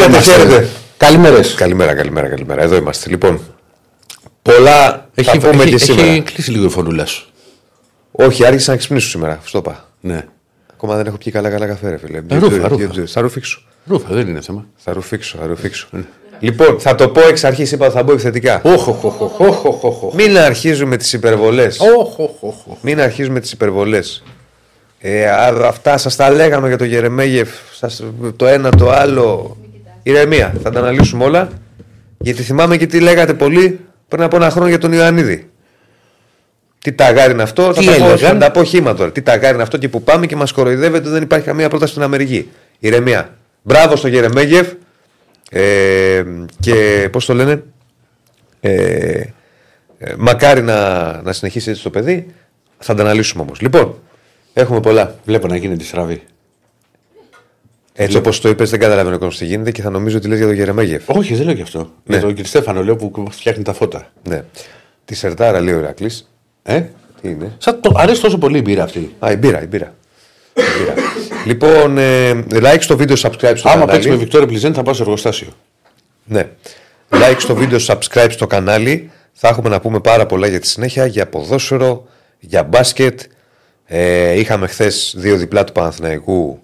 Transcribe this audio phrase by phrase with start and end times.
[0.00, 0.68] Χαίρετε, χαίρετε.
[0.96, 1.54] Καλημέρες.
[1.54, 2.62] Καλημέρα, καλημέρα, καλημέρα.
[2.62, 3.10] Εδώ είμαστε.
[3.10, 3.40] Λοιπόν,
[4.42, 6.06] πολλά Έχει, θα πούμε έχει, και σήμερα.
[6.08, 7.26] έχει κλείσει λίγο η φωνούλα σου.
[8.10, 9.40] Όχι, άρχισα να ξυπνήσω σήμερα.
[9.44, 9.88] Στο είπα.
[10.00, 10.24] Ναι.
[10.72, 12.18] Ακόμα δεν έχω πιει καλά καλά καφέ, ρε φίλε.
[12.28, 12.88] Ε, ρούφα, ρούφα.
[13.06, 13.62] Θα ρουφήξω.
[13.86, 14.66] Ρούφα, δεν είναι θέμα.
[14.76, 15.88] Θα ρουφήξω, θα ρουφήξω.
[16.40, 18.60] Λοιπόν, θα το πω εξ αρχής, είπα ότι θα μπω επιθετικά.
[18.64, 20.14] Όχ, όχ, όχ, όχ, όχ, όχ, όχ, όχ.
[20.14, 21.78] Μην αρχίζουμε τις υπερβολές.
[21.78, 22.76] Όχ, όχ, όχ, όχ.
[22.80, 24.22] Μην αρχίζουμε τις υπερβολές.
[24.98, 27.48] Ε, α, αυτά σας τα λέγαμε για το Γερεμέγεφ.
[27.72, 28.02] Σας,
[28.36, 29.56] το ένα, το άλλο.
[30.02, 30.54] Ηρεμία.
[30.62, 31.48] Θα τα αναλύσουμε όλα.
[32.18, 35.50] Γιατί θυμάμαι και τι λέγατε πολύ πριν από ένα χρόνο για τον Ιωαννίδη.
[36.78, 39.12] Τι ταγάρι είναι αυτό, Τι θα, τα πω, έλεγαν; θα τα πω χήμα τώρα.
[39.12, 41.90] Τι ταγάρι είναι αυτό και που πάμε και μας κοροϊδεύεται ότι δεν υπάρχει καμία πρόταση
[41.90, 42.50] στην Αμερική.
[42.78, 43.36] Ηρεμία.
[43.62, 44.72] Μπράβο στο Γερεμέγεφ.
[45.50, 46.24] Ε,
[46.60, 47.62] και πώς το λένε.
[48.60, 49.22] Ε,
[49.98, 52.26] ε, μακάρι να, να συνεχίσει έτσι το παιδί.
[52.78, 53.60] Θα τα αναλύσουμε όμως.
[53.60, 53.98] Λοιπόν,
[54.52, 55.14] έχουμε πολλά.
[55.24, 56.22] Βλέπω να γίνεται στραβή.
[58.02, 60.46] Έτσι όπως το είπες, δεν καταλαβαίνω κόσμο τι γίνεται και θα νομίζω ότι λες για
[60.46, 61.02] τον Γερεμέγεφ.
[61.08, 61.78] Όχι, δεν λέω γι' αυτό.
[61.78, 61.84] Ναι.
[62.04, 64.12] Για τον κύριο Στέφανο λέω που φτιάχνει τα φώτα.
[64.28, 64.44] Ναι.
[65.04, 66.10] Τη Σερτάρα λέει ο Ηρακλή.
[66.62, 66.80] Ε;
[67.22, 69.14] Τι είναι; Σαν το αρέσει τόσο πολύ η μπύρα αυτή.
[69.18, 69.94] Α, η μπύρα, η μπύρα.
[70.54, 70.94] Η μπύρα.
[71.46, 74.16] λοιπόν, ε, like στο βίντεο, subscribe στο Άμα παίξει με κανάλι.
[74.16, 75.48] Βικτόρια Πλιζέν θα πάω σε εργοστάσιο.
[76.24, 76.48] Ναι.
[77.10, 79.10] Like στο βίντεο, subscribe στο κανάλι.
[79.32, 82.06] Θα έχουμε να πούμε πάρα πολλά για τη συνέχεια, για ποδόσφαιρο,
[82.38, 83.20] για μπάσκετ.
[83.86, 86.60] Ε, είχαμε χθες δύο διπλά του Παναθηναϊκού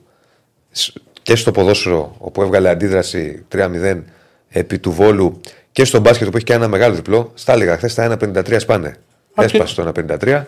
[0.70, 4.00] σ- και στο ποδόσφαιρο, όπου έβγαλε αντίδραση 3-0
[4.48, 5.40] επί του Βόλου
[5.72, 7.30] και στο μπάσκετ που έχει και ένα μεγάλο διπλό.
[7.34, 8.96] Στα έλεγα χθες τα 1-53 σπάνε.
[9.34, 9.92] Α, Έσπασε το
[10.22, 10.42] 1-53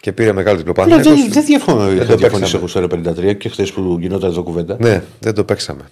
[0.00, 0.72] και πήρε μεγάλο διπλό.
[0.72, 1.78] Ναι, Παναθηναϊκός- δεν δεν διαφωνώ.
[1.78, 2.58] το Δεν διαφωνήσω παίξαμε.
[2.58, 4.76] εγώ στο 53 και χθες που γινόταν εδώ κουβέντα.
[4.80, 5.82] Ναι, δεν το παίξαμε.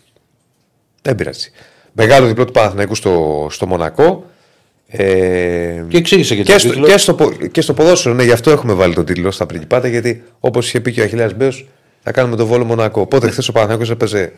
[1.03, 1.51] Δεν πειράζει.
[1.93, 4.25] Μεγάλο διπλό του Παναθηναϊκού στο, στο Μονακό.
[4.87, 6.87] Ε, Και εξήγησε και, και, το στο, τίτλο.
[6.87, 9.89] και, στο, πο- και στο ποδόσφαιρο, ναι, γι' αυτό έχουμε βάλει τον τίτλο στα πριγκιπάτα,
[9.89, 11.69] γιατί όπως είχε πει και ο Αχιλέα Μπέος,
[12.05, 13.01] θα κάνουμε το βόλο Μονακό.
[13.01, 14.33] Οπότε χθες ο Παναθηναϊκός έπαιζε.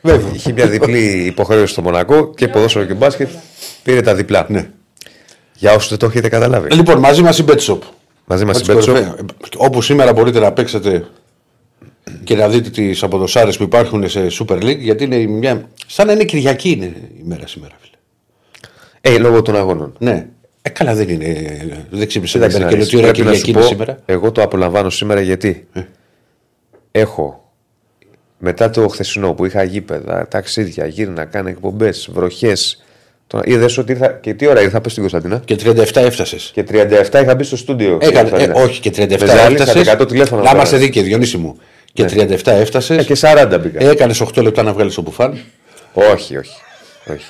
[0.00, 3.28] Βέβαια, είχε μια διπλή υποχρέωση στο Μονακό και ποδόσφαιρο και μπάσκετ.
[3.82, 4.46] Πήρε τα διπλά.
[4.48, 4.70] Ναι.
[5.54, 6.70] Για όσους δεν το έχετε καταλάβει.
[6.70, 7.78] Λοιπόν, μαζί μας η BetShop.
[8.24, 8.92] Μαζί μας Με η τις Betshop.
[8.92, 9.14] κορυφαίες.
[9.56, 11.06] Όπου σήμερα μπορείτε να παίξετε
[12.24, 15.68] και να δείτε τις αποδοσάρες που υπάρχουν σε Super League, γιατί είναι μια.
[15.86, 16.84] σαν να είναι Κυριακή είναι
[17.18, 17.96] η μέρα σήμερα, φίλε.
[19.00, 19.94] Ε, λόγω των αγώνων.
[19.98, 20.26] Ναι.
[20.62, 21.86] Ε, καλά δεν είναι.
[21.90, 23.66] Δεν ξύπνησε Κοίταξε να να και δεις, ότι ώρα πρέπει να σου Κυριακή είναι πω,
[23.66, 23.98] σήμερα.
[24.06, 24.12] Ε.
[24.12, 25.66] Εγώ το απολαμβάνω σήμερα γιατί;
[26.98, 27.52] Έχω
[28.38, 32.82] μετά το χθεσινό που είχα γήπεδα, ταξίδια, γύρνα, κάνω εκπομπές, βροχές.
[33.44, 34.08] Είδες ότι ήρθα.
[34.12, 35.42] Και τι ώρα ήρθα, πες στην Κωνσταντίνα.
[35.44, 36.50] Και 37 έφτασες.
[36.54, 37.98] Και 37 είχα μπει στο στούντιο.
[38.00, 38.64] στην Έκανε, ε, Κωνσταντίνα.
[38.64, 39.86] όχι και 37 Με ζάλισα έφτασες.
[39.88, 40.40] 100 τηλέφωνα.
[40.42, 40.56] Να τώρα.
[40.58, 41.58] είμαστε δίκαιοι, Διονύση μου.
[41.92, 42.98] Και 37 έφτασες.
[42.98, 43.90] Ε, και 40 μπήκα.
[43.90, 45.38] Έκανες 8 λεπτά να βγάλεις το μπουφάν.
[45.92, 46.56] Όχι, όχι.
[47.12, 47.24] όχι.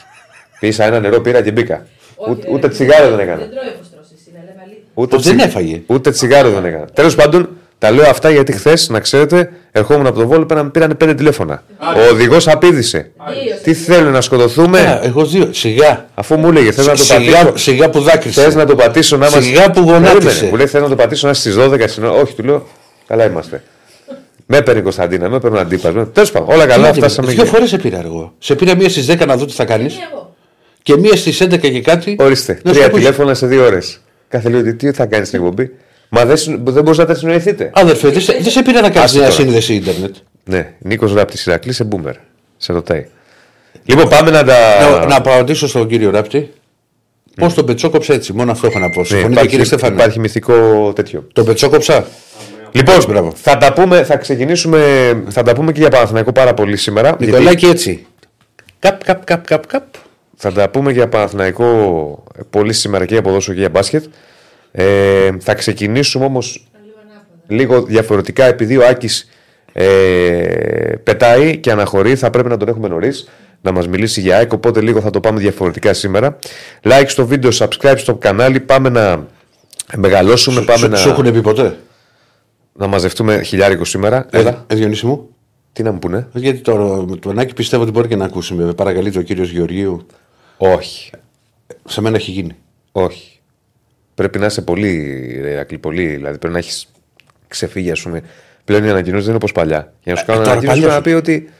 [0.60, 1.86] Πήσα ένα νερό, πήρα και μπήκα.
[2.28, 3.38] Ούτε, ούτε τσιγάρο δεν έκανα.
[3.38, 4.82] Δεν τρώει φωστρώσει, είναι λέμε αλήθεια.
[4.94, 5.82] Ούτε, Πως δεν έφαγε.
[5.86, 6.84] Ούτε τσιγάρο δεν έκανα.
[6.84, 10.96] Τέλος πάντων, τα λέω αυτά γιατί χθες, να ξέρετε, ερχόμουν από το Βόλο, πήραν, πήραν
[10.96, 11.62] πέντε τηλέφωνα.
[11.80, 13.10] Ο οδηγός απήδησε.
[13.44, 15.48] Δύο Τι θέλουν να σκοτωθούμε, Α, Εγώ δύο.
[15.52, 16.06] Σιγά.
[16.14, 17.56] αφού μου έλεγε θες να το Σιγά, πατήσω.
[17.56, 18.42] σιγά που δάκρυσε.
[18.42, 19.44] Θες να το πατήσω να είμαστε.
[19.48, 20.18] Σιγά που γονάτισε.
[20.18, 20.48] Περίμενε.
[20.50, 22.12] Μου λέει θες να το πατήσω να είσαι στις 12 στην ώρα.
[22.20, 22.66] Όχι, του λέω,
[23.06, 23.62] καλά είμαστε.
[24.46, 26.08] Με έπαιρνε η Κωνσταντίνα, με έπαιρνε αντίπαλος.
[26.12, 27.50] Τέλος πάντων, όλα καλά, φτάσαμε Δύο εκεί.
[27.50, 28.32] φορές σε πήρα εγώ.
[28.38, 30.34] Σε πήρα μία στις 10 να δω τι θα κάνεις Και εγώ.
[30.82, 32.16] και μία στις 11 και κάτι.
[32.18, 34.00] Ορίστε, να σου τρία πω πώς- τηλέφωνα σε δύο ώρες.
[34.28, 35.70] Κάθε λίγο, τι θα κάνεις στην εκπομπή;
[36.08, 37.70] Μα δεν, συν- δεν μπορούσα να τα συνοηθείτε.
[37.74, 39.40] Αδερφέ, δεν σε, δεν σε πήρα να κάνεις Άσε μια τώρα.
[39.42, 40.14] σύνδεση ίντερνετ.
[40.44, 42.12] Ναι, Νίκος Ράπτη Ηρακλή σε boomer.
[42.56, 43.06] Σε ρωτάει.
[43.84, 44.54] Λοιπόν, πάμε να τα.
[44.98, 46.52] Να, να απαντήσω στον κύριο Ράπτη.
[47.36, 49.00] Πώς τον πετσόκοψα έτσι, μόνο αυτό έχω να πω.
[49.00, 49.94] Ναι, Συμφωνείτε υπάρχει, κύριε Στέφανο.
[49.94, 51.26] υπάρχει μυθικό τέτοιο.
[51.32, 52.06] Τον πετσόκοψα;
[52.72, 53.32] Λοιπόν, Έτσι, μπράβο.
[53.36, 54.82] θα τα πούμε, θα ξεκινήσουμε,
[55.28, 57.08] θα τα πούμε και για Παναθηναϊκό πάρα πολύ σήμερα.
[57.08, 58.06] γιατί Νικολάκη έτσι.
[58.78, 59.84] Καπ, καπ, καπ, καπ, καπ.
[60.36, 61.64] Θα τα πούμε για Παναθηναϊκό
[62.38, 64.04] ε, πολύ σήμερα και για ποδόσφαιρο και για μπάσκετ.
[64.72, 66.68] Ε, θα ξεκινήσουμε όμως
[67.46, 69.28] λίγο διαφορετικά επειδή ο Άκης
[69.72, 69.86] ε,
[71.02, 72.16] πετάει και αναχωρεί.
[72.16, 73.28] Θα πρέπει να τον έχουμε νωρίς
[73.60, 74.52] να μας μιλήσει για ΑΕΚ.
[74.52, 76.38] Οπότε λίγο θα το πάμε διαφορετικά σήμερα.
[76.82, 78.60] Like στο βίντεο, subscribe στο κανάλι.
[78.60, 79.26] Πάμε να
[79.96, 80.60] μεγαλώσουμε.
[80.60, 81.76] Πάμε Σου, να, σου έχουν πει ποτέ;
[82.72, 84.26] να μαζευτούμε χιλιάρικο σήμερα.
[84.30, 84.64] Έλα.
[84.66, 85.28] Ε, Διονύση μου.
[85.72, 88.54] Τι να μου πούνε; Γιατί το, το Νάκη πιστεύω ότι μπορεί και να ακούσει.
[88.54, 90.06] Με παρακαλείται ο κύριος Γεωργίου.
[90.56, 91.10] Όχι.
[91.84, 92.56] Σε μένα έχει γίνει.
[92.92, 93.37] Όχι.
[94.18, 94.92] Πρέπει να είσαι πολύ,
[95.42, 96.06] ρε Ηρακλή, πολύ.
[96.06, 96.92] Δηλαδή πρέπει να έχεις
[97.48, 98.22] ξεφύγει, ας πούμε.
[98.64, 99.92] Πλέον οι ανακοινώσεις δεν είναι όπως παλιά.
[100.02, 101.50] Για να σου Ε, κάνω τώρα ανακοίνωση παλιά πρέπει να πει ότι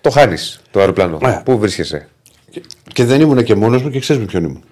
[0.00, 1.18] το χάνεις το αεροπλάνο.
[1.22, 1.40] Ε.
[1.44, 2.08] Πού βρίσκεσαι.
[2.50, 4.62] Και, και δεν ήμουν και μόνος μου και ξέρεις με ποιον ήμουν.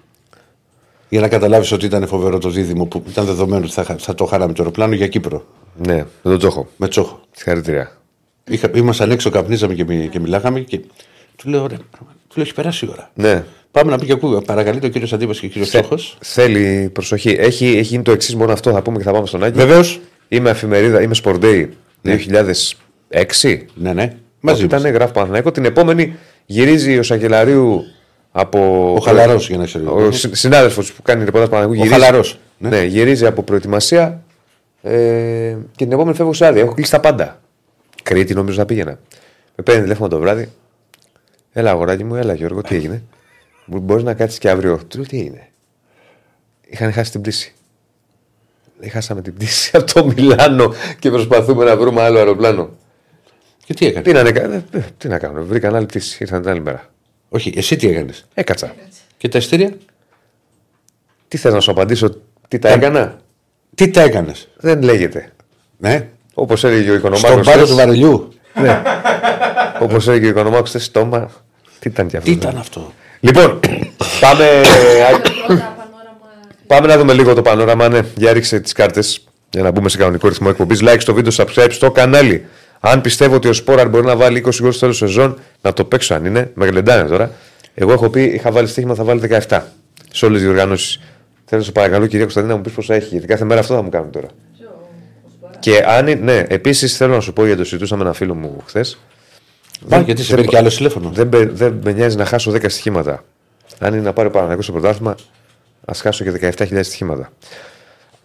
[1.09, 4.13] Για να καταλάβεις ότι ήταν φοβερό το δίδυμο που ήταν δεδομένο ότι θα, χα- θα
[4.15, 5.45] το χάραμε το αεροπλάνο για Κύπρο.
[5.75, 6.67] Ναι, με τον Τζόχο.
[6.77, 7.21] Με τσόχο.
[7.31, 7.97] Συγχαρητήρια.
[8.49, 10.79] Είχα, ήμασταν έξω, καπνίζαμε και, μι- και μιλάγαμε και
[11.35, 11.85] του λέω: Ωραία, του
[12.35, 13.11] λέω: Έχει περάσει η ώρα.
[13.13, 13.43] Ναι.
[13.77, 14.41] Πάμε να πει και ακούγα.
[14.41, 15.95] Παρακαλείται ο κύριος Αντίπα και ο κύριος Τσόχο.
[16.19, 17.29] Θέλει προσοχή.
[17.39, 19.57] Έχει, έχει γίνει το εξής, μόνο αυτό θα πούμε και θα πάμε στον Άκη.
[19.57, 19.99] Βεβαίως.
[20.27, 21.67] Είμαι εφημερίδα, είμαι Sport Day
[22.03, 23.65] 2006.
[23.73, 24.03] Ναι, ναι.
[24.03, 24.91] Μαζί Μαζί ήταν, μας.
[24.91, 25.51] γράφει Παναθηναϊκός.
[25.51, 26.15] Την επόμενη
[26.45, 27.83] Γυρίζει ο Σακελαρίου
[28.31, 28.93] από.
[28.97, 29.85] Ο χαλαρός για να ξέρει.
[29.85, 31.75] Ο συνάδελφος που κάνει ρεπορτάζ Παναγού.
[31.81, 32.39] Ο χαλαρός.
[32.57, 32.69] Ναι.
[32.69, 34.23] ναι, γυρίζει από προετοιμασία
[34.81, 36.61] ε, και την επόμενη φεύγω σε άδεια.
[36.61, 37.41] Έχω κλείσει τα πάντα.
[38.03, 38.99] Κρήτη νομίζω να πήγαινα.
[39.55, 40.51] Με παίρνει τηλέφωνο το βράδυ.
[41.53, 43.03] Έλα, αγοράκι μου, έλα Γιώργο, τι έγινε;
[43.67, 44.77] Μπορείς να κάτσεις και αύριο.
[44.87, 45.47] Του λέω τι έγινε.
[46.67, 47.53] Είχαν χάσει την πτήση.
[48.91, 52.69] Χάσαμε την πτήση από το Μιλάνο και προσπαθούμε να βρούμε άλλο αεροπλάνο.
[53.65, 56.17] Και τι έκανες; Τι να, ε, ε, τι να κάνω, βρήκαν άλλη πτήση.
[56.19, 56.89] Ήρθαν την άλλη μέρα.
[57.29, 58.75] Όχι, εσύ τι έκανες; Έκατσα.
[59.17, 59.73] Και τα ειστήρια.
[61.27, 63.19] Τι θες να σου απαντήσω, τι τα έκανα;
[63.75, 65.31] Τι τα έκανες; Δεν λέγεται.
[65.77, 66.07] Ναι.
[66.33, 67.29] Όπως έλεγε ο Οικονομάκος.
[67.29, 68.33] Στον πάρο του βαρελιού.
[68.61, 68.81] ναι.
[69.79, 71.31] Όπως έλεγε ο Οικονομάκος, θες στόμα.
[71.79, 72.29] Τι ήταν και αυτό.
[72.29, 73.59] Τι ήταν αυτό; Λοιπόν,
[74.19, 74.45] πάμε.
[76.67, 77.89] πάμε να δούμε λίγο το πανόραμα.
[77.89, 80.79] Ναι, για ρίξε τις κάρτες για να μπούμε σε κανονικό ρυθμό εκπομπής.
[80.83, 82.45] Like στο βίντεο, subscribe στο κανάλι.
[82.79, 85.83] Αν πιστεύω ότι ο Σπόραρ μπορεί να βάλει 20 γκολ στο τέλος σεζόν, να το
[85.83, 86.51] παίξω αν είναι.
[86.53, 87.31] Με γλεντάνε τώρα.
[87.73, 89.61] Εγώ έχω πει, είχα βάλει στοίχημα, θα βάλει 17
[90.11, 90.99] σε όλες τις διοργανώσεις.
[91.45, 93.73] Θέλω να σε παρακαλώ, κυρία Κωνσταντίνα, να μου πεις πόσα έχει, γιατί κάθε μέρα αυτό
[93.75, 94.27] θα μου κάνουν τώρα.
[95.59, 98.63] Και αν ναι, επίσης θέλω να σου πω γιατί το συζητούσαμε με ένα φίλο μου
[98.65, 98.97] χθες.
[99.85, 101.09] Μα γιατί σε παίρνει και άλλο τηλέφωνο.
[101.09, 103.23] Δεν, δεν με νοιάζει να χάσω 10 στοιχήματα.
[103.79, 105.15] Αν είναι να πάρει πάνω στο πρωτάθλημα,
[105.85, 107.31] ας χάσω και 17.000 στοιχήματα.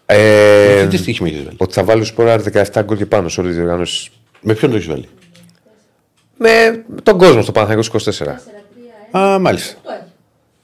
[0.06, 3.48] Ε, τι στοίχημα έχεις βάλει; Ότι θα βάλει σποράρ 17 γκολ και πάνω σε όλε
[3.48, 4.10] τι διοργανώσει.
[4.40, 5.08] Με ποιον το έχεις βάλει;
[6.36, 9.18] Με τον κόσμο στο Παναθηναϊκός 24.
[9.18, 9.76] Α, μάλιστα.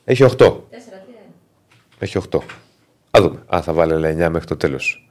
[0.05, 0.53] Έχει 8.
[1.99, 2.39] Έχει 8.
[3.11, 3.43] Α δούμε.
[3.47, 5.09] Α, θα βάλει 9 μέχρι το τέλος.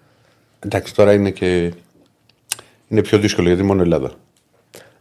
[0.59, 1.73] Εντάξει, τώρα είναι και.
[2.87, 4.11] Είναι πιο δύσκολο γιατί μόνο Ελλάδα.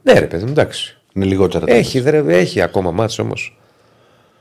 [0.07, 0.97] Ναι, ρε παιδί εντάξει.
[1.13, 1.65] Είναι λιγότερα.
[1.69, 3.59] Έχει, δε, έχει ακόμα μάτς όμως.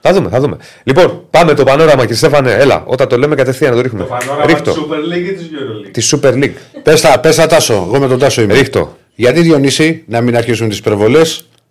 [0.02, 0.58] Θα δούμε, θα δούμε.
[0.84, 4.04] Λοιπόν, πάμε το πανόραμα και Στέφανε, έλα, όταν το λέμε κατευθείαν να το ρίχνουμε.
[4.04, 6.54] Το πανόραμα της Super League ή της EuroLeague; Της Super League.
[6.84, 7.74] Πες τα, πες τα τάσο.
[7.74, 8.54] Εγώ με τον Τάσο είμαι.
[8.54, 8.98] Ρίχτω.
[9.16, 11.22] Γιατί Διονύση να μην αρχίσουν τις υπερβολέ,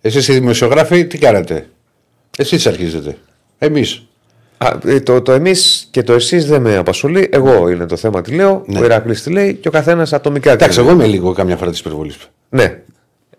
[0.01, 1.67] εσείς οι δημοσιογράφοι τι κάνετε;
[2.39, 3.17] Εσείς αρχίζετε.
[3.59, 4.03] Εμείς.
[4.85, 7.29] Ε, το, το εμείς και το εσείς δεν με απασχολεί.
[7.33, 8.65] Εγώ είναι το θέμα, τι λέω.
[8.67, 8.79] Ναι.
[8.79, 10.53] Ο Ηρακλής τι λέει και ο καθένας ατομικά.
[10.53, 12.13] Εντάξει, εγώ είμαι λίγο κάμια φορά της υπερβολή.
[12.49, 12.79] Ναι.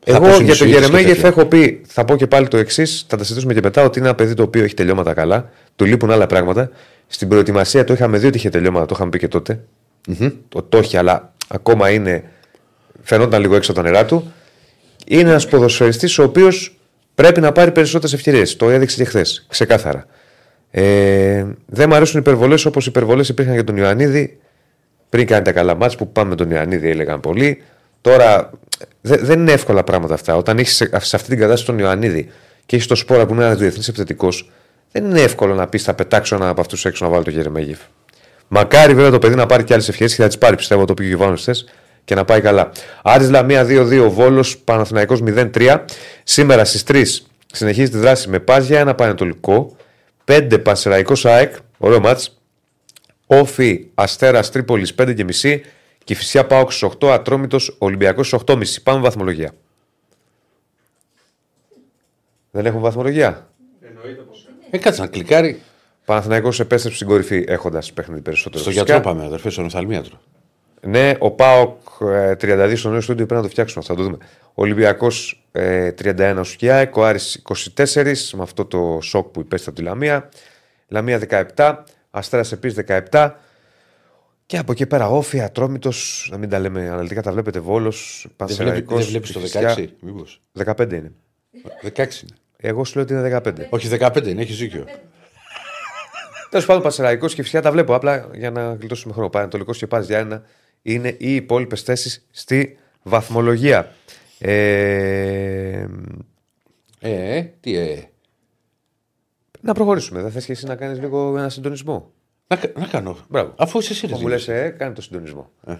[0.07, 3.53] Εγώ για τον Γερεμέγεφ έχω πει, θα πω και πάλι το εξής, θα τα συζητήσουμε
[3.53, 6.69] και μετά, ότι είναι ένα παιδί το οποίο έχει τελειώματα καλά, του λείπουν άλλα πράγματα.
[7.07, 9.59] Στην προετοιμασία το είχαμε δει ότι είχε τελειώματα, το είχαμε πει και τότε.
[10.07, 10.31] Mm-hmm.
[10.49, 12.23] Το, το έχει, αλλά ακόμα είναι.
[13.01, 14.33] Φαινόταν λίγο έξω τα νερά του.
[15.07, 16.77] Είναι ένας ποδοσφαιριστής ο οποίος
[17.15, 18.55] πρέπει να πάρει περισσότερες ευκαιρίες.
[18.55, 20.05] Το έδειξε και χθες, ξεκάθαρα.
[20.71, 24.39] Ε, δεν μου αρέσουν οι υπερβολές όπως οι υπερβολές υπήρχαν για τον Ιωαννίδη
[25.09, 27.63] πριν κάνει τα καλά μάτς που πάμε με τον Ιωαννίδη, έλεγαν πολλοί.
[28.05, 28.49] Τώρα
[29.01, 30.35] δε, δεν είναι εύκολα πράγματα αυτά.
[30.35, 32.29] Όταν έχεις σε, αυτή την κατάσταση τον Ιωαννίδη
[32.65, 34.51] και έχεις το σπόρα που είναι ένας διεθνής επιθετικός,
[34.91, 37.79] δεν είναι εύκολο να πεις θα πετάξω ένα από αυτούς έξω να βάλω το Γερεμέγεφ.
[38.47, 40.93] Μακάρι βέβαια το παιδί να πάρει και άλλες ευκαιρίε και θα τις πάρει πιστεύω το
[40.93, 41.35] πήγε ο
[42.05, 42.71] και να πάει καλά.
[43.03, 45.79] Άρης Λαμία 2-2, Βόλος Παναθηναϊκός 0-3.
[46.23, 47.03] Σήμερα στις 3
[47.51, 49.75] συνεχίζει τη δράση με Πάζια, ένα πανετολικό.
[50.25, 52.39] 5 Πασεραϊκό ΑΕΚ, ωραίο μάτς.
[53.25, 55.59] Όφι Αστέρας Τρίπολης 5,5
[56.05, 56.67] και φυσικά πάω
[56.99, 58.63] 8, Ατρόμητος Ολυμπιακός 8,5.
[58.83, 59.51] Πάμε βαθμολογία.
[62.51, 63.49] Δεν έχουμε βαθμολογία;
[63.81, 64.47] Εννοείται πως.
[64.69, 65.61] Ε, κάτσε να κλικάρει.
[66.05, 68.61] Παναθυναϊκό επέστρεψε στην κορυφή έχοντας παιχνίδι περισσότερο.
[68.61, 70.19] Στο γιατρό πάμε, αδερφέ, στον οφθαλμίατρο.
[70.81, 73.83] Ναι, ο Πάοκ 32 στο νέο στούντιο πρέπει να το φτιάξουμε.
[73.83, 74.17] Θα το δούμε.
[74.53, 77.41] Ολυμπιακός 31 ο Σκιάεκ, ο Άρης
[77.75, 80.29] 24 με αυτό το σοκ που υπέστη από τη Λαμία.
[80.87, 81.19] Λαμία
[81.55, 81.75] 17,
[82.11, 83.31] Αστέρας επίση 17.
[84.45, 88.95] Και από εκεί πέρα, όφη, ατρόμητος, να μην τα λέμε αναλυτικά, τα βλέπετε Βόλος, Πανσεραϊκό.
[88.95, 91.11] Δεν βλέπεις το 16, μήπως; 15 είναι.
[91.81, 92.35] 16 είναι.
[92.57, 93.67] Εγώ σου λέω ότι είναι 15.
[93.69, 94.85] Όχι, 15 είναι, έχεις δίκιο.
[96.49, 97.93] Τέλος πάντων, Πανσεραϊκό και φυσικά τα βλέπω.
[97.93, 99.29] Απλά για να γλιτώσουμε χρόνο.
[99.29, 100.43] Πανατολικό και πα για ένα
[100.81, 103.91] είναι οι υπόλοιπες θέσεις στη βαθμολογία.
[104.39, 105.87] Ε,
[106.99, 108.09] ε, τι ε.
[109.61, 110.21] Να προχωρήσουμε.
[110.21, 112.11] Δεν θες και εσύ να κάνεις λίγο ένα συντονισμό;
[112.47, 113.17] Να, να κάνω.
[113.29, 113.53] Μπράβο.
[113.57, 114.07] Αφού είσαι εσύ.
[114.21, 115.51] Μου λες, ε, κάνει το συντονισμό.
[115.65, 115.77] Ε.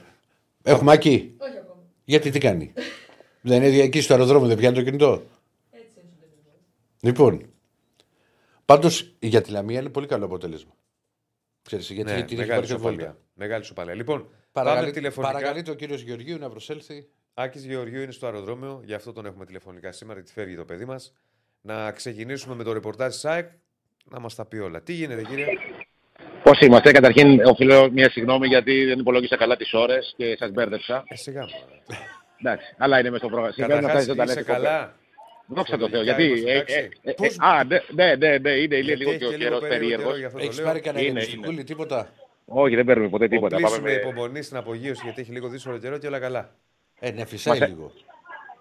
[0.63, 1.35] Έχουμε εκεί.
[1.37, 1.81] Όχι ακόμα.
[2.03, 2.73] Γιατί τι κάνει;
[3.41, 5.11] δεν είναι εκεί στο αεροδρόμιο, δεν πιάνει το κινητό;
[5.71, 6.55] Έτσι είναι ο συντονισμός.
[6.99, 7.49] Λοιπόν.
[8.65, 10.71] Πάντως για τη Λαμία είναι πολύ καλό αποτέλεσμα.
[11.61, 13.05] Ξέρεις, γιατί Ναι, την έχει μεγάλη πάρει σε σοπαλία.
[13.05, 13.17] βόλτα.
[13.33, 13.93] Μεγάλη σοπαλία.
[13.93, 14.19] Λοιπόν,
[14.51, 15.33] πάμε Παρακαλεί, τηλεφωνικά.
[15.33, 17.07] παρακαλείται ο κύριος Γεωργίου να προσέλθει.
[17.33, 20.85] Άκης Γεωργίου είναι στο αεροδρόμιο, γι' αυτό τον έχουμε τηλεφωνικά σήμερα, γιατί φεύγει το παιδί
[20.85, 21.13] μας.
[21.61, 23.49] Να ξεκινήσουμε με το ρεπορτάζ της ΣΑΕΚ,
[24.05, 24.81] να μας τα πει όλα.
[24.81, 25.45] Τι γίνεται, κύριε;
[26.45, 31.03] Πώς είμαστε, καταρχήν οφείλω μια συγγνώμη γιατί δεν υπολόγισα καλά τις ώρες και σας μπέρδεψα.
[31.07, 31.49] Ε, σιγά μου.
[32.41, 33.53] Εντάξει, αλλά είναι μέσα στο πρόγραμμα.
[33.53, 34.63] Συμβαίνουν αυτά Καταρχάς, οι ζωντανές είσαι εκπομπές.
[34.63, 34.95] καλά.
[35.47, 35.99] Δόξα τω Θεώ.
[35.99, 36.23] Φωνικά Γιατί.
[36.39, 36.89] είμαστε ε, εντάξει.
[37.03, 39.25] ε, ε, Πώς- ε, Α, ναι, ναι, ναι, ναι, είναι, είναι Γιατί λίγο έχει και
[39.25, 40.05] ο και καιρός λίγο περίεργος.
[40.05, 40.65] καιρό, γι' αυτό το Έχεις λέω.
[40.65, 42.09] πάρει κανένα Είναι, νηστικούλη, τίποτα;
[42.45, 43.55] Όχι, δεν παίρνουμε ποτέ τίποτα.
[43.55, 44.09] Οπλίσουμε Πάμε με...
[44.09, 46.49] υπομονή στην απογείωση γιατί έχει λίγο δύσκολο καιρό και όλα καλά.
[46.99, 47.91] Ε, ναι, φυσάει Μας- λίγο.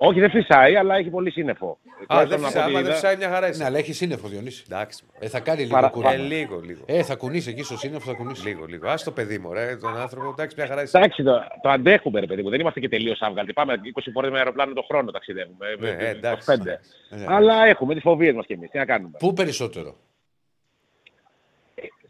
[0.08, 1.78] Όχι, δεν φυσάει, αλλά έχει πολύ σύννεφο.
[2.06, 2.94] Α, Τουλάχιστον δεν από φυσάει, ό,τι άμα δεν είδα.
[2.94, 3.64] φυσάει μια χαρά Ναι, είσαι.
[3.64, 4.64] αλλά έχει σύννεφο Διονύση.
[4.70, 5.04] Εντάξει.
[5.18, 6.24] Ε, θα κάνει λίγο Παρα- κουράγμα.
[6.24, 6.82] Ε, λίγο, λίγο.
[6.86, 8.46] Ε, θα κουνήσει εκεί στο σύννεφο, θα κουνήσει.
[8.46, 8.88] Λίγο, λίγο.
[8.88, 10.28] Α το παιδί μου, ρε, τον άνθρωπο.
[10.28, 10.98] Εντάξει, μια χαρά είσαι.
[10.98, 12.50] Εντάξει, το, το αντέχουμε, ρε παιδί μου.
[12.50, 13.52] Δεν είμαστε και τελείως άβγαλτοι.
[13.52, 15.66] Πάμε 20 φορές με αεροπλάνο το χρόνο ταξιδεύουμε.
[15.78, 16.52] Ναι, Ε, ε, εντάξει.
[16.52, 16.80] 25.
[17.08, 17.24] Ναι.
[17.28, 18.70] Αλλά έχουμε τις φοβίες μας κι εμείς.
[18.70, 19.16] Τι να κάνουμε.
[19.18, 19.96] Πού περισσότερο;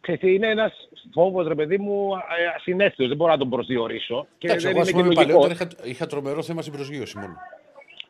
[0.00, 0.72] Ξέρεις, τι, είναι ένας
[1.12, 3.08] φόβος, ρε παιδί μου, ε, ασυναίσθητος.
[3.08, 4.26] Δεν μπορώ να τον προσδιορίσω.
[4.38, 5.38] Και Εντάξει, δεν εγώ ας είναι και πούμε λογικό.
[5.38, 7.34] παλαιότερα είχα, είχα τρομερό θέμα στην προσγείωση μόνο.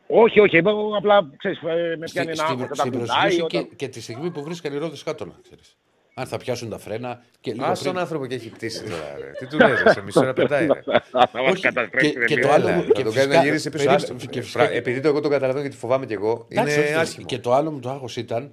[0.07, 0.57] Όχι, όχι.
[0.57, 3.47] Εγώ απλά ξέρεις, ε, με πιάνει Στη- ένα στην, άγχος στην όταν προσγείωση κουνάει.
[3.47, 3.75] και, Όταν...
[3.75, 5.77] και τη στιγμή που βρίσκαν οι ρόδε κάτω, να ξέρεις.
[6.17, 7.83] Αν θα πιάσουν τα φρένα και λίγο Α πριν.
[7.83, 9.15] τον άνθρωπο και έχει πτήσει τώρα.
[9.19, 9.31] Ρε.
[9.39, 10.65] Τι του λες, σε μισή ώρα πετάει.
[10.67, 10.81] Ρε.
[11.11, 12.47] Θα μας Όχι, καταστρέψει, και- ρε, και λίγο.
[12.47, 13.83] το άλλο- Έλα, και θα τον κάνει φυσικά- να γυρίσει πίσω.
[13.85, 14.27] περίμενε- Άστο.
[14.29, 16.83] και φυσικά- Φρα- Επειδή το εγώ το καταλαβαίνω και τη φοβάμαι κι εγώ, Εντάξει, είναι
[16.85, 17.25] όχι, άσχημο.
[17.25, 18.51] Και το άλλο μου το άγχος ήταν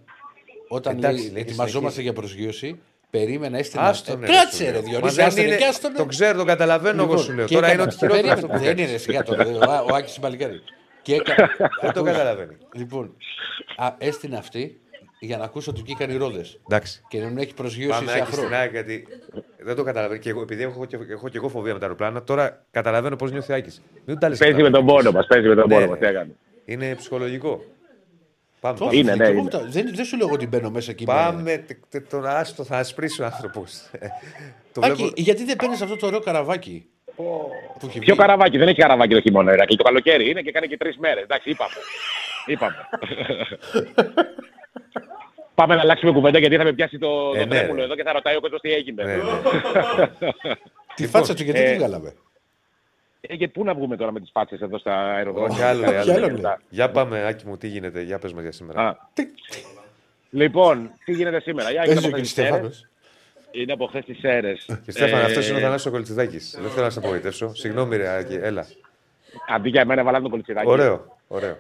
[0.69, 2.03] όταν Εντάξει, λέει, λέει, ετοιμαζόμαστε συνεχίζει.
[2.03, 2.81] για προσγείωση,
[3.11, 3.83] περίμενα έστεινα.
[3.83, 4.81] Άστον, Ε, ρε, Κάτσε σου ρε λέω.
[4.83, 5.97] Διονύση, Μα άστε δεν ρε, είναι- και άστον, ρε.
[5.99, 7.47] Το ξέρω, το καταλαβαίνω εγώ Λοιπόν, σου λέω.
[7.47, 8.89] και Τώρα είναι έκανα- ότι χειρότερο περίμενε, αυτό που Δεν κάνεις.
[8.91, 9.35] είναι σιγά το.
[9.89, 10.63] Ο, ο Άκης Παλικάρη.
[11.03, 11.51] Και έκανα.
[11.83, 12.57] Δεν το καταλαβαίνει.
[12.75, 13.17] Λοιπόν,
[13.77, 14.81] α, έστεινα αυτή
[15.21, 16.45] για να ακούσω ότι βγήκαν οι ρόδε.
[16.69, 17.03] Εντάξει.
[17.09, 18.43] Και να μην έχει προσγείωση Πάμε σε άκη αχρό.
[18.43, 19.07] στην ΑΕΚ γιατί
[19.59, 20.21] δεν το καταλαβαίνω.
[20.21, 23.31] Και εγώ, επειδή έχω, και- έχω και εγώ φοβία με τα αεροπλάνα, τώρα καταλαβαίνω πώς
[23.33, 23.83] νιώθει ο Άκης.
[24.05, 24.71] Μην τα λες Παίζει αυτά.
[24.71, 25.27] με τον πόνο μας.
[25.27, 25.91] Παίζει με τον Ναι, πόνο ναι.
[25.91, 25.99] μας.
[25.99, 26.37] Τι έκανε.
[26.65, 27.65] Είναι ψυχολογικό.
[28.61, 28.79] Πάμε.
[28.79, 28.97] Το πάμε.
[28.97, 29.43] Είναι, και ναι, εγώ είναι.
[29.43, 31.05] μου τα- Δεν, δεν σου λέω ότι μπαίνω μέσα εκεί.
[31.07, 33.91] με- Πάμε τε- τε- τον άστο, θα ασπρίσει ο άνθρωπος.
[34.73, 35.13] το Άκη, βλέπω.
[35.17, 36.87] γιατί δεν παίρνεις αυτό το ωραίο καραβάκι;
[37.79, 39.76] Που έχει Ποιο βγει; καραβάκι, δεν έχει καραβάκι το χειμώνα, Ηρακλή.
[39.76, 41.23] Το καλοκαίρι είναι και κάνει και τρεις μέρες.
[41.23, 41.73] Εντάξει, είπαμε.
[42.47, 42.76] είπαμε.
[45.55, 47.85] Πάμε να αλλάξουμε κουβέντα γιατί θα με πιάσει το, το Ε, ναι, τρέμουλο ρε.
[47.85, 49.05] εδώ και θα ρωτάει ο κόσμος τι έγινε.
[49.05, 49.23] Ναι, ναι.
[50.95, 52.14] Τη φάτσα του γιατί ε, την βγάλαμε.
[53.21, 55.95] Ε, και πού να βγούμε τώρα με τις πάτσε εδώ στα αεροδρόμια; Όχι, άλλο, λέει,
[55.95, 56.41] άλλο, Κι άλλο λέει.
[56.41, 56.52] λέει.
[56.69, 58.83] Για πάμε, Άκη μου, τι γίνεται, για πες μας για σήμερα.
[58.88, 58.95] Α.
[60.31, 62.91] Λοιπόν, τι γίνεται σήμερα; Για Παίζει
[63.53, 64.43] είναι ο από χθες τις Κριστιανός.
[64.43, 64.67] Σέρες.
[64.67, 64.85] Είναι από χθε τι αίρες.
[64.85, 66.59] Και Στέφανα, αυτός είναι ο Θανάσης ο Κολτσιδάκης.
[66.61, 67.55] Δεν θέλω να σε απογοητεύσω.
[67.55, 68.67] Συγγνώμη, ρε Άκη, έλα.
[69.49, 70.69] Αντί για μένα βάλανε τον κολτσιδάκι.
[70.69, 71.57] Ωραίο, ωραίο.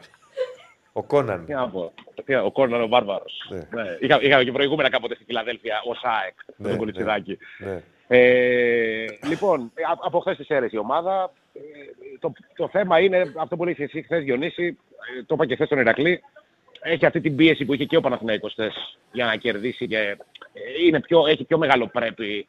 [0.92, 1.44] Ο Κόναν.
[1.46, 1.92] Τι να πω.
[2.24, 3.50] Τι να- Ο Κόρναν ο Βάρβαρος.
[3.50, 3.66] Ναι.
[4.00, 7.38] Είχα, είχα και προηγούμενα κάποτε στη Φιλαδέλφια ως ΑΕΚ με Ναι, τον Κολτσιδάκη.
[7.58, 7.82] Ναι.
[8.08, 11.32] Ε, λοιπόν, ε, α- από χθες τις αίρες η ομάδα.
[11.54, 11.60] Ε,
[12.20, 14.64] το, το θέμα είναι αυτό που λέει εσύ χθες Διονύση,
[15.18, 16.22] ε, το είπα και χθες στον Ηρακλή.
[16.82, 19.96] Έχει αυτή την πίεση που είχε και ο Παναθηναϊκός χθες για να κερδίσει και
[20.52, 22.46] ε, είναι πιο, έχει πιο μεγάλο πρέπει.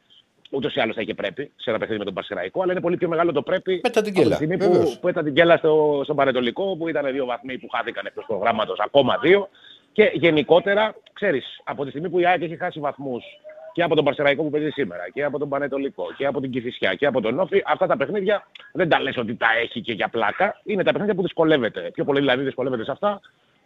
[0.50, 2.96] Ούτως ή άλλως θα είχε πρέπει σε ένα παιχνίδι με τον Παρσεραϊκό, αλλά είναι πολύ
[2.96, 4.94] πιο μεγάλο το πρέπει Μετά την από κέλα, τη στιγμή βεβαίως.
[4.94, 8.24] που, που ήταν την κέλα στο, στον Παρετολικό, που ήταν δύο βαθμοί που χάθηκαν εκτός
[8.26, 9.48] προγράμματο, ακόμα δύο.
[9.92, 13.24] Και γενικότερα, ξέρεις, από τη στιγμή που η ΑΕΚ έχει χάσει βαθμούς
[13.72, 16.94] και από τον Παρσεραϊκό που παίζει σήμερα, και από τον Πανετολικό, και από την Κηφισιά,
[16.94, 20.08] και από τον Όφη, αυτά τα παιχνίδια δεν τα λες ότι τα έχει και για
[20.08, 20.60] πλάκα.
[20.64, 21.90] Είναι τα παιχνίδια που δυσκολεύεται.
[21.94, 23.20] Πιο πολύ δηλαδή δυσκολεύεται σε αυτά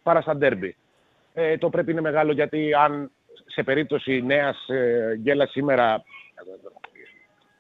[0.09, 0.77] παρά στα ντέρμπι.
[1.35, 3.11] Ε, το πρέπει είναι μεγάλο γιατί αν
[3.47, 6.03] σε περίπτωση νέας ε, γκέλας σήμερα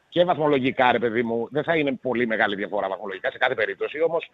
[0.09, 4.00] και βαθμολογικά, ρε παιδί μου, δεν θα είναι πολύ μεγάλη διαφορά βαθμολογικά σε κάθε περίπτωση.
[4.00, 4.31] Όμως,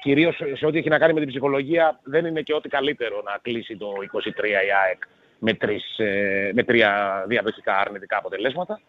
[0.00, 3.38] κυρίως σε ό,τι έχει να κάνει με την ψυχολογία, δεν είναι και ό,τι καλύτερο να
[3.42, 5.02] κλείσει το 23 η ΑΕΚ
[5.38, 8.80] με, τρεις, ε, με τρία διαδοχικά αρνητικά αποτελέσματα.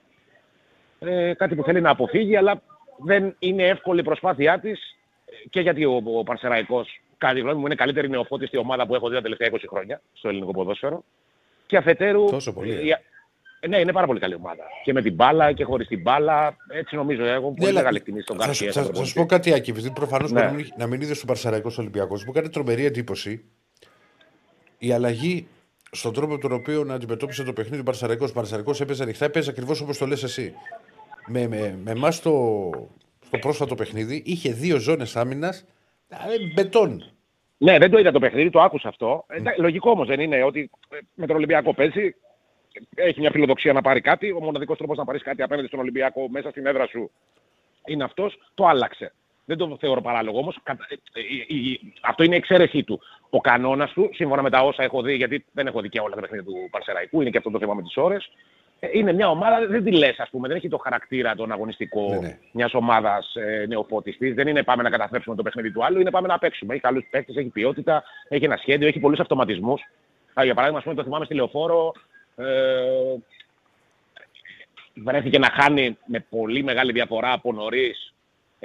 [0.99, 2.61] Ε, κάτι που θέλει να αποφύγει, αλλά
[2.97, 4.97] δεν είναι εύκολη η προσπάθειά της
[5.49, 9.07] και γιατί ο, ο Πανσεραϊκός, κατά τη γνώμη μου, είναι καλύτερη νεοφώτιστη ομάδα που έχω
[9.09, 11.03] δει τα τελευταία 20 χρόνια στο ελληνικό ποδόσφαιρο.
[11.65, 12.25] Και αφετέρου.
[12.25, 12.85] Τόσο πολύ, ε.
[12.85, 12.89] η-
[13.59, 14.63] ε, ναι, είναι πάρα πολύ καλή ομάδα.
[14.83, 16.55] Και με την μπάλα και χωρίς την μπάλα.
[16.69, 17.23] Έτσι νομίζω.
[17.25, 18.67] Έχω πολύ Ναι, αλλά μεγάλη εκτιμήση στον θα, Καρσία.
[18.71, 19.35] σου- θα, στον θα σου προπονητή.
[19.35, 20.41] πω κάτι, Άκη, επειδή προφανώς Ναι.
[20.41, 23.43] να μην, να μην είδες του Παρσαραϊκού Ολυμπιακού, μου κάνει τρομερή εντύπωση
[24.77, 25.47] η αλλαγή
[25.91, 28.25] στον τρόπο τον οποίο να αντιμετώπισε το παιχνίδι του Παρσαραϊκού.
[28.29, 30.53] Ο Παρσαραϊκός έπαιζε ανοιχτά, έπαιζε ακριβώς όπως το λες εσύ.
[31.27, 32.69] Με, με, με εμάς στο,
[33.25, 35.65] στο πρόσφατο παιχνίδι είχε δύο ζώνες άμυνας
[36.53, 37.13] μπετόν.
[37.57, 39.25] Ναι, δεν το είδα το παιχνίδι, το άκουσα αυτό.
[39.27, 42.15] Ε, εντάξει, λογικό όμως δεν είναι ότι ε, με τον Ολυμπιακό παίζει.
[42.95, 44.31] Έχει μια φιλοδοξία να πάρει κάτι.
[44.31, 47.11] Ο μοναδικός τρόπος να πάρεις κάτι απέναντι στον Ολυμπιακό μέσα στην έδρα σου
[47.85, 48.39] είναι αυτός.
[48.53, 49.13] Το άλλαξε.
[49.45, 50.59] Δεν το θεωρώ παράλογο όμως.
[52.01, 53.01] Αυτό είναι η εξαίρεσή του.
[53.29, 56.15] Ο κανόνας του, σύμφωνα με τα όσα έχω δει, γιατί δεν έχω δει και όλα
[56.15, 58.29] τα παιχνίδια του Παρσεραϊκού, είναι και αυτό το θέμα με τις ώρες.
[58.91, 62.17] Είναι μια ομάδα, δεν τη λες, ας πούμε, δεν έχει το χαρακτήρα τον αγωνιστικό Ναι,
[62.17, 62.37] ναι.
[62.51, 64.31] μιας ομάδας ε, νεοφώτιστη.
[64.31, 66.73] Δεν είναι πάμε να καταστρέψουμε το παιχνίδι του άλλου, είναι πάμε να παίξουμε.
[66.73, 69.81] Έχει καλού παίκτες, έχει ποιότητα, έχει ένα σχέδιο, έχει πολλούς αυτοματισμούς.
[70.43, 71.93] Για παράδειγμα, ας πούμε, το θυμάμαι στη λεωφόρο.
[72.35, 72.45] Ε,
[74.93, 78.12] βρέθηκε να χάνει με πολύ μεγάλη διαφορά από νωρίς.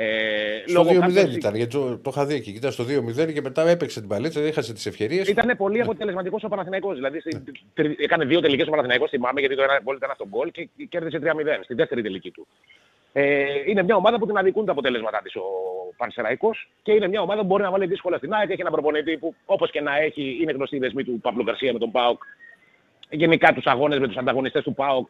[0.00, 2.50] Ε, Στο 2-0 κάποιων- ήταν, γιατί το, το είχα δει εκεί.
[2.50, 5.28] Ήταν στο 2-0 και μετά έπαιξε την παλίτσα, έχασε τις ευκαιρίες.
[5.28, 6.94] Ήταν πολύ αποτελεσματικός ο Παναθηναϊκός.
[6.94, 10.28] Δηλαδή στην τρι- έκανε δύο τελικές ο Παναθηναϊκός, θυμάμαι, γιατί το ένα γκολ ήταν στον
[10.28, 12.46] γκολ και κέρδισε 3-0 στη δεύτερη τελική του.
[13.12, 15.42] Ε, είναι μια ομάδα που την αδικούν τα αποτελέσματά της ο
[15.96, 18.50] Πανσεραϊκός και είναι μια ομάδα που μπορεί να βάλει δύσκολα στην ΑΕΚ.
[18.50, 21.72] Έχει έναν προπονητή που όπως και να έχει, είναι γνωστή η δεσμή του Παύλου Γκαρσία
[21.72, 22.22] με τον Πάοκ.
[23.10, 25.08] Γενικά τους αγώνες με τους ανταγωνιστές του Πάοκ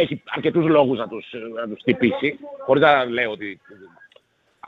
[0.00, 2.38] έχει αρκετούς λόγους να τους να τους χτυπήσει.
[2.66, 3.60] Χωρίς να λέω ότι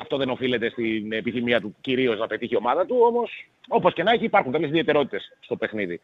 [0.01, 4.03] αυτό δεν οφείλεται στην επιθυμία του κυρίως να πετύχει η ομάδα του, όμως όπως και
[4.03, 6.01] να έχει υπάρχουν κάποιες ιδιαιτερότητες στο παιχνίδι.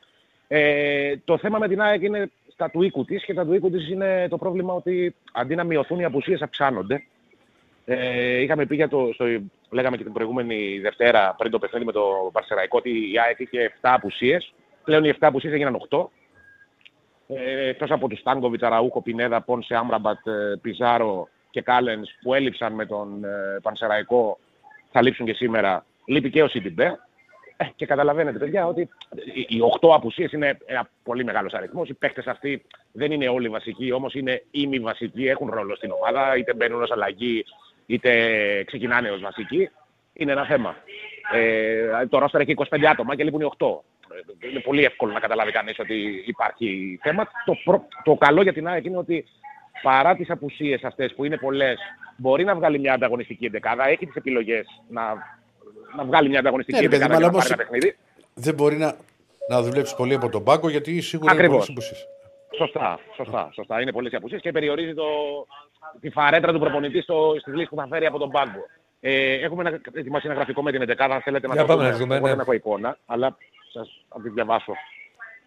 [0.48, 3.70] Ε, το θέμα με την ΑΕΚ είναι στα του οίκου της και τα του οίκου
[3.70, 7.04] της είναι το πρόβλημα ότι αντί να μειωθούν οι απουσίες αυξάνονται.
[7.84, 9.24] Ε, είχαμε πει για το, στο,
[9.70, 13.72] λέγαμε και την προηγούμενη Δευτέρα πριν το παιχνίδι με το Παρσεραϊκό ότι η ΑΕΚ είχε
[13.74, 14.52] 7 απουσίες.
[14.84, 16.06] Πλέον οι 7 απουσίες έγιναν 8.
[17.28, 22.72] Ε, εκτός από τους Τάγκοβιτ, Αραούχο, Πινέδα, Πόνσε, Άμραμπατ, ε, Πιζάρο και Κάλενς που έλειψαν
[22.72, 24.38] με τον ε, Πανσεραϊκό
[24.90, 25.84] θα λείψουν και σήμερα.
[26.04, 26.98] Λείπει και ο Σιντιμπέ.
[27.56, 28.88] Ε, και καταλαβαίνετε, παιδιά, ότι
[29.48, 31.88] οι 8 απουσίες είναι ένα πολύ μεγάλος αριθμός.
[31.88, 36.36] Οι παίκτες αυτοί δεν είναι όλοι βασικοί, όμως είναι ήμι βασικοί, έχουν ρόλο στην ομάδα,
[36.36, 37.44] είτε μπαίνουν ως αλλαγή,
[37.86, 38.10] είτε
[38.66, 39.70] ξεκινάνε ως βασικοί.
[40.12, 40.76] Είναι ένα θέμα.
[41.32, 43.66] Ε, το ρόστερ έχει 25 άτομα και λείπουν οι 8.
[44.42, 47.28] Ε, είναι πολύ εύκολο να καταλάβει κανείς ότι υπάρχει θέμα.
[47.44, 47.86] Το, προ...
[48.04, 49.26] το καλό για την ΑΕΚ είναι ότι
[49.82, 51.78] παρά τις απουσίες αυτές που είναι πολλές,
[52.16, 55.02] μπορεί να βγάλει μια ανταγωνιστική εντεκάδα, έχει τις επιλογές να,
[55.96, 57.80] να βγάλει μια ανταγωνιστική Ναι, ρε παιδί εντεκάδα μου, για αλλά να πάρει όμως- ένα
[57.80, 57.96] παιχνίδι.
[58.34, 58.96] Δεν μπορεί να,
[59.48, 61.66] να δουλέψεις πολύ από τον πάγκο γιατί σίγουρα είναι Ακριβώς.
[61.66, 62.08] πολλές απουσίες.
[62.56, 63.80] Σωστά, σωστά, σωστά.
[63.80, 65.04] Είναι πολλές οι απουσίες και περιορίζει το,
[66.00, 68.60] τη φαρέτρα του προπονητή στο, στις λύσεις που θα φέρει από τον πάγκο.
[69.00, 71.78] Ε, έχουμε ένα, ετοιμάσει ένα γραφικό με την 11 αν θέλετε να Για το πάμε
[71.82, 71.90] δούμε.
[71.90, 72.30] να δούμε, Εγώ ναι.
[72.30, 73.36] δεν έχω εικόνα, αλλά
[73.72, 74.72] σας θα τη διαβάσω.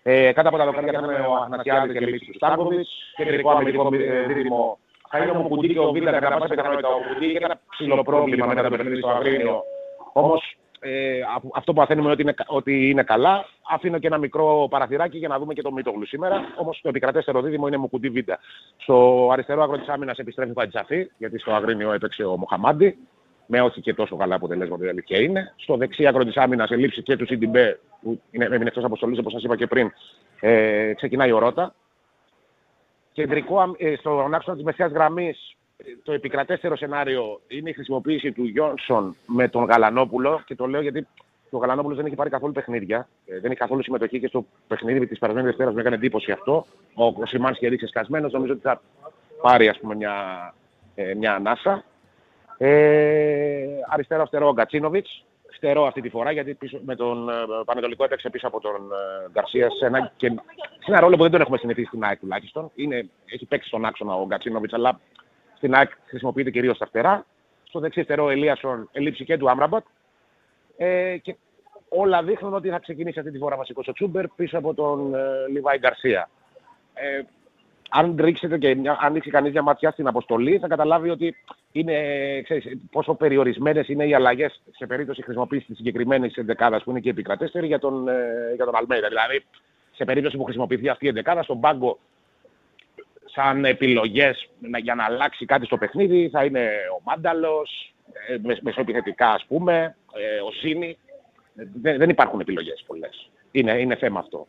[0.04, 3.90] Ε, κάτω από τα δοκάρια θα είναι ο Αθανασιάδης και λύση του Στάνκοβιτς, κεντρικό αμυντικό
[3.94, 4.78] ε, δίδυμο
[5.16, 6.88] θα είναι ο Μουκουντή και ο Βίλτα κατά πάσα πιθανότητα.
[6.88, 9.64] Ο Μουκουντή είχε ένα ψηλό πρόβλημα μετά το παιχνίδι στο Αγρίνιο.
[10.14, 13.46] Όμως ε, αφ- αυτό που μαθαίνουμε ότι είναι, ότι είναι καλά.
[13.70, 16.42] Αφήνω και ένα μικρό παραθυράκι για να δούμε και το Μίτογλου σήμερα.
[16.58, 18.40] Όμως το επικρατέστερο δίδυμο είναι Μουκουντή Βίντα.
[18.78, 22.98] Στο αριστερό άκρο της άμυνας επιστρέφει ο Πατζαφή, γιατί στο Αγρίνιο έπαιξε ο Μοχαμάντη.
[23.46, 25.54] Με όχι και τόσο καλά αποτελέσματα η αλήθεια είναι.
[25.56, 29.32] Στο δεξί άκρο της άμυνας ελήψη και του Σιντιμπέ, που είναι, έμεινε εκτός αποστολής όπως
[29.32, 29.92] σας είπα και πριν,
[30.40, 31.76] ε, ξεκινάει ο Ρότα.
[33.12, 38.32] Κεντρικό, αμ- ε, στον άξονα της μεσαίας γραμμής ε, το επικρατέστερο σενάριο είναι η χρησιμοποίηση
[38.32, 41.08] του Γιόνσον με τον Γαλανόπουλο και το λέω γιατί
[41.50, 43.08] ο Γαλανόπουλος δεν έχει πάρει καθόλου παιχνίδια.
[43.26, 46.66] Ε, δεν έχει καθόλου συμμετοχή και στο παιχνίδι της περασμένης Δευτέρας μου έκανε εντύπωση αυτό.
[46.94, 48.82] Ο, ο Σιμάνσκι έδειξε σκασμένος, νομίζω ότι θα
[49.42, 50.14] πάρει ας πούμε μια,
[50.96, 51.84] ε, μια ανάσα.
[52.58, 55.24] Ε, αριστερό φτερό ο Γκατσίνοβιτς.
[55.56, 57.34] Φτερό αυτή τη φορά γιατί πίσω, με τον ε,
[57.66, 60.28] Πανετολικό έπαιξε πίσω από τον ε, Γκαρσία σε ένα, και,
[60.80, 62.72] σε ένα ρόλο που δεν τον έχουμε συνηθίσει στην ΑΕΚ τουλάχιστον.
[62.76, 65.00] Είναι, έχει παίξει στον άξονα ο Γκατσίνοβιτς αλλά
[65.56, 67.26] στην ΑΕΚ χρησιμοποιείται κυρίως στα φτερά.
[67.64, 69.86] Στο δεξί φτερό ο Ελίασον ελήψη και του Άμραμπατ.
[70.78, 71.36] Ε, και
[71.90, 75.20] όλα δείχνουν ότι θα ξεκινήσει αυτή τη φορά βασικός ο Τσούμπερ πίσω από τον ε,
[75.50, 76.30] Λιβάη Γκαρσία.
[76.94, 77.22] Ε,
[77.90, 81.36] αν ρίξετε και μια, αν ρίξει κανείς μια ματιά στην αποστολή θα καταλάβει ότι
[81.76, 81.98] είναι,
[82.42, 87.10] ξέρεις, πόσο περιορισμένες είναι οι αλλαγές σε περίπτωση χρησιμοποίησης της συγκεκριμένης εντεκάδας που είναι και
[87.10, 89.08] επικρατέστερη για τον, ε, για τον Αλμέιδα.
[89.08, 89.44] Δηλαδή,
[89.92, 92.00] σε περίπτωση που χρησιμοποιηθεί αυτή η εντεκάδα, στον πάγκο
[93.26, 97.94] σαν επιλογές να- για να αλλάξει κάτι στο παιχνίδι θα είναι ο Μάνταλος,
[98.28, 100.98] ε, με- μεσοεπιθετικά ας πούμε, ε, ο Σίνη.
[101.56, 103.30] Ε, Δεν, δεν υπάρχουν επιλογές πολλές.
[103.52, 104.48] Είναι, είναι θέμα αυτό.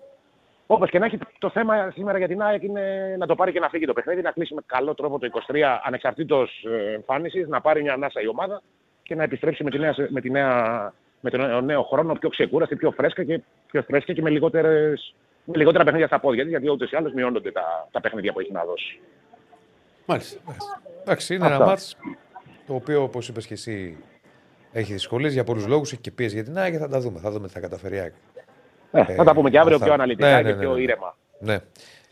[0.66, 3.60] Όπως και να έχει το θέμα σήμερα για την ΑΕΚ είναι να το πάρει και
[3.60, 7.60] να φύγει το παιχνίδι, να κλείσει με καλό τρόπο το 23 ανεξαρτήτως ε, εμφάνισης, να
[7.60, 8.62] πάρει μια ανάσα η ομάδα
[9.02, 12.28] και να επιστρέψει με, τη νέα, με, τη νέα, με τον νέο- νέο χρόνο πιο
[12.28, 16.50] ξεκούραστη, πιο φρέσκα και, πιο φρέσκα και με, λιγότερες, με λιγότερα παιχνίδια στα πόδια της,
[16.50, 19.00] γιατί ούτως ή άλλως μειώνονται τα, τα παιχνίδια που έχει να δώσει.
[20.06, 20.40] Μάλιστα.
[21.02, 21.66] Εντάξει, είναι ένα Αυτά.
[21.66, 21.96] μάτς
[22.66, 23.96] το οποίο όπως είπες και εσύ
[24.72, 25.92] έχει δυσκολίες για πολλούς λόγους.
[25.92, 27.18] Έχει και πίεση για την ΑΕΚ και θα τα δούμε.
[27.18, 28.12] Θα δούμε τι θα καταφέρει η ΑΕΚ.
[28.94, 29.84] Ε, θα τα πούμε και αύριο αυτά.
[29.86, 30.80] πιο αναλυτικά Ναι, ναι, και ναι, πιο ναι.
[30.82, 31.16] ήρεμα.
[31.38, 31.58] Ναι.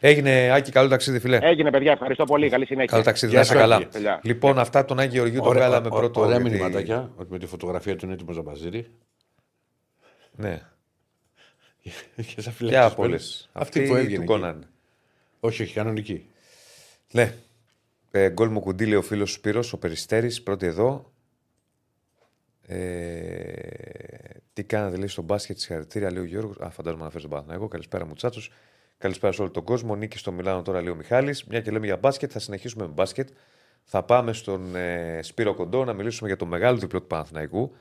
[0.00, 1.38] Έγινε Άκη, καλό ταξίδι, φιλέ.
[1.42, 2.48] Έγινε παιδιά, ευχαριστώ πολύ.
[2.48, 2.90] Καλή συνέχεια.
[2.90, 3.76] Καλό ταξίδι, Γεια να είσαι σου, καλά.
[3.76, 3.86] Άκη.
[3.90, 4.20] Φιλιά.
[4.22, 6.20] Λοιπόν, αυτά τον Άγιο Γεωργίου τον Ωραία, βγάλαμε ω- πρώτο.
[6.20, 8.86] Ωραία γιατί- μηνυματάκια, ότι με τη φωτογραφία του είναι έτοιμος να μαζίρει.
[10.36, 10.60] Ναι.
[11.82, 11.90] Και
[12.24, 13.16] σαν Και φυλακές από όλε.
[13.52, 14.24] Αυτή που έβγαινε του εκεί.
[14.24, 14.66] Κόναν.
[15.40, 16.26] Όχι, όχι, κανονική.
[17.12, 17.34] Ναι.
[18.10, 21.12] Ε, γκολ μου κουντήλε ο φίλος Σπύρος, ο Περιστέρης, πρώτη εδώ.
[22.72, 26.56] Ε, τι κάνατε λέει στο μπάσκετ, συγχαρητήρια, λέει ο Γιώργος.
[26.60, 27.68] Α, φαντάζομαι να φέρεις τον Παναθηναϊκό.
[27.68, 28.40] Καλησπέρα μου, Τσάτσο.
[28.98, 29.94] Καλησπέρα σε όλο τον κόσμο.
[29.96, 31.44] Νίκη στο Μιλάνο τώρα, λέει ο Μιχάλης.
[31.44, 33.28] Μια και λέμε για μπάσκετ, θα συνεχίσουμε με μπάσκετ.
[33.84, 37.74] Θα πάμε στον ε, Σπύρο Κοντό να μιλήσουμε για το μεγάλο διπλό του Παναθηναϊκού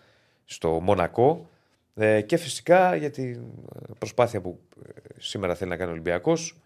[0.46, 1.50] στο Μονακό.
[1.96, 6.58] Ε, και φυσικά για την ε, προσπάθεια που ε, σήμερα θέλει να κάνει ο Ολυμπιακός,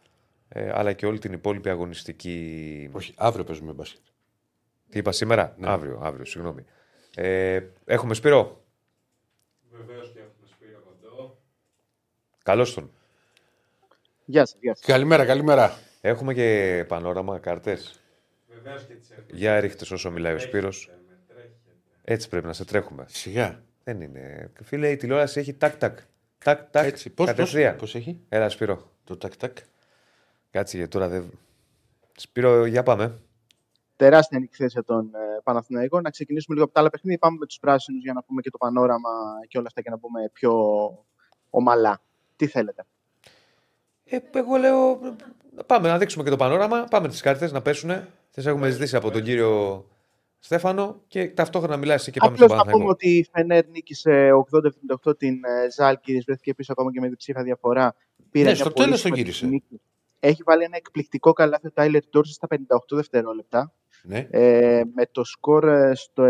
[0.47, 4.01] ε, αλλά και όλη την υπόλοιπη αγωνιστική Όχι, αύριο παίζουμε μπάσκετ.
[4.89, 6.65] τι είπα σήμερα, αύριο, αύριο, συγγνώμη.
[7.15, 8.63] Ε, έχουμε Σπύρο;
[9.71, 11.37] Βεβαίως και έχουμε Σπύρο Κοντό.
[12.43, 12.91] Καλώς τον.
[14.25, 14.85] Γεια σας, γεια σας.
[14.85, 15.77] Καλημέρα, καλημέρα.
[16.01, 17.99] Έχουμε και πανόραμα, κάρτες;
[18.47, 19.25] Βεβαίως και τις έχουμε.
[19.37, 20.89] Για ρίχτες όσο μιλάει ο Σπύρος.
[21.07, 21.53] Με τρέχετε.
[22.03, 23.05] Έτσι πρέπει να σε τρέχουμε.
[23.07, 23.63] Σιγά.
[23.83, 24.51] Δεν είναι.
[24.63, 25.99] Φίλε, η τηλεόραση έχει τάκ-τακ.
[26.43, 26.85] Τάκ-τακ.
[26.85, 27.09] Έτσι.
[27.09, 27.75] Πώς, πώς, κατευθείαν.
[27.75, 28.91] πώς έχει; Έλα, Σπύρο.
[29.03, 29.57] το τακ-τακ.
[30.51, 31.31] Κάτσε γιατί τώρα δεν.
[32.17, 33.17] Σπύρο, για πάμε.
[33.95, 36.01] Τεράστια νίκη χθες για τον ε, Παναθηναϊκό.
[36.01, 37.17] Να ξεκινήσουμε λίγο από τα άλλα παιχνίδια.
[37.19, 39.09] Πάμε με τους πράσινους για να πούμε και το πανόραμα
[39.47, 40.53] και όλα αυτά και να πούμε πιο
[41.49, 42.01] ομαλά.
[42.35, 42.85] Τι θέλετε;
[44.03, 44.99] Ε, εγώ λέω.
[45.65, 46.83] Πάμε να δείξουμε και το πανόραμα.
[46.83, 47.91] Πάμε τις κάρτες να πέσουν.
[48.31, 49.85] Τις έχουμε ζητήσει από τον κύριο
[50.39, 53.07] Στέφανο και ταυτόχρονα μιλάει εσύ και πάμε Απλώς στον να πούμε Παναθηναϊκό.
[53.09, 54.29] ότι η Φενέρ νίκησε
[55.09, 57.95] 80-78 την ε, Ζάλγκη, βρέθηκε πίσω ακόμα και με διψήφια διαφορά.
[58.31, 59.45] Πήρε Ναι, μια στο πολύ τέλος τον σημαντική γύρισε.
[59.45, 59.81] νίκη.
[60.19, 62.57] Έχει βάλει ένα εκπληκτικό καλάθι ο Τάιλερ Ντόρση στα 58
[62.89, 63.73] δευτερόλεπτα.
[64.07, 64.27] Ναι.
[64.29, 66.23] ε, με το σκορ ε, στο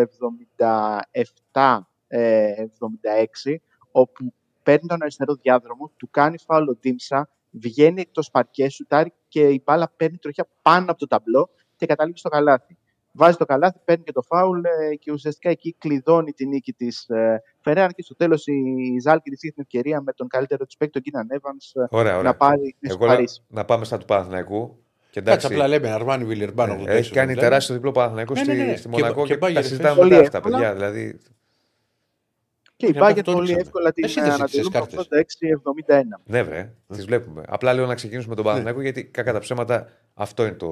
[1.53, 1.65] 77-76,
[3.91, 4.33] όπου
[4.63, 9.61] παίρνει τον αριστερό διάδρομο, του κάνει φάουλ ο Ντίμσα, βγαίνει εκτός παρκέ, σουτάρει και η
[9.65, 12.77] μπάλα παίρνει τροχιά πάνω από το ταμπλό και καταλήγει στο καλάθι.
[13.17, 17.09] Βάζει το καλάθι, παίρνει και το φάουλ ε, και ουσιαστικά εκεί κλειδώνει τη νίκη της
[17.09, 17.91] ε, Φεραίρα.
[17.91, 21.01] Και στο τέλος η Ζάλκη τη είχε την ευκαιρία με τον καλύτερο της παίκτη, τον
[21.01, 21.57] Κίναν Εύαν,
[21.89, 22.35] Ωραία, να ωραία.
[22.35, 23.43] πάρει να Εγώ να, σουπαρίσει.
[23.47, 24.83] να πάμε στα του Παναθηναϊκού.
[25.15, 26.85] Και Κάτσε εντάξει, απλά λέμε Αρμάνι Βιλερμπάν.
[26.87, 28.75] ε, έχει κάνει τεράστιο διπλό Παναθηναϊκός Ναι, στη, ναι, ναι.
[28.75, 30.57] στη Και- Μονακό και και, πάει τα για συζητάμε Πολύ μετά αυτά, εύκολα.
[30.57, 30.73] παιδιά.
[30.73, 31.19] Δηλαδή,
[32.75, 33.61] Και η Για Μπάγκερ αυτό το πολύ ρίξαμε.
[33.67, 34.99] εύκολα την Εσύ δεν ζήτησες ανατελούμε κάρτες.
[34.99, 36.21] 86-71.
[36.25, 37.43] ναι, βρε, τις βλέπουμε.
[37.47, 38.35] Απλά λέω να ξεκινήσουμε Ναι.
[38.35, 40.67] τον Παναθηναϊκό γιατί κακά τα ψέματα αυτό είναι το.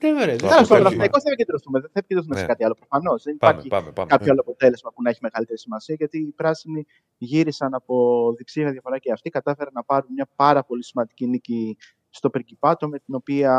[0.00, 0.36] Ναι, βέβαια.
[0.36, 0.66] Το Τέλο αποτέλεσμα.
[0.66, 1.80] πάντων, Παναθηναϊκό δεν θα επικεντρωθούμε.
[1.80, 2.46] Δεν θα επικεντρωθούμε σε Ναι.
[2.48, 2.74] κάτι άλλο.
[2.74, 3.22] Προφανώς.
[3.22, 4.08] Δεν Πάμε, υπάρχει πάμε, πάμε.
[4.08, 5.94] κάποιο άλλο αποτέλεσμα που να έχει μεγαλύτερη σημασία.
[5.98, 6.86] Γιατί οι πράσινοι
[7.18, 7.94] γύρισαν από
[8.36, 11.76] διψήφια διαφορά και αυτοί κατάφεραν να πάρουν μια πάρα πολύ σημαντική νίκη
[12.10, 13.52] στο Περκυπάτο με την οποία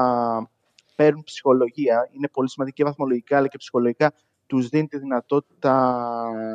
[0.95, 2.09] παίρνουν ψυχολογία.
[2.11, 4.13] Είναι πολύ σημαντική και βαθμολογικά αλλά και ψυχολογικά.
[4.45, 5.73] Τους δίνει τη δυνατότητα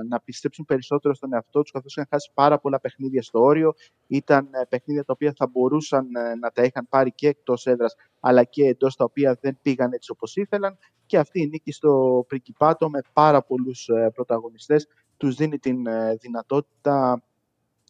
[0.08, 3.74] να πιστέψουν περισσότερο στον εαυτό τους, καθώς είχαν χάσει πάρα πολλά παιχνίδια στο όριο.
[4.06, 7.94] Ήταν ε, παιχνίδια τα οποία θα μπορούσαν ε, να τα είχαν πάρει και εκτός έδρας,
[8.20, 12.24] αλλά και εντός τα οποία δεν πήγαν έτσι όπως ήθελαν και αυτή η νίκη στο
[12.28, 17.22] Πρικυπάτο με πάρα πολλούς ε, πρωταγωνιστές τους δίνει την ε, δυνατότητα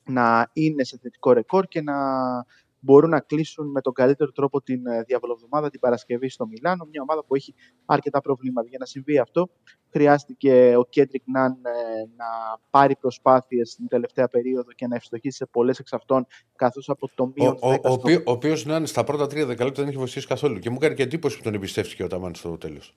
[0.05, 1.95] να είναι σε θετικό ρεκόρ και να
[2.87, 7.03] μπορούν να κλείσουν με τον καλύτερο τρόπο την ε, διαβολοβδομάδα την Παρασκευή στο Μιλάνο, μια
[7.03, 8.69] ομάδα που έχει αρκετά προβλήματα.
[8.69, 9.49] Για να συμβεί αυτό
[9.91, 11.71] χρειάστηκε ο Κέντρικ Ναν ε,
[12.17, 12.27] να
[12.71, 17.23] πάρει προσπάθειες την τελευταία περίοδο και να ευστοχήσει σε πολλές εξ αυτών, καθώς από το
[17.23, 19.81] Ο, μείον ο, 10 ο, στο οποίος, ο οποίος να είναι στα πρώτα τρία δεκαλέπτα
[19.81, 20.59] δεν έχει βοηθήσει καθόλου.
[20.59, 22.97] Και μου έκανε και εντύπωση που τον εμπιστεύτηκε ο Ταμάν στο τέλος.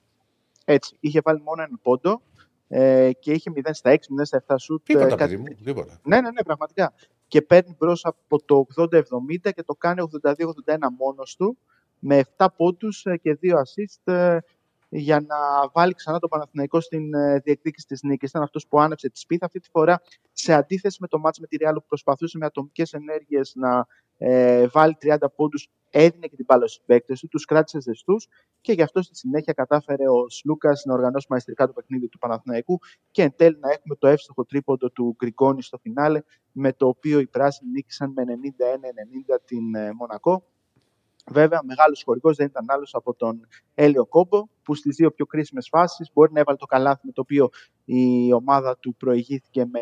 [0.64, 2.22] Έτσι, είχε βάλει μόνο έναν πόντο
[2.68, 4.88] ε, και είχε 0 στα 6, 0 στα 7 σουτ.
[4.88, 5.64] ε, Τίποτα, κάτι παιδί μου.
[5.64, 6.00] Τίποτα.
[6.04, 6.92] Ναι, ναι, ναι, πραγματικά.
[7.30, 8.92] Και παίρνει μπρος από το 80-70
[9.40, 10.34] και το κάνει 82-81
[10.98, 11.58] μόνος του
[11.98, 14.38] με 7 πόντους και 2 assist ε,
[14.90, 15.36] για να
[15.72, 18.28] βάλει ξανά τον Παναθηναϊκό στην ε, διεκδίκηση της νίκης.
[18.28, 20.00] Ήταν αυτός που άναψε τη σπίθα αυτή τη φορά
[20.32, 23.86] σε αντίθεση με το μάτς με τη Real που προσπαθούσε με ατομικές ενέργειες να
[24.18, 25.70] ε, βάλει 30 πόντους.
[25.92, 28.28] Έδινε και την μπάλα στους παίκτες του, τους κράτησε ζεστούς
[28.60, 32.78] και γι' αυτό στη συνέχεια κατάφερε ο Σλούκας να οργανώσει μαϊστρικά το παιχνίδι του Παναθηναϊκού
[33.10, 36.20] και εν τέλει να έχουμε το εύστοχο τρίποντο του Γκριγκόνη στο φινάλε
[36.52, 38.22] με το οποίο οι πράσινοι νίκησαν με
[39.34, 40.44] 91-90 την ε, Μονακό.
[41.30, 45.68] Βέβαια, μεγάλος χορηγός δεν ήταν άλλος από τον Έλιο Κόμπο, που στις δύο πιο κρίσιμες
[45.70, 47.48] φάσεις μπορεί να έβαλε το καλάθι με το οποίο
[47.84, 49.80] η ομάδα του προηγήθηκε με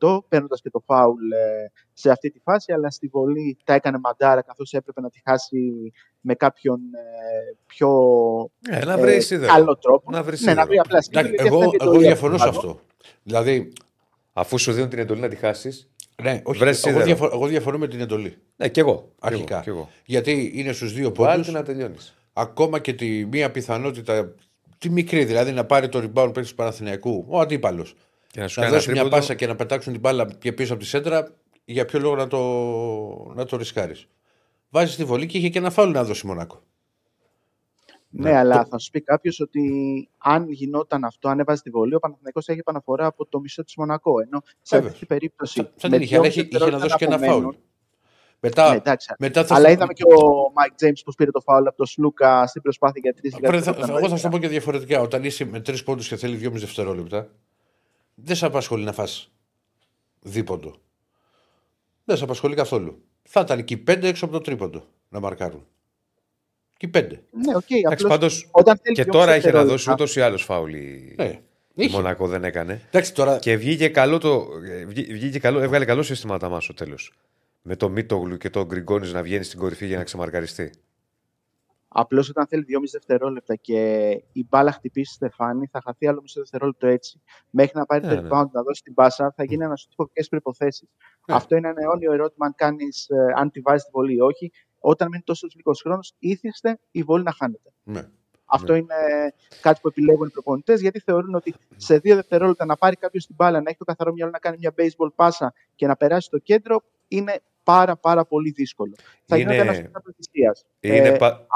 [0.00, 2.72] 90-88, παίρνοντας και το φάουλ ε, σε αυτή τη φάση.
[2.72, 7.90] Αλλά στη βολή τα έκανε μαντάρα, καθώς έπρεπε να τη χάσει με κάποιον ε, πιο
[8.70, 9.52] Ε, να ε, βρει σίδερο.
[9.52, 10.10] καλό τρόπο.
[10.10, 11.94] Να βρεις ναι, να βρει απλά Εντάξει, σκύλο, γιατί εγώ, αυτό είναι και το εγώ
[11.94, 12.58] ίδιο διαφωνώ σε αυτό.
[12.68, 12.80] αυτό.
[13.22, 13.72] Δηλαδή,
[14.32, 15.89] Αφού σου δίνουν την εντολή να τη χάσεις.
[16.22, 17.04] Ναι, όχι, Βρες εγώ, σίδερο.
[17.04, 18.36] διαφο- εγώ διαφωνώ με την εντολή.
[18.56, 18.94] Ναι, κι εγώ.
[18.94, 19.60] Κι εγώ, Αρχικά.
[19.60, 19.88] κι εγώ.
[20.04, 21.52] Γιατί είναι στους δύο Βάλτε πόντους.
[21.52, 22.14] να τελειώνεις.
[22.32, 24.34] Ακόμα και τη μία πιθανότητα,
[24.78, 27.94] τη μικρή δηλαδή, να πάρει το rebound παίκτης του Παναθηναϊκού, ο αντίπαλος.
[28.30, 29.20] Και να σου Να κάνει ένα δώσει μια τρίποντο.
[29.20, 32.26] πάσα και να πετάξουν την μπάλα και πίσω από τη σέντρα, για ποιο λόγο να
[32.26, 32.38] το,
[33.34, 34.06] να το ρισκάρεις.
[34.68, 36.62] Βάζεις τη βολή και είχε και ένα φάουλ να δώσει Μονάκο.
[38.12, 39.60] Ναι, αλλά θα σου πει κάποιος ότι
[40.18, 43.76] αν γινόταν αυτό, αν έβαζε τη βολή, ο Παναθηναϊκός έχει επαναφορά από το μισό της
[43.76, 44.20] Μονακό.
[44.20, 44.86] Ενώ σε Βέβαια.
[44.86, 45.60] αυτή την περίπτωση.
[45.62, 47.64] Θα, θα με την είχε, αλλά δυόμιση είχε, είχε να δώσει και ένα δευτερόλεπτα φάουλ.
[48.42, 49.14] Μετά, Ναι, εντάξει.
[49.18, 51.86] μετά θα Αλλά σου- είδαμε και ο Μάικ Τζέιμς που πήρε το φάουλ από τον
[51.86, 55.00] Σλούκα στην προσπάθεια για τρεις Βρε, θα- θα- Εγώ θα σου το πω και διαφορετικά.
[55.00, 57.30] Όταν είσαι με τρεις πόντους και θέλει δυόμιση δευτερόλεπτα,
[58.14, 59.32] δεν σε απασχολεί να φας
[60.20, 60.74] δίποντο.
[62.04, 63.02] Δεν σε απασχολεί καθόλου.
[63.22, 65.66] Θα ήταν και οι πέντε έξω από το τρίποντο να μαρκάρουν.
[66.80, 67.22] Και οι πέντε.
[67.30, 67.70] Ναι, οκ.
[67.70, 70.42] Εντάξει, απλώς πάντως όταν θέλει και δυόμιση τώρα είχε να δευτερόλεπτα- δώσει ούτως ή άλλως
[70.44, 71.24] φάουλ η, Ναι.
[71.24, 71.38] η
[71.74, 71.96] Είχε.
[71.96, 72.80] Μονακό δεν έκανε.
[72.88, 73.38] Εντάξει τώρα.
[73.38, 74.46] Και βγήκε καλό το.
[74.86, 77.12] βγή- Βγήκε καλό, έβγαλε καλό σύστημα τα στο τέλος.
[77.62, 80.70] Με το Μίτογλου και τον Γκριγκόνης να βγαίνει στην κορυφή για να ξεμαρκαριστεί.
[81.92, 86.86] Απλώς όταν θέλει 2,5 δευτερόλεπτα και η μπάλα χτυπήσει Στεφάνη, θα χαθεί άλλο μισό δευτερόλεπτο
[86.86, 87.20] έτσι.
[87.50, 88.28] Μέχρι να πάρει Ναι, το ναι.
[88.28, 90.88] rebound να δώσει την πάσα, θα γίνει ένας σουτ υπό προποθέσει.
[91.26, 91.34] Ναι.
[91.34, 94.52] Αυτό είναι ένα αιώνιο ερώτημα αν, κάνεις, ε, αν τη βάζεις τη βολή ή όχι.
[94.78, 97.72] Όταν μείνει τόσο λίγο χρόνος, ήθιστε η βολή να χάνεται.
[97.82, 98.02] Ναι.
[98.44, 98.94] Αυτό είναι
[99.60, 103.34] κάτι που επιλέγουν οι προπονητές, γιατί θεωρούν ότι σε δύο δευτερόλεπτα να πάρει κάποιος την
[103.34, 106.38] μπάλα, να έχει το καθαρό μυαλό να κάνει μια baseball πάσα και να περάσει στο
[106.38, 108.94] κέντρο είναι πάρα πάρα πολύ δύσκολο.
[109.24, 110.64] Θα Είναι- γινόταν ένας σουτ θυσίας.
[110.80, 111.46] Είναι, Ε, πα-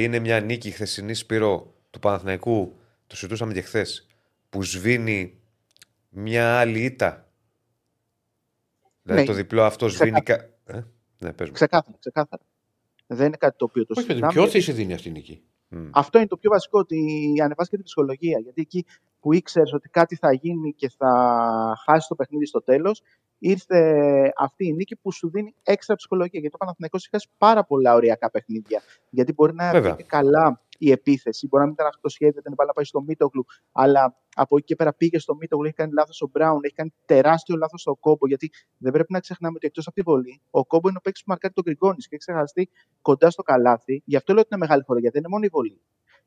[0.00, 2.76] είναι μια νίκη χθεσινή Σπύρο του Παναθηναϊκού
[3.06, 4.06] το συζητούσαμε και χθες,
[4.48, 5.40] που σβήνει
[6.08, 7.32] μια άλλη ήττα.
[9.02, 9.26] Δηλαδή Ναι.
[9.26, 10.22] το διπλό αυτό σβήνει.
[10.22, 10.80] κα- Ε;
[11.18, 11.54] Ναι, πες μου.
[11.54, 12.42] Ξεκάθαρα, ξεκάθαρα.
[13.06, 14.32] Δεν είναι κάτι το οποίο το Όχι, παιδί, συζητάμε.
[14.40, 15.88] ποιος θέση δίνει αυτή η νίκη; Μμ.
[15.92, 16.98] Αυτό είναι το πιο βασικό, ότι
[17.42, 18.38] ανεβάζει και την ψυχολογία.
[18.38, 18.84] Γιατί εκεί
[19.22, 21.12] που ήξερες ότι κάτι θα γίνει και θα
[21.84, 23.02] χάσεις το παιχνίδι στο τέλος,
[23.38, 23.78] ήρθε
[24.36, 26.40] αυτή η νίκη που σου δίνει έξτρα ψυχολογία.
[26.40, 28.82] Γιατί ο Παναθηναϊκός έχει χάσει πάρα πολλά ωριακά παιχνίδια.
[29.10, 29.94] Γιατί μπορεί να Βέβαια.
[29.94, 33.02] πήγε καλά η επίθεση, μπορεί να μην ήταν αυτό το σχέδιο, δεν μπάλα πάει στο
[33.02, 36.74] Μίτογλου, αλλά από εκεί και πέρα πήγε στο Μίτογλου, έχει κάνει λάθος ο Μπράουν, έχει
[36.74, 38.26] κάνει τεράστιο λάθος στο Κόμπο.
[38.26, 41.22] Γιατί δεν πρέπει να ξεχνάμε ότι εκτός από τη βολή, ο Κόμπο είναι ο παίκτης
[41.22, 42.68] που μαρκάρει τον Γκριγκόνης και έχει ξεχαστεί
[43.02, 44.02] κοντά στο καλάθι.
[44.04, 45.80] Γι' αυτό λέω ότι είναι μεγάλη χώρα, γιατί δεν είναι μόνο η βολή.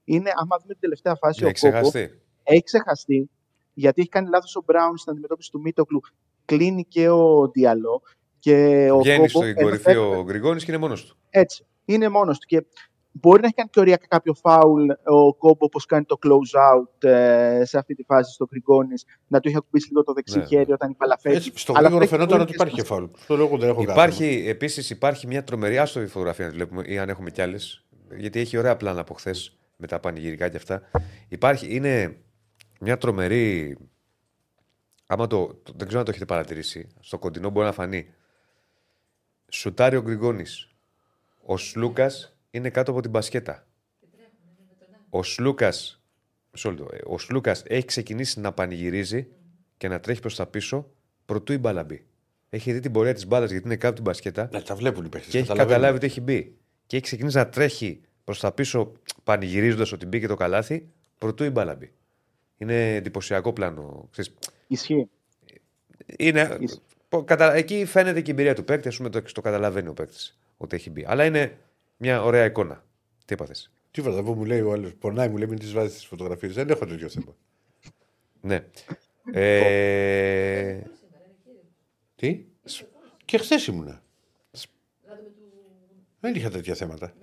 [0.04, 2.20] Είναι, άμα δούμε την τελευταία φάση, Ναι, ο Κόμπο ξεχαστεί.
[2.46, 3.30] Έχει ξεχαστεί
[3.74, 6.02] γιατί έχει κάνει λάθος ο Μπράουν στην αντιμετώπιση του Μίτοκλου.
[6.46, 8.02] Κλείνει και ο Διαλό.
[8.40, 11.18] Και ο Βγαίνει Κόμπο στην ενώ κορυφή φαίνεται- ο Γκριγόνης και είναι μόνος του.
[11.30, 11.66] Έτσι.
[11.86, 12.46] Είναι μόνος του.
[12.48, 12.66] Και
[13.12, 17.10] μπορεί να έχει κάνει και οριακά κάποιο φάουλ ο Κόμπο, όπως κάνει το close out
[17.10, 18.94] ε, σε αυτή τη φάση στο Γκριγκόνη,
[19.28, 20.46] να του είχε ακουμπήσει λίγο το δεξί Ναι.
[20.46, 21.36] χέρι όταν η παλαφέτη.
[21.36, 23.06] Έτσι, στο Αλλά γρήγορο αυτό έχει φαινόταν πολύ ότι υπάρχει και σημασία.
[23.08, 23.24] φάουλ.
[23.24, 26.84] Στο λόγο δεν έχω Υπάρχει, επίσης υπάρχει μια τρομερή άστο η φωτογραφία να τη βλέπουμε
[26.86, 27.86] ή αν έχουμε κι άλλες.
[28.18, 30.82] Γιατί έχει ωραία πλάνα από χθες με τα πανηγυρικά και αυτά.
[31.28, 32.18] Υπάρχει, είναι
[32.86, 33.78] μια τρομερή.
[35.06, 36.88] Άμα το, το- δεν ξέρω αν το έχετε παρατηρήσει.
[37.00, 38.14] Στο κοντινό μπορεί να φανεί.
[39.50, 40.46] Σουτάρει ο Γκριγόνη.
[41.46, 43.68] Ο Σλούκας είναι κάτω από την μπασκέτα.
[45.10, 45.74] Ο Σλούκα.
[47.06, 49.28] Ο Σλούκας έχει ξεκινήσει να πανηγυρίζει
[49.78, 50.92] και να τρέχει προς τα πίσω
[51.26, 52.06] προτού η μπάλα μπει.
[52.50, 55.06] Έχει δει την πορεία της μπάλας γιατί είναι κάτω από την μπασκέτα Ναι, τα βλέπουν
[55.06, 55.32] οι παίχτες.
[55.32, 56.58] και έχει καταλάβει ότι έχει μπει.
[56.86, 58.92] Και έχει ξεκινήσει να τρέχει προς τα πίσω,
[59.24, 61.94] πανηγυρίζοντας ότι μπήκε το καλάθι, προτού η μπάλα μπει.
[62.58, 64.08] Είναι εντυπωσιακό πλάνο.
[64.12, 64.34] Ξέρεις,
[64.68, 65.10] Ισχύει.
[66.18, 69.42] είναι, Ισ- πο- κατα- εκεί φαίνεται και η εμπειρία του παίκτη, ας πούμε, το, το
[69.42, 71.06] καταλαβαίνει ο παίκτης ότι έχει μπει.
[71.08, 71.58] Αλλά είναι
[71.98, 72.84] μια ωραία εικόνα.
[73.26, 73.54] Τι είπατε.
[73.92, 74.94] Τι βραδαβό μου λέει ο άλλος.
[74.94, 76.54] Πονάει, μου λέει μην τις βάζεις τι φωτογραφίες.
[76.54, 77.36] Δεν έχω τέτοιο θέμα.
[78.42, 78.66] Ναι.
[79.32, 80.82] ε,
[82.16, 82.46] Τι;
[83.26, 84.04] Και χθες ήμουνα.
[86.20, 87.14] Δεν είχα τέτοια θέματα.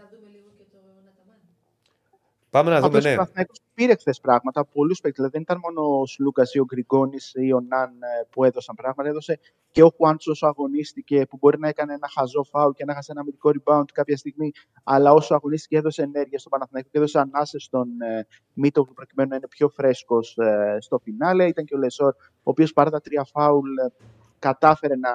[2.53, 3.15] Πάμε να δούμε, Απλώς ο ναι.
[3.15, 5.17] Παναθηναϊκός πήρε χθες πράγματα από πολλούς παίκτες.
[5.17, 8.75] Δηλαδή δεν ήταν μόνο ο Σλούκας ή ο Γκριγκόνης ή ο Ναν ε, που έδωσαν
[8.75, 9.09] πράγματα.
[9.09, 9.39] Έδωσε
[9.71, 13.13] και ο Χουάντσο όσο αγωνίστηκε, που μπορεί να έκανε ένα χαζό φάουλ και να έχασε
[13.13, 14.51] ένα αμυντικό rebound κάποια στιγμή.
[14.85, 19.37] Αλλά όσο αγωνίστηκε, έδωσε ενέργεια στο Παναθηναϊκό και έδωσε ανάσες στον ε, Μίτογλου προκειμένου να
[19.37, 21.47] είναι πιο φρέσκος ε, στο φινάλε.
[21.47, 23.93] Ήταν και ο Λεσόρ, ο οποίος παρά τα τρία φάουλ ε,
[24.39, 25.11] κατάφερε να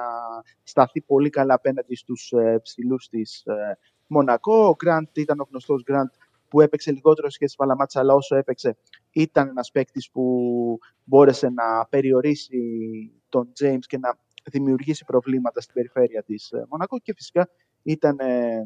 [0.62, 4.68] σταθεί πολύ καλά απέναντι στους ε, ψηλούς της ε, Μονακό.
[4.68, 6.08] Ο Γκραντ ήταν ο γνωστός Γκραντ
[6.48, 8.76] που έπαιξε λιγότερο σχέση με Παλαμάτς, αλλά όσο έπαιξε
[9.12, 12.58] ήταν ένας παίκτης που μπόρεσε να περιορίσει
[13.28, 14.18] τον James και να
[14.50, 17.48] δημιουργήσει προβλήματα στην περιφέρεια της ε, Μονακό και φυσικά
[17.82, 18.62] ήταν ε,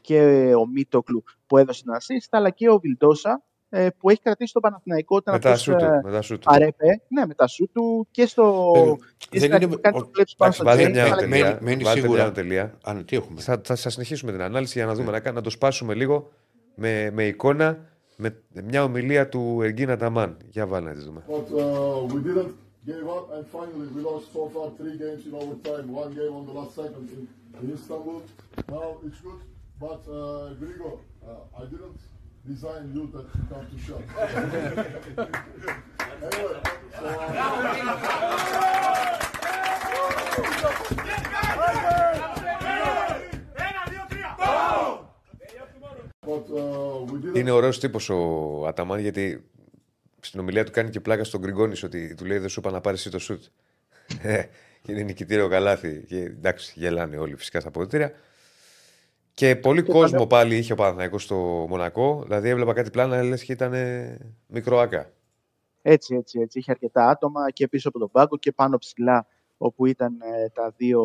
[0.00, 4.52] και ο Μίτοκλου που έδωσε την assist, αλλά και ο Βιλντόσα ε, που έχει κρατήσει
[4.52, 5.84] τον Παναθηναϊκό όταν Με τα αυτός, σου του.
[5.84, 6.44] ε, με τα σου του.
[6.50, 8.72] παρέπε, ναι, με τα σου του και στο.
[8.76, 8.96] Ε, και δεν
[9.28, 11.28] στην είναι- αρχή που κάνει ο- το κλέψει πάνω εντάξει, στο Βάλτε James, μια αλλά
[11.28, 11.58] μένει- τελεία.
[11.62, 12.22] μένει Βάλτε σίγουρα.
[12.22, 12.78] μια τελεία.
[12.84, 13.40] Αν τι έχουμε.
[13.40, 16.30] Θα, θα, θα συνεχίσουμε την ανάλυση για να δούμε, να, κα- να το σπάσουμε λίγο
[16.80, 17.78] με, με εικόνα,
[18.16, 20.36] με μια ομιλία του Εργίνα Ταμάν.
[20.48, 21.22] Για βάλε να τη δούμε.
[21.28, 22.54] But uh, we didn't
[22.86, 25.86] give up, and finally we lost so far three games in overtime.
[26.02, 27.22] One game on the last second in,
[27.60, 28.20] in Istanbul.
[28.74, 29.40] Now it's good,
[29.84, 30.16] but uh,
[30.60, 30.90] Grigo,
[31.28, 32.00] uh, I didn't
[32.50, 34.02] design you that you come to shop.
[36.26, 36.56] anyway,
[40.60, 40.68] so,
[41.58, 42.39] but uh,
[47.34, 49.44] Είναι ωραίος τύπος ο Αταμάν γιατί
[50.20, 52.80] στην ομιλία του κάνει και πλάκα στον Γκριγκόνης ότι του λέει δεν σου είπα να
[52.80, 53.42] πάρεις εσύ το σουτ.
[54.22, 54.42] Ε,
[54.86, 56.04] είναι νικητήριο καλάθι.
[56.06, 58.12] Και εντάξει, γελάνε όλοι φυσικά στα ποδητήρια.
[59.34, 62.20] Και πολύ Και κόσμο πάντα- πάλι είχε ο Παναθηναϊκός στο Μονακό.
[62.22, 63.74] Δηλαδή έβλεπα κάτι πλάνα, λες και ήταν
[64.46, 65.10] μικρό άκα.
[65.82, 66.58] Έτσι, έτσι, έτσι.
[66.58, 70.72] Είχε αρκετά άτομα και πίσω από τον πάγκο και πάνω ψηλά όπου ήταν ε, τα
[70.76, 71.02] δύο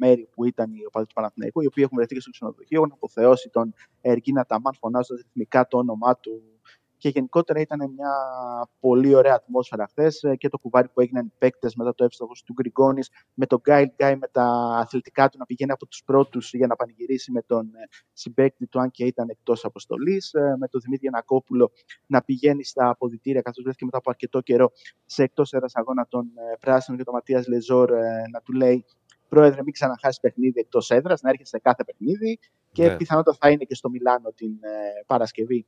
[0.00, 2.92] μέρη που ήταν οι οπαδοί του Παναθηναϊκού, οι οποίοι έχουν βρεθεί και στο ξενοδοχείο, έχουν
[2.92, 6.42] αποθεώσει τον Εργίνα Ταμάν, φωνάζοντας ρυθμικά το όνομά του.
[6.96, 8.10] Και γενικότερα ήταν μια
[8.80, 12.52] πολύ ωραία ατμόσφαιρα χθες και το κουβάρι που έγιναν οι παίκτες μετά το εύστοχο του
[12.52, 14.44] Γκριγκόνης, με τον Γκάιλ Γκάι με τα
[14.80, 18.80] αθλητικά του να πηγαίνει από τους πρώτους για να πανηγυρίσει με τον ε, συμπέκτη του,
[18.80, 21.70] αν και ήταν εκτός αποστολής, με τον Δημήτρη Γιανακόπουλο
[22.06, 24.72] να πηγαίνει στα αποδητήρια, καθώς βρέθηκε μετά από αρκετό καιρό
[25.06, 28.84] σε εκτός έδρα αγώνα τον ε, Πράσινο και τον Ματίας Λεζόρ ε, να του λέει
[29.30, 32.38] Πρόεδρε, μην ξαναχάσει παιχνίδι εκτός έδρας, να έρχεσαι σε κάθε παιχνίδι
[32.72, 32.96] και Ναι.
[32.96, 35.66] πιθανότατα θα είναι και στο Μιλάνο την ε, Παρασκευή.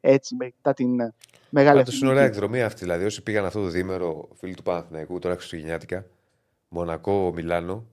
[0.00, 1.14] Έτσι, μετά την ε,
[1.50, 2.34] μεγάλη Πάντως αυτή είναι ωραία νίκη.
[2.36, 2.80] εκδρομή αυτή.
[2.80, 6.06] Δηλαδή, όσοι πήγαν αυτό το διήμερο, φίλοι του Παναθηναϊκού, τώρα Χριστουγεννιάτικα,
[6.68, 7.86] Μονακό, Μιλάνο,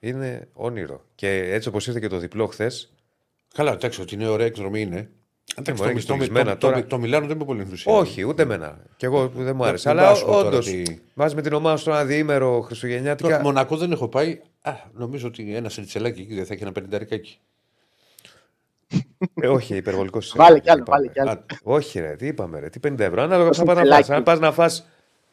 [0.00, 1.04] είναι όνειρο.
[1.14, 2.90] Και έτσι όπως ήρθε και το διπλό χθες,
[3.54, 5.10] Καλά, εντάξει, ότι είναι ωραία εκδρομή είναι.
[5.54, 6.80] Εντάξει, μωρέ, το, και το, στολισμένα το, τώρα.
[6.80, 7.98] το, το Μιλάνο δεν είμαι πολύ ενθουσιασμένο.
[8.08, 8.78] Όχι, ούτε εμένα.
[8.96, 9.88] Κι εγώ δεν μου άρεσε.
[9.88, 13.40] μην Αλλά πας τώρα όντως, ότι- μαζί με την ομάδα στο ένα διήμερο Το Χριστουγεννιάτικα.
[13.42, 14.40] Μονακό δεν έχω πάει.
[14.62, 17.38] Α, νομίζω ότι ένα ριτσελάκι εκεί δεν θα έχει ένα πενινταρικάκι.
[19.34, 20.32] Ε, όχι, υπερβολικός.
[20.36, 21.44] Βάλε κι άλλο, βάλε κι άλλο.
[21.62, 23.22] Όχι, ρε, τι είπαμε, ρε, τι 50 ευρώ.
[23.22, 24.06] Ανάλογα Το θα πας να σουτσελάκι.
[24.06, 24.16] φας.
[24.16, 24.86] Αν πας να φας,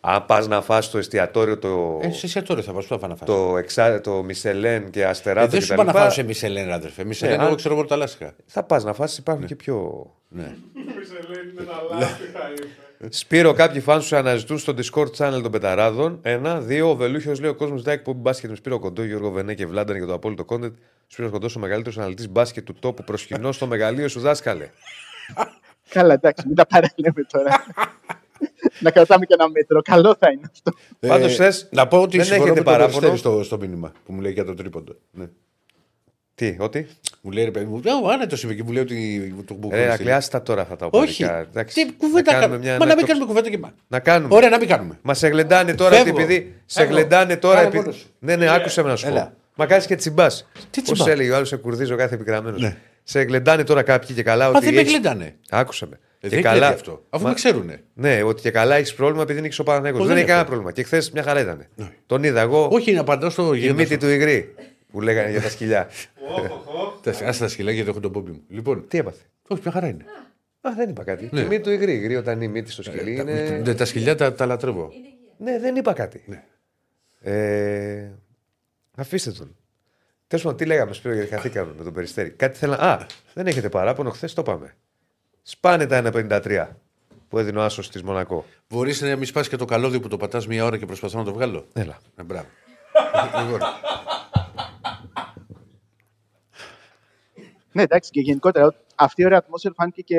[0.06, 3.16] αν πας να φας στο εστιατόριο το, Ε, σε τώρα θα πας, πού θα να
[3.16, 5.82] φας; το, εξά, το Μισελέν και Ε, Αστεράτο δεν σου κτλ.
[5.82, 7.04] είπα να φάω σε Μισελέν, αδερφέ.
[7.04, 8.34] Μισελέν, Ναι, εγώ αν- ξέρω εγώ τα λάστιχα.
[8.46, 10.06] Θα πας να φας, υπάρχουν και πιο.
[10.30, 10.56] Ναι.
[10.74, 12.68] Μισελέν είναι ένα λάστιχα, είπε.
[13.10, 16.20] Σπύρο, κάποιοι φαν σου αναζητούν στο Discord channel των Πεταράδων.
[16.22, 19.54] Ένα, δύο, ο Βελούχιος λέει: Ο κόσμος ζητάει εκπομπή μπάσκετ με Σπύρο Κοντό, Γιώργο Βενέ
[19.54, 20.72] και Βλάνταν για το απόλυτο content.
[21.08, 24.70] Σπύρος Κοντός, ο μεγαλύτερος αναλυτής μπάσκετ του τόπου, προσκυνώ στο μεγαλείο σου δάσκαλε.
[25.90, 27.64] Καλά, εντάξει, μην τα παραλέμε τώρα.
[28.80, 29.82] να κρατάμε και ένα μέτρο.
[29.82, 30.72] Καλό θα είναι αυτό.
[31.08, 31.68] Πάντως Ε, θες.
[31.72, 33.00] Να πω ότι δεν συμφωνώ έχετε με τον παράπονο.
[33.08, 34.96] Περιστέρη στο, στο μήνυμα που μου λέει για το τρίποντο.
[35.12, 35.26] Ναι.
[36.36, 36.88] Τι, ότι;
[37.22, 39.70] Μου λέει ρε παιδί μου, «Α, ο άνετο είπε και μου λέει ότι το μου
[39.72, 40.08] Ρε, να στείλει».
[40.08, 41.24] κλειάσει τα τώρα αυτά τα Όχι.
[41.24, 41.48] οπαδικά.
[41.50, 42.58] Εντάξει, Τι κουβέντα να κάνουμε κάνουμε.
[42.60, 43.06] μια Μα να μην ανακτώξη.
[43.12, 43.74] κάνουμε κουβέντα και μα.
[43.88, 44.36] Να κάνουμε.
[44.36, 45.00] Ωραία, να μην κάνουμε.
[45.02, 46.20] Μα σε γλεντάνε τώρα Φεύγω.
[46.22, 46.56] επειδή.
[46.66, 46.94] Σε Φεύγω.
[46.96, 47.84] γλεντάνε τώρα Κάνε επειδή.
[47.84, 48.08] μόνος σου.
[48.20, 49.12] Ναι, ναι, άκουσε με να σου πω.
[49.12, 49.34] Έλα.
[49.56, 50.48] Μα κάνεις και τσιμπάς.
[50.72, 52.58] Τι Πώς τσιμπάς; έλεγε ο άλλος, σε κουρδίζω κάθε επικραμμένο.
[53.06, 53.20] Ναι.
[53.20, 54.46] Σε γλεντάνε τώρα κάποιοι και καλά.
[54.52, 55.36] Μα ότι δεν με έχεις- γλεντάνε.
[55.50, 56.00] Άκουσε με.
[56.20, 57.06] Ε, Και Δεν καλά- καλά αυτό.
[57.10, 57.84] Αφού Μα- με ξέρουνε.
[57.94, 59.98] Ναι, ότι και καλά έχεις πρόβλημα επειδή δεν έχεις ο Παναγιώτο.
[59.98, 60.50] Πώς Δεν δεν έχει κανένα έχω.
[60.50, 60.72] πρόβλημα.
[60.72, 61.66] Και χθες μια χαρά ήταν.
[62.06, 62.68] Τον είδα εγώ.
[62.72, 64.00] Όχι, να απαντάω στο Η γίγαντα μύτη σου.
[64.00, 64.54] του υγρή
[64.92, 65.88] που λέγανε για τα σκυλιά.
[67.04, 68.42] Τα- Άσε τα σκυλάκια γιατί έχω τον πόμπι μου.
[68.50, 70.06] Λοιπόν, Τι έπαθε; όχι, μια χαρά είναι.
[70.62, 71.30] Α, δεν είπα κάτι.
[71.32, 71.40] Ναι.
[71.40, 71.94] Η μύτη του υγρή.
[71.94, 73.62] Υγρή όταν είναι η μύτη στο σκυλί είναι.
[73.66, 74.92] Τα- Τα σκυλιά τα, τα λατρεύω.
[75.38, 76.24] Ναι, δεν είπα κάτι.
[76.26, 76.44] Ναι.
[77.22, 78.12] Ε,
[78.96, 79.56] αφήστε τον.
[80.34, 82.30] Τέλος πάντων, τι λέγαμε σπίτι γιατί χαθήκαμε με τον περιστέρι.
[82.30, 82.80] Κάτι θέλα.
[82.80, 84.76] Α, δεν έχετε παράπονο, χθες το είπαμε.
[85.42, 86.68] Σπάνε τα 1,53
[87.30, 88.46] που έδινε ο Άσος της Μονακό.
[88.70, 91.24] Μπορείς να μην σπάσεις και το καλώδιο που το πατάς μία ώρα και προσπαθώ να
[91.24, 91.98] το βγάλω; Έλα.
[92.16, 92.48] Ε, μπράβο.
[93.44, 93.60] Λοιπόν,
[97.72, 100.18] Ναι, εντάξει, και γενικότερα αυτή η ωραία ατμόσφαιρα φάνηκε και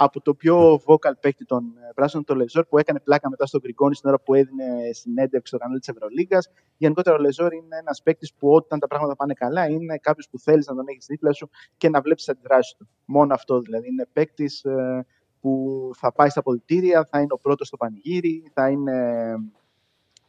[0.00, 3.60] από το πιο vocal παίκτη των ε, Πράσινων, το Λεζόρ, που έκανε πλάκα μετά στον
[3.60, 6.38] Γκριγκόνη στην ώρα που έδινε συνέντευξη στο κανάλι της Ευρωλίγα.
[6.76, 10.38] Γενικότερα, ο Λεζόρ είναι ένας παίκτης που όταν τα πράγματα πάνε καλά, είναι κάποιος που
[10.38, 12.88] θέλεις να τον έχεις δίπλα σου και να βλέπεις τις αντιδράσεις του.
[13.04, 13.88] Μόνο αυτό δηλαδή.
[13.88, 15.06] Είναι παίκτης ε,
[15.40, 18.94] που θα πάει στα αποδητήρια, θα είναι ο πρώτος στο πανηγύρι, θα είναι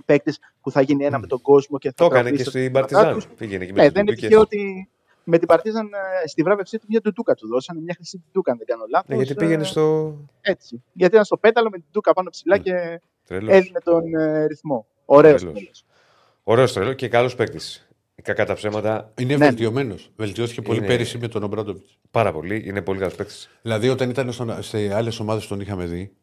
[0.06, 2.58] παίκτης που θα γίνει ένα με τον κόσμο και θα Το έκανε τραγουδήσει και τα
[2.58, 3.30] στην συνθήματά Παρτιζάν.
[3.30, 3.38] τους.
[3.38, 4.90] Πήγαινε εκεί με Ναι, την δεν είναι Τουντού και- τυχαίο ότι
[5.30, 5.86] με την Παρτίζαν
[6.24, 9.10] ε, στη βράβευσή του μια τουτούκα του δώσανε, μια χρυσή τουτούκα, αν δεν κάνω λάθος.
[9.10, 10.16] Ναι, γιατί πήγαινε στο.
[10.42, 10.84] Έτσι.
[10.94, 13.54] Γιατί ήταν στο πέταλο με την τουτούκα πάνω ψηλά και Τρελός.
[13.56, 14.88] έδινε τον ε, ρυθμό.
[15.06, 15.42] Ωραίος.
[15.42, 15.86] Τρελός.
[16.44, 17.84] Ωραίος τρελός και καλός παίκτης.
[18.22, 19.46] Κακά τα ψέματα είναι Ναι.
[19.46, 20.12] βελτιωμένος.
[20.16, 21.98] Βελτιώθηκε πολύ Είναι- πέρυσι με τον Ομπράντοβιτς.
[22.12, 22.64] πάρα πολύ.
[22.66, 23.50] Είναι πολύ καλός παίκτης.
[23.62, 26.14] Δηλαδή, όταν ήταν στον- σε άλλες ομάδες τον είχαμε δει.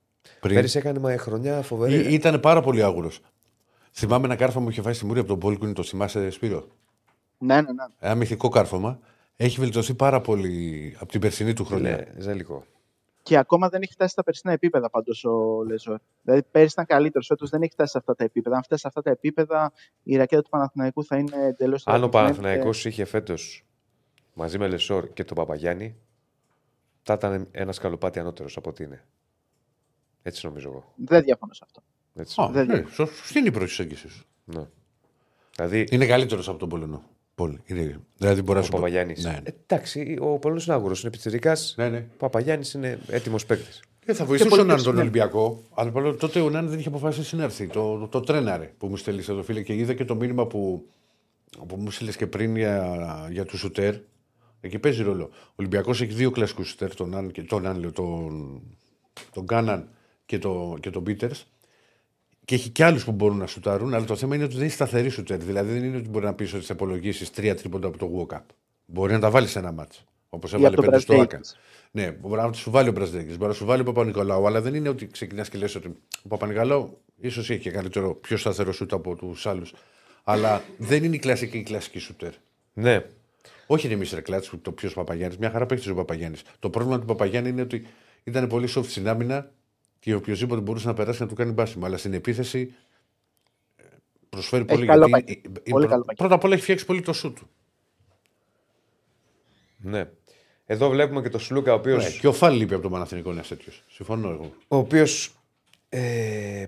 [0.40, 1.94] Πριν, Πέρυσι έκανε μα χρονιά φοβερή.
[1.94, 3.20] Ή- ήταν πάρα πολύ άγουρος.
[3.92, 6.66] Θυμάμαι ένα κάρφωμα που είχε φάει στη μούρη από τον Πόλκουνι, το θυμάσαι Σπύρο;
[7.38, 7.84] Ναι, ναι, ναι.
[7.98, 8.98] Ένα μυθικό κάρφωμα.
[9.36, 11.96] Έχει βελτιωθεί πάρα πολύ από την περσινή του χρονιά.
[11.96, 12.64] Ναι, ζαλικό.
[13.22, 15.98] Και ακόμα δεν έχει φτάσει στα περσινά επίπεδα πάντως ο Λεζόρ.
[16.22, 18.56] Δηλαδή πέρυσι ήταν καλύτερος, φέτος δεν έχει φτάσει σε αυτά τα επίπεδα.
[18.56, 19.72] Αν φτάσει σε αυτά τα επίπεδα,
[20.02, 23.66] η ρακέτα του Παναθηναϊκού θα είναι εντελώς Αν ο Παναθηναϊκός είχε φέτος
[24.34, 25.96] μαζί με Λεσόρ και τον Παπαγιάννη,
[27.02, 29.04] θα ήταν ένα σκαλοπάτι ανώτερος από ό,τι είναι.
[30.22, 30.92] Έτσι νομίζω εγώ.
[30.96, 31.82] Δεν διαφωνώ σε αυτό.
[32.14, 32.40] Έτσι.
[32.42, 32.86] Α, Δεν ναι, είναι.
[32.90, 34.26] σω- σωστή είναι η προσέγγιση σου.
[34.44, 34.66] Ναι.
[35.56, 37.02] Δηλαδή, Είναι καλύτερος από τον Πολωνό.
[37.36, 37.58] Πολύ.
[37.66, 39.24] Είναι, δηλαδή μπορεί να ο σου πω- Παπαγιάννης.
[39.24, 39.40] Ναι, ναι.
[39.66, 41.56] Εντάξει, ο Πολωνός είναι άγουρος, είναι πιτσυρικά.
[41.76, 41.98] ναι, ναι.
[41.98, 43.82] Ο Παπαγιάννης είναι έτοιμος παίκτης.
[44.04, 45.00] Ε, θα βοηθούσε πολύ ο Νάν τον περισσότερο.
[45.02, 47.66] Ολυμπιακό, αλλά παρόλο- τότε ο Νάν δεν είχε αποφασίσει να έρθει.
[47.66, 50.86] Το, το, το τρέναρε που μου στέλνει εδώ φίλε και είδα και το μήνυμα που,
[51.68, 53.94] που μου στείλες και πριν για, για τους σουτέρ.
[54.60, 55.24] Εκεί παίζει ρόλο.
[55.32, 58.60] Ο Ολυμπιακός έχει δύο κλασικούς σουτέρ, τον Νάν, και- τον, Νάν, λέω, τον,
[59.32, 59.88] τον Γκάναν
[60.26, 61.46] και, το, και τον Πίτερς.
[62.46, 64.72] Και έχει και άλλους που μπορούν να σουτάρουν, αλλά το θέμα είναι ότι δεν είναι
[64.72, 65.38] σταθερή σουτέρ.
[65.38, 68.44] Δηλαδή δεν είναι ότι μπορεί να πεις ότι θα υπολογίσει τρία τρίποντα από το walk-up.
[68.86, 70.04] Μπορεί να τα βάλεις σε ένα μάτσο.
[70.28, 71.24] Όπως Ή έβαλε από τον πέντε στο Άκα.
[71.24, 71.58] Μπραζδέικης.
[71.90, 74.74] Ναι, μπορεί να σου βάλει ο Μπραζδέκη, μπορεί να σου βάλει ο Παπα-Νικολάου, αλλά δεν
[74.74, 75.88] είναι ότι ξεκινάς και λες ότι
[76.22, 79.72] ο Παπα-Νικολάου ίσως έχει και καλύτερο, πιο σταθερό σουτ από τους άλλους.
[80.28, 82.32] αλλά δεν είναι η κλασική, η κλασική σουτέρ.
[82.72, 83.04] Ναι.
[83.66, 84.30] Όχι είναι Mr.
[84.30, 85.38] Clutch το ποιο Παπαγιάννης.
[85.38, 86.42] Μια χαρά παίχτης ο Παπαγιάννης.
[86.58, 87.86] Το πρόβλημα του Παπαγιάννη είναι ότι
[88.24, 89.50] ήταν πολύ soft στην άμυνα
[90.06, 91.86] και οποιοδήποτε μπορούσε να περάσει να του κάνει μπάσιμο.
[91.86, 92.74] Αλλά στην επίθεση
[93.76, 93.82] ε,
[94.28, 94.86] προσφέρει Έχει πολύ.
[94.86, 95.40] καλό γιατί πακέτο.
[95.48, 96.14] είναι- Πολύ είναι- καλό πακέτο.
[96.22, 97.48] πρώτα απ' όλα έχει φτιάξει πολύ το σουτ του.
[99.76, 100.08] ναι.
[100.66, 101.96] Εδώ βλέπουμε και τον Σλούκα, ο οποίο.
[101.96, 103.72] Ναι, και ο Φάλ λείπει από τον Παναθηνικό ένα τέτοιο.
[103.88, 104.52] Συμφωνώ εγώ.
[104.68, 105.34] Ο οποίος
[105.88, 106.66] ε,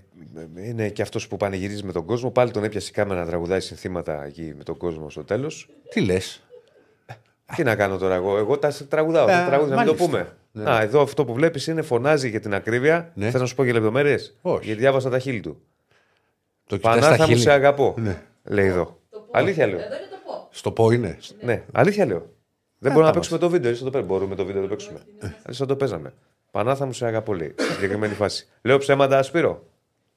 [0.57, 2.31] είναι και αυτός που πανηγυρίζει με τον κόσμο.
[2.31, 5.69] Πάλι τον έπιασε η κάμερα να τραγουδάει συνθήματα εκεί με τον κόσμο στο τέλος.
[5.91, 6.43] Τι λες;
[7.57, 9.27] Τι να κάνω τώρα εγώ, εγώ τα τραγουδάω.
[9.27, 10.37] τα τραγούδια, να μην το μάλιστα.
[10.59, 10.77] Πούμε.
[10.77, 13.13] Α, εδώ αυτό που βλέπεις είναι φωνάζει για την ακρίβεια.
[13.15, 13.31] Ναι.
[13.31, 14.65] Θες να σου πω και λεπτομέρειες; Όχι.
[14.65, 15.63] Γιατί διάβασα τα χείλη του.
[16.67, 17.41] Το κοιτάς Πανάθα στα μου χείλη.
[17.41, 17.95] σε αγαπώ.
[17.99, 18.23] Ναι.
[18.45, 18.99] Λέει εδώ.
[19.31, 19.79] Αλήθεια λέω.
[19.79, 20.49] Εδώ είναι το πω.
[20.51, 21.19] Στο πω είναι.
[21.41, 22.31] Ναι, αλήθεια λέω.
[22.79, 23.71] Δεν μπορούμε να θα παίξουμε το βίντεο.
[23.71, 24.15] Έτσι θα το παίρνουμε.
[24.15, 25.01] Μπορούμε το βίντεο να το παίξουμε.
[25.23, 26.13] Έτσι θα το παίζαμε.
[26.51, 27.55] Πανάθα μου σε αγαπώ πολύ.
[27.59, 28.47] Στη Συγκεκριμένη φάση.
[28.63, 29.67] Λέω ψέματα, Σπύρο.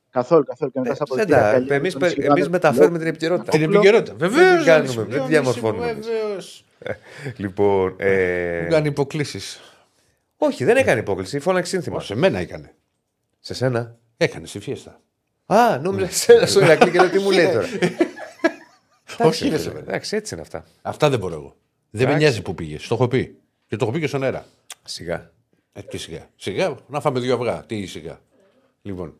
[0.09, 0.71] Καθόλου, καθόλου.
[0.71, 1.55] Και μετά στα αποδεικτικά.
[1.55, 3.51] Εντάξει, εμείς, εμείς μεταφέρουμε την επικαιρότητα.
[3.51, 4.13] Την επικαιρότητα.
[4.17, 4.55] Βεβαίως.
[4.55, 6.05] την κάνουμε, δεν τη διαμορφώνουμε εμείς.
[6.79, 6.97] Βεβαίω.
[7.37, 7.95] Λοιπόν.
[7.97, 8.61] Ε...
[8.61, 9.70] Μου κάνει υποκλήσεις.
[10.43, 11.39] Όχι, δεν έκανε υπόκληση.
[11.39, 12.01] Φώναξε σύνθημα.
[12.01, 12.75] Σε μένα έκανε.
[13.39, 15.01] Σε σένα; Έκανε στη φιέστα.
[15.45, 17.67] Α, νόμιζα σε σένα στο Ηρακλή και λέω τι μου λέει τώρα.
[19.19, 20.65] Όχι, Εντάξει, ρε, φίλε, Εντάξει, έτσι είναι αυτά.
[20.81, 21.55] Αυτά δεν μπορώ εγώ.
[21.89, 22.87] Δεν με νοιάζει που πήγες.
[22.87, 23.37] Το έχω πει.
[23.67, 24.45] Και το έχω πει και στον αέρα.
[24.83, 25.31] Σιγά.
[25.73, 26.29] Ε, τι σιγά.
[26.35, 27.63] Σιγά, να φάμε δύο αυγά.
[27.65, 28.19] Τι σιγά.
[28.81, 29.15] Λοιπόν.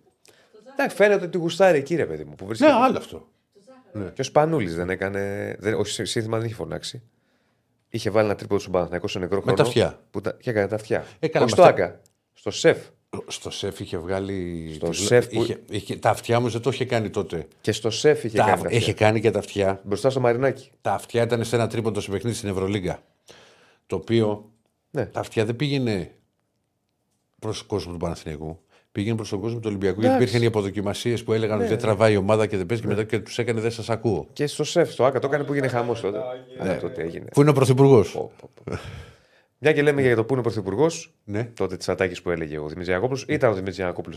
[0.73, 2.35] Εντάξει, φαίνεται ότι γουστάρει εκεί, ρε παιδί μου.
[2.35, 2.71] Που Ναι, βρίσκεται.
[2.71, 3.27] άλλο αυτό.
[4.13, 5.55] Και ο Σπανούλης δεν έκανε.
[5.59, 7.01] Δεν, όχι, σύ- σύνθημα δεν είχε φωνάξει.
[7.93, 9.55] Είχε βάλει ένα τρίποδο στον Παναθηναϊκό στο νεκρό χρόνο.
[9.57, 9.99] τα αυτιά.
[10.11, 11.05] Που τα, και έκανε τα αυτιά.
[11.19, 11.83] Έκανε όχι με στο αυτά.
[11.83, 12.01] Άκα.
[12.33, 12.77] Στο σεφ.
[13.27, 14.71] Στο σεφ είχε βγάλει.
[14.75, 17.47] Στο το- σεφ που- είχε, είχε- τα αυτιά μου δεν το είχε κάνει τότε.
[17.61, 18.77] Και στο σεφ είχε Τα, κάνει τα αυτιά.
[18.77, 19.81] είχε κάνει και τα αυτιά.
[19.83, 20.71] Μπροστά στο Μαρινάκι.
[20.81, 23.03] Τα αυτιά ήταν σε ένα τρίποντο σε παιχνίδι στην Ευρωλίγκα.
[23.87, 24.51] Το οποίο
[24.91, 25.05] Ναι.
[25.05, 26.11] τα αυτιά δεν πήγαινε
[27.39, 28.59] προς τον κόσμο του Παναθηναϊκού.
[28.91, 29.99] Πήγαινε προς τον κόσμο του Ολυμπιακού.
[30.01, 32.89] Γιατί υπήρχαν οι αποδοκιμασίες που έλεγαν ότι δεν τραβάει η ομάδα και δεν παίζει και
[32.89, 34.27] μετά και τους έκανε δεν σας ακούω.
[34.33, 36.19] Και στο σεφ, στο Άκα το έκανε που έγινε χαμός τότε.
[36.63, 37.25] Ναι, τότε έγινε.
[37.33, 38.77] Πού είναι ο Πρωθυπουργός; Πω, πω, πω.
[39.57, 41.43] Μια και λέμε για το που είναι ο Πρωθυπουργός, Ναι.
[41.53, 43.21] τότε της ατάκης που έλεγε ο Δημήτρης Γιανακόπουλο.
[43.27, 44.15] Ήταν ο Δημήτρης Γιανακόπουλο,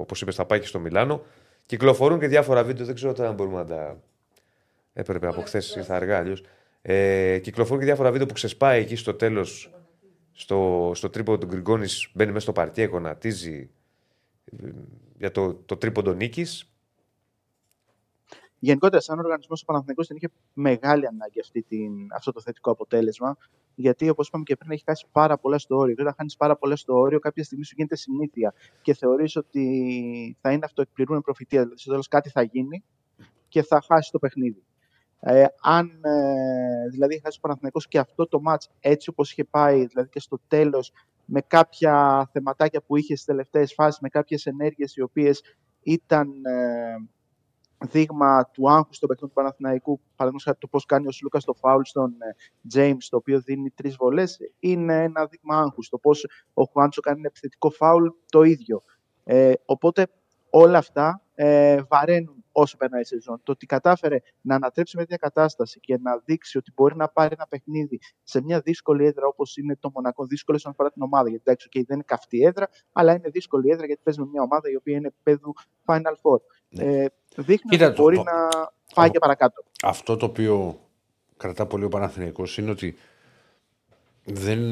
[0.00, 1.22] όπως είπες, στα πάκι στο Μιλάνο.
[1.66, 4.00] Κυκλοφορούν και διάφορα βίντεο, δεν ξέρω τώρα αν μπορούμε να τα.
[4.92, 6.42] Έπρεπε από χθες, ήρθα αργά αλλιώς.
[6.82, 9.74] Ε, κυκλοφορούν και διάφορα βίντεο που ξεσπάει εκεί στο τέλος,
[10.32, 13.73] στο, στο τρίποντο του Γκριγκόνης, μπαίνει μέσα στο παρτιέ, γονατίζει ε,
[15.18, 16.68] για το, το τρίποντο νίκης.
[18.58, 23.36] Γενικότερα, σαν οργανισμός, ο Παναθηναϊκός δεν είχε μεγάλη ανάγκη αυτή την, αυτό το θετικό αποτέλεσμα.
[23.74, 25.94] Γιατί, όπως είπαμε και πριν, έχει χάσει πάρα πολλά στο όριο.
[25.94, 30.36] Και όταν χάνεις πάρα πολλά στο όριο, κάποια στιγμή σου γίνεται συνήθεια και θεωρείς ότι
[30.40, 31.60] θα είναι αυτοεκπληρούμενη προφητεία.
[31.60, 32.84] Δηλαδή, στο τέλος κάτι θα γίνει
[33.48, 34.62] και θα χάσει το παιχνίδι.
[35.26, 39.86] Ε, αν ε, δηλαδή χάσει ο Παναθηναϊκός και αυτό το μάτς έτσι όπως είχε πάει,
[39.86, 40.92] δηλαδή και στο τέλος
[41.24, 45.42] με κάποια θεματάκια που είχε στις τελευταίες φάσεις, με κάποιες ενέργειες οι οποίες
[45.82, 46.96] ήταν ε,
[47.86, 51.54] δείγμα του άγχους στο παιχνίδι του Παναθηναϊκού, παραδείγματος χάρη το πώς κάνει ο Σλούκας το
[51.54, 52.34] φάουλ στον ε,
[52.74, 55.88] James, το οποίο δίνει τρεις βολές, είναι ένα δείγμα άγχους.
[55.88, 58.82] Το πώς ο Χουάντσο κάνει ένα επιθετικό φάουλ, το ίδιο.
[59.24, 60.06] Ε, οπότε
[60.50, 63.40] όλα αυτά ε, βαραίνουν όσο περνάει η σεζόν.
[63.42, 67.34] Το ότι κατάφερε να ανατρέψει με μια κατάσταση και να δείξει ότι μπορεί να πάρει
[67.38, 71.28] ένα παιχνίδι σε μια δύσκολη έδρα όπως είναι το Μονακό, δύσκολο όσον αφορά την ομάδα.
[71.28, 74.42] Γιατί εντάξει, okay, δεν είναι καυτή έδρα, αλλά είναι δύσκολη έδρα γιατί παίζει με μια
[74.42, 75.52] ομάδα η οποία είναι επίπεδου
[75.86, 76.38] Final Four.
[76.68, 77.06] Ε,
[77.36, 78.48] δείχνει Κοίτα, ότι το- μπορεί το- να
[78.94, 79.64] πάει και παρακάτω.
[79.82, 80.80] Αυτό το οποίο
[81.36, 82.96] κρατά πολύ ο Παναθηναϊκός είναι ότι
[84.24, 84.68] δεν,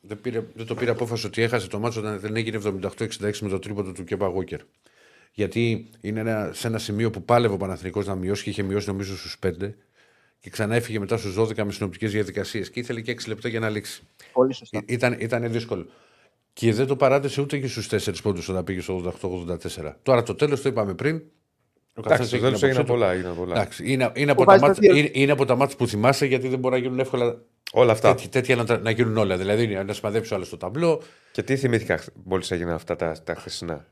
[0.00, 3.48] δεν, πήρε, δεν το πήρε απόφαση ότι έχασε το μάτσο όταν δεν έγινε 78-66 με
[3.48, 4.60] το τρίποντο του Κέπα Γόκερ.
[5.32, 8.88] Γιατί είναι ένα, σε ένα σημείο που πάλευε ο Παναθηναϊκός να μειώσει και είχε μειώσει
[8.88, 9.50] νομίζω στους 5
[10.40, 13.60] και ξανά έφυγε μετά στους 12 με συνοπτικές διαδικασίες και ήθελε και 6 λεπτά για
[13.60, 14.02] να λήξει.
[14.32, 14.78] Πολύ σωστά.
[14.78, 15.86] Ή- Ήταν, ήταν δύσκολο.
[16.52, 19.92] Και δεν το παράτησε ούτε και στους 4 πόντους όταν πήγε στο 88-84.
[20.02, 21.14] Τώρα το τέλος το είπαμε πριν.
[21.94, 22.98] Ο Εντάξει, καθένας στο έχει τέλο την έγιναν άποψή του.
[22.98, 23.12] πολλά.
[23.12, 23.54] έγιναν πολλά.
[23.60, 24.96] Εντάξει, είναι, είναι, από Που τα βάζει τα μάτς, δύο.
[24.96, 28.14] είναι, είναι από τα μάτς που θυμάσαι γιατί δεν μπορεί να γίνουν εύκολα Όλα αυτά.
[28.14, 29.36] τέτοια, τέτοια να, τα- να γίνουν όλα.
[29.36, 31.02] Δηλαδή να σημαδέψει ο άλλο το ταμπλό.
[31.32, 33.86] Και τι θυμήθηκα μόλις έγιναν αυτά τα, τα χθεσινά.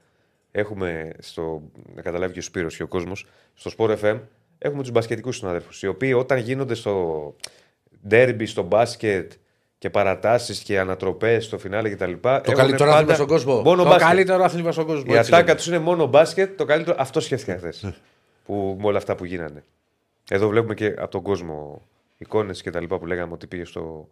[0.53, 1.63] Έχουμε, στο,
[1.95, 4.21] να καταλάβει και ο Σπύρος και ο κόσμος, στο Sport FM,
[4.59, 5.83] έχουμε τους μπασκετικούς συναδέλφους.
[5.83, 7.35] Οι οποίοι όταν γίνονται στο
[8.09, 9.33] ντέρμπι, στο μπάσκετ
[9.79, 12.13] και παρατάσεις και ανατροπές στο φινάλε κτλ.
[12.13, 13.61] Το καλύτερο άθλημα στον κόσμο.
[13.61, 14.09] Μόνο το μπάσκετ.
[14.09, 15.05] καλύτερο άθλημα στον κόσμο.
[15.07, 15.57] Η έτσι ατάκα λέμε.
[15.57, 16.57] τους είναι μόνο μπάσκετ.
[16.57, 16.97] Το καλύτερο.
[16.99, 17.83] Αυτό σκέφτηκα χθες.
[17.83, 17.95] Ναι.
[18.45, 19.65] που, με όλα αυτά που γίνανε.
[20.31, 21.87] Εδώ βλέπουμε και από τον κόσμο
[22.19, 24.09] εικόνες και τα λοιπά που λέγαμε ότι πήγε στο,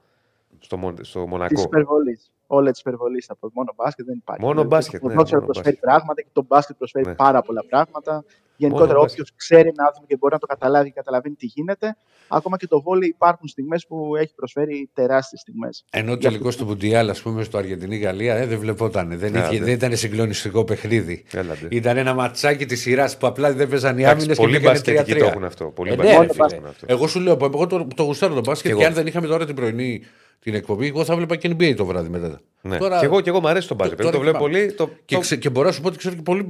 [0.60, 1.62] στο, Μον- στο Της Μονακό.
[1.62, 2.30] υπερβολής.
[2.46, 4.42] Όλα της υπερβολής από μόνο μπάσκετ δεν υπάρχει.
[4.42, 5.90] Μόνο Δηλαδή, μπάσκετ, Το ναι, ποδόσφαιρο μόνο προσφέρει μπάσκετ.
[5.90, 7.14] πράγματα και το μπάσκετ προσφέρει Ναι.
[7.14, 8.24] πάρα πολλά πράγματα.
[8.60, 11.96] Γενικότερα, Μόνο όποιος ξέρει ένα άθλημα και μπορεί να το καταλάβει και καταλαβαίνει τι γίνεται,
[12.28, 15.84] ακόμα και το βόλεϊ υπάρχουν στιγμές που έχει προσφέρει τεράστιες στιγμές.
[15.90, 19.18] Ενώ τελικός του Μουντιάλ, ας πούμε, στο Αργεντινή-Γαλλία ε, δεν βλεπόταν.
[19.18, 19.64] Δεν, Ναι, είχε, ναι.
[19.64, 21.24] δεν ήταν συγκλονιστικό παιχνίδι.
[21.32, 21.66] Έλατε.
[21.70, 24.74] Ήταν ένα ματσάκι της σειράς που απλά δεν παίζαν οι Εντάξει, άμυνες και πολλοί πήγανε
[24.78, 25.18] μπασκετικοί 3-3.
[25.18, 25.64] το έχουν αυτό.
[25.66, 26.56] Πολλοί Ε, ναι, μπασκετικοί ρε, το φίλε.
[26.56, 26.86] έχουν αυτό.
[26.88, 28.90] Εγώ σου λέω, εγώ το, το γουστάρω τον μπάσκετ Κι και, εγώ.
[28.92, 30.02] αν δεν είχαμε τώρα την πρωινή
[30.38, 32.40] την εκπομπή, εγώ θα βλέπα και NBA το βράδυ μετά.
[32.60, 32.78] Ναι.
[32.78, 33.98] Τώρα- Και εγώ, και εγώ μου αρέσει το μπάσκετ.
[34.00, 34.54] τώρα Το βλέπω θυμάμαι.
[34.58, 34.72] πολύ.
[34.72, 36.48] Το, Και, το- ξε, και μπορώ να σου πω ότι ξέρω και πολύ.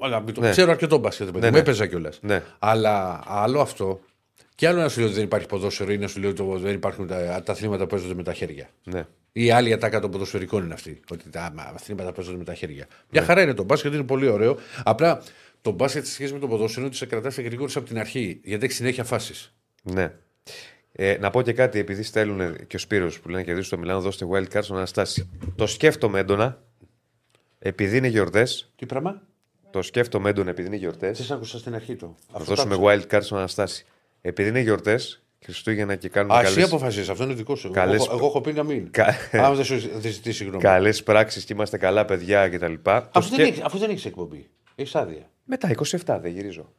[0.00, 0.50] Αλλά, μην το- Ναι.
[0.50, 1.26] Ξέρω αρκετό μπάσκετ.
[1.26, 1.58] παιδί Ναι, μου, ναι.
[1.58, 2.18] έπαιζα κιόλας.
[2.22, 2.42] Ναι.
[2.58, 4.00] Αλλά άλλο αυτό.
[4.54, 6.58] Και άλλο να σου λέω ότι δεν υπάρχει ποδόσφαιρο ή να σου λέω ότι το-
[6.58, 8.68] δεν υπάρχουν τα, τα αθλήματα που παίζονται με τα χέρια.
[8.84, 9.06] ναι.
[9.36, 11.00] Η άλλη ατάκα των ποδοσφαιρικών είναι αυτή.
[11.12, 12.86] Ότι τα μα, αθλήματα παίζονται με τα χέρια.
[13.10, 14.56] Μια χαρά είναι το μπάσκετ, είναι πολύ ωραίο.
[14.84, 15.22] Απλά
[15.62, 18.40] το μπάσκετ σε σχέση με το ποδόσφαιρο είναι ότι σε κρατάς γρήγορα από την αρχή.
[18.44, 19.54] Γιατί έχει συνέχεια φάσεις.
[19.82, 20.12] ναι.
[20.96, 24.00] Ε, να πω και κάτι, επειδή στέλνουν και ο Σπύρος που λένε και στο Μιλάνο,
[24.00, 25.30] δώστε wild card στον Αναστάση.
[25.56, 26.62] Το σκέφτομαι έντονα,
[27.58, 28.72] επειδή είναι γιορτές.
[28.76, 29.22] Τι πράγμα;
[29.70, 31.16] Το σκέφτομαι έντονα επειδή είναι γιορτές.
[31.18, 32.14] Δεν σ' άκουσα στην αρχή του.
[32.32, 33.84] Θα δώσουμε wild card στον Αναστάση.
[34.20, 37.66] Επειδή είναι γιορτές Χριστούγεννα και κάνουμε Α, εσύ καλές, αποφασίζεις, αυτό είναι δικό σου.
[37.66, 38.90] Εγώ, καλές- έχω- εγώ έχω πει να μην.
[38.90, 39.06] κα...
[39.32, 40.62] Αν δεν σου δεν ζητήσει συγγνώμη.
[40.62, 42.72] καλές πράξεις και είμαστε καλά παιδιά κτλ.
[42.82, 44.48] Το Αφού, σκε- δεν έχεις, αφού δεν έχεις εκπομπή.
[44.74, 45.30] Έχεις άδεια.
[45.44, 45.70] Μετά
[46.04, 46.72] 27 δεν γυρίζω.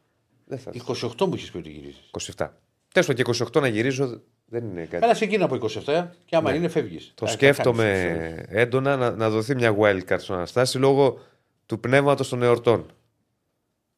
[0.45, 0.72] Δεν θα.
[1.18, 2.09] 28 μου έχει πει ότι γυρίζεις.
[2.38, 2.47] 27.
[2.96, 3.24] Τέλο και
[3.54, 4.98] 28 να γυρίζω δεν είναι κάτι.
[4.98, 7.06] Καλά, σε εκείνα από 27 και άμα είναι φεύγεις.
[7.06, 7.14] Ναι.
[7.16, 11.20] Το σκέφτομαι έντονα να, να δοθεί μια wildcard στον Αναστάση λόγω
[11.66, 12.86] του πνεύματος των εορτών.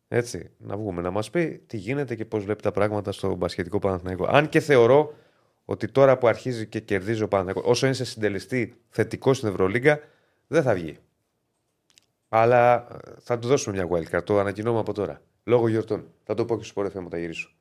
[0.07, 3.79] Έτσι, να βγούμε να μας πει τι γίνεται και πώς βλέπει τα πράγματα στο μπασχετικό
[3.79, 4.25] Παναθηναϊκό.
[4.29, 5.13] Αν και θεωρώ
[5.65, 9.99] ότι τώρα που αρχίζει και κερδίζει ο Παναθηναϊκός, όσο είναι σε συντελεστή θετικό στην Ευρωλίγκα,
[10.47, 10.97] δεν θα βγει.
[12.29, 14.23] Αλλά ε, θα του δώσουμε μια wildcard.
[14.23, 15.21] Το ανακοινώμε από τώρα.
[15.43, 16.07] Λόγω γιορτών.
[16.23, 17.56] Θα το πω και στου πορεφέ μου τα γυρίσω.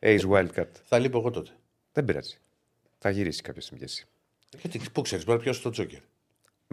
[0.00, 0.68] Ace wildcard.
[0.84, 1.50] Θα λείπω εγώ τότε.
[1.92, 2.38] Δεν πειράζει.
[2.98, 4.06] Θα γυρίσει κάποια στιγμή κι εσύ.
[4.60, 5.98] Γιατί πού ξέρεις, μπορεί να πιάσει το τζόκερ.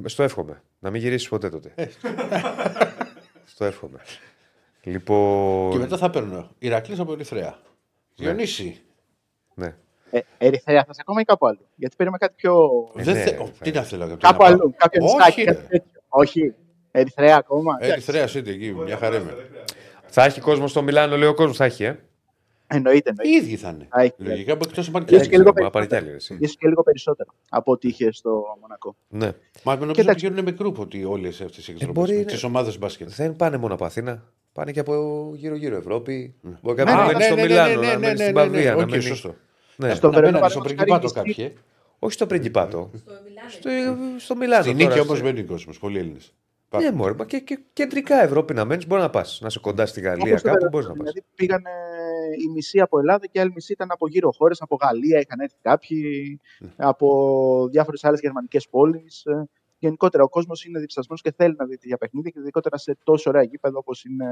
[0.06, 0.62] Στο εύχομαι.
[0.80, 1.72] Να μην γυρίσει ποτέ τότε.
[1.76, 1.86] Ε.
[3.46, 4.00] Στο εύχομαι.
[4.84, 5.72] Λοιπόν.
[5.72, 7.60] Και μετά θα παίρνω Ηρακλής από Ερυθρέα.
[8.16, 8.82] Διονύση.
[9.54, 9.76] Ναι.
[10.12, 11.60] Ε, Ερυθρέα θα σε ακόμα ή κάπου άλλο.
[11.76, 12.70] Γιατί παίρνουμε κάτι πιο.
[12.98, 14.74] Ε, Δεν ναι, θε- θα- ο, Τι να θέλω για κάπου αλλού.
[14.78, 15.54] Κάποιο Όχι, νησάκι, ρε.
[15.54, 16.02] κάτι τέτοιο.
[16.08, 16.54] Όχι.
[16.92, 17.78] Ερυθρέα ακόμα.
[17.80, 19.50] Ερυθρέα είναι εκεί, μια χαρά είμαι.
[20.06, 21.58] Θα έχει κόσμο στο Μιλάνο, λέει ο κόσμος.
[21.58, 22.00] Θα έχει, ε.
[22.76, 23.46] Εννοείται, Οι εννοείται.
[23.46, 23.88] ίδιοι θα είναι.
[23.90, 24.14] Θα έχει.
[24.18, 25.30] Λογικά από εκτός Ίσως επαρκή.
[25.30, 26.00] και λίγο Μπορεί να πάρει κι περισσότερο.
[26.02, 26.38] άλλη, ρε, εσύ.
[26.40, 28.96] Ίσως και λίγο περισσότερο από ό,τι είχε στο Μονακό.
[29.08, 29.32] Ναι.
[29.64, 30.26] Μα νομίζω ότι Κοίταξε.
[30.26, 32.20] πηγαίνουν με γκρουπ ότι όλε αυτέ οι Ε, μπορεί εκδρομέ.
[32.20, 33.10] να- Τις ομάδες μπάσκετ.
[33.10, 34.24] Δεν πάνε μόνο από Αθήνα.
[34.54, 36.36] Πάνε και από γύρω-γύρω Ευρώπη.
[36.62, 38.72] Μπορεί Ναι, κάποιο να ναι, μένει στο Μιλάνο, να μένει στην Παδία.
[38.76, 39.36] να Όχι, μένει- σωστό.
[39.76, 39.94] Ναι.
[39.96, 41.46] Στο Να Βερολίνο, μένανε στο παραδείγματος Πριγκιπάτο χάρη, κάποιοι.
[41.58, 41.60] ε.
[42.00, 42.90] Όχι στο Πριγκιπάτο.
[42.96, 43.50] Στο Μιλάνο.
[43.50, 43.70] Στο,
[44.18, 44.64] στο Μιλάνο.
[44.64, 45.80] Στη τώρα, νίκη όμως στο- μπαίνει κόσμος.
[45.80, 46.34] Πολλοί Έλληνες.
[46.82, 49.40] Ναι, μωρέ, μα και, και κεντρικά Ευρώπη να μένεις, μπορεί να πας.
[49.42, 51.12] Να είσαι κοντά στη Γαλλία, Όπως στο κάπου Βερολίνο, μπορείς να πας.
[51.14, 51.70] Δηλαδή πήγανε
[52.46, 55.40] η μισή από Ελλάδα και η άλλη μισή ήταν από γύρω χώρες, από Γαλλία είχαν
[55.40, 56.70] έρθει κάποιοι, Ναι.
[56.78, 59.24] από διάφορες άλλες γερμανικές πόλεις.
[59.78, 63.30] Γενικότερα ο κόσμος είναι διψασμένος και θέλει να δει τέτοια παιχνίδια και ειδικότερα σε τόσο
[63.30, 64.26] ωραία γήπεδο όπως είναι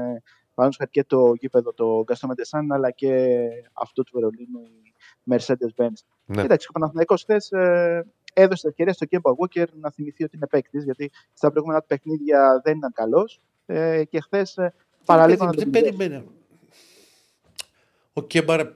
[0.54, 3.36] παραδείγματο χάρη και το γήπεδο το Γκαστό Μεντεσάν αλλά και
[3.72, 4.94] αυτό του Βερολίνου η
[5.30, 5.98] Mercedes-Benz.
[6.24, 6.42] Ναι.
[6.42, 10.84] Κοίταξε, ο Παναθηναϊκός χθες ε, έδωσε ευκαιρία στο Κέμπα Walker να θυμηθεί ότι είναι παίκτης,
[10.84, 13.40] γιατί στα προηγούμενα του παιχνίδια δεν ήταν καλός.
[13.66, 14.58] Ε, και χθες
[15.04, 16.28] παραλίγο να τον Δεν πληρώσει.
[18.12, 18.22] Περίμενε.
[18.22, 18.66] Ο Κέμπαρ.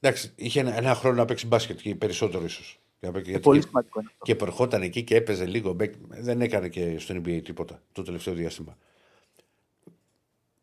[0.00, 2.80] Εντάξει, είχε ένα, ένα χρόνο να παίξει μπάσκετ και περισσότερο ίσως.
[3.00, 4.24] Ε, Πολύ σημαντικό είναι αυτό.
[4.24, 5.72] Και προερχόταν εκεί και έπαιζε λίγο.
[5.72, 5.94] μπέκ.
[6.08, 8.76] Δεν έκανε και στο NBA τίποτα το τελευταίο διάστημα.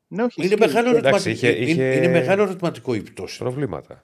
[0.08, 0.60] Ναι, όχι, Είναι ισχύει.
[0.68, 3.38] μεγάλο, Και- ερωτηματικό, είχε- είχε- είναι, είναι μεγάλο ερωτηματικό η πτώση.
[3.38, 4.04] Προβλήματα.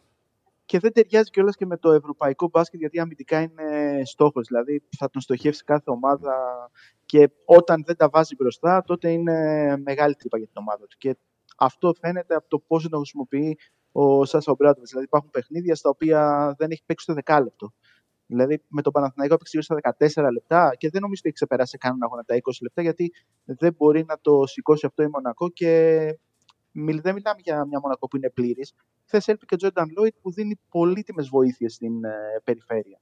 [0.66, 4.48] Και δεν ταιριάζει κιόλας και με το ευρωπαϊκό μπάσκετ, γιατί αμυντικά είναι στόχος.
[4.48, 6.34] Δηλαδή θα τον στοχεύσει κάθε ομάδα
[7.06, 9.38] και όταν δεν τα βάζει μπροστά, τότε είναι
[9.78, 10.98] μεγάλη τρύπα για την ομάδα του.
[10.98, 11.16] Και
[11.58, 13.58] αυτό φαίνεται από το πώς τον χρησιμοποιεί
[13.96, 14.88] ο Σάσα Ομπράτοβιτ.
[14.90, 17.74] Δηλαδή υπάρχουν παιχνίδια στα οποία δεν έχει παίξει το δεκάλεπτο.
[18.26, 19.96] Δηλαδή με τον Παναθηναϊκό έπαιξε γύρω στα
[20.28, 23.12] 14 λεπτά και δεν νομίζω ότι έχει ξεπεράσει κανέναν αγώνα τα 20 λεπτά, γιατί
[23.44, 25.70] δεν μπορεί να το σηκώσει αυτό η Μονακό και
[26.72, 28.74] μιλ- δεν μιλάμε για μια Μονακό που είναι πλήρης.
[29.06, 32.12] Χθες έλειπε και ο Τζόρνταν Λόιτ που δίνει πολύτιμες βοήθειες στην ε,
[32.44, 33.00] περιφέρεια.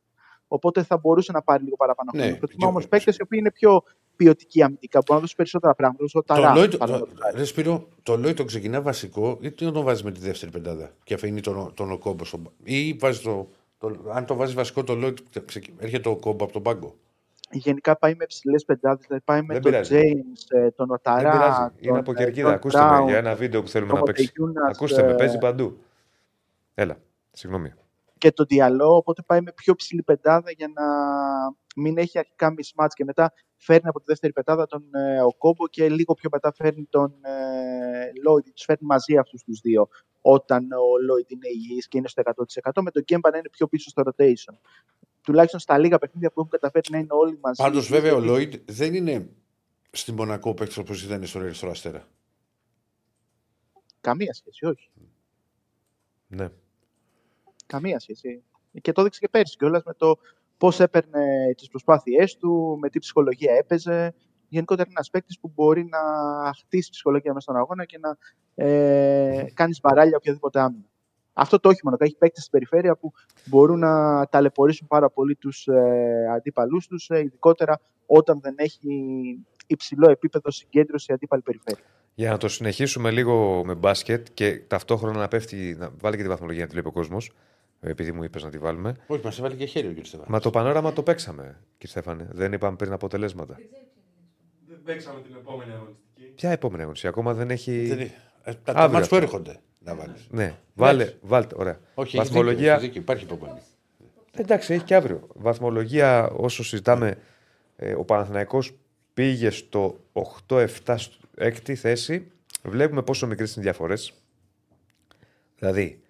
[0.48, 2.38] Οπότε θα μπορούσε να πάρει λίγο παραπάνω Ναι, χρόνο.
[2.38, 3.84] Προτιμώ και- όμως παίκτες οι οποίοι είναι πιο
[4.24, 6.04] ποιοτικοί αμυντικά, μπορούν να δώσουν περισσότερα πράγματα.
[6.04, 7.38] Όπως Ο Το Ταρά, Λόιτ, παραδείγματος το, χάρη.
[7.38, 10.52] ρε Σπύρο, το Λόιτ το ξεκινά βασικό ή τι να τον βάζεις με τη δεύτερη
[10.52, 12.24] πεντάδα και αφήνει τον, τον Οκόμπο.
[12.26, 15.18] στον- Ή βάζεις το, το, αν το βάζεις βασικό το Λόιτ,
[15.78, 16.96] έρχεται ο Κόμπο από τον πάγκο.
[17.54, 19.96] Γενικά πάει με ψηλέ πεντάδες, δηλαδή πάει με Δεν τον πειράζει.
[19.96, 21.32] James, τον Δεν Οταρά.
[21.32, 21.62] πειράζει.
[21.80, 22.46] Είναι τον, από ε, κερκίδα.
[22.48, 24.32] τον Ακούστε με Brown, για ένα βίντεο που θέλουμε τον να παίξει.
[24.38, 25.78] Μοντεγιούνας, Ακούστε με, ε, παίζει παντού.
[26.74, 26.98] Έλα,
[27.32, 27.74] συγγνώμη.
[28.22, 30.86] Και τον Διαλό, οπότε πάει με πιο ψηλή πεντάδα για να
[31.76, 35.90] μην έχει αρχικά mismatch και μετά φέρνει από τη δεύτερη πεντάδα τον ε, Οκόμπο και
[35.90, 39.88] λίγο πιο μετά φέρνει τον ε, Λόιντ, τους φέρνει μαζί αυτούς τους δύο
[40.22, 42.22] όταν ο Λόιντ είναι υγιής και είναι στο
[42.72, 44.56] 100% με τον Κέμπα να είναι πιο πίσω στο rotation.
[45.22, 47.62] Τουλάχιστον στα λίγα παιχνίδια που έχουν καταφέρει να είναι όλοι μαζί.
[47.62, 49.30] Πάντως, βέβαια, ο Λόιτ δεν είναι
[49.92, 52.08] στη Μονακό παίκτης όπως ήταν στον Ερυθρό Αστέρα.
[54.02, 54.90] Καμία σχέση, όχι.
[56.28, 56.50] Ναι.
[57.72, 58.44] Καμία σχέση.
[58.82, 60.18] Και το έδειξε και πέρσι κιόλας με το
[60.58, 64.14] πώς έπαιρνε τις προσπάθειές του, με τι ψυχολογία έπαιζε.
[64.48, 66.00] Γενικότερα είναι ένας παίκτης που μπορεί να
[66.54, 68.18] χτίσει ψυχολογία μέσα στον αγώνα και να
[68.66, 70.86] ε, κάνεις μπαράλια οποιαδήποτε άμυνα.
[71.34, 71.98] Αυτό το όχι μόνο.
[72.00, 73.12] Έχει παίκτες στην περιφέρεια που
[73.46, 78.90] μπορούν να ταλαιπωρήσουν πάρα πολύ τους ε, αντίπαλου τους, ε, ειδικότερα όταν δεν έχει
[79.68, 81.84] υψηλό επίπεδο συγκέντρωση η αντίπαλη περιφέρεια.
[82.14, 86.30] Για να το συνεχίσουμε λίγο με μπάσκετ και ταυτόχρονα να πέφτει, να βάλει και τη
[86.30, 87.32] βαθμολογία να τη βλέπει ο κόσμος.
[87.84, 88.96] Επειδή μου είπες να τη βάλουμε.
[89.08, 90.06] Όχι, μας έβαλε και χέρι ο κ.
[90.06, 90.30] Στεφάνη.
[90.30, 92.28] Μα το πανόραμα το παίξαμε, κύριε Στέφανε.
[92.32, 93.60] Δεν είπαμε πριν αποτελέσματα.
[94.68, 96.24] Δεν παίξαμε την επόμενη αγωνιστική.
[96.36, 97.88] Ποια επόμενη αγωνιστική, ακόμα δεν έχει.
[97.88, 98.12] Δεν είναι.
[98.44, 99.28] Ε, τα τα Αύριο μάτς που αυτό.
[99.28, 100.28] έρχονται να βάλεις.
[100.30, 101.80] Ναι, βάλε, βάλτε, ωραία.
[101.94, 102.74] Όχι, Βαθμολογία.
[102.74, 103.62] Έχει δίκιο, υπάρχει υπομονή.
[104.32, 105.28] Εντάξει, έχει και αύριο.
[105.36, 107.18] Βαθμολογία, όσο συζητάμε,
[107.76, 108.74] ε, ο Παναθηναϊκός
[109.14, 110.00] πήγε στο
[110.48, 110.68] 8-7
[110.98, 112.32] στο έκτη θέση.
[112.64, 114.14] Βλέπουμε πόσο μικρές είναι οι διαφορές.
[115.60, 116.02] Δηλαδή,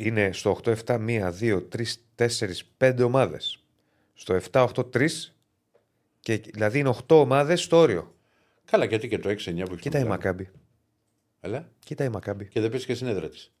[0.00, 1.84] είναι στο 8-7 1, 2, 3,
[2.16, 2.26] 4,
[2.78, 3.62] 5 ομάδες.
[4.14, 5.08] Στο 7-8-3
[6.20, 8.14] και δηλαδή είναι 8 ομάδες στο όριο.
[8.64, 9.76] Καλά, γιατί και το 6-9 που έχει.
[9.80, 10.50] Κοίτα η Μακάμπη.
[11.40, 12.46] Αλλά Κοίτα η Μακάμπη.
[12.46, 13.52] και δεν παίζει και συνέδρα της.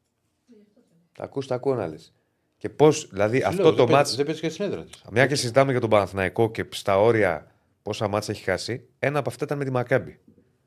[1.12, 2.12] Τα ακούς, τα ακούω να λες.
[2.56, 5.02] Και πώς, δηλαδή αυτό το μάτς, Δεν παίζει και συνέδρα της.
[5.10, 9.28] μια και συζητάμε για τον Παναθηναϊκό και στα όρια πόσα μάτς έχει χάσει, ένα από
[9.30, 10.18] αυτά ήταν με τη Μακάμπη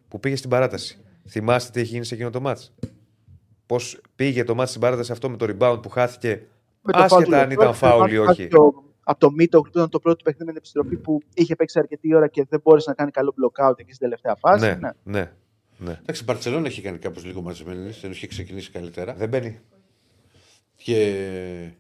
[0.07, 0.99] που πήγε στην παράταση.
[1.27, 2.73] Θυμάστε τι έχει γίνει σε εκείνο το μάτς;
[3.71, 6.41] Πώς πήγε το μάτς στην παράταση αυτό με το rebound που χάθηκε,
[6.81, 8.47] Με το άσχετα φάουλ αν του ήταν Λεφρό, φάουλ ή από όχι.
[8.47, 11.79] το- Από το Μίτο που ήταν το πρώτο παιχνίδι με την επιστροφή που είχε παίξει
[11.79, 14.65] αρκετή ώρα και δεν μπόρεσε να κάνει καλό blockout εκεί στην τελευταία φάση.
[14.65, 15.31] Ναι, ναι,
[15.77, 15.99] ναι.
[16.01, 19.13] Εντάξει, η Μπαρσελόνα έχει κάνει κάπως λίγο μαζεμένη, δεν είχε ξεκινήσει καλύτερα.
[19.13, 19.59] Δεν μπαίνει.
[20.75, 21.71] Και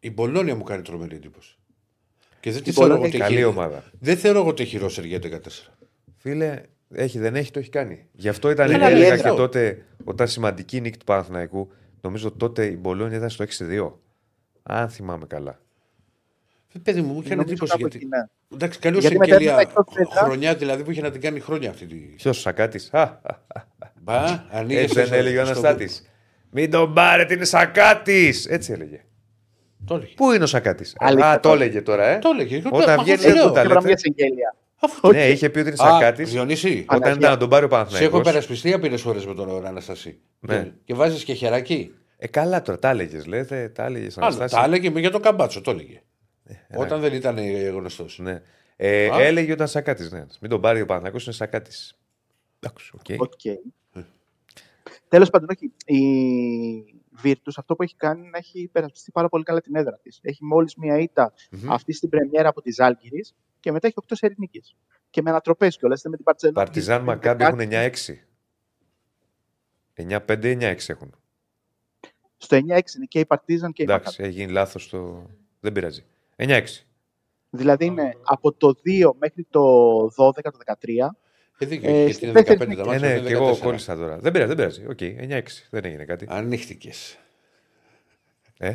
[0.00, 1.56] η Μπολόνια μου κάνει τρομερή εντύπωση.
[2.40, 3.84] Και δεν τη Η θεωρώ Μπολόνια ότι Καλή έχει- ομάδα.
[4.00, 5.74] Δεν θεωρώ εγώ ότι έχει ρόσερ για 14.
[6.16, 6.62] Φίλε,
[6.94, 8.06] έχει, δεν έχει, το έχει κάνει.
[8.12, 9.30] Γι' αυτό ήταν, Είναι έλεγα αλήθεια.
[9.30, 11.70] και τότε, όταν σημαντική νίκη του Παναθηναϊκού,
[12.00, 13.92] νομίζω τότε η Μπολόνια ήταν στο 6-2.
[14.62, 15.60] Αν θυμάμαι καλά.
[16.74, 17.96] Ε, Παιδί μου, μου είχε Νομίζω εντύπωση κάπου γιατί.
[17.96, 18.24] εκεί, ναι.
[18.54, 19.52] Εντάξει, καλώς Γιατί η μετά Κελία.
[19.52, 20.18] ήταν εκτός έδρας.
[20.24, 21.94] Χρονιά δηλαδή που είχε να την κάνει χρόνια αυτή τη.
[21.96, 22.90] Ποιος ο Σακάτης;
[24.00, 24.78] Μπα, ανοίγει.
[24.80, 26.10] Έτσι δεν έλεγε ο Αναστάτης.
[26.50, 28.46] Μην τον πάρετε, είναι Σακάτης.
[28.46, 29.04] Έτσι έλεγε.
[29.86, 30.12] Το έλεγε.
[30.14, 32.18] Πού είναι ο Σακάτης; Αλήθεια, Α, το το- έλεγε τώρα, ε.
[32.18, 32.62] Το έλεγε.
[32.70, 33.46] Όταν Μα βγαίνει αυτό δεν λέω.
[33.46, 34.10] του τα Και πράγμα λέτε.
[34.80, 34.96] Για συγγέλια.
[34.96, 35.10] Αυτό.
[35.12, 36.24] Ναι, είχε πει ότι είναι Α, Σακάτη.
[36.24, 37.18] Διονύση, Όταν Παναγία.
[37.18, 38.22] ήταν να τον πάρει ο σε έχω Παναθηναϊκός.
[38.22, 40.18] περασπιστεί άπειρε φορέ με τον Αναστασί.
[40.40, 40.72] Ναι.
[40.84, 41.94] Και βάζεις και χεράκι.
[42.18, 44.18] Ε, καλά τώρα, τα έλεγες, λέτε, τα έλεγες.
[44.18, 46.02] Άλλο, τα έλεγε για τον Καμπάτσο, το έλεγε.
[46.76, 47.38] Όταν δεν ήταν
[47.72, 48.18] γνωστός.
[48.18, 48.42] Ναι.
[48.76, 49.20] Ε, Α.
[49.22, 50.08] έλεγε όταν Σακάτη.
[50.10, 50.24] Ναι.
[50.40, 51.70] Μην τον πάρει ο Παναθηναϊκός, είναι Σακάτη.
[52.60, 53.20] Εντάξει, οκ.
[53.20, 53.58] Οκ.
[55.08, 55.72] Τέλος πάντων, όχι.
[55.84, 59.98] Η Virtus αυτό που έχει κάνει είναι να έχει υπερασπιστεί πάρα πολύ καλά την έδρα
[60.02, 60.18] της.
[60.22, 61.72] Έχει μόλις μία ήττα Μμμ.
[61.72, 63.24] αυτή στην πρεμιέρα από τη Ζάλγκηρη
[63.60, 64.76] και μετά έχει 8 σερί νίκες.
[65.10, 65.98] Και με ανατροπές κιόλας.
[65.98, 66.58] Είτε με την Μπαρσελόνα.
[66.64, 67.92] Παρτιζάν Μακάμπι έχουν 9-6.
[69.94, 71.14] 9-5-9-6 έχουν.
[72.36, 72.60] Στο 9-6
[72.96, 74.28] είναι και η Παρτίζαν και η Εντάξει, Μακάμπι.
[74.28, 75.26] έχει γίνει λάθος το.
[75.60, 76.04] Δεν πειράζει.
[76.36, 76.62] 9-6.
[77.50, 79.60] Δηλαδή είναι από το 2 μέχρι το
[80.16, 81.16] 12, το 13.
[81.58, 83.08] Ε, δίκιο, Ε, γιατί στις είναι 15 τέσσερις τα Ε, ματς.
[83.08, 83.58] ναι, είναι και εγώ 14.
[83.62, 84.18] κόλλησα τώρα.
[84.18, 84.86] Δεν πειράζει, δεν πειράζει.
[84.88, 85.66] Οκ, 9-6.
[85.70, 86.26] Δεν έγινε κάτι.
[86.28, 87.18] Ανοίχτηκες.
[88.58, 88.74] Ε,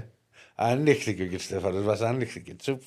[0.56, 1.40] Ανοίχτηκε ο κ.
[1.40, 1.84] Στέφανος.
[1.84, 2.54] Μας ανοίχτηκε.
[2.54, 2.82] Τσουπ.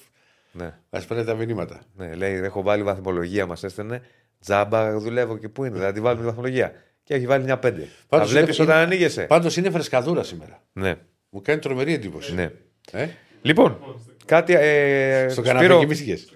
[0.53, 0.75] ναι.
[0.91, 1.81] Μας παίρνει τα μηνύματα.
[1.97, 2.15] ναι.
[2.15, 4.03] Λέει, έχω βάλει βαθμολογία, μας έστελνε.
[4.41, 6.73] Τζάμπα, δουλεύω και πού είναι, θα τη βάλουμε τη βαθμολογία.
[7.05, 7.61] Και έχει βάλει μια 5.
[7.61, 9.23] Θα Πάντως βλέπεις είναι- όταν ανοίγεσαι.
[9.23, 10.63] Πάντως είναι φρεσκαδούρα σήμερα.
[10.73, 10.95] Ναι.
[11.31, 12.35] Μου κάνει τρομερή εντύπωση.
[12.35, 12.51] ναι.
[12.93, 13.09] Ε;
[13.43, 13.79] Λοιπόν,
[14.25, 14.55] κάτι.
[14.57, 16.33] Ε, Στο Σπύρο, καναπέ κοιμήθηκες.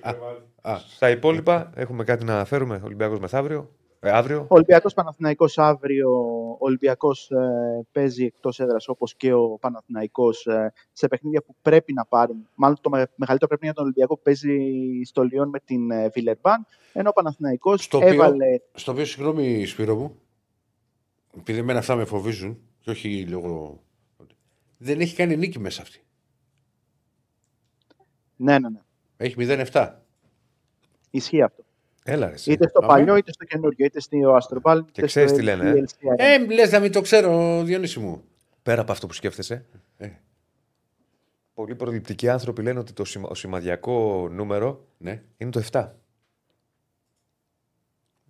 [0.69, 2.81] Α, α, Στα υπόλοιπα έχουμε κάτι να φέρουμε.
[2.85, 3.71] Ολυμπιακός μεθαύριο.
[4.01, 4.41] Ε, αύριο.
[4.41, 6.11] Ο Ολυμπιακός Παναθηναϊκός αύριο,
[6.51, 11.93] ο Ολυμπιακός ε, παίζει εκτός έδρας όπως και ο Παναθηναϊκός ε, σε παιχνίδια που πρέπει
[11.93, 12.49] να πάρουν.
[12.55, 14.57] Μάλλον το με- μεγαλύτερο παιχνίδι για τον Ολυμπιακό που παίζει
[15.05, 18.47] στο Λιόν με την ε, Βιλερμπάν, ενώ ο Παναθηναϊκός Στο οποίο- έβαλε...
[18.75, 20.21] Στο οποίο, συγγνώμη, Σπύρο μου,
[21.39, 23.83] επειδή εμένα αυτά με φοβίζουν, και όχι λόγω.
[24.79, 26.03] Δεν έχει κάνει νίκη μέσα αυτή.
[28.37, 28.81] Ναι, ναι, ναι.
[29.16, 29.35] Έχει
[29.73, 29.93] 0-7.
[31.11, 31.63] Ισχύει αυτό.
[32.05, 32.53] Έλα, ρε, εσύ.
[32.53, 32.97] Είτε στο Ωραία.
[32.97, 36.15] παλιό, είτε στο καινούριο, είτε στο Αστροβάλ, είτε ξέρεις στο τι λένε, ε; LCR.
[36.17, 38.25] Ε, λες να μην το ξέρω, Διονύση μου.
[38.63, 39.65] Πέρα από αυτό που σκέφτεσαι.
[39.97, 40.09] Ε,
[41.55, 45.23] Πολλοί προληπτικοί άνθρωποι λένε ότι το σημα- ο σημαδιακό νούμερο ναι.
[45.37, 45.89] είναι το 7.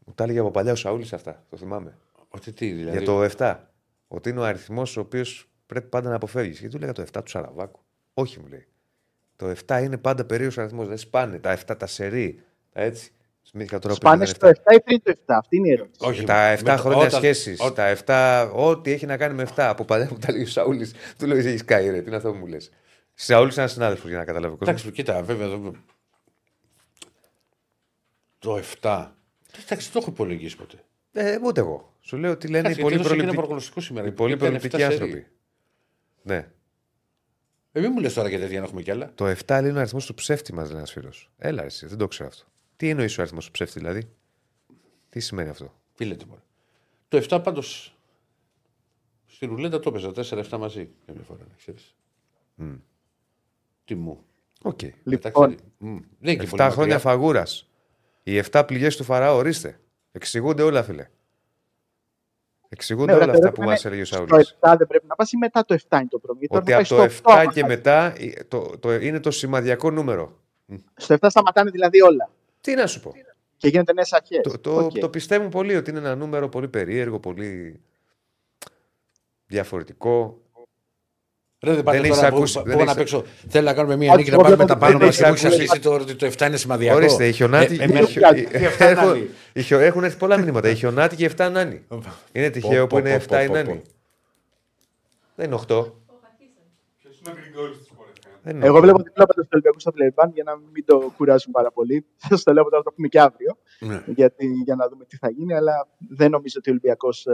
[0.07, 1.45] Μου τα έλεγε από παλιά ο Σαούλης αυτά.
[1.51, 1.99] Το θυμάμαι.
[2.29, 3.57] Ότι τι, δηλαδή; Για το 7.
[4.09, 6.59] Ότι είναι ο αριθμός ο οποίος πρέπει πάντα να αποφεύγεις.
[6.59, 7.81] Γιατί του έλεγα το 7 του Σαραβάκου.
[8.15, 8.67] Όχι, μου λέει.
[9.37, 10.89] Το 7 είναι πάντα περίεργος αριθμός.
[10.89, 11.39] Δεν σπάνε.
[11.39, 12.43] Τα 7 τα σερή.
[12.79, 13.11] Τα έτσι.
[13.43, 15.17] Σμήθηκα τώρα που Σπάνε είναι στο 7 ή πριν το 7.
[15.27, 15.99] Αυτή είναι η ερώτηση.
[16.11, 17.61] Όχι, Τα 7 με το- χρόνια όταν- σχέσης.
[17.61, 19.69] όταν- Τα 7, ό,τι έχει να κάνει με 7.
[19.69, 20.93] Από παλιά μου τα λέει ο Σαούλης.
[21.19, 22.01] Του λέω: Έχει καεί, ρε.
[22.01, 22.71] Τι είναι αυτό που μου λες.
[23.15, 24.69] Σαούλης είναι ένας συνάδελφος για να καταλάβει ο κόσμος.
[24.69, 25.47] Εντάξει, κοίτα, βέβαια.
[25.47, 25.75] εδώ-
[28.39, 29.17] Το 7.
[29.65, 30.85] Εντάξει, το έχω υπολογίσει ποτέ.
[31.13, 31.93] Ε, ούτε εγώ.
[32.01, 33.47] Σου λέω ότι λένε οι Εντάξει, πολύ γιατί έδωσα και ένα προληπτικοί.
[33.47, 34.07] προγνωστικός σήμερα.
[34.07, 34.95] Οι πολύ Ήταν προληπτικοί 7 σερί.
[35.03, 35.27] άνθρωποι.
[36.23, 36.49] Ναι.
[37.73, 39.11] Ε, μην μου λες τώρα και τέτοια να έχουμε κι άλλα.
[39.15, 41.31] Το 7 λέει είναι ο αριθμός του ψεύτη, μας λέει ένας φίλος.
[41.39, 42.45] Έλα, εσύ, δεν το ξέρω αυτό.
[42.79, 44.09] Τι εννοείς ο αριθμός του ψεύτη, δηλαδή;
[45.09, 46.43] Τι σημαίνει αυτό; Τι λέτε μόνο.
[47.09, 47.97] Το 7 πάντως.
[49.27, 50.91] Στη ρουλέτα το έπαιζα 4-7 μαζί.
[51.07, 51.95] Καμιά φορά, να ξέρεις.
[53.85, 54.25] Τι μου.
[54.63, 54.81] Οκ.
[55.03, 56.99] Λοιπόν, Εντάξει, μ, Δεν είναι και πολύ 7 χρόνια μακριά.
[56.99, 57.69] φαγούρας.
[58.23, 59.81] Οι 7 πληγές του Φαραώ, ορίστε.
[60.13, 61.09] Εξηγούνται όλα, φίλε.
[62.69, 64.47] Εξηγούνται Ναι, όλα ωραία, αυτά το που μας ερώτημα έλεγε ο είναι, Σαούλης.
[64.49, 66.61] Στο 7 δεν πρέπει να πας ή μετά το 7 είναι το πρόβλημα.
[66.65, 68.95] Γιατί Ότι όταν από το πάει 7 στο 8, και άμα μετά ε, το, το,
[68.95, 70.41] είναι το σημαδιακό νούμερο.
[70.97, 72.31] Στο 7 σταματάνε δηλαδή όλα.
[72.69, 73.15] Τι να σου πω.
[73.57, 74.41] Και γίνονται νέες αρχές.
[74.43, 77.81] Το, το, το πιστεύουν πολύ ότι είναι ένα νούμερο πολύ περίεργο, πολύ
[79.47, 80.41] διαφορετικό.
[81.61, 83.25] Ρε, δεν πάτε Δεν τώρα έχεις που- ακούσει- που δεν πάω να έχεις- παίξω.
[83.49, 85.23] Θέλω να κάνουμε μια Όχι, νίκη να εγώ πάρουμε δεν τα πάνω δεν μας και
[85.25, 85.63] έχεις μου έχει ακούσει.
[85.71, 86.97] αρχίσει τώρα ότι το 7 είναι σημαδιακό.
[86.97, 87.73] Ορίστε, οι χιονάτοι.
[87.73, 88.41] Ε, οι εμένα- χιο- πιάνει.
[88.41, 89.29] οι- Τι εφτά έχουν- νάνοι.
[89.53, 90.69] οι χιο- Έχουν έρθει πολλά μηνύματα.
[90.69, 91.85] Οι χιονάτοι και 7 νάνοι.
[92.33, 93.83] Είναι τυχαίο Πω, που είναι πω, 7 οι πω, πω, νάνοι.
[95.35, 95.95] Δεν είναι 8.
[97.03, 97.88] Ποιος είναι ο
[98.45, 98.81] Εγώ 8.
[98.81, 102.05] βλέπω διπλό από τον Ολυμπιακό στο Βιλερμπάν για να μην το κουράσουμε πάρα πολύ.
[102.17, 103.57] Θα σας το λέω τώρα, θα το πούμε και αύριο.
[103.81, 104.03] Ναι.
[104.07, 107.27] γιατί, για να δούμε τι θα γίνει, αλλά δεν νομίζω ότι ο Ολυμπιακός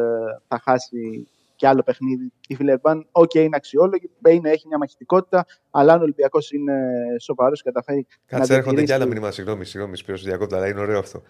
[0.48, 2.32] θα χάσει και άλλο παιχνίδι.
[2.48, 6.74] Η Φιλερμπάν, οκ, είναι αξιόλογη, είναι, έχει μια μαχητικότητα, αλλά αν ο Ολυμπιακός είναι
[7.20, 9.32] σοβαρός και καταφέρει Κάτσε, να έρχονται και άλλα διατηρήσει- μηνύματα.
[9.34, 11.22] Συγγνώμη, συγγνώμη, Σπύρος διακόπτα, αλλά είναι ωραίο αυτό.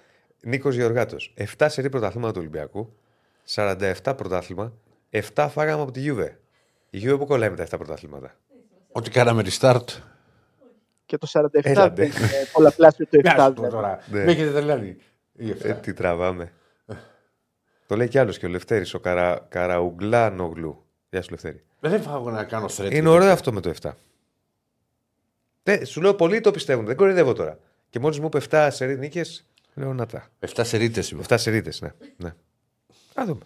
[0.43, 1.35] Νίκος Γεωργάτος.
[1.59, 2.93] 7 σερή πρωταθλήματα του Ολυμπιακού,
[3.45, 4.72] 47 πρωτάθλημα,
[5.11, 6.39] 7 φάγαμε από τη Γιούβε.
[6.91, 8.35] Η Γιούβε που κολλάει με τα 7 πρωταθλήματα.
[8.97, 9.84] Ότι κάναμε restart.
[11.07, 12.05] Και το 47 Έλα, δεν ντε.
[12.05, 13.22] είναι πολλαπλάσιο του 7.
[13.22, 13.70] Μοιάζει δηλαδή.
[13.70, 14.01] τώρα.
[14.11, 14.24] Ναι.
[14.24, 14.97] Με έχετε τρελάνει.
[15.32, 15.68] Ή αυτά.
[15.68, 16.53] Ε, τι τραβάμε.
[17.86, 19.47] το λέει κι άλλος και ο Λευτέρης, ο Καρα...
[19.49, 20.84] Καραουγκλάνογλου.
[21.11, 21.64] Γεια σου, Λευτέρη.
[21.80, 22.92] Δεν φάγω να κάνω thread.
[22.92, 23.90] Είναι ωραίο αυτό με το 7.
[25.62, 27.59] Ναι, σου λέω πολλοί το πιστεύουν, δεν κορυδεύω τώρα.
[27.90, 30.28] Και μόλις μου είπε 7 σερή νίκες, λέω να τα.
[30.55, 31.22] 7 σερίτες είμαι.
[31.28, 31.92] 7 σερίτες, ναι.
[32.16, 32.28] ναι.
[33.14, 33.42] Α δούμε.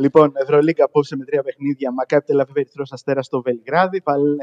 [0.00, 1.92] Λοιπόν, Ευρωλίγκα απόψε με τρία παιχνίδια.
[1.92, 4.02] Μακάπη Τελαβίβ Ερυθρός Αστέρας στο Βελιγράδι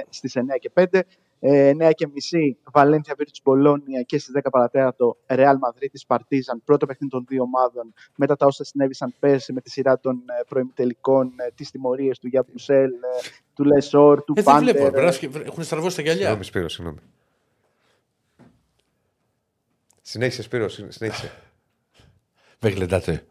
[0.09, 0.99] στις 9 και 5.
[1.39, 6.61] Ε, 9 και μισή Βαλένθια Βίρτους Μπολόνια και στις 10 παρατέρατο Ρεάλ Μαδρίτη Παρτίζαν.
[6.65, 10.43] Πρώτο παιχνίδι των δύο ομάδων μετά τα όσα συνέβησαν πέρσι με τη σειρά των ε,
[10.47, 12.97] προημιτελικών, ε, τις τιμωρίες του Γιαπουσέλ, ε,
[13.53, 14.73] του Λεσόρ, του Ε, δεν Πάντερ.
[14.75, 14.89] βλέπω.
[14.91, 16.19] πρέπει να σκε- Έχουν στραβώσει τα γυαλιά.
[16.21, 16.99] Συγγνώμη, Σπύρο, συγγνώμη.
[20.01, 21.31] Συνέχισε, Σπύρο, συ- συνέχισε.
[22.59, 23.25] Με γλεντάτε.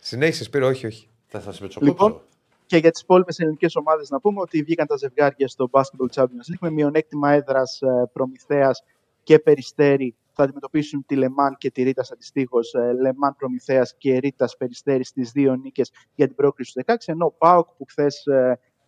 [0.00, 1.06] Συνέχισε, Σπύρο, όχι, όχι.
[1.32, 1.92] Θα σας πετσοκόψω.
[1.92, 2.22] Λοιπόν,
[2.66, 6.52] και για τις υπόλοιπες ελληνικές ομάδες να πούμε ότι βγήκαν τα ζευγάρια στο Basketball Champions
[6.52, 7.80] League με μειονέκτημα έδρας
[8.12, 8.82] Προμηθέας
[9.22, 10.16] και Περιστέρη.
[10.32, 12.72] Θα αντιμετωπίσουν τη Λεμάν και τη Ρίτα αντιστοίχως.
[13.00, 16.96] Λεμάν Προμηθέας και Ρίτα Περιστέρη στις δύο νίκες για την πρόκριση στους 16.
[17.06, 18.24] Ενώ ο ΠΑΟΚ που χθες,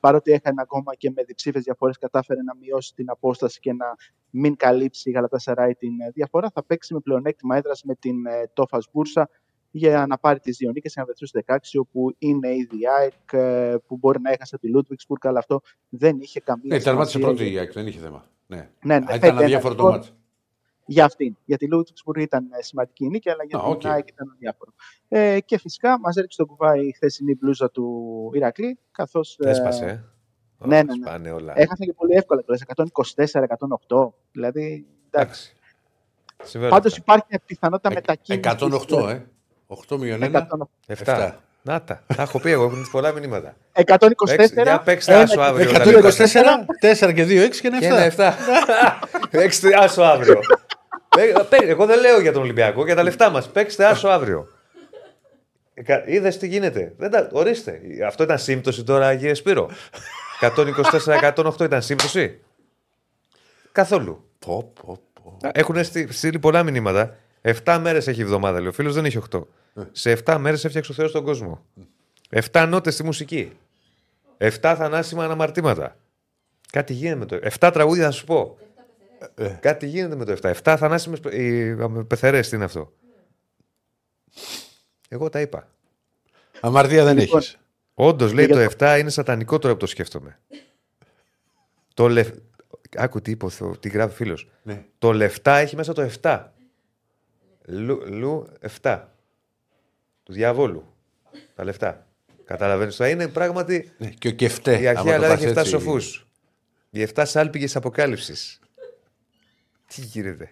[0.01, 3.97] παρότι έχανε ακόμα και με διψήφιες διαφορές, κατάφερε να μειώσει την απόσταση και να
[4.31, 8.51] μην καλύψει η Γαλατασαράη την ε, διαφορά, θα παίξει με πλεονέκτημα έδρας με την ε,
[8.53, 9.29] Τόφας Μπούρσα
[9.77, 12.89] για να πάρει τις δύο νίκες και να βρεθεί στους 16, όπου είναι ήδη η
[12.99, 17.19] ΑΕΚ ε, που μπορεί να έχασε τη Λούντβιγκσμπουργκ, αλλά αυτό δεν είχε καμία Ναι, τερμάτισε
[17.19, 18.25] σημασία πρώτη η ΑΕΚ, δεν είχε θέμα.
[18.47, 18.69] Ναι.
[18.83, 20.09] Ναι, ναι, Α, φέτος Ήταν ένα αδιάφορο το σκορ ματς.
[20.87, 21.37] για αυτήν.
[21.45, 23.85] Για τη Λούντβιγκσμπουργκ ήταν ε, σημαντική νίκη, αλλά για Α, την οκ.
[23.85, 24.73] ΑΕΚ ήταν αδιάφορο.
[25.09, 29.39] Ε, και φυσικά μας έριξε τον κουβάι η χθεσινή μπλούζα του Ηρακλή, καθώς.
[29.39, 29.89] Έσπασε, ε.
[29.89, 30.01] ναι,
[30.59, 30.93] Ω, ναι, ναι.
[30.93, 31.53] Σπάνε όλα.
[31.57, 32.61] Έχασαν και πολύ εύκολα κιόλα.
[33.89, 34.09] 124-108.
[34.33, 34.87] Δηλαδή.
[35.11, 35.57] Εντάξει.
[36.43, 37.03] Συμβαίνουν Πάντως αυτά.
[37.05, 38.53] υπάρχει μια πιθανότητα μετακίνησης.
[38.91, 39.23] 108, ε.
[39.89, 40.47] 8 μείον 1.
[41.05, 41.31] 7.
[41.67, 42.03] Να τα.
[42.17, 43.55] Τα έχω πει εγώ, έχουν πολλά μηνύματα.
[43.73, 44.37] 124.
[44.37, 45.71] Παίξτε- για παίξτε ένα άσο και- αύριο.
[45.71, 48.35] 124, 4 και 2, 6 και Και ένα ένα 7.
[49.21, 49.29] 7.
[49.31, 50.41] Παίξτε άσο αύριο.
[51.09, 53.49] Παί- παί- Εγώ δεν λέω για τον Ολυμπιακό, για τα λεφτά μας.
[53.51, 54.49] Παίξτε άσο αύριο.
[56.07, 56.93] Είδες τι γίνεται.
[56.97, 57.29] Δεν τα...
[57.33, 57.81] Ορίστε.
[58.07, 59.71] Αυτό ήταν σύμπτωση τώρα, κύριε Σπύρο.
[60.41, 62.41] 124-108 ήταν σύμπτωση.
[63.73, 64.25] Καθόλου.
[64.39, 65.37] Πω, πω, πω.
[65.53, 67.17] Έχουν στει- στείλει πολλά μηνύματα.
[67.65, 69.47] 7 μέρες έχει η εβδομάδα, λέει ο φίλος, δεν έχει 8.
[69.93, 71.65] Σε 7 μέρες έφτιαξε ο Θεός τον κόσμο.
[72.51, 73.53] 7 νότες στη μουσική.
[74.39, 75.97] 7 θανάσιμα αναμαρτήματα.
[76.73, 77.39] Κάτι γίνεται με το.
[77.61, 78.59] 7 τραγούδια θα σου πω.
[79.35, 79.49] Ε.
[79.61, 80.53] Κάτι γίνεται με το 7.
[80.63, 81.21] 7 θανάσιμες
[82.07, 82.93] πεθερές, τι είναι αυτό;
[85.09, 85.69] Εγώ τα είπα.
[86.61, 87.59] Αμαρτία δεν Λοιπόν, έχεις.
[87.95, 90.39] Όντως λέει για το 7 είναι σατανικό τώρα που το σκέφτομαι.
[91.95, 92.29] Το λεφ...
[92.97, 94.49] Άκου τι είπε, ο Θεό- τι γράφει φίλος.
[94.63, 94.85] Ναι.
[94.99, 96.45] Το λεφτά έχει μέσα το 7.
[97.67, 98.47] Λου, λου
[98.83, 99.03] 7.
[100.25, 100.95] Του διαβόλου.
[101.55, 102.07] Τα λεφτά.
[102.45, 102.97] Καταλαβαίνεις.
[102.97, 104.71] Θα είναι πράγματι Ναι, Και ο Κεφτέ.
[104.81, 105.71] η αρχαία άμα το Ελλάδα πας έχει 7 έτσι.
[105.71, 106.27] σοφούς.
[106.91, 108.59] Οι 7 σάλπιγγε αποκάλυψης.
[109.95, 110.51] Τι γίνεται.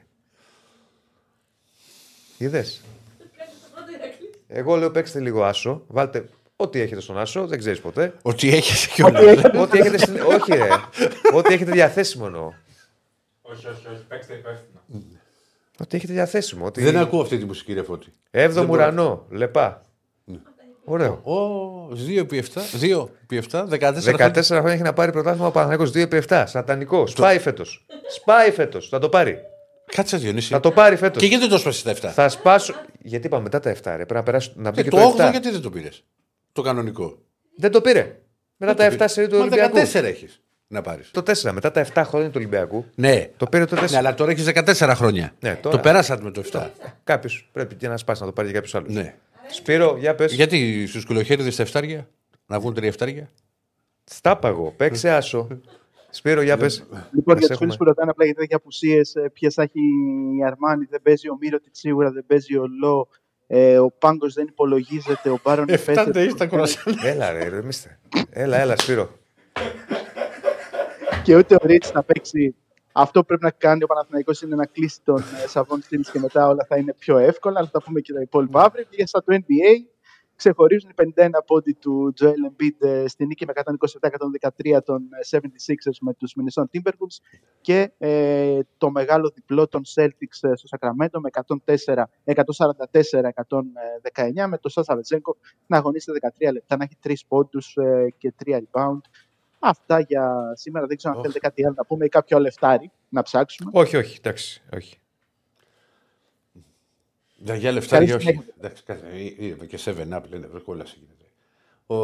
[2.38, 2.80] Είδες.
[4.48, 5.84] Εγώ λέω παίξτε λίγο άσο.
[5.86, 8.14] Βάλτε ό,τι έχετε στον άσο, δεν ξέρεις ποτέ.
[8.22, 9.30] Ότι έχεις και Ότι όλα.
[9.30, 10.20] έχει- ό,τι έχετε στην...
[10.20, 10.68] Όχι, ρε.
[11.34, 12.52] ό,τι έχετε διαθέσιμο εννοώ.
[13.42, 14.04] Όχι, όχι, όχι.
[14.08, 14.80] Παίξτε υπεύθυνα.
[15.78, 16.66] Ό,τι έχετε διαθέσιμο.
[16.66, 16.82] Ότι...
[16.82, 18.12] Δεν ακούω αυτή τη μουσική, ρε Φώτη.
[18.30, 18.82] Έβδομο μπορώ.
[18.82, 19.82] ουρανό, λεπά.
[20.84, 21.12] Ωραίο.
[21.12, 22.60] Ω, 2 επί 7.
[22.80, 24.30] 2 επί 7, 14.
[24.30, 26.44] 14 χρόνια έχει να πάρει πρωτάθλημα ο Παναθηναϊκός 2 επί 7.
[26.46, 27.10] Σατανικός.
[27.10, 27.86] Σπάει φέτος.
[28.08, 28.88] Σπάει φέτος.
[28.88, 29.38] Θα το πάρει.
[29.86, 30.52] Κάτσε Διονύση.
[30.52, 31.22] Θα το πάρει φέτος.
[31.22, 32.12] Και γιατί δεν το σπάσει τα 7.
[32.12, 32.74] Θα σπάσω.
[32.98, 33.94] Γιατί είπαμε μετά τα 7, ρε.
[33.94, 35.30] Πρέπει να περάσει να μπει Ε, και το το 8 7.
[35.30, 36.04] γιατί δεν το πήρες;
[36.52, 37.18] Το κανονικό.
[37.56, 38.18] Δεν το πήρε.
[38.56, 39.76] Μετά τα 7 σερί του Μα Ολυμπιακού.
[39.76, 40.41] 14 έχεις
[40.72, 41.10] να πάρεις.
[41.10, 41.52] Το 4.
[41.52, 42.84] Μετά τα 7 χρόνια του Ολυμπιακού.
[42.94, 43.30] Ναι.
[43.36, 43.90] Το πήρε το 4.
[43.90, 45.34] ναι, αλλά τώρα έχεις 14 χρόνια.
[45.40, 45.76] Ναι, τώρα.
[45.76, 46.66] Το περάσατε με το 7.
[47.04, 48.86] Κάποιος πρέπει και να σπάσει να το πάρει και κάποιο άλλο.
[48.90, 49.14] Ναι.
[49.50, 50.32] Σπύρο, για πες.
[50.34, 52.08] Γιατί στους κουλοχέριδες στα εφτάρια
[52.46, 53.30] να βγουν τρία εφτάρια;
[54.04, 54.74] Στάπαγο.
[54.76, 55.48] Παίξε άσο.
[56.10, 56.86] Σπύρο, για πες.
[57.12, 59.80] Λοιπόν, για τους φίλους που ρωτάνε απλά γιατί έχει απουσίες, ποιες θα έχει
[60.38, 63.08] η Αρμάνη, δεν παίζει ο Μύρο σίγουρα, δεν παίζει ο Λό.
[63.46, 66.94] Ε, ο Πάγκος δεν υπολογίζεται, ο Μπάρον Εφτάντε τα κορασάν.
[67.02, 67.98] Έλα, ρε, ρεμίστε.
[68.30, 69.10] Έλα, έλα, Σπύρο.
[71.22, 72.54] Και ούτε ο Ρίτς θα παίξει.
[72.92, 76.18] Αυτό που πρέπει να κάνει ο Παναθηναϊκός είναι να κλείσει τον ε, Σαββόν Στήλης και
[76.18, 78.84] μετά όλα θα είναι πιο εύκολα, αλλά θα τα πούμε και τα υπόλοιπα αύριο.
[78.84, 79.92] Και για στα του NBA,
[80.36, 83.52] Ξεχωρίζουν οι 51 πόντι του Joel Embiid ε, στη νίκη με
[84.72, 87.16] 127-113 των ε, 76ers με τους Minnesota Timberwolves
[87.60, 91.30] και ε, το μεγάλο διπλό των Celtics ε, στο Sacramento με
[91.92, 92.04] 144-119
[94.48, 98.52] με τον Σάσα Βετζέγκο να αγωνίζεται 13 λεπτά, να έχει 3 πόντους ε, και 3
[98.52, 99.00] rebound.
[99.64, 100.86] Αυτά για σήμερα.
[100.86, 101.24] Δεν ξέρω αν Οχ.
[101.26, 103.70] θέλετε κάτι άλλο να πούμε ή κάποιο λεφτάρι να ψάξουμε.
[103.74, 104.62] Όχι, όχι, εντάξει.
[104.74, 104.96] Όχι.
[107.36, 108.30] Για, για λεφτάρια Καλή όχι.
[108.30, 108.54] συνέχεια.
[108.58, 111.24] Εντάξει, κάτσε, ε, ε, και 7 up λένε, βρε κόλαση γίνεται.
[111.86, 111.94] Ο,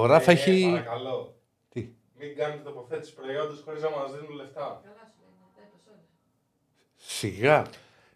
[0.00, 0.62] ο Ράφα έχει...
[0.62, 1.34] Ε, παρακαλώ.
[1.68, 1.88] Τι,
[2.18, 4.82] Μην κάνετε τοποθέτηση προϊόντος χωρίς να μας δίνουν λεφτά.
[6.96, 7.66] σιγά.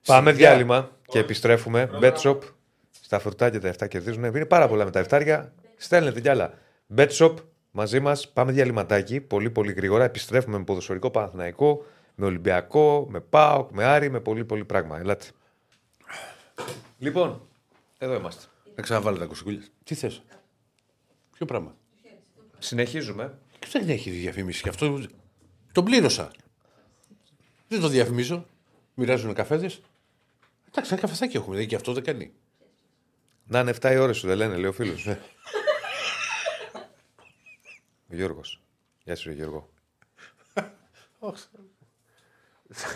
[0.06, 0.48] Πάμε Σιγά.
[0.48, 1.90] διάλειμμα και επιστρέφουμε.
[2.02, 2.38] Bet Shop.
[3.00, 4.24] Στα φρουτάκια τα 7 κερδίζουν.
[4.24, 5.48] Είναι πάρα πολλά με τα 7.
[5.76, 6.54] Στέλνετε κι άλλα.
[6.96, 7.34] Bet Shop
[7.72, 8.28] μαζί μας.
[8.28, 9.20] Πάμε διαλυματάκι.
[9.20, 10.04] Πολύ πολύ γρήγορα.
[10.04, 14.98] Επιστρέφουμε με ποδοσφαιρικό Παναθηναϊκό, με Ολυμπιακό, με ΠΑΟΚ, με Άρη, με πολύ πολύ πράγμα.
[14.98, 15.26] Ελάτε.
[16.98, 17.48] Λοιπόν,
[17.98, 18.46] εδώ είμαστε.
[18.74, 19.62] Να ξαναβάλω τα κουσικούλια.
[19.84, 20.22] Τι θες;
[21.36, 21.76] Ποιο πράγμα;
[22.58, 23.38] Συνεχίζουμε.
[23.58, 24.62] Και δεν έχει διαφήμιση.
[24.62, 25.00] Και αυτό;
[25.72, 26.30] Τον πλήρωσα.
[27.68, 28.46] Δεν το διαφημίζω.
[28.94, 29.80] Μοιράζουν καφέδες.
[30.68, 31.50] Εντάξει, ένα καφεδάκι έχουμε.
[31.50, 32.32] δηλαδή Και αυτό δεν κάνει.
[33.46, 35.06] Να είναι 7 οι ώρε σου, δεν λένε, λέει ο φίλος.
[38.12, 38.60] Ο Γιώργος.
[39.04, 39.68] Γεια σου, ρε Γιώργο.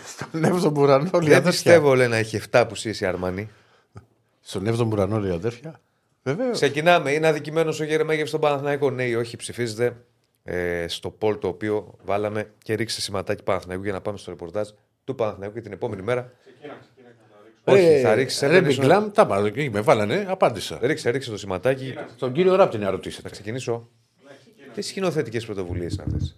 [0.05, 1.41] Στον 7ο ουρανό, λέει Δεν αδέρφια.
[1.41, 3.49] πιστεύω, λέει, να έχει 7 που είσαι Αρμανί.
[4.41, 5.79] Στον 7ο ουρανό, λέει αδέρφια.
[6.23, 6.51] Βεβαίως.
[6.51, 7.11] Ξεκινάμε.
[7.11, 8.89] Είναι αδικημένος ο Γερεμέγεφ στον Παναθηναϊκό.
[8.89, 9.95] Ναι ή όχι, ψηφίζετε
[10.43, 14.69] ε, στο poll το οποίο βάλαμε και ρίξτε σηματάκι Παναθηναϊκού για να πάμε στο ρεπορτάζ
[15.03, 16.31] του Παναθηναϊκού και την επόμενη μέρα.
[17.63, 19.45] Όχι, θα ρίξεις Ρε Μπιγκλάμ, τα πάω.
[19.45, 20.79] εκεί Με βάλανε, απάντησα.
[20.81, 21.93] Ρίξε, ρίξε το σηματάκι.
[22.17, 23.29] Τον κύριο Ράπτη να Θα ρωτήσετε.
[23.29, 23.89] ξεκινήσω.
[24.77, 26.37] Τι σκηνοθετικές πρωτοβουλίες είναι αυτές;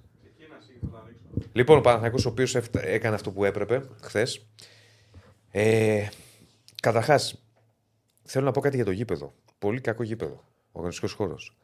[1.52, 4.46] Λοιπόν, ο Παναθηναϊκός ο οποίος έκανε αυτό που έπρεπε χθες.
[5.52, 6.08] Ε,
[6.82, 7.44] Καταρχάς,
[8.24, 9.34] θέλω να πω κάτι για το γήπεδο.
[9.60, 10.44] Πολύ κακό γήπεδο.
[10.72, 11.56] Ο αγωνιστικός χώρος.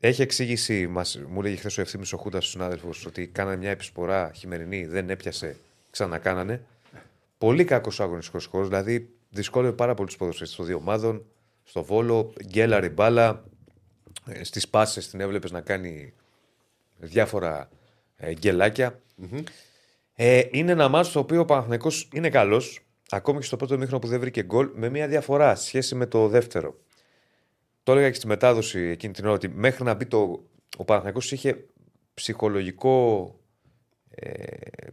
[0.00, 3.70] Έχει εξήγηση, μας, μου λέγει χθες ο ευθύνη ο Χούντα στους συνάδελφους, ότι κάνανε μια
[3.70, 5.56] επισπορά χειμερινή, δεν έπιασε,
[5.90, 6.66] ξανακάνανε.
[7.38, 11.24] Πολύ κακός ο αγωνιστικός χώρος, δηλαδή δυσκόλευε πάρα πολύ του ποδοσφαιριστές των δύο ομάδων.
[11.64, 13.44] Στο βόλο, γκέλαρη μπάλα,
[14.42, 16.12] στις πάσες την έβλεπες να κάνει
[16.96, 17.68] διάφορα
[18.16, 19.00] ε, γκελάκια.
[20.14, 22.80] Ε, είναι ένα μάτσο το οποίο ο Παναθηναϊκός είναι καλός,
[23.10, 26.06] ακόμη και στο πρώτο μήχρονο που δεν βρήκε γκολ, με μια διαφορά σε σχέση με
[26.06, 26.78] το δεύτερο.
[27.82, 30.44] Το έλεγα και στη μετάδοση εκείνη την ώρα ότι μέχρι να μπει το.
[30.76, 31.64] Ο Παναθηναϊκός είχε
[32.14, 33.34] ψυχολογικό,
[34.10, 34.32] ε,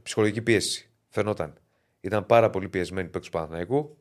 [0.03, 0.89] ψυχολογική πίεση.
[1.09, 1.53] Φαινόταν.
[2.01, 3.97] Ήταν πάρα πολύ πιεσμένοι παίκτες του Παναθηναϊκού.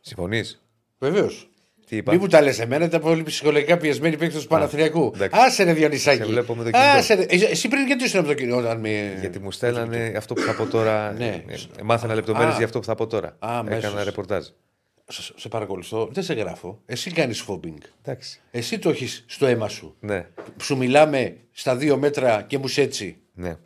[0.00, 0.62] Συμφωνείς;
[0.98, 1.53] Βεβαίως.
[1.88, 5.12] Τι είπα; Μη μου τα λες εμένα, ήταν πολύ ψυχολογικά πιεσμένοι παίκτες του Παναθηνιακού.
[5.14, 5.40] εντάξει.
[5.42, 6.16] Άσε ρε Διονυσάκη.
[6.16, 6.88] Σε βλέπω με το κινητό.
[6.90, 7.22] Άσε, ρε.
[7.22, 9.16] Ε, Εσύ πριν γιατί ήσουν από το κινητό, όταν με.
[9.20, 11.12] Γιατί μου στέλνανε αυτό που θα πω τώρα.
[11.18, 11.42] Ναι.
[11.48, 12.56] Ε, Μάθαινα λεπτομέρειες Α.
[12.56, 13.28] για αυτό που θα πω τώρα.
[13.38, 14.04] Α, Έκανα αμέσως.
[14.04, 14.46] ρεπορτάζ.
[15.08, 16.80] Σε, σε παρακολουθώ, δεν σε γράφω.
[16.86, 17.76] Εσύ κάνεις φόμπινγκ.
[18.02, 18.40] Εντάξει.
[18.50, 19.96] Εσύ το έχεις στο αίμα σου.
[20.00, 20.26] Ναι.
[20.62, 23.16] Σου μιλάμε στα δύο μέτρα και μου έτσι.
[23.34, 23.56] ναι.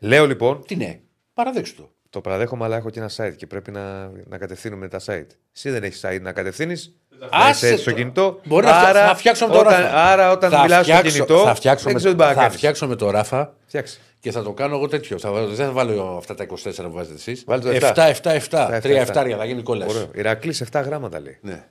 [0.00, 1.00] Λέω λοιπόν, Τι ναι,
[1.34, 1.92] παραδέξου το.
[2.10, 5.26] το παραδέχομαι, αλλά έχω και ένα site και πρέπει να, να κατευθύνουμε τα site.
[5.56, 6.94] Εσύ δεν έχεις site να κατευθύνεις.
[7.30, 7.96] Άσε Είσαι στο το.
[7.96, 8.40] κινητό.
[8.44, 9.94] Μπορεί να φτια- θα φτιάξω με το όταν, Ράφα.
[10.04, 11.44] Άρα όταν θα μιλάς στο φτιάξω- κινητό.
[11.44, 12.56] θα φτιάξω, δεν με, ξέρω τι πάει να θα κάνεις.
[12.56, 13.98] φτιάξω με το Ράφα Φτιάξε.
[14.20, 15.18] και θα το κάνω εγώ τέτοιο.
[15.18, 17.44] Θα, βάλω- δεν θα βάλω αυτά τα 24 που βάζετε εσείς.
[17.46, 18.68] Βάλε το 7, 7, 7.
[18.70, 19.00] 7, 3 7.
[19.00, 19.86] εφτάρια θα γίνει κόλλα.
[19.86, 20.10] Ωραίο.
[20.14, 21.38] Ηρακλής 7 γράμματα λέει.
[21.40, 21.64] Ναι.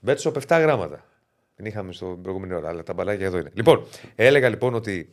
[0.00, 1.04] Μπέτσοπ 7 γράμματα.
[1.56, 3.50] Την είχαμε στην προηγούμενη ώρα, αλλά τα μπαλάκια εδώ είναι.
[3.54, 5.10] Λοιπόν, έλεγα λοιπόν ότι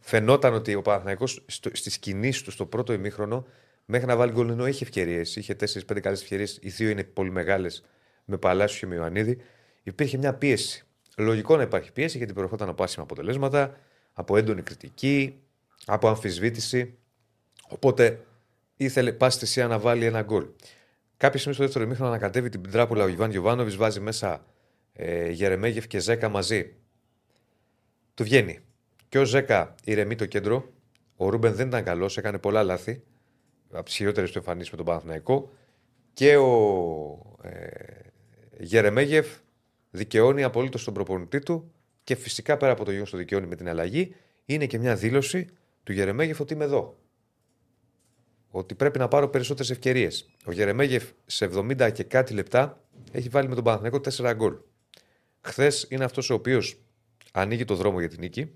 [0.00, 3.46] φαινόταν ότι ο Παναθηναϊκός στο, στις κινήσεις του στο πρώτο ημίχρονο
[3.84, 5.36] μέχρι να βάλει γκολ ενώ είχε ευκαιρίες.
[5.36, 6.58] Είχε 4-5 καλές ευκαιρίες.
[6.62, 7.84] Οι δύο είναι πολύ μεγάλες
[8.28, 9.38] με Παλάσιο και με Ιωαννίδη.
[9.82, 10.86] Υπήρχε μια πίεση.
[11.16, 13.76] Λογικό να υπάρχει πίεση γιατί προερχόταν από άσχημα αποτελέσματα,
[14.12, 15.40] από έντονη κριτική,
[15.86, 16.98] από αμφισβήτηση.
[17.68, 18.24] Οπότε
[18.76, 20.46] ήθελε πάση θυσία να βάλει ένα γκολ.
[21.16, 24.44] Κάποια στιγμή στο δεύτερο ημίχρονο ανακατεύει την τράπουλα ο Ιβάν Γιοβάνοβιτ, βάζει μέσα
[24.92, 26.74] ε, Γερεμέγεφ και Ζέκα μαζί.
[28.14, 28.58] Του βγαίνει.
[29.08, 30.72] Και ο Ζέκα ηρεμεί το κέντρο.
[31.16, 33.02] Ο Ρούμπεν δεν ήταν καλός, έκανε πολλά λάθη.
[33.72, 35.52] Από τις χειρότερες του εμφανίσεις με τον Παναθηναϊκό.
[36.12, 38.07] Και ο ε,
[38.58, 39.26] Γερεμέγεφ
[39.90, 41.72] δικαιώνει απολύτως τον προπονητή του.
[42.04, 45.46] Και φυσικά πέρα από το γεγονός το δικαιώνει με την αλλαγή, είναι και μια δήλωση
[45.84, 46.96] του Γερεμέγεφ ότι είμαι εδώ
[48.50, 50.28] ότι πρέπει να πάρω περισσότερες ευκαιρίες.
[50.44, 52.80] Ο Γερεμέγεφ σε 70 και κάτι λεπτά
[53.12, 54.56] έχει βάλει με τον Παναθηναϊκό 4 γκολ.
[55.40, 56.80] Χθες είναι αυτός ο οποίος
[57.32, 58.50] ανοίγει το δρόμο για την νίκη.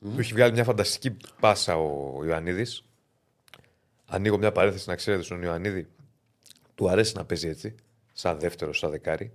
[0.00, 2.84] Του έχει βγάλει μια φανταστική πάσα ο Ιωαννίδης.
[4.06, 5.88] Ανοίγω μια παρένθεση να ξέρετε στον Ιωαννίδη.
[6.74, 7.74] Του αρέσει να παίζει έτσι,
[8.18, 9.32] σαν δεύτερο, σαν δεκάρι.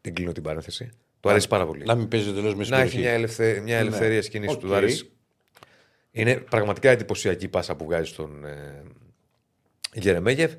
[0.00, 0.90] Την κλείνω την παρένθεση.
[1.20, 1.84] Του αρέσει πάρα πολύ.
[1.84, 3.60] Να μην παίζει τελείω με Να έχει μια, ελευθε...
[3.60, 4.66] μια ελευθερία σκηνής του.
[4.66, 5.10] Του αρέσει.
[6.10, 8.82] Είναι πραγματικά εντυπωσιακή η πάσα που βγάζει στον ε,
[9.92, 10.52] Γερεμέγεφ.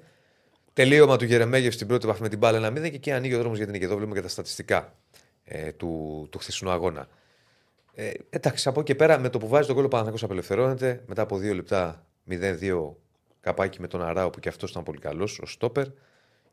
[0.74, 3.58] Τελείωμα του Γερεμέγεφ στην πρώτη βαθμή με την μπάλα 1-0 και εκεί ανοίγει ο δρόμος
[3.58, 3.86] για την νίκη.
[3.86, 4.96] Εδώ βλέπουμε και τα στατιστικά
[5.44, 7.08] ε, του, του χθεσινού αγώνα.
[7.94, 11.04] Ε, εντάξει, από εκεί και πέρα με το που βάζει τον κόλλο Παναθηναϊκός απελευθερώνεται.
[11.08, 12.94] Μετά από δύο λεπτά 0-2
[13.40, 15.86] καπάκι με τον Αράο που και αυτός ήταν πολύ καλός, ο Στόπερ.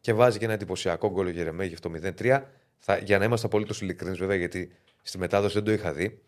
[0.01, 2.43] Και βάζει και ένα εντυπωσιακό γκολ ο Γερεμέγεφ το 0-3.
[2.79, 4.73] Θα, για να είμαστε απολύτως ειλικρινείς, βέβαια, γιατί
[5.03, 6.21] στη μετάδοση δεν το είχα δει.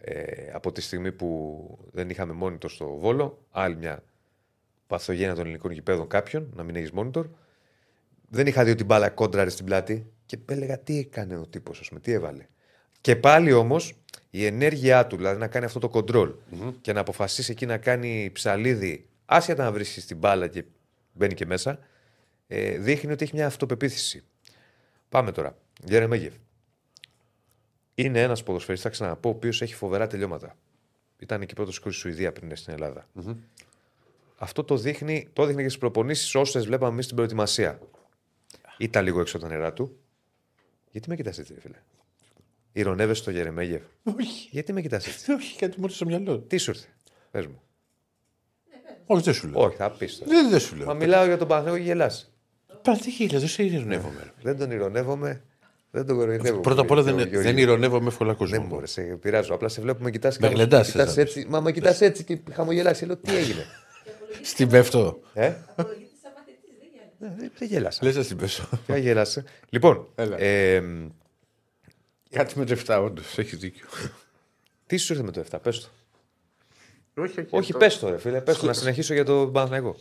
[0.00, 4.02] Ε, από τη στιγμή που δεν είχαμε μόνιτορ στο Βόλο, άλλη μια
[4.86, 7.24] παθογένεια των ελληνικών γηπέδων κάποιον, να μην έχεις monitor.
[8.28, 11.80] Δεν είχα δει ότι η μπάλα κόντραρε στην πλάτη και έλεγα τι έκανε ο τύπος,
[11.80, 12.46] ας πούμε, τι έβαλε.
[13.00, 13.94] Και πάλι όμως
[14.30, 16.34] η ενέργειά του, δηλαδή να κάνει αυτό το κοντρολ
[16.80, 20.64] και να αποφασίσει εκεί να κάνει ψαλίδι, άσχετα να βρίσκεις την μπάλα και
[21.12, 21.78] μπαίνει και μέσα,
[22.48, 24.24] ε, δείχνει ότι έχει μια αυτοπεποίθηση.
[25.08, 25.56] Πάμε τώρα.
[25.84, 26.34] Γερεμέγεφ.
[27.94, 30.56] Είναι ένας ποδοσφαιριστής, θα ξαναπώ, ο οποίος έχει φοβερά τελειώματα.
[31.18, 33.08] Ήταν και πρώτο στη Σουηδία πριν στην ελλαδα
[34.36, 37.80] Αυτό το δείχνει, το δείχνει και στις προπονήσεις όσες βλέπαμε εμείς στην προετοιμασία.
[38.78, 39.98] Ήταν λίγο έξω από τα νερά του.
[40.90, 41.76] Γιατί με κοιτάς έτσι, ρε φίλε;
[42.72, 43.82] Ηρωνεύεσαι στο Γερεμέγεφ.
[44.02, 44.48] Όχι.
[44.50, 46.38] Γιατί με κοιτάς έτσι; Όχι, κάτι μου ήρθε στο μυαλό.
[46.38, 46.88] Τι σου ήρθε.
[47.30, 47.62] Πες μου.
[49.06, 49.60] Όχι, δεν σου λέω.
[49.60, 50.30] Όχι, θα πεις τώρα.
[50.30, 50.94] Δεν, δεν σου Μα λέω.
[50.94, 52.32] μιλάω για τον Παναγιώτο και γελάς.
[52.82, 54.32] Πα τι χίλια, δεν σε ειρωνεύομαι.
[54.42, 55.42] Δεν τον ηρωνεύομαι.
[55.90, 56.60] Δεν τον κοροϊδεύω.
[56.60, 57.40] Πρώτα απ' όλα Το δεν, Γεωργίου.
[57.42, 58.58] δεν ηρωνεύομαι εύκολα κόσμο.
[58.58, 59.54] Δεν μπορεί, σε πειράζω.
[59.54, 61.46] Απλά σε βλέπουμε, κοιτάς Με γλεντάς, θες να έτσι.
[61.48, 63.02] Μα με κοιτάς έτσι και χαμογελάς.
[63.02, 63.64] Λέω τι έγινε;
[64.42, 65.20] Στην πέφτω.
[65.34, 68.04] ε; Ναι, δεν- Δεν γέλασα.
[68.04, 68.68] Λες να στην πέσω.
[68.86, 69.44] Ποια γέλασε.
[69.68, 70.38] Λοιπόν, Έλα.
[70.40, 70.82] ε,
[72.30, 73.38] Κάτι με το 7, όντως.
[73.38, 73.86] Έχεις δίκιο.
[74.86, 75.88] τι σου ήρθε με το 7, πες το.
[77.22, 77.48] Όχι, όχι.
[77.50, 78.40] Όχι, πες το, ρε φίλε.
[78.40, 79.96] Πες το, να συνεχίσω για το Παναθηναϊκό.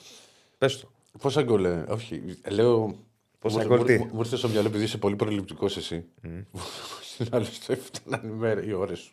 [0.57, 0.89] Πες το.
[1.22, 2.38] Πόσα γκολ, ε, όχι.
[2.49, 2.97] Λέω.
[3.39, 6.05] Πόσα μου- γκολ μου- τι; Μου μου ήρθε στο μυαλό επειδή είσαι πολύ προληπτικός εσύ.
[7.13, 9.11] Στην άλλη στο έφταναν οι μέρε, οι ώρες σου.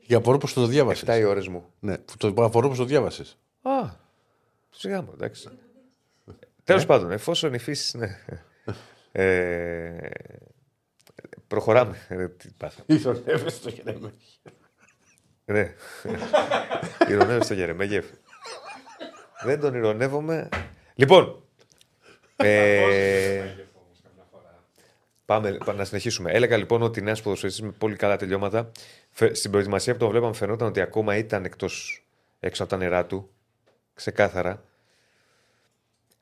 [0.00, 1.02] Για απορώ πώ το διάβασες.
[1.08, 1.64] 7 οι ώρες μου.
[1.80, 3.38] Ναι, που το απορώ πώ το διάβασες.
[3.62, 3.90] Α,
[4.70, 5.48] σιγά μου, εντάξει.
[6.64, 7.98] Τέλος πάντων, εφόσον η φύση.
[7.98, 8.18] Ναι.
[9.12, 10.08] Ε,
[11.46, 12.06] προχωράμε.
[12.08, 12.84] Ε, τι πάθαμε.
[12.98, 13.98] Ηρωνεύεσαι το χέρι
[15.44, 15.74] Ναι.
[17.08, 18.06] Ηρωνεύω στο Γερεμέγεφ.
[19.46, 20.48] Δεν τον ηρωνεύομαι.
[20.94, 21.40] Λοιπόν.
[22.36, 23.54] Ε,
[25.24, 26.32] πάμε πάμε να συνεχίσουμε.
[26.32, 28.70] Έλεγα λοιπόν ότι νέα ποδοσφαιριστή με πολύ καλά τελειώματα.
[29.10, 32.04] Φε- Στην προετοιμασία που τον βλέπαμε φαινόταν ότι ακόμα ήταν εκτός,
[32.40, 33.30] έξω από τα νερά του.
[33.94, 34.62] Ξεκάθαρα.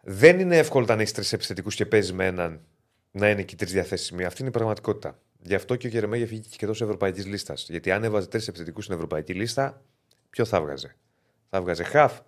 [0.02, 2.60] Δεν είναι εύκολο όταν έχεις τρεις επιθετικούς και παίζεις με έναν
[3.10, 4.24] να είναι και οι τρεις διαθέσιμοι.
[4.24, 5.18] Αυτή είναι η πραγματικότητα.
[5.42, 7.66] Γι' αυτό και ο Γερεμέγεφ βγήκε και εκτός ευρωπαϊκής λίστας.
[7.68, 9.82] Γιατί αν έβαζε τρεις επιθετικούς στην ευρωπαϊκή λίστα,
[10.30, 10.94] ποιο θα βγάζε;
[11.50, 12.18] Θα βγάζε χαφ,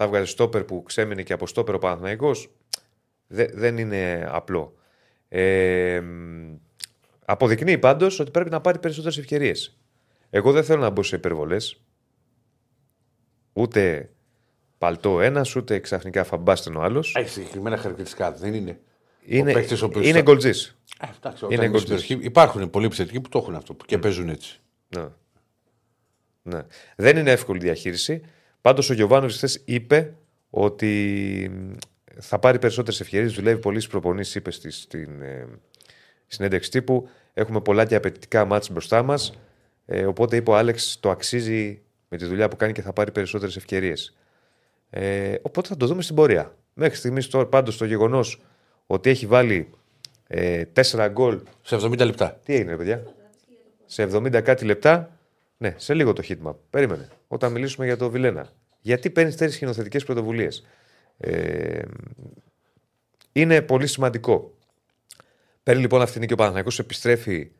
[0.00, 2.50] θα βγάζε στόπερ που ξέμεινε και από στόπερ ο Παναθηναϊκός.
[3.26, 4.74] Δε, δεν είναι απλό.
[5.28, 6.56] Ε, μ,
[7.24, 9.76] αποδεικνύει πάντως ότι πρέπει να πάρει περισσότερες ευκαιρίες.
[10.30, 11.80] Εγώ δεν θέλω να μπω σε υπερβολές.
[13.52, 14.10] Ούτε
[14.78, 17.04] παλτό ένας, ούτε ξαφνικά φαμπάστεν ο άλλο.
[17.14, 18.32] Έχει συγκεκριμένα χαρακτηριστικά.
[18.32, 18.80] Δεν είναι.
[19.24, 20.76] Είναι, ο παίκτης ο οποίος είναι θα- γκολτζής.
[21.00, 22.06] Ε, εντάξει, όταν Είναι είναι στην γκολτζής.
[22.08, 24.60] περιοχή, υπάρχουν πολλοί επιθετικοί που το έχουν αυτό και παίζουν έτσι.
[24.88, 25.06] Ναι.
[26.42, 26.60] ναι.
[26.96, 28.22] Δεν είναι εύκολη διαχείριση.
[28.60, 30.14] Πάντως ο Γιωβάνο χθες είπε
[30.50, 31.76] ότι μ,
[32.20, 33.32] θα πάρει περισσότερες ευκαιρίες.
[33.32, 35.46] Δουλεύει πολύ στις προπονήσεις, είπε στη, στην ε,
[36.26, 37.08] συνέντευξη τύπου.
[37.34, 39.38] Έχουμε πολλά και απαιτητικά μάτς μπροστά μας.
[39.86, 43.12] Ε, οπότε είπε ο Άλεξ το αξίζει με τη δουλειά που κάνει και θα πάρει
[43.12, 44.16] περισσότερες ευκαιρίες.
[44.90, 46.54] Ε, οπότε θα το δούμε στην πορεία.
[46.74, 48.42] Μέχρι στιγμής πάντως το γεγονός
[48.86, 49.70] ότι έχει βάλει
[50.26, 52.40] ε, 4 γκολ Σε 70 λεπτά.
[52.44, 53.02] τι έγινε, ρε παιδιά;
[53.86, 55.17] Σε 70 κάτι λεπτά.
[55.58, 56.54] Ναι, σε λίγο το hitmap.
[56.70, 57.08] Περίμενε.
[57.28, 58.52] Όταν μιλήσουμε για το Βιλένα.
[58.80, 60.66] Γιατί παίρνεις τέτοιες χεινοθετικέ πρωτοβουλίες;
[61.18, 61.82] Ε,
[63.32, 64.56] είναι πολύ σημαντικό.
[65.62, 67.50] Παίρνει λοιπόν αυτή την νίκη ο Παναθηναϊκός, επιστρέφει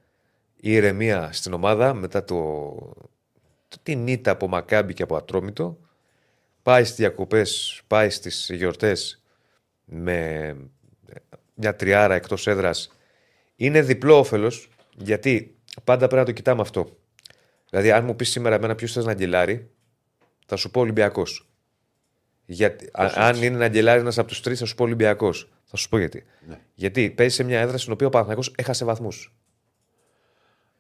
[0.57, 2.35] η ηρεμία στην ομάδα μετά το,
[3.69, 5.79] το την ήττα από Μακάμπι και από Ατρόμητο.
[6.63, 9.23] Πάει στις διακοπές, πάει στις γιορτές
[9.85, 10.57] με
[11.55, 12.93] μια τριάρα εκτός έδρας
[13.57, 16.97] είναι διπλό όφελος γιατί πάντα πρέπει να το κοιτάμε αυτό.
[17.71, 19.71] Δηλαδή, αν μου πεις σήμερα εμένα ποιος θες να αγγελάρει,
[20.47, 21.49] θα σου πω Ολυμπιακός.
[22.47, 25.49] Γιατί, α- αν είναι να αγγελάρει ένας από τους τρεις, θα σου πω Ολυμπιακός.
[25.65, 26.25] Θα σου πω γιατί.
[26.49, 26.61] Ναι.
[26.75, 29.35] Γιατί παίζει σε μια έδρα στην οποία ο Παναθηναϊκός έχασε βαθμούς.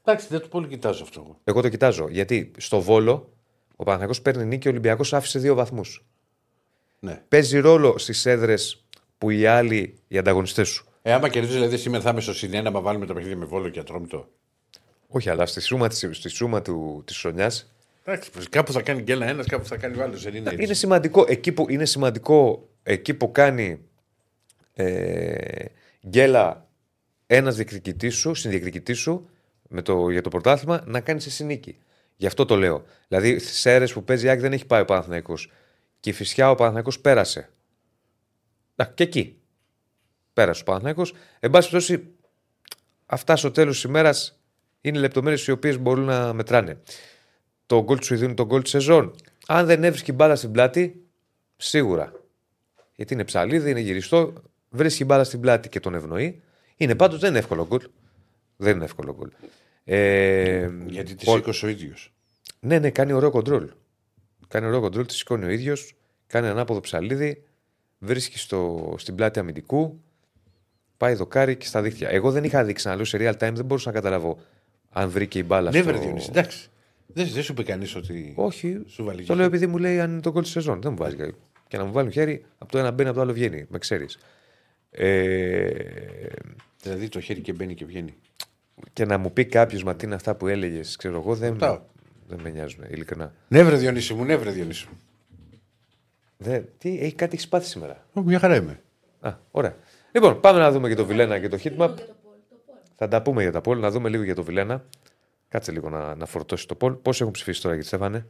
[0.04, 1.20] Εντάξει, δεν το πολύ κοιτάζω αυτό.
[1.24, 1.40] εγώ.
[1.44, 2.08] Εγώ το κοιτάζω.
[2.08, 3.32] Γιατί στο Βόλο
[3.76, 6.04] ο Παναθηναϊκός παίρνει νίκη και ο Ολυμπιακός άφησε δύο βαθμούς.
[6.98, 7.22] Ναι.
[7.28, 8.84] Παίζει ρόλο στις έδρες
[9.18, 10.86] που οι άλλοι, οι ανταγωνιστές σου.
[11.02, 13.68] Ε, άμα κερδίζεις, δηλαδή σήμερα θα είμαι στο συνένα, μα βάλουμε τα παιχνίδια με βόλο
[13.68, 14.28] και ατρόμητο.
[15.10, 17.72] Όχι, αλλά στη σούμα, της- στη σούμα του, της χρονιάς
[18.04, 20.22] Εντάξει, κάπου θα κάνει γκέλα ένα, κάπου θα κάνει ο άλλος.
[20.22, 20.74] Δεν είναι, Είναι έτσι.
[20.74, 23.80] σημαντικό, εκεί που, είναι σημαντικό εκεί που κάνει
[24.74, 25.64] ε,
[26.08, 26.68] γκέλα
[27.26, 29.28] ένας διεκδικητής σου, συνδιεκδικητής σου
[29.68, 31.76] με το, για το πρωτάθλημα να κάνεις σε συνήκη.
[32.16, 32.84] Γι' αυτό το λέω.
[33.08, 35.50] Δηλαδή στις αίρε που παίζει η Άκη δεν έχει πάει ο Παναθηναϊκός.
[36.00, 37.50] Και η φυσιά ο Παναθηναϊκός πέρασε.
[38.74, 39.38] Να, και εκεί.
[40.32, 41.02] Πέρασε ο Παναθναϊκό.
[41.40, 42.06] Εν πάση περιπτώσει,
[43.06, 44.37] αυτά στο τέλος της ημέρας
[44.80, 46.80] είναι λεπτομέρειες οι οποίες μπορούν να μετράνε.
[47.66, 49.14] Το γκολ του Σουηδίου είναι το γκολ τη σεζόν.
[49.46, 51.02] Αν δεν έβρισκε μπάλα στην πλάτη,
[51.56, 52.12] σίγουρα.
[52.96, 54.32] Γιατί είναι ψαλίδι, είναι γυριστό,
[54.70, 56.42] βρίσκει μπάλα στην πλάτη και τον ευνοεί.
[56.76, 57.80] Είναι πάντως δεν είναι εύκολο γκολ.
[58.56, 59.30] Δεν είναι εύκολο γκολ.
[59.84, 62.12] Ε, Γιατί τη ο- σήκωσε ο ίδιος.
[62.60, 63.70] ναι, ναι, κάνει ωραίο κοντρόλ.
[64.48, 65.94] Κάνει ωραίο κοντρόλ, τη σηκώνει ο ίδιος,
[66.26, 67.42] κάνει ανάποδο ψαλίδι,
[67.98, 70.00] βρίσκει στο, στην πλάτη αμυντικού,
[70.96, 72.08] πάει δοκάρι και στα δίχτυα.
[72.10, 74.38] Εγώ δεν είχα δείξει να λέω σε real time, δεν μπορούσα να καταλάβω
[74.90, 75.86] αν βρήκε η μπάλα Ναι, στο...
[75.86, 76.68] βρε Διονύση, εντάξει.
[77.06, 78.32] Δεν, δεν σου είπε κανείς ότι.
[78.36, 80.80] Όχι, Σου βάλει το λέω επειδή μου λέει αν είναι το γκολ της σεζόν.
[80.82, 81.16] Δεν μου βάζει.
[81.16, 81.34] κάτι.
[81.68, 83.66] Και να μου βάλουν χέρι, από το ένα μπαίνει, από το άλλο βγαίνει.
[83.68, 84.18] Με ξέρεις.
[84.90, 85.70] Ε,
[86.82, 88.14] Δηλαδή το χέρι και μπαίνει και βγαίνει.
[88.92, 91.80] και να μου πει κάποιος, μα τι είναι αυτά που έλεγες, ξέρω εγώ, δεν, Ρωτάω.
[92.28, 93.32] δεν με νοιάζουν, ειλικρινά.
[93.48, 94.98] Ναι, βρε Διονύση μου, ναι, βρε Διονύση μου.
[96.36, 98.80] Δεν, τι, έχει κάτι έχεις πάθει σήμερα; Ω, Μια χαρά είμαι.
[99.20, 99.76] Α, ωραία.
[100.12, 101.94] Λοιπόν, πάμε να δούμε και το Βιλένα και το Hitmap.
[103.00, 104.84] Θα τα πούμε για τα πόλ, να δούμε λίγο για το Βιλένα.
[105.48, 106.92] Κάτσε λίγο να, να φορτώσει το πόλ.
[106.92, 108.26] Πώς έχουν ψηφίσει τώρα, γιατί Στέφανε;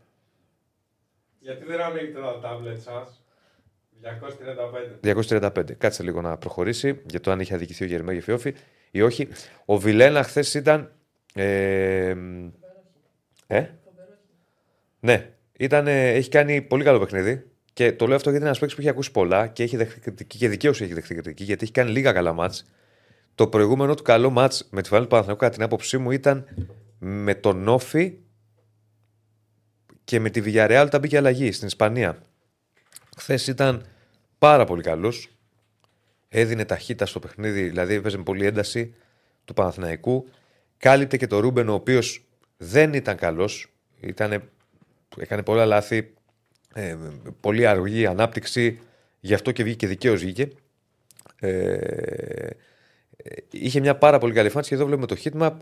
[1.39, 3.23] Γιατί δεν ανοίγετε τα τάμπλετ σας.
[5.03, 5.51] 235.
[5.51, 5.73] 235.
[5.79, 8.55] Κάτσε λίγο να προχωρήσει για το αν είχε αδικηθεί ο Γερμέγε Φιόφη
[8.91, 9.29] ή όχι.
[9.65, 10.93] Ο Βιλένα χθες ήταν.
[11.35, 12.15] Ε,
[13.47, 13.67] ε;
[15.01, 17.51] Ναι, ήταν, ε, έχει κάνει πολύ καλό παιχνίδι.
[17.73, 20.01] Και το λέω αυτό γιατί είναι ένας παίκτης που έχει ακούσει πολλά και έχει δεχθεί
[20.01, 22.65] κριτική και δικαίως έχει δεχθεί κριτική γιατί έχει κάνει λίγα καλά μάτς.
[23.39, 26.47] Το προηγούμενο του καλό μάτς με τη Φανέλη του Παναθηναϊκού, κατά την άποψή μου, ήταν
[26.99, 28.19] με τον Όφη
[30.05, 32.23] και με τη Villarreal όταν μπήκε αλλαγή στην Ισπανία.
[33.17, 33.87] Χθες ήταν
[34.39, 35.29] πάρα πολύ καλός.
[36.29, 38.95] Έδινε ταχύτητα στο παιχνίδι, δηλαδή έπαιζε με πολλή ένταση
[39.45, 40.29] του Παναθηναϊκού.
[40.77, 42.25] Κάλυπτε και το Ρούμπεν, ο οποίος
[42.57, 43.73] δεν ήταν καλός.
[45.17, 46.15] Έκανε πολλά λάθη.
[46.75, 46.97] Ε,
[47.41, 48.81] πολύ αργή ανάπτυξη.
[49.21, 50.49] Γι' αυτό και βγήκε δικαίως βγήκε.
[51.41, 52.51] Ε, ε,
[53.51, 55.57] είχε μια πάρα πολύ καλή εμφάνιση και εδώ βλέπουμε το heatmap.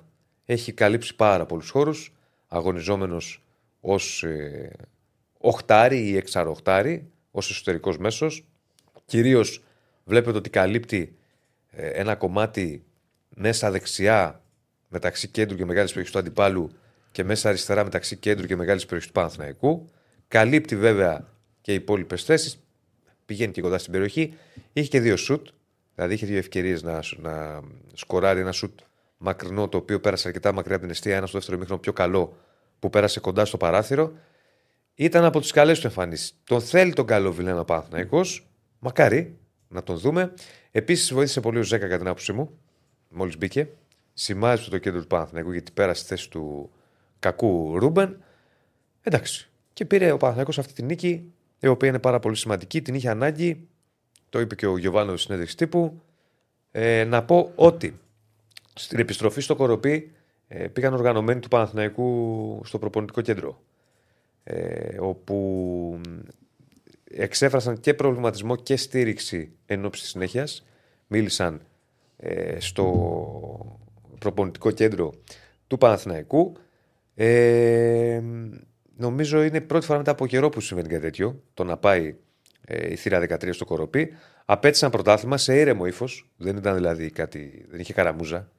[0.44, 2.12] Έχει καλύψει πάρα πολλούς χώρους.
[2.48, 3.42] Αγωνιζόμενος
[3.80, 4.72] ως ε,
[5.38, 8.44] οχτάρι ή εξαροχτάρι, ως εσωτερικός μέσος.
[9.04, 9.62] Κυρίως
[10.04, 11.16] βλέπετε ότι καλύπτει
[11.70, 12.84] ε, ένα κομμάτι
[13.28, 14.42] μέσα δεξιά
[14.88, 16.70] μεταξύ κέντρου και μεγάλης περιοχής του αντιπάλου
[17.12, 19.88] και μέσα αριστερά μεταξύ κέντρου και μεγάλης περιοχής του Παναθηναϊκού.
[20.28, 21.28] Καλύπτει βέβαια
[21.60, 22.58] και οι υπόλοιπες θέσεις.
[23.24, 24.34] Πηγαίνει και κοντά στην περιοχή.
[24.72, 25.46] Είχε και δύο σουτ.
[25.96, 27.60] Δηλαδή είχε δύο ευκαιρίες να, να
[27.92, 28.80] σκοράρει ένα σουτ
[29.16, 31.16] μακρινό το οποίο πέρασε αρκετά μακριά από την αιστεία.
[31.16, 32.36] Ένα στο δεύτερο μήχρονο πιο καλό
[32.78, 34.12] που πέρασε κοντά στο παράθυρο.
[34.94, 36.40] Ήταν από τις καλές του εμφανίσεις.
[36.44, 38.20] Τον θέλει τον καλό Βιλένα Παναθναϊκό.
[38.78, 39.38] Μακάρι
[39.68, 40.32] να τον δούμε.
[40.70, 42.58] Επίσης βοήθησε πολύ ο Ζέκα κατά την άποψή μου.
[43.08, 43.68] Μόλις μπήκε.
[44.12, 46.70] Σημάδεψε το κέντρο του Παναθναϊκού γιατί πέρασε στη θέση του
[47.18, 48.22] κακού Ρούμπεν.
[49.02, 49.50] Εντάξει.
[49.72, 52.82] Και πήρε ο Παναθναϊκό αυτή τη νίκη, η οποία είναι πάρα πολύ σημαντική.
[52.82, 53.68] Την είχε ανάγκη.
[54.28, 56.02] Το είπε και ο Γιωβάνος στη συνέντευξη τύπου.
[56.70, 57.98] Ε, να πω ότι
[58.74, 60.12] στην επιστροφή στο Κοροπή
[60.48, 63.60] ε, πήγαν οργανωμένοι του Παναθηναϊκού στο προπονητικό κέντρο.
[64.44, 66.00] Ε, όπου
[67.04, 70.66] εξέφρασαν και προβληματισμό και στήριξη εν ώψη της συνέχειας.
[71.06, 71.60] Μίλησαν
[72.16, 73.78] ε, στο
[74.18, 75.12] προπονητικό κέντρο
[75.66, 76.56] του Παναθηναϊκού.
[77.14, 78.22] Ε,
[78.96, 82.14] νομίζω είναι πρώτη φορά μετά από καιρό που συμβαίνει κάτι τέτοιο, το να πάει
[82.66, 84.12] ε, η θύρα 13 στο Κοροπή.
[84.44, 86.30] Απέτησαν πρωτάθλημα σε ήρεμο ύφος.
[86.36, 87.64] Δεν ήταν δηλαδή κάτι.
[87.68, 88.50] Δεν είχε καραμούζα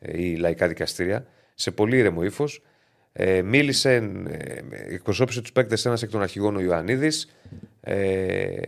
[0.00, 1.26] ε, ή λαϊκά δικαστήρια.
[1.54, 2.62] Σε πολύ ήρεμο ύφος.
[3.12, 3.94] Ε, μίλησε,
[4.28, 4.60] ε,
[4.94, 7.36] εκπροσώπησε τους παίκτες ένας εκ των αρχηγών ο Ιωαννίδης.
[7.80, 8.60] Ε,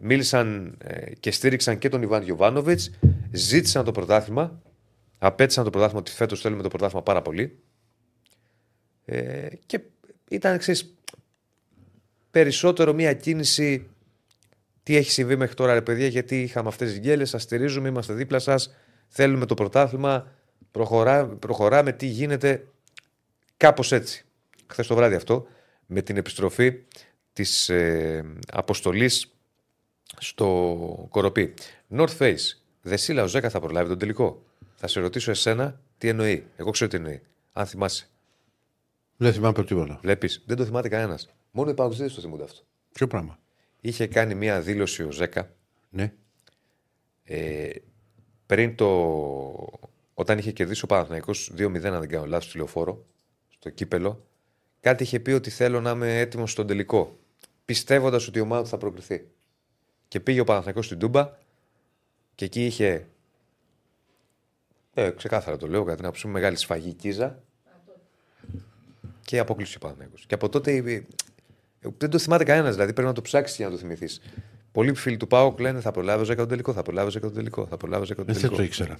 [0.00, 2.80] μίλησαν ε, και στήριξαν και τον Ιβάν Γιοβάνοβιτ.
[3.30, 4.62] Ζήτησαν το πρωτάθλημα.
[5.18, 7.58] Απέτησαν το πρωτάθλημα ότι φέτος θέλουμε το πρωτάθλημα πάρα πολύ.
[9.04, 9.80] Ε, και
[10.28, 10.94] ήταν ξέρεις,
[12.30, 13.89] περισσότερο μια κίνηση
[14.82, 18.12] τι έχει συμβεί μέχρι τώρα, ρε παιδιά, γιατί είχαμε αυτές τις γκέλε, σας στηρίζουμε, είμαστε
[18.12, 18.74] δίπλα σας,
[19.08, 20.32] θέλουμε το πρωτάθλημα,
[20.70, 22.66] προχωρά, προχωράμε, τι γίνεται.
[23.56, 24.24] Κάπως έτσι.
[24.66, 25.46] Χθες το βράδυ αυτό,
[25.86, 26.82] με την επιστροφή
[27.32, 29.34] της ε, αποστολής
[30.18, 31.54] στο Κοροπή.
[31.96, 32.56] North Face.
[32.82, 34.42] Δεσίλα ο Ζέκα θα προλάβει τον τελικό.
[34.74, 36.46] Θα σε ρωτήσω εσένα τι εννοεί.
[36.56, 37.22] Εγώ ξέρω τι εννοεί.
[37.52, 38.08] Αν θυμάσαι.
[39.16, 39.98] Δεν θυμάμαι από τίποτα.
[40.02, 41.28] Βλέπεις, δεν το θυμάται κανένας.
[41.50, 42.60] Μόνο οι παγκοσμίδε το θυμούνται αυτό.
[42.92, 43.38] Ποιο πράγμα;
[43.80, 45.50] Είχε κάνει μία δήλωση ο Ζέκα
[45.90, 46.12] Ναι.
[47.24, 47.70] ε,
[48.46, 48.86] πριν το.
[50.14, 53.06] Όταν είχε κερδίσει ο Παναθηναϊκός 2-0, αν δεν κάνω λάθος, στο λεωφόρο,
[53.48, 54.26] στο κύπελο,
[54.80, 57.18] κάτι είχε πει ότι θέλω να είμαι έτοιμο στον τελικό.
[57.64, 59.28] Πιστεύοντας ότι η ομάδα του θα προκριθεί.
[60.08, 61.30] Και πήγε ο Παναθηναϊκός στην Τούμπα
[62.34, 63.06] και εκεί είχε.
[64.94, 67.42] Ε, ξεκάθαρα το λέω, κατά την άποψή μου, μεγάλη σφαγή κίζα.
[69.24, 70.26] Και αποκλείσει ο Παναθηναϊκός.
[70.26, 71.06] Και από τότε.
[71.80, 74.20] Ε, Δεν το θυμάται κανένας, δηλαδή πρέπει να το ψάξεις για να το θυμηθείς.
[74.72, 77.26] πολλοί φίλοι του Πάοκ λένε θα προλάβει ο Ζέκα τον τελικό, θα προλάβει ο Ζέκα
[77.26, 78.56] τον τελικό, θα προλάβει ο Ζέκα τον Δεν τελικό.
[78.56, 78.98] το ήξερα.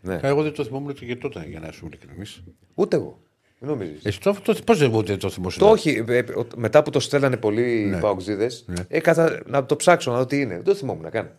[0.00, 0.18] Ναι.
[0.22, 2.42] Εγώ δεν το θυμόμουν ούτε και τότε, για να σου ειλικρινής.
[2.74, 3.18] Ούτε εγώ.
[3.60, 4.04] Μην νομίζεις.
[4.04, 5.58] Εσύ το, το, πώς δεν ούτε το θυμόσαι.
[5.58, 7.94] Το όχι, ε, ε, ο- μετά που το στέλνανε πολλοί Ναι.
[7.94, 8.00] ναι.
[8.00, 8.84] Παοξίδες, Ναι.
[8.88, 9.42] ε, κατα...
[9.46, 10.54] να το ψάξω να δω τι είναι.
[10.54, 11.30] Δεν το θυμόμουν καν.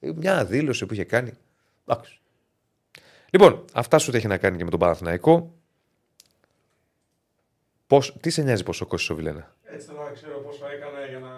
[0.00, 1.32] Ε, Μια δήλωση που είχε κάνει.
[1.86, 2.20] Εντάξει.
[3.30, 5.54] Λοιπόν, αυτά σου έχει να κάνει και με τον Παναθηναϊκό.
[7.86, 11.08] Πώς, τι σε νοιάζει πως ο Κώστης ο Βιλένα; Έτσι θέλω να ξέρω πόσο έκανε
[11.08, 11.30] για να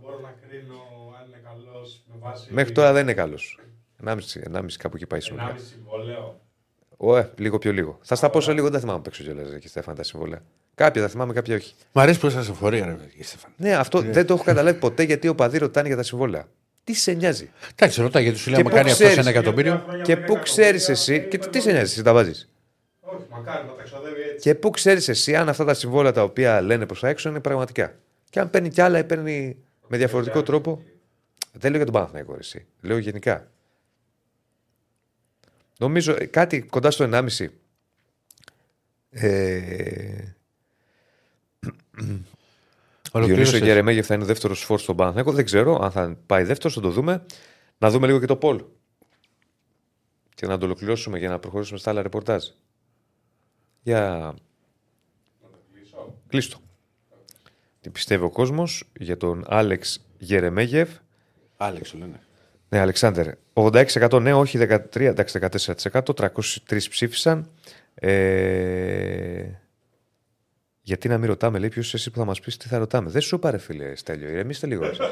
[0.00, 0.74] μπορώ να κρίνω
[1.20, 2.46] αν είναι καλός με βάση.
[2.50, 3.60] Μέχρι τώρα δεν είναι καλός.
[4.04, 4.16] 1,5,
[4.52, 5.54] 1,5 κάπου εκεί πάει συνολικά.
[5.54, 6.40] 1,5 συμβόλαιο.
[6.96, 7.98] Ωε, λίγο πιο λίγο.
[8.02, 10.42] Θα στα πω σε λίγο, δεν θυμάμαι που παίξω κιόλα και Στέφαν τα συμβόλαια.
[10.74, 11.74] Κάποια τα θυμάμαι, κάποια όχι.
[11.92, 13.52] Μ' αρέσει που είσαι φορεία, ρε παιδί, Στέφαν.
[13.56, 16.48] Ναι, αυτό δεν το έχω καταλάβει ποτέ γιατί ο παδί ρωτάνε για τα συμβόλαια.
[16.84, 19.30] Τι σε νοιάζει; Εντάξει, ρωτά γιατί σου λέει Και άμα πού κάνει αυτός ξέρεις, ένα
[19.38, 19.84] εκατομμύριο.
[20.02, 22.51] Και πού ξέρεις εσύ; Και τι σε νοιάζει, εσύ τα βάζεις;
[23.16, 24.38] Όχι, μακάρι να τα ξοδεύει έτσι.
[24.38, 27.40] Και πού ξέρεις εσύ αν αυτά τα συμβόλαια τα οποία λένε προς τα έξω είναι
[27.40, 27.94] πραγματικά.
[28.30, 29.56] Και αν παίρνει κι άλλα ή παίρνει
[29.86, 30.82] με διαφορετικό τρόπο.
[31.52, 32.66] Δεν λέω για τον Παναθηναϊκό, ρε, εσύ.
[32.80, 33.50] Λέω γενικά.
[35.78, 37.46] Νομίζω ε, κάτι κοντά στο 1,5.
[39.10, 40.34] Ε,
[41.60, 42.24] Διονύσιο
[43.12, 43.60] Ολοκλήρωσες.
[43.60, 45.32] Γερεμέγεφ θα είναι ο δεύτερος φόρ στον Παναθηναϊκό.
[45.32, 47.26] Δεν ξέρω αν θα πάει δεύτερος, θα το δούμε.
[47.78, 48.64] Να δούμε λίγο και το Πολ.
[50.34, 52.44] Και να το ολοκληρώσουμε για να προχωρήσουμε στα άλλα ρεπορτάζ.
[53.82, 54.34] Για.
[56.28, 56.58] Κλείστο.
[57.80, 60.88] Τι πιστεύει ο κόσμος για τον Άλεξ Γερεμέγεφ;
[61.56, 62.20] Άλεξ, σου λένε.
[62.68, 63.28] Ναι, Αλεξάνδρ.
[63.52, 66.00] 86% ναι, όχι 13%, εντάξει 14%.
[66.16, 67.48] 303 ψήφισαν.
[67.94, 69.44] Ε,
[70.82, 73.10] γιατί να μην ρωτάμε, λέει, ποιος εσύ που θα μας πεις τι θα ρωτάμε.
[73.10, 74.84] Δεν σου πάρε, φίλε Στέλιο, ηρεμήστε λίγο.
[74.84, 75.06] εσείς.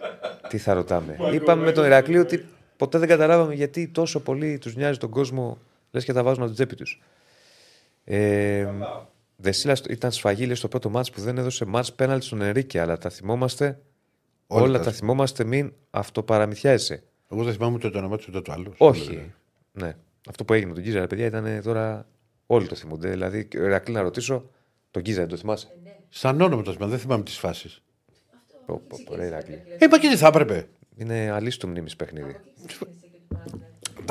[0.48, 1.16] τι θα ρωτάμε.
[1.32, 2.44] Είπαμε με τον Ηρακλή ότι
[2.76, 5.58] ποτέ δεν καταλάβαμε γιατί τόσο πολύ τους νοιάζει τον κόσμο,
[5.90, 7.02] λες και τα βάζουν από την τσέπη τους.
[8.08, 8.68] Ε,
[9.36, 12.98] Δεσίλα ήταν σφαγή λέει, στο πρώτο μάτς που δεν έδωσε μάτς πέναλτι στον Ενρίκε, αλλά
[12.98, 13.80] τα θυμόμαστε.
[14.46, 17.02] Όλα Όλα, τα- τα θυμόμαστε, μην αυτοπαραμυθιάζεσαι.
[17.30, 18.74] Εγώ δεν θυμάμαι ούτε το όνομα του ούτε το άλλο.
[18.78, 19.32] Όχι.
[19.72, 19.96] Ναι.
[20.28, 22.06] Αυτό που έγινε με τον Κίζα, ρε παιδιά, ήταν τώρα.
[22.46, 23.08] Όλοι το θυμούνται.
[23.10, 24.50] Δηλαδή, ο Ηρακλή να ρωτήσω,
[24.90, 25.68] τον Κίζα δεν το θυμάσαι;
[26.08, 27.82] Σαν όνομα το θυμάμαι, δεν θυμάμαι τις φάσεις.
[28.66, 29.62] Πω, πω, πω, ρε Ηρακλή.
[29.78, 30.68] Ε, μα και τι θα έπρεπε.
[30.96, 32.36] Είναι αλίστου μνήμης παιχνίδι.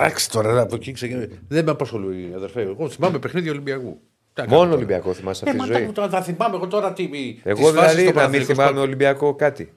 [0.04, 1.28] Εντάξει τώρα από εκεί ξεκινάει.
[1.48, 2.62] Δεν με απασχολεί, αδερφέ.
[2.62, 4.00] Εγώ θυμάμαι παιχνίδι Ολυμπιακού.
[4.34, 4.76] Τι να κάνω Μόνο τώρα.
[4.78, 7.10] Ολυμπιακό θυμάσαι Ε, αυτή μα τη ζωή; τα- θα θυμάμαι εγώ τώρα τι.
[7.44, 9.74] Εγώ δηλαδή να μην θυμάμαι Ολυμπιακό κάτι.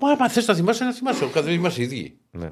[0.00, 1.24] Μα άμα θες να θυμάσαι, να θυμάσαι.
[1.24, 2.18] Ο καθένας είμαστε οι ίδιοι.
[2.30, 2.50] Ναι.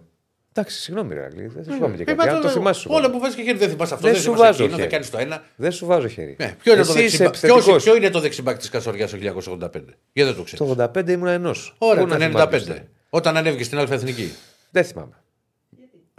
[0.53, 1.47] Εντάξει, συγγνώμη, ρε Ηρακλή.
[1.47, 2.19] Δεν θα σου πάμε και Ε, κάτι.
[2.19, 2.81] μα Αν το το- θυμάσαι.
[2.81, 3.15] σου Όλα πάμε.
[3.15, 4.07] που βάζεις και χέρι δεν θυμάσαι αυτό.
[4.07, 4.91] Δεν Δεν σου θυμάσαι βάζω εκείνο, δεν χέρι.
[4.91, 5.43] κάνεις το ένα.
[5.57, 6.37] Δεν σου βάζω χέρι.
[6.39, 7.25] Ε, ποιο, είναι το Εσύ είσαι δεξιμπα...
[7.29, 7.65] επιθετικός.
[7.65, 9.95] ποιος, ποιο είναι το δεξιμπάκ της Κασοριάς το 1985.
[10.13, 10.59] Γιατί δεν το ξέρεις.
[10.59, 10.65] Το
[10.95, 11.75] 85 ήμουν ενός.
[11.79, 12.89] Ωραία, το 95.
[13.11, 14.33] Όταν ανέβηκε στην Αλφα Εθνική.
[14.71, 15.13] Δεν θυμάμαι.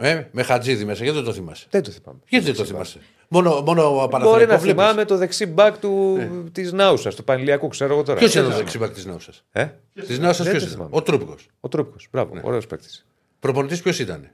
[0.00, 2.18] Ε, με χατζίδι μέσα, γιατί δεν το θυμάσαι; Δεν το θυμάμαι.
[2.28, 2.98] Γιατί δεν το θυμάσαι;
[3.28, 4.82] Μόνο, μόνο ο Μπορεί Παναθηναϊκό να βλέπεις.
[4.82, 6.18] θυμάμαι το δεξί μπακ του...
[6.52, 8.18] της Νάουσας, του Πανηλιακού, ξέρω εγώ τώρα.
[8.18, 8.70] Ποιος Δεν είναι το θυμάμαι.
[8.70, 9.66] δεξιμπάκ της Νάουσας; Ε;
[10.06, 10.90] Της Νάουσας Δεν ποιος το είναι; θυμάμαι.
[10.96, 11.48] Ο Τρούπικος.
[11.60, 12.08] Ο Τρούπικος.
[12.12, 12.40] Μπράβο, Ναι.
[12.44, 13.06] ωραίος παίκτης.
[13.40, 14.28] Προπονητής ποιος ήταν;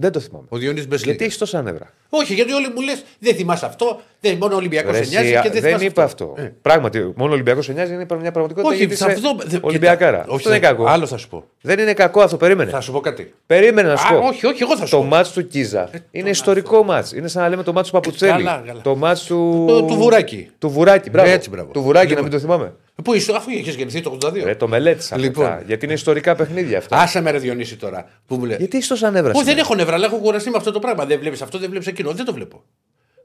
[0.00, 0.46] Δεν το θυμάμαι.
[0.48, 1.06] Ο Διονύη Μπεσλή.
[1.06, 1.86] Γιατί έχεις τόσα νεύρα.
[2.10, 4.00] Όχι, γιατί όλοι μου λες δεν θυμάσαι αυτό.
[4.20, 6.34] Δεν, μόνο ο Ολυμπιακός Ρε, σε νοιάζει εσύ, και δεν, δεν θυμάσαι είπα αυτό.
[6.36, 6.42] Ε.
[6.62, 8.68] Πράγματι, μόνο ο Ολυμπιακός σε νοιάζει είναι μια πραγματικότητα.
[8.68, 9.36] Όχι, γιατί σε είσαι αυτό.
[9.46, 10.18] δε- Ολυμπιακάρα.
[10.20, 10.86] κοίτα, Αυτό δεν είναι θα- κακό.
[10.88, 11.44] Άλλο θα σου πω.
[11.60, 12.70] Δεν είναι κακό αυτό, περίμενε.
[12.70, 13.34] Θα σου πω κάτι.
[13.46, 14.26] Περίμενε να σου Α, πω.
[14.26, 15.04] όχι, όχι, εγώ θα σου Το πω.
[15.04, 17.12] μάτς του Κίζα είναι ιστορικό μάτς.
[17.12, 18.30] Είναι σαν να λέμε το μάτς του Παπουτσέλη.
[18.32, 18.80] Καλά, καλά.
[18.80, 19.64] Το μάτς του.
[19.68, 20.50] Το- του Βουράκη.
[20.58, 21.30] Του Βουράκη, μπράβο.
[21.30, 21.72] Έτσι, μπράβο.
[21.72, 22.24] Του Βουράκη, Λοιπόν.
[22.24, 22.72] να μην το θυμάμαι.
[23.04, 24.32] Πού είσαι, αφού είχες γεννηθεί το 82.
[24.44, 25.16] Ρε, το μελέτησα.
[25.16, 25.44] Λοιπόν.
[25.44, 25.62] Λοιπόν.
[25.66, 26.96] Γιατί είναι ιστορικά παιχνίδια αυτά.
[26.96, 28.08] Άσε με ρε Διονύση τώρα.
[28.26, 28.56] Που μου λέει.
[28.56, 29.30] Γιατί έχει τόσα νεύρα.
[29.32, 31.04] Πώ δεν σήμερα; έχω νεύρα, αλλά έχω κουραστεί με αυτό το πράγμα.
[31.06, 32.12] Δεν βλέπεις αυτό, δεν βλέπεις εκείνο.
[32.12, 32.64] Δεν το βλέπω.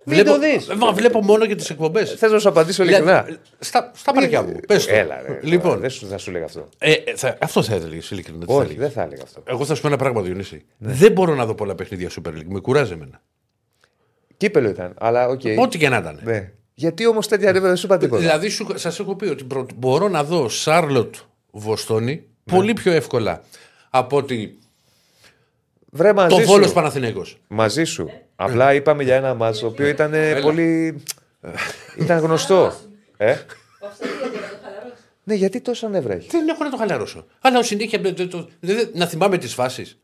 [0.05, 0.67] Μην το δεις.
[0.67, 2.13] Μα βλέπω μόνο για τις εκπομπές.
[2.13, 3.27] Θες να σου απαντήσω ειλικρινά;
[3.59, 4.59] Στα, στα παρκιά μου.
[4.67, 4.93] Πες το.
[4.95, 6.69] Έλα, ρε, Λοιπόν, Δεν σου, θα σου λέγα αυτό.
[6.77, 8.39] ε, θα, αυτό θα έλεγε ειλικρινά.
[8.39, 8.81] τι θα Όχι, έλεγες.
[8.83, 9.43] δεν θα έλεγα αυτό.
[9.45, 10.65] Εγώ θα σου πω ένα πράγμα, Διονύση.
[10.77, 10.93] Ναι.
[10.93, 12.45] Δεν μπορώ να δω πολλά παιχνίδια Super League.
[12.47, 13.21] Με κουράζει εμένα.
[14.37, 15.41] Κύπελλο ήταν, αλλά οκ.
[15.57, 16.19] Ό,τι και να ήταν.
[16.23, 16.51] Ναι.
[16.73, 18.21] Γιατί όμως τέτοια νεύρα δεν σου είπα τίποτα.
[18.21, 21.15] Δηλαδή, σας έχω πει ότι προ- μπορώ να δω Σάρλοτ
[21.51, 22.55] Βοστώνη Ναι.
[22.57, 23.41] πολύ πιο εύκολα
[23.89, 24.57] από ότι
[25.95, 26.47] Βρε μαζί το σου.
[26.47, 27.37] Βόλος Παναθηναίκος.
[27.47, 28.09] Μαζί σου.
[28.35, 31.03] Απλά είπαμε για ένα μάτσο το οποίο ήταν ε, πολύ.
[31.99, 32.73] ήταν γνωστό.
[33.17, 33.35] Ε;
[35.23, 36.27] Ναι, γιατί τόσα νεύρα έχει.
[36.31, 37.25] Δεν έχω να το χαλαρώσω.
[37.41, 39.97] Αλλά ω συνέχεια το- το- το- δεν- να θυμάμαι τις φάσεις.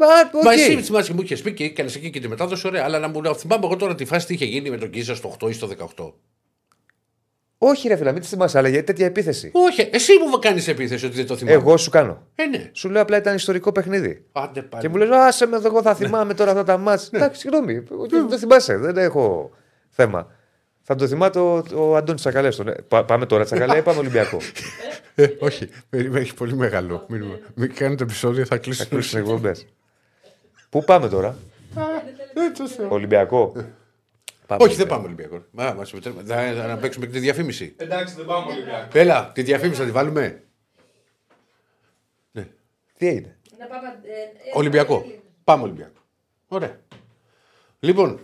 [0.00, 0.44] Μα, οκ.
[0.44, 2.84] Μα εσύ θυμάσαι και μου είχες πει και έκανες εκεί και τη μετάδοση, ωραία.
[2.84, 5.14] Αλλά να μου να θυμάμαι εγώ τώρα τη φάση τι είχε γίνει με τον Κίζα
[5.14, 6.12] στο 8 ή στο 18.
[7.58, 9.50] Όχι, ρε φίλα, μην τη θυμάσαι, αλλά γιατί τέτοια επίθεση.
[9.52, 11.56] Όχι, εσύ μου κάνεις επίθεση ότι δεν το θυμάμαι.
[11.56, 12.26] Εγώ σου κάνω.
[12.34, 12.70] Ε, ναι.
[12.72, 14.24] Σου λέω απλά ήταν ιστορικό παιχνίδι.
[14.32, 14.82] Άντε πάλι.
[14.82, 17.08] Και μου λες, Άσε με, εγώ θα θυμάμαι τώρα αυτά τα μάτς.
[17.12, 17.82] Εντάξει, συγγνώμη.
[18.10, 19.50] Δεν το θυμάσαι, δεν έχω
[19.88, 20.26] θέμα.
[20.82, 22.48] Θα το θυμάται ο, ο Αντώνη Τσακαλέ.
[23.06, 24.38] Πάμε τώρα Τσακαλέ ή πάμε Ολυμπιακό.
[25.14, 27.38] Ε, όχι, έχει πολύ μεγάλο μήνυμα.
[27.54, 28.86] Μην κάνετε επεισόδιο, θα κλείσει.
[28.86, 29.54] Κλείσουν εκπομπέ.
[30.74, 31.36] Πού πάμε τώρα,
[32.88, 33.52] Ολυμπιακό.
[34.46, 34.64] Πάμε.
[34.64, 35.44] Όχι, δεν πάμε Ολυμπιακό.
[35.50, 36.22] Μα, μας επιτρέπουμε.
[36.22, 37.74] Θα, θα να παίξουμε και τη διαφήμιση.
[37.76, 38.98] Εντάξει, δεν πάμε Ολυμπιακό.
[38.98, 40.42] Έλα, τη διαφήμιση θα τη βάλουμε.
[42.98, 43.36] Τι έγινε.
[43.58, 43.88] Να πάμε.
[43.88, 44.24] ε, ε,
[44.54, 45.04] Ολυμπιακό.
[45.06, 46.00] ε, Πάμε Ολυμπιακό.
[46.48, 46.80] Ωραία.
[47.80, 48.18] Λοιπόν,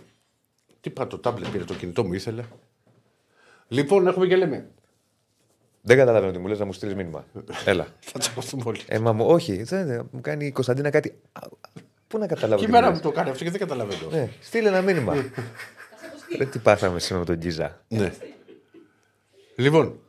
[0.81, 2.43] τι είπα το τάμπλετ πήρε το κινητό μου ήθελε.
[3.67, 4.69] Λοιπόν, έχουμε και λέμε.
[5.81, 7.25] Δεν καταλαβαίνω τι μου λε να μου στείλει μήνυμα.
[7.65, 7.87] Έλα.
[7.99, 8.79] Θα τσακωθούμε όλοι.
[8.87, 11.21] Ε, μα μου, όχι, δεν, δεν, μου κάνει η Κωνσταντίνα κάτι.
[12.11, 12.55] Α, Πού να καταλάβω.
[12.55, 14.09] Και η τι μέρα λες; μου το κάνει αυτό και δεν καταλαβαίνω.
[14.11, 15.13] Ναι, στείλε ένα μήνυμα.
[16.37, 17.81] Δεν τι πάθαμε σήμερα με τον Γκίζα.
[17.87, 18.13] Ναι.
[19.55, 19.99] Λοιπόν,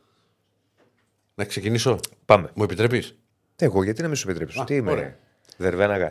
[1.35, 1.99] να ξεκινήσω.
[2.25, 2.49] Πάμε.
[2.53, 3.15] Μου επιτρέπεις;
[3.55, 5.17] Εγώ γιατί να μην σου επιτρέψω; Α, Τι είμαι, ωραία.
[5.57, 6.09] Δερβέναγα.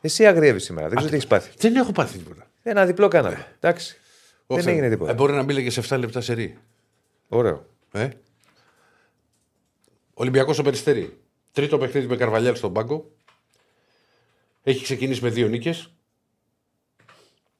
[0.00, 0.86] Εσύ αγριεύει σήμερα.
[0.88, 1.50] Δεν ξέρω τι έχεις πάθει.
[1.58, 2.46] Δεν έχω πάθει τίποτα.
[2.62, 3.46] Ένα διπλό κάναμε.
[3.60, 3.98] Εντάξει.
[4.46, 5.14] Όχι, Δεν έγινε Ε, τίποτα.
[5.14, 6.58] μπορεί να μπει σε 7 λεπτά σε ρί.
[7.28, 7.66] Ωραίο.
[7.92, 8.08] Ε;
[10.14, 11.18] Ολυμπιακός στο περιστέρι.
[11.52, 13.10] Τρίτο παιχνίδι με Καρβαλιάλ στον πάγκο.
[14.66, 15.88] Έχει ξεκινήσει με δύο νίκες.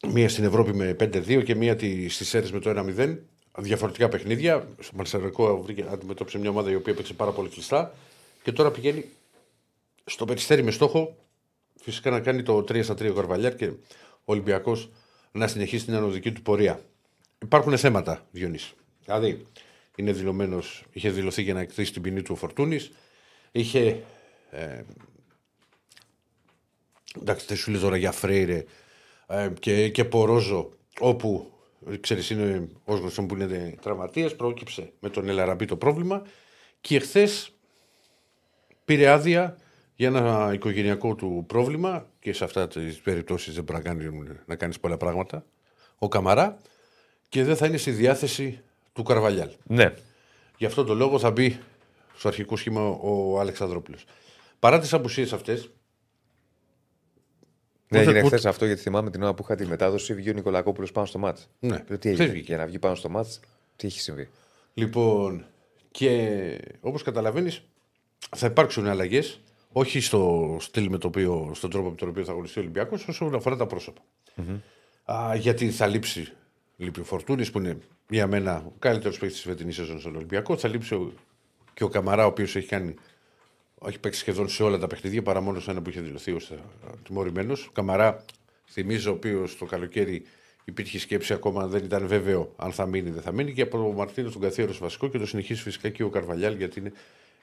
[0.08, 1.78] Μία στην Ευρώπη με 5-2 και μία
[2.08, 3.16] στις αίρε με το 1-0.
[3.58, 4.68] Διαφορετικά παιχνίδια.
[4.80, 7.94] Στο Μαρσελικό βρήκε- αντιμετώπισε μια ομάδα η οποία παίξε πάρα πολύ κλειστά.
[8.42, 9.04] Και τώρα πηγαίνει
[10.04, 11.16] στο περιστέρι με στόχο
[11.80, 13.76] φυσικά να κάνει το 3 στα 3 ο Καρβαλιάρ και ο
[14.24, 14.90] Ολυμπιακός
[15.32, 16.80] να συνεχίσει την ανωδική του πορεία.
[17.42, 18.72] Υπάρχουν θέματα, Διονύση.
[19.04, 19.46] Δηλαδή,
[19.96, 22.90] είναι δηλωμένος, είχε δηλωθεί για να εκτίσει την ποινή του ο Φορτούνης.
[23.52, 24.02] Είχε.
[24.50, 24.82] Ε,
[27.20, 28.64] εντάξει, δεν σου λέω τώρα για Φρέιρε
[29.26, 31.52] ε, και, και Πορόζο, όπου
[32.00, 36.22] ξέρεις είναι ως γνωστό που είναι τραυματίας, πρόκυψε με τον Ελαραμπή το πρόβλημα
[36.80, 37.28] και εχθέ
[38.84, 39.58] πήρε άδεια
[39.96, 44.56] για ένα οικογενειακό του πρόβλημα και σε αυτά τις περιπτώσεις δεν μπορεί να, κάνει, να
[44.56, 45.44] κάνεις πολλά πράγματα
[45.98, 46.58] ο Καμαρά
[47.28, 48.62] και δεν θα είναι στη διάθεση
[48.92, 49.50] του Καρβαλιάλ.
[49.66, 49.94] Ναι.
[50.56, 51.60] Γι' αυτό το λόγο θα μπει
[52.16, 54.04] στο αρχικό σχήμα ο Αλεξανδρόπουλος.
[54.58, 55.70] Παρά τις απουσίες αυτές,
[57.94, 60.14] Δεν Ούτε- έγινε ούτε- χθες αυτό γιατί θυμάμαι την ώρα που είχα τη μετάδοση.
[60.14, 61.48] Βγήκε ο Νικολακόπουλος πάνω στο μάτς.
[61.60, 61.78] Ναι.
[61.78, 62.44] Τι Χθες έγινε; βγήκε.
[62.46, 63.40] Για να βγει πάνω στο μάτς,
[63.76, 64.28] τι έχει συμβεί;
[64.74, 65.44] Λοιπόν,
[65.90, 67.62] και όπως καταλαβαίνεις
[68.36, 69.40] θα υπάρξουν αλλαγές
[69.72, 73.08] όχι στο στυλ με το οποίο, στον τρόπο με τον οποίο θα αγωνιστεί ο Ολυμπιακός
[73.08, 74.00] όσον αφορά τα προσωπα
[75.04, 76.32] Α, γιατί θα λείψει
[76.76, 80.56] λείπει ο Φορτούνης που είναι για μένα ο καλύτερος παίκτης της φετινής σεζόν στον Ολυμπιακό
[80.56, 81.12] θα λείψει ο,
[81.74, 82.94] και ο Καμαρά ο οποίος έχει κάνει
[83.88, 86.52] έχει παίξει σχεδόν σε όλα τα παιχνίδια παρά μόνο σε ένα που είχε δηλωθεί ως
[87.02, 87.70] τιμωρημένος.
[87.72, 88.24] Καμαρά,
[88.70, 90.22] θυμίζω, ο οποίος το καλοκαίρι
[90.64, 93.52] υπήρχε σκέψη ακόμα δεν ήταν βέβαιο αν θα μείνει ή δεν θα μείνει.
[93.52, 96.78] Και από τον Μαρτίνο τον καθιέρο βασικό και το συνεχίζει φυσικά και ο Καρβαλιάλ γιατί
[96.78, 96.92] είναι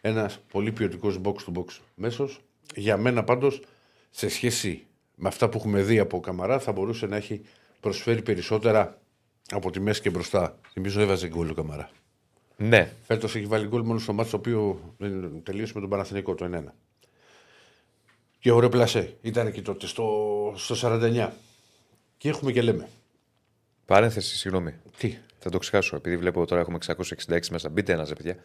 [0.02, 1.66] ένας πολύ ποιοτικός box to box
[1.96, 2.42] μέσος.
[2.76, 3.62] Για μένα πάντως,
[4.10, 4.86] σε σχέση
[5.16, 7.42] με αυτά που έχουμε δει από Καμαρά, θα μπορούσε να έχει
[7.80, 9.02] προσφέρει περισσότερα
[9.50, 10.60] από τη μέση και μπροστά.
[10.72, 11.90] Θυμίζω έβαζε γκολ ο Καμαρά.
[12.62, 12.92] Ναι.
[13.04, 16.50] Φέτος έχει βάλει γκολ μόνο στο μάτσο το οποίο δεν τελείωσε με τον Παναθηνικό το
[16.54, 16.64] 1-1.
[18.40, 19.16] Και ωραίο πλασέ.
[19.22, 21.30] Ήταν εκεί τότε στο, στο 49.
[22.18, 22.88] Και έχουμε και λέμε.
[23.86, 24.74] Παρένθεση, συγγνώμη.
[24.98, 25.96] Τι; Θα το ξεχάσω.
[25.96, 27.70] Επειδή βλέπω τώρα έχουμε 666 μέσα.
[27.70, 28.38] Μπείτε ένα, ρε παιδιά.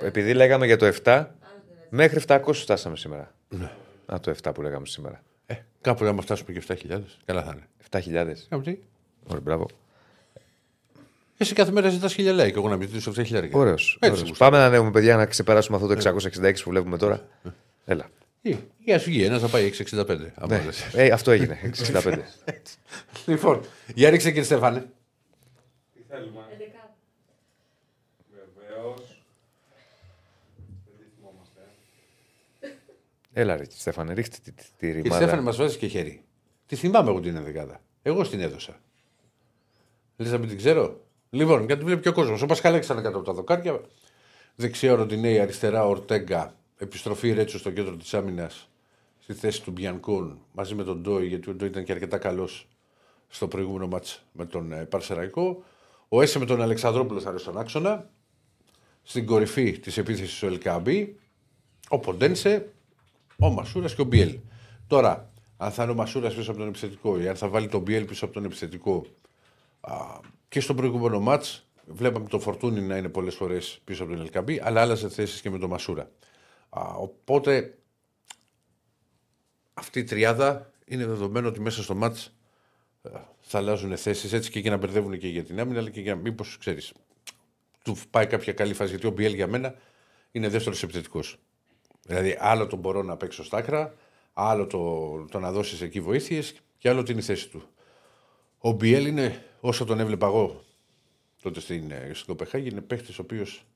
[0.00, 1.26] Επειδή λέγαμε για το 7,
[1.90, 3.34] μέχρι 700 φτάσαμε σήμερα.
[3.48, 3.70] Ναι.
[4.06, 5.22] Α, το 7 που λέγαμε σήμερα.
[5.46, 7.00] Ε, κάπου άμα φτάσουμε και 7.000.
[7.24, 7.68] Καλά θα είναι.
[7.90, 8.34] 7.000.
[8.48, 8.78] Κάπου τι.
[9.26, 9.66] Ωραία, μπράβο.
[11.42, 13.48] Εσύ κάθε μέρα ζητάς χιλιάδε και εγώ να μην ζητήσω 7.000.
[13.52, 13.98] Ωραίος.
[14.00, 14.32] Έτσι.
[14.38, 15.94] Πάμε να ανέβουμε, παιδιά, να ξεπεράσουμε αυτό το
[16.42, 17.28] 666 που βλέπουμε τώρα.
[17.84, 18.10] Έλα.
[18.42, 20.32] Ή, ή α βγει ένας να πάει 665.
[20.34, 20.58] άμα Ναι.
[20.58, 20.94] δες.
[20.94, 21.58] Ε, αυτό έγινε.
[21.92, 22.18] 65.
[23.26, 23.60] Λοιπόν,
[23.94, 24.80] για ρίξε κύριε Στέφανε.
[25.94, 26.94] Τι θέλουμε; Εντεκάδα.
[28.58, 29.22] Βεβαίως.
[30.84, 31.60] Δεν τη θυμόμαστε.
[33.32, 35.42] Έλα, ρε, Στέφανε, ρίχτε τη, τη, τη Κύριε Στέφανε, ρημάδα.
[35.42, 36.24] μας βάζει και χέρι.
[36.66, 37.80] Τη θυμάμαι εγώ την ενδεκάδα.
[38.02, 38.80] Εγώ στην έδωσα.
[40.16, 41.00] Λες να μην την ξέρω;
[41.30, 42.42] Λοιπόν, γιατί βλέπει και ο κόσμος.
[42.42, 43.80] Ο Πασχαλέξ ήταν κάτω από τα δοκάρια.
[44.54, 46.54] Δεξιά ο Ροντινέη, αριστερά ο Ορτέγκα.
[46.76, 48.68] Επιστροφή Ρέτσο στο κέντρο της άμυνας
[49.18, 52.68] στη θέση του Μπιανκούν μαζί με τον Ντόι, γιατί ο Ντόι ήταν και αρκετά καλός
[53.28, 55.62] στο προηγούμενο μάτς με τον ε, Παρσεραϊκό.
[56.08, 58.10] Ο Έσε με τον Αλεξανδρόπουλο θα είναι στον άξονα.
[59.02, 61.18] Στην κορυφή της επίθεσης ο Ελκαμπή.
[61.88, 62.72] Ο Ποντένσε,
[63.38, 64.38] ο Μασούρας και ο Μπιέλ.
[64.86, 67.80] Τώρα, αν θα είναι ο Μασούρας πίσω από τον επιθετικό ή αν θα βάλει τον
[67.80, 69.06] Μπιέλ πίσω από τον επιθετικό.
[69.80, 69.94] Α,
[70.50, 74.60] και στο προηγούμενο μάτς βλέπαμε το Φορτούνι να είναι πολλές φορές πίσω από τον Ελκαμπή,
[74.62, 76.10] αλλά άλλαζε θέσεις και με τον Μασούρα.
[76.68, 77.78] Α, οπότε
[79.74, 82.34] αυτή η τριάδα είναι δεδομένο ότι μέσα στο μάτς
[83.40, 86.16] θα αλλάζουν θέσεις έτσι και για να μπερδεύουν και για την άμυνα, αλλά και για
[86.16, 86.92] μήπως ξέρεις.
[87.84, 88.90] Του πάει κάποια καλή φάση.
[88.90, 89.74] Γιατί ο Μπιέλ για μένα
[90.30, 91.38] είναι δεύτερος επιθετικός.
[92.02, 93.94] Δηλαδή, άλλο τον μπορώ να παίξω στα άκρα,
[94.32, 97.62] άλλο το, το να δώσεις εκεί βοήθειες και άλλο την η θέση του.
[98.62, 100.64] Ο Μπιέλ είναι, όσο τον έβλεπα εγώ
[101.42, 103.66] τότε ε, στην Κοπεχάγη, είναι παίχτης ο οποίος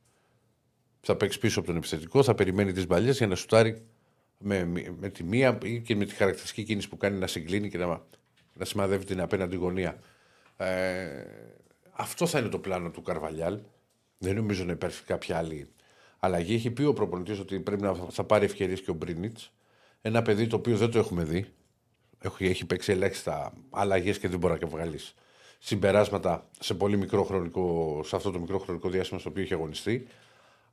[1.01, 3.87] θα παίξει πίσω από τον επιθετικό, θα περιμένει τις μπαλιές για να σουτάρει
[4.39, 4.65] με,
[5.01, 8.03] με τη μία ή και με τη χαρακτηριστική κίνηση που κάνει να συγκλίνει και να,
[8.55, 9.99] να σημαδεύει την απέναντι γωνία.
[10.57, 11.25] Ε,
[11.91, 13.59] αυτό θα είναι το πλάνο του Καρβαλιάλ.
[14.19, 15.69] Δεν νομίζω να υπάρχει κάποια άλλη
[16.19, 16.55] αλλαγή.
[16.55, 19.53] Έχει πει ο προπονητής ότι πρέπει να θα πάρει ευκαιρίες και ο Μπρίνιτς.
[20.01, 21.47] Ένα παιδί το οποίο δεν το έχουμε δει.
[22.25, 25.15] Έχει, έχει παίξει ελάχιστα αλλαγές και δεν μπορεί να βγάλεις
[25.59, 30.07] συμπεράσματα σε, πολύ μικρό χρονικό, σε αυτό το μικρό χρονικό διάστημα στο οποίο έχει αγωνιστεί.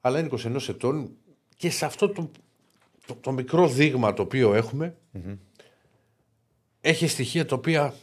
[0.02, 1.12] Αλλά είναι 21 ετών
[1.58, 2.32] και σε αυτό το,
[3.06, 5.38] το, το μικρό δείγμα το οποίο έχουμε mm-hmm.
[6.82, 7.94] έχει στοιχεία τα οποία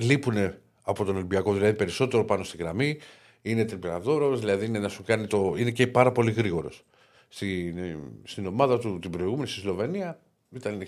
[0.00, 0.52] λείπουν
[0.82, 1.52] από τον Ολυμπιακό.
[1.52, 2.98] Δηλαδή περισσότερο πάνω στη γραμμή.
[3.42, 5.54] Είναι τριπλαδόρος, δηλαδή είναι να σου κάνει το.
[5.56, 6.84] είναι και πάρα πολύ γρήγορος.
[7.28, 10.20] Στην, ε, στην ομάδα του την προηγούμενη στη Σλοβενία
[10.50, 10.86] ήταν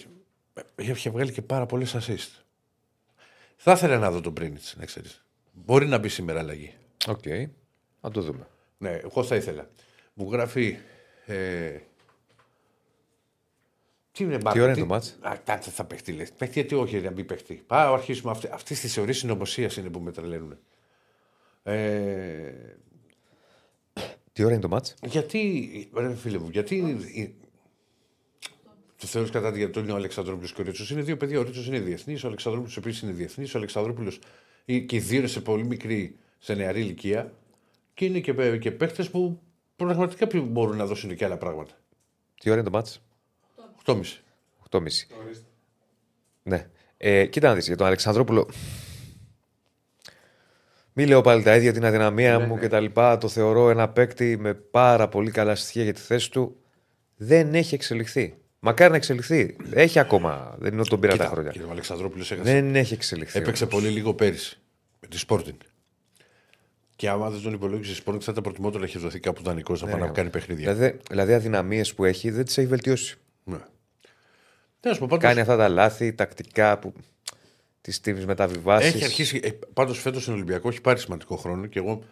[0.55, 2.43] ε, είχε βγάλει και πάρα πολλές assist.
[3.57, 5.25] Θα ήθελα να δω τον Πρίνιτς, να ξέρεις.
[5.53, 6.75] Μπορεί να μπει σήμερα αλλαγή.
[7.09, 7.19] Οκ.
[7.25, 7.49] Okay.
[8.01, 8.47] Να το δούμε.
[8.79, 9.71] Ναι, εγώ θα ήθελα.
[10.15, 10.79] Μου γράφει.
[11.27, 11.79] Ε...
[14.13, 16.13] Τι είναι μπάκα, τι ώρα είναι το μάτς; Α, κάτσε θα παιχτεί.
[16.13, 16.33] Λες.
[16.33, 17.55] Παιχτεί, γιατί όχι, να μπει παιχτεί.
[17.67, 18.31] Πάω, αρχίσουμε.
[18.31, 20.59] Αυτή, αυτές τις θεωρίες συνωμοσίας είναι που με τρελαίνουν.
[21.63, 22.53] Ε...
[24.33, 26.99] Τι ώρα είναι το μάτς; Γιατί, ρε φίλε μου, γιατί
[29.03, 30.91] του θεωρεί κατά τη γιατί είναι ο Αλεξανδρόπουλος και ο Ρίτσος.
[30.91, 31.39] Είναι δύο παιδιά.
[31.39, 33.55] Ο Ρίτσος είναι διεθνής, ο Αλεξανδρόπουλος επίσης είναι διεθνής.
[33.55, 34.19] Ο Αλεξανδρόπουλος
[34.65, 37.33] και οι δύο είναι σε πολύ μικρή, σε νεαρή ηλικία
[37.95, 39.41] και είναι και, και παίχτες που
[39.77, 41.73] πραγματικά μπορούν να δώσουν και άλλα πράγματα.
[42.41, 43.03] Τι ώρα είναι το μάτς;
[43.85, 44.03] 8.30.
[44.71, 44.81] 8.30.
[46.43, 46.71] Ναι.
[46.97, 48.49] Ε, κοίτα να δεις, για τον Αλεξανδρόπουλο...
[50.93, 52.61] Μην λέω πάλι τα ίδια την αδυναμία ναι, μου ναι.
[52.61, 53.19] και τα λοιπά.
[53.19, 56.57] Το θεωρώ ένα παίκτη με πάρα πολύ καλά στοιχεία για τη θέση του.
[57.17, 58.42] Δεν έχει εξελιχθεί.
[58.65, 59.57] Μακάρι να εξελιχθεί.
[59.71, 60.55] Έχει ακόμα.
[60.59, 61.53] Δεν είναι ότι τον πήρα Κοίτα, τα χρόνια.
[61.71, 62.35] Αλεξανδρόπουλος.
[62.43, 63.39] Δεν έχει εξελιχθεί.
[63.39, 63.75] Έπαιξε όμως.
[63.75, 64.59] πολύ λίγο πέρυσι
[65.01, 65.57] με τη Sporting.
[66.97, 69.83] Και άμα δεν τον υπολόγισε η Sporting, θα ήταν προτιμότερο να έχει δοθεί κάπου δανεικός
[69.83, 70.13] να ναι, να ναι.
[70.13, 70.75] κάνει παιχνίδια.
[70.75, 73.17] Δηλαδή, δηλαδή αδυναμίες που έχει δεν τις έχει βελτιώσει.
[73.45, 73.57] Ναι.
[74.81, 75.19] ναι πάντως...
[75.19, 76.93] Κάνει αυτά τα λάθη τακτικά που
[77.81, 78.87] τη τιμή μεταβιβάσει.
[78.87, 79.41] Έχει αρχίσει.
[79.43, 82.03] Ε, πάντως φέτος ο Ολυμπιακό έχει πάρει σημαντικό χρόνο και εγώ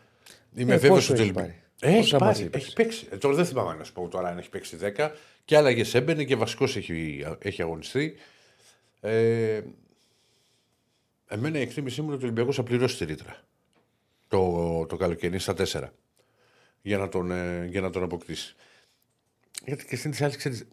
[0.55, 1.33] είμαι ε, βέβαιος ότι.
[1.33, 3.07] Πάρει; Έχει, πάρει, έχει παίξει.
[3.11, 5.11] Ε, τώρα δεν θυμάμαι να σου πω τώρα αν έχει παίξει 10
[5.45, 8.17] και άλλαγες έμπαινε και βασικός έχει, έχει αγωνιστεί.
[9.01, 9.61] Ε,
[11.29, 13.37] εμένα η εκτίμησή μου είναι ότι ο Ολυμπιακός θα πληρώσει τη ρήτρα
[14.29, 15.89] το, το καλοκαίρι στα 4
[16.83, 18.55] για να τον, ε, για να τον αποκτήσει.
[19.65, 20.67] Γιατί και στην άλλη ξέρεις.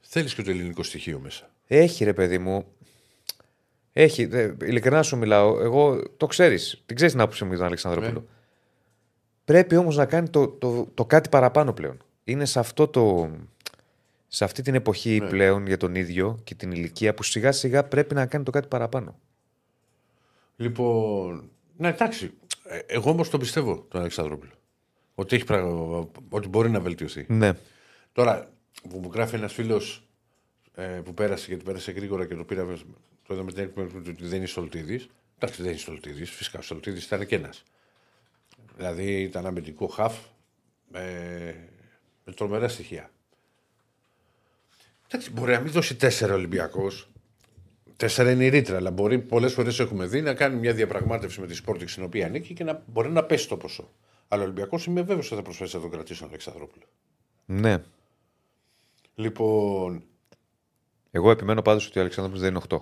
[0.00, 1.50] Θέλεις και το ελληνικό στοιχείο μέσα.
[1.66, 2.66] Έχει ρε παιδί μου.
[3.92, 4.22] Έχει,
[4.60, 5.60] ειλικρινά σου μιλάω.
[5.60, 6.82] Εγώ το ξέρεις.
[6.86, 8.20] Την ξέρεις την άποψή μου για τον Αλεξανδρόπουλο.
[8.20, 8.26] Ναι.
[9.44, 12.02] Πρέπει όμως να κάνει το, το, το κάτι παραπάνω πλέον.
[12.24, 13.30] Είναι σε, αυτό το,
[14.28, 15.28] σε αυτή την εποχή ναι.
[15.28, 18.68] πλέον για τον ίδιο και την ηλικία που σιγά σιγά πρέπει να κάνει το κάτι
[18.68, 19.18] παραπάνω.
[20.56, 21.50] Λοιπόν.
[21.76, 22.30] Ναι, εντάξει.
[22.64, 24.52] Ε, εγώ όμως τον πιστεύω τον Αλεξανδρόπουλο.
[25.14, 26.08] Ότι, έχει πραγμα...
[26.28, 27.26] ότι μπορεί να βελτιωθεί.
[27.28, 27.52] Ναι.
[28.12, 28.50] Τώρα,
[28.90, 30.08] που μου γράφει ένας φίλος
[30.74, 32.66] ε, που πέρασε και πέρασε γρήγορα και το πήρα.
[33.26, 35.08] Το είδαμε την έκπληξη ότι δεν είναι Σολτίδης.
[35.38, 36.30] Εντάξει, δεν είναι Σολτίδης.
[36.30, 37.62] Φυσικά ο Σολτίδης ήταν και ένας.
[38.76, 40.18] Δηλαδή ήταν αμυντικό χαφ
[40.88, 41.00] με,
[42.24, 43.10] με τρομερά στοιχεία.
[45.06, 47.08] Εντάξει, μπορεί να μην δώσει τέσσερα Ολυμπιακός.
[47.96, 51.46] Τέσσερα είναι η ρήτρα, αλλά μπορεί πολλές φορές έχουμε δει να κάνει μια διαπραγμάτευση με
[51.46, 53.90] τη Σπόρτιξ στην οποία ανήκει και να μπορεί να πέσει το ποσό.
[54.28, 56.84] Αλλά ο Ολυμπιακός είμαι βέβαιος ότι θα προσφέρει να τον κρατήσει τον Αλεξανδρόπουλο.
[57.44, 57.82] Ναι.
[59.14, 60.04] Λοιπόν.
[61.10, 62.80] Εγώ επιμένω πάντως ότι ο Αλεξανδρόπουλος δεν είναι 8.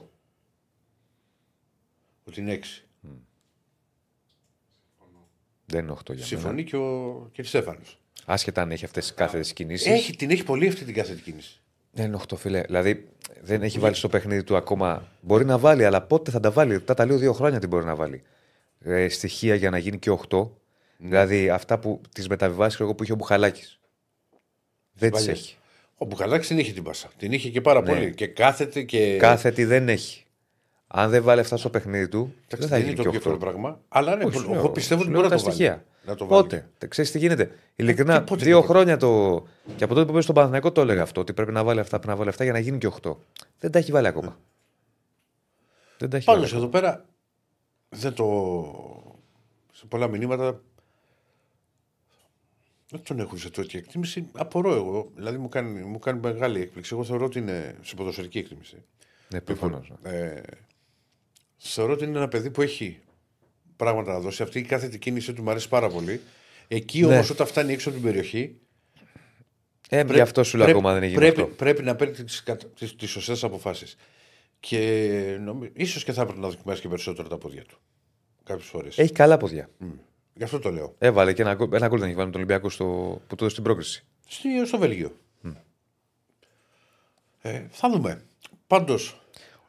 [2.24, 2.82] Ότι είναι 6.
[5.72, 6.26] Δεν είναι 8 για μένα.
[6.26, 7.44] Συμφωνεί και ο κ.
[8.24, 9.86] Άσχετα αν έχει αυτές τις κάθετες κινήσεις.
[9.86, 11.60] Έχει, την έχει πολύ αυτή την κάθετη κίνηση.
[11.90, 12.60] Δεν είναι 8 φίλε.
[12.60, 13.08] Δηλαδή
[13.42, 15.08] δεν έχει βάλει στο παιχνίδι του ακόμα.
[15.20, 17.84] Μπορεί να βάλει, αλλά πότε θα τα βάλει; Τα τα λέω δύο χρόνια την μπορεί
[17.84, 18.22] να βάλει.
[18.80, 20.48] Ε, στοιχεία για να γίνει και 8.
[20.96, 21.08] Ναι.
[21.08, 23.80] Δηλαδή αυτά που τις μεταβιβάσεις εγώ που είχε ο Μπουχαλάκης.
[24.92, 25.56] Δεν τις έχει.
[25.96, 27.10] Ο Μπουχαλάκης την είχε την πάσα.
[27.16, 27.88] Την είχε και πάρα ναι.
[27.88, 28.14] πολύ.
[28.14, 29.16] Και κάθεται και.
[29.16, 30.21] Κάθετη δεν έχει
[30.94, 33.80] αν δεν βάλει αυτά στο παιχνίδι του, δεν θα γίνει το πιο εύκολο πράγμα.
[33.88, 35.84] Αλλά ναι, Όχι, εγώ ναι, πιστεύω ότι μπορεί να το, στοιχεία.
[36.04, 36.42] να το βάλει.
[36.42, 37.50] Πότε, ξέρεις τι γίνεται.
[37.76, 39.42] Ειλικρινά, δύο χρόνια το.
[39.76, 41.96] Και από τότε που πήγε στον Παναθηναϊκό το έλεγα αυτό, ότι πρέπει να βάλει αυτά,
[41.96, 43.16] πρέπει να βάλει αυτά για να γίνει και 8.
[43.58, 44.38] Δεν τα έχει βάλει ακόμα.
[45.98, 47.04] Δεν τα έχει Πάνω εδώ πέρα
[47.88, 48.26] δεν το.
[49.72, 50.60] Σε πολλά μηνύματα
[52.90, 54.28] δεν τον έχουν σε τέτοια εκτίμηση.
[54.32, 55.10] Απορώ εγώ.
[55.14, 56.94] Δηλαδή μου κάνει, μου κάνει μεγάλη έκπληξη.
[56.94, 58.76] Εγώ θεωρώ ότι είναι σε ποδοσφαιρική εκτίμηση.
[59.28, 59.92] Ναι, λοιπόν, προφανώς.
[60.02, 60.10] Ναι.
[60.10, 60.42] Ε,
[61.64, 63.00] Θεωρώ ότι είναι ένα παιδί που έχει
[63.76, 64.42] πράγματα να δώσει.
[64.42, 66.20] Αυτή η κάθετη κίνησή του μου αρέσει πάρα πολύ.
[66.68, 67.06] Εκεί ναι.
[67.06, 67.34] όμως, ναι.
[67.34, 68.56] όταν φτάνει έξω από την περιοχή.
[69.88, 71.54] Ε, γι' αυτό σου λέω ακόμα δεν έχει πρέπει, αυτό.
[71.54, 72.14] πρέπει να παίρνει
[72.96, 73.96] τις σωστές αποφάσεις.
[74.60, 75.38] Και
[75.72, 77.78] ίσως και θα έπρεπε να δοκιμάσει και περισσότερο τα πόδια του.
[78.44, 78.98] Κάποιες φορές.
[78.98, 79.70] Έχει καλά πόδια.
[79.80, 79.86] Mm.
[80.34, 80.94] Γι' αυτό το λέω.
[80.98, 83.62] Έβαλε και ένα, ένα κόλ δεν έχει βάλει με τον Ολυμπιακό στο, που το στην
[83.62, 84.04] πρόκριση.
[84.64, 85.16] Στο Βέλγιο.
[85.44, 85.52] Mm.
[87.40, 88.24] Ε, θα δούμε.
[88.66, 89.21] Πάντως,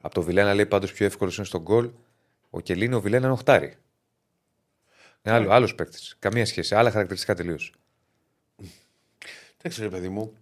[0.05, 1.91] από το Βιλένα λέει πάντως πιο εύκολος είναι στον γκολ.
[2.49, 3.75] Ο Κελίνο, ο Βιλένα είναι οχτάρι.
[5.21, 5.73] Είναι άλλο ναι.
[5.73, 6.15] παίκτης.
[6.19, 6.75] Καμία σχέση.
[6.75, 7.73] Άλλα χαρακτηριστικά τελείως.
[9.57, 10.33] Δεν ξέρω, παιδί μου.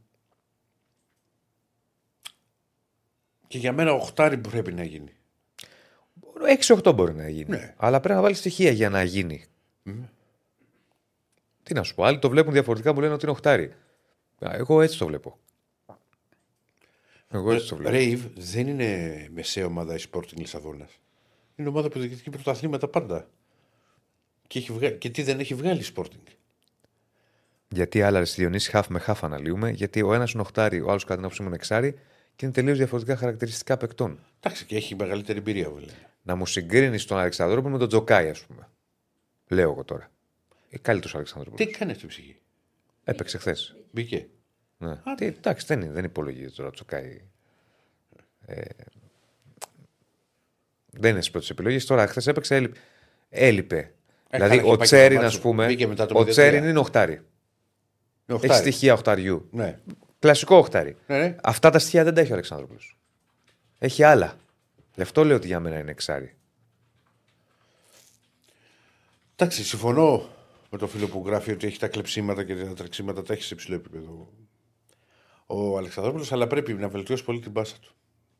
[3.47, 5.15] Και για μένα οχτάρι πρέπει να γίνει.
[6.65, 7.49] 6-8 μπορεί να γίνει.
[7.49, 7.73] Ναι.
[7.77, 9.45] Αλλά πρέπει να βάλεις στοιχεία για να γίνει.
[9.85, 9.91] Mm.
[11.63, 12.03] Τι να σου πω.
[12.03, 13.75] Άλλοι το βλέπουν διαφορετικά, μου λένε ότι είναι οχτάρι.
[14.39, 15.39] Εγώ έτσι το βλέπω.
[17.31, 17.91] Εγώ έτσι το βλέπω.
[17.91, 20.99] Ρέιβ δεν είναι μεσαία ομάδα η Sporting Λισαβόνας.
[21.55, 23.29] Είναι ομάδα που διεκδικεί πρωταθλήματα πάντα.
[24.47, 24.91] Και, έχει βγα...
[24.91, 26.31] και τι δεν έχει βγάλει η Sporting.
[27.67, 31.03] Γιατί άλλα στη Διονύση χάφ με χάφ αναλύουμε, γιατί ο ένας είναι οχτάρι, ο άλλος
[31.03, 31.91] κατά την άποψή μου είναι εξάρι
[32.35, 34.19] και είναι τελείως διαφορετικά χαρακτηριστικά παικτών.
[34.39, 35.95] Εντάξει, και έχει μεγαλύτερη εμπειρία, βέβαια.
[36.21, 38.69] Να μου συγκρίνεις τον Αλεξανδρόπουλο με τον Τζοκάη, ας πούμε.
[39.47, 40.11] Λέω εγώ τώρα.
[40.69, 41.67] Ε, καλύτερο Αλεξανδρόπουλος.
[41.67, 42.39] Τι κάνει αυτή η ψυχή;
[43.03, 43.75] Έπαιξε χθες.
[43.91, 44.27] Μπήκε.
[44.81, 45.15] Ναι.
[45.15, 47.21] Τι, εντάξει, δεν, είναι, δεν υπολογίζει τώρα ο Τζοκάη.
[48.45, 48.61] Ε,
[50.91, 51.85] δεν είναι στις πρώτες επιλογές.
[51.85, 52.77] Τώρα, χθες έπαιξε, έλειπε.
[53.29, 53.93] έλειπε.
[54.29, 55.65] Ε, δηλαδή, καλά, ο είχε πάει Τσέριν, και ας το πούμε.
[55.65, 56.29] μπήκε μετά το Ο 0-3.
[56.29, 57.11] Τσέριν είναι οχτάρι.
[57.13, 57.23] Είναι
[58.25, 58.59] Έχει οχτάρι.
[58.59, 59.47] στοιχεία οχταριού.
[59.51, 59.79] Ναι.
[60.19, 60.95] Κλασικό οχτάρι.
[61.07, 61.35] Ναι, ναι.
[61.43, 62.79] Αυτά τα στοιχεία δεν τα έχει ο Αλεξάνδροπουλο.
[63.79, 64.35] Έχει άλλα.
[64.95, 66.35] Γι' αυτό λέω ότι για μένα είναι εξάρι.
[69.35, 70.29] Εντάξει, συμφωνώ
[70.69, 73.53] με το φίλο που γράφει ότι έχει τα κλεψίματα και τα τρεξίματα τα έχει σε
[73.53, 74.29] υψηλό επίπεδο
[75.51, 77.93] ο Αλεξανδρόπουλος, αλλά πρέπει να βελτιώσει πολύ την πάσα του.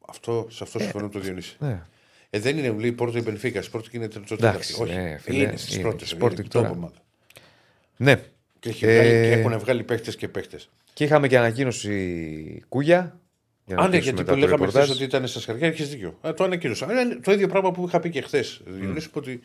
[0.08, 1.56] Αυτό, σε αυτό συμφωνώ με τον Διονύση.
[1.60, 1.82] Ναι.
[2.30, 3.60] Ε, δεν είναι, μου λέει, Πόρτο η Μπενφίκα.
[3.60, 6.12] Η Sporting είναι τρίτο Εντάξει, Όχι, ναι, φίλε, είναι στις είναι πρώτες.
[6.12, 6.70] η Sporting τώρα.
[6.70, 8.24] Και, ναι.
[8.66, 10.70] έχει Ε, βγάλει, και έχουν βγάλει παίχτες και παίχτες.
[10.94, 13.20] Και είχαμε και ανακοίνωση Κούγια.
[13.66, 14.84] Για να Α, ναι, κλείσουμε γιατί μετά το λέγαμε ρεπορτάζ.
[14.84, 16.18] χθες ότι ήταν στα σκαριά, έχεις δίκιο.
[16.22, 16.88] Ε, το ανακοίνωσα.
[16.92, 18.62] Ε, το ίδιο πράγμα που είχα πει και χθες.
[18.66, 19.42] Διονύση, είπα ότι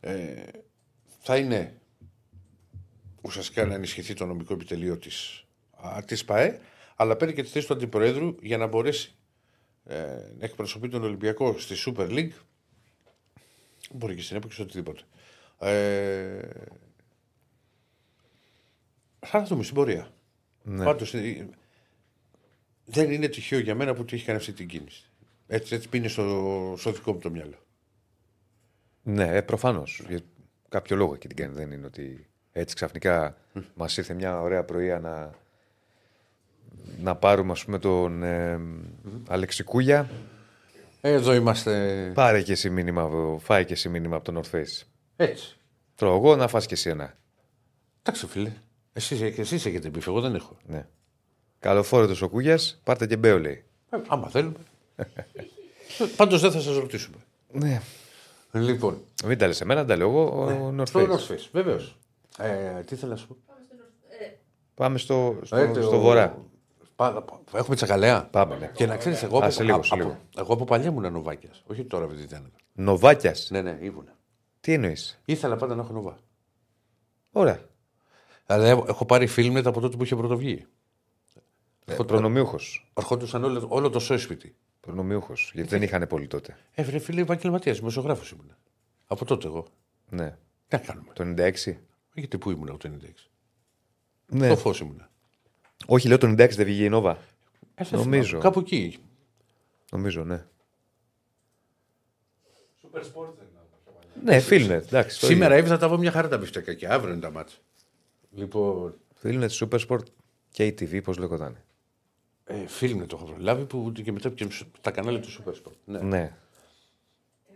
[0.00, 0.14] ε,
[1.20, 1.74] θα είναι
[3.22, 5.44] ουσιαστικά να ενισχυθεί το νομικό επιτελείο της
[6.04, 6.58] της ΠαΕ,
[6.96, 9.14] αλλά παίρνει και τη θέση του Αντιπροέδρου για να μπορέσει
[9.84, 9.96] ε,
[10.38, 12.32] να εκπροσωπεί τον Ολυμπιακό στη Super League.
[13.90, 15.02] Μπορεί και στην έπαιξη οτιδήποτε.
[15.58, 16.48] Ε,
[19.18, 20.14] θα δούμε στην πορεία.
[20.62, 20.84] Ναι.
[20.84, 21.48] Πάντως, ε,
[22.84, 25.10] δεν είναι τυχαίο για μένα που του έχει κάνει αυτή την κίνηση.
[25.46, 27.58] Έτσι, έτσι πίνει στο, στο δικό μου το μυαλό.
[29.02, 30.02] Ναι, προφανώς.
[30.08, 30.20] Για
[30.68, 31.54] κάποιο λόγο και την κάνει.
[31.54, 33.36] Δεν είναι ότι έτσι ξαφνικά
[33.74, 35.34] μας ήρθε μια ωραία πρωία να,
[37.02, 38.60] να πάρουμε ας πούμε, τον ε,
[39.28, 40.10] Αλέξη Κούγια.
[41.00, 42.10] Εδώ είμαστε.
[42.14, 44.82] Πάρε και εσύ μήνυμα, φάει και εσύ μήνυμα από τον North Face.
[45.16, 45.56] Έτσι.
[45.94, 47.14] Τρώω εγώ να φας και εσύ ένα.
[48.02, 48.52] Εντάξει, φίλε.
[48.92, 50.56] Εσείς, εσείς έχετε μπιφ, εγώ δεν έχω.
[50.66, 50.86] Ναι.
[51.58, 53.64] Καλοφόρετο ο Κούγιας, πάρτε και μπέο λέει.
[53.90, 54.56] Ε, άμα θέλουμε.
[56.16, 57.16] Πάντως δεν θα σας ρωτήσουμε.
[57.52, 57.80] Ναι.
[58.52, 60.24] Λοιπόν, Μην τα λες εμένα, τα λέω εγώ.
[60.44, 61.08] Ο North στο Face.
[61.08, 61.96] North Face, βεβαίως.
[62.38, 63.36] Ε, τι θέλω να σου πω.
[64.74, 66.38] Πάμε στο, στο, Ε, στο το- βορρά.
[66.96, 68.24] Πα- πα- Έχουμε τσακαλέα.
[68.26, 68.66] Πάμε, ναι.
[68.74, 70.08] Και να ξέρεις, εγώ, Α, από- σε λίγο, από- σε λίγο.
[70.08, 71.62] από- εγώ από παλιά ήμουν νοβάκιας.
[71.66, 72.52] Όχι τώρα, επειδή ήταν.
[72.72, 74.08] Νοβάκιας; Ναι, ναι, ήμουν.
[74.60, 76.18] Τι εννοείς; Ήθελα πάντα να έχω νοβά.
[77.32, 77.60] Ωραία.
[78.46, 80.66] Αλλά έχω- έχω πάρει φίλμετ από τότε που είχε πρωτοβγεί.
[81.86, 82.90] Ε, Προνομιούχος.
[82.94, 84.56] Ερχόντουσαν όλο, όλο το σόισπιτι.
[84.80, 85.50] Προνομιούχος.
[85.54, 86.56] Γιατί δεν είχαν πολύ τότε.
[86.74, 88.54] Ε, βρε φίλε, επαγγελματίας, μεσογράφο ήμουν.
[89.06, 89.66] Από τότε εγώ.
[90.08, 90.30] Ναι.
[90.68, 91.12] Τι να κάνουμε.
[91.12, 91.78] Το 96.
[92.14, 93.30] Γιατί πού ήμουν από το 96.
[94.26, 94.48] Ναι.
[94.48, 95.06] Το φως ήμουν.
[95.86, 97.18] Όχι, λέω το 96 δεν βγήκε η Νόβα.
[97.74, 98.22] Ε, δεν Νομίζω.
[98.26, 98.42] θυμάμαι.
[98.44, 98.98] Κάπου εκεί.
[99.90, 100.44] Νομίζω, ναι.
[102.82, 103.66] Super Sport δεν ήταν.
[103.84, 104.22] πιο παλιά.
[104.24, 104.84] Ναι, Φίλνετ.
[104.86, 105.20] Εντάξει.
[105.20, 105.64] το Σήμερα ίδιο.
[105.66, 107.56] ήρθα τα βγω μια χαρά τα μπιφτέκα και αύριο είναι τα μάτια.
[108.30, 110.02] Λοιπόν, Φίλνετ, Super Sport
[110.50, 111.56] και η TV, πώς λέγονταν.
[112.44, 114.46] ε, φίλμετ το έχω προλάβει που και μετά και
[114.78, 115.72] στα κανάλια του Super Sport.
[115.84, 115.98] Ναι.
[115.98, 116.36] Ναι.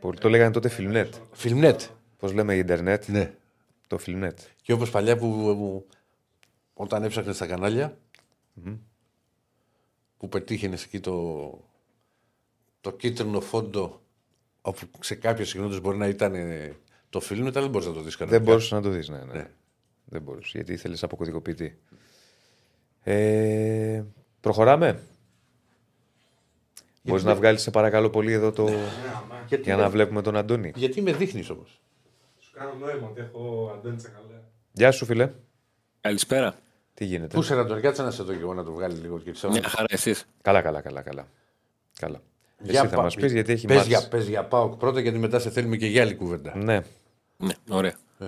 [0.01, 1.15] Πολλοί το λέγανε τότε Φιλμνετ.
[1.33, 1.81] Φιλμνετ.
[2.19, 3.07] Πώς λέμε Ιντερνετ.
[3.07, 3.35] Ναι.
[3.87, 4.39] Το Φιλμνετ.
[4.63, 5.27] Και όπως παλιά που,
[5.57, 5.87] που
[6.75, 7.47] όταν έψαχνες στα
[8.57, 8.81] καναλια
[10.19, 11.59] που πετύχαινες εκεί το,
[12.81, 14.01] το κίτρινο φόντο
[14.61, 16.77] όπου σε κάποιες συγγνώμη μπορεί να ήταν ε,
[17.11, 18.37] το φιλμ, αλλά δεν μπορεί να το δεις κανένα.
[18.37, 19.33] Δεν μπορούσες να το δεις, ναι, ναι.
[19.33, 19.51] Ναι.
[20.05, 21.79] Δεν μπορούσες, γιατί ήθελες αποκωδικοποιητή.
[23.03, 24.05] Ε,
[24.41, 25.03] προχωράμε.
[27.03, 28.69] Μπορείς να βγάλεις, σε παρακαλώ πολύ, εδώ το.
[29.49, 30.73] Γιατί, για να βλέπουμε τον Αντώνη.
[30.75, 31.81] γιατί με δείχνεις όμως;
[32.39, 34.43] Σου κάνω νόημα ότι έχω Αντώνη Τσακαλέα.
[34.73, 35.33] Γεια σου, φίλε.
[36.01, 36.59] Καλησπέρα.
[36.97, 39.01] Τι γίνεται; Πού σε να τον κάτσε να σε δω και εγώ να το βγάλεις
[39.01, 39.53] λίγο και ξέρω.
[39.53, 40.25] Μια χαρά εσείς.
[40.43, 41.01] Καλά, καλά, καλά.
[41.03, 41.29] καλά.
[41.99, 42.21] καλά.
[42.63, 43.89] Για Εσύ θα πα- μας πεις γιατί έχει πες μάτς.
[43.89, 46.57] για, πες για ΠΑΟΚ πρώτα γιατί μετά σε θέλουμε και για άλλη κουβέντα.
[46.57, 46.81] Ναι.
[47.37, 47.95] Ναι, ωραία.
[48.19, 48.27] Ε.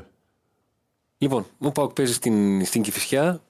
[1.18, 3.40] Λοιπόν, μου πάω παίζει στην, στην Κηφισιά.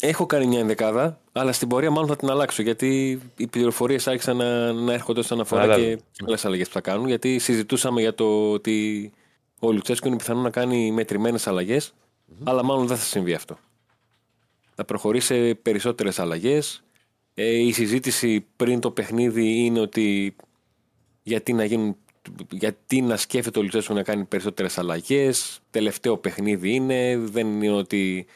[0.00, 4.36] Έχω κάνει μια ενδεκάδα, αλλά στην πορεία μάλλον θα την αλλάξω γιατί οι πληροφορίες άρχισαν
[4.36, 5.94] να, να έρχονται όσον αφορά Κατάλαβα.
[5.94, 7.06] και άλλες αλλαγές που θα κάνουν.
[7.06, 9.10] Γιατί συζητούσαμε για το ότι
[9.58, 11.46] ο Λουτσέσκο είναι πιθανό να κάνει μετρημένες
[12.44, 13.58] αλλά μάλλον δεν θα συμβεί αυτό.
[14.80, 16.82] Θα προχωρήσει σε περισσότερες αλλαγές.
[17.34, 20.36] Ε, η συζήτηση πριν το παιχνίδι είναι ότι
[21.22, 21.96] γιατί να, γίνουν,
[22.50, 25.60] γιατί να σκέφτεται ο Λουτσέσκο να κάνει περισσότερες αλλαγές.
[25.70, 28.26] Τελευταίο παιχνίδι είναι, δεν είναι ότι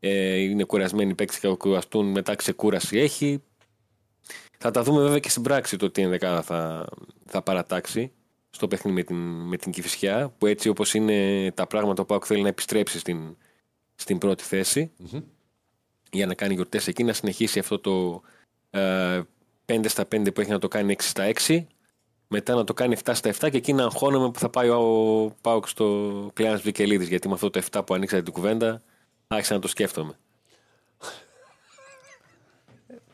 [0.00, 3.42] ε, είναι κουρασμένοι οι παίκτες και θα κουραστούν, μετά ξεκούραση έχει.
[4.58, 6.86] Θα τα δούμε βέβαια και στην πράξη το τι ενδεκάδα θα,
[7.26, 8.12] θα παρατάξει
[8.50, 9.16] στο παιχνίδι με την,
[9.48, 13.36] με την Κηφισιά, που έτσι όπως είναι τα πράγματα, ο Πάουκ θέλει να επιστρέψει στην,
[13.94, 14.92] στην πρώτη θέση
[16.10, 18.22] για να κάνει γιορτές εκεί, να συνεχίσει αυτό το
[18.70, 19.20] ε,
[19.66, 21.64] 5 στα 5 που έχει να το κάνει 6 στα 6,
[22.28, 24.84] μετά να το κάνει 7 στα 7 και εκεί να αγχώνομαι που θα πάει ο
[25.40, 28.82] Πάουκ στο Κλέανς Βικελίδης, γιατί με αυτό το 7 που ανοίξατε την κουβέντα
[29.26, 30.18] άρχισα να το σκέφτομαι.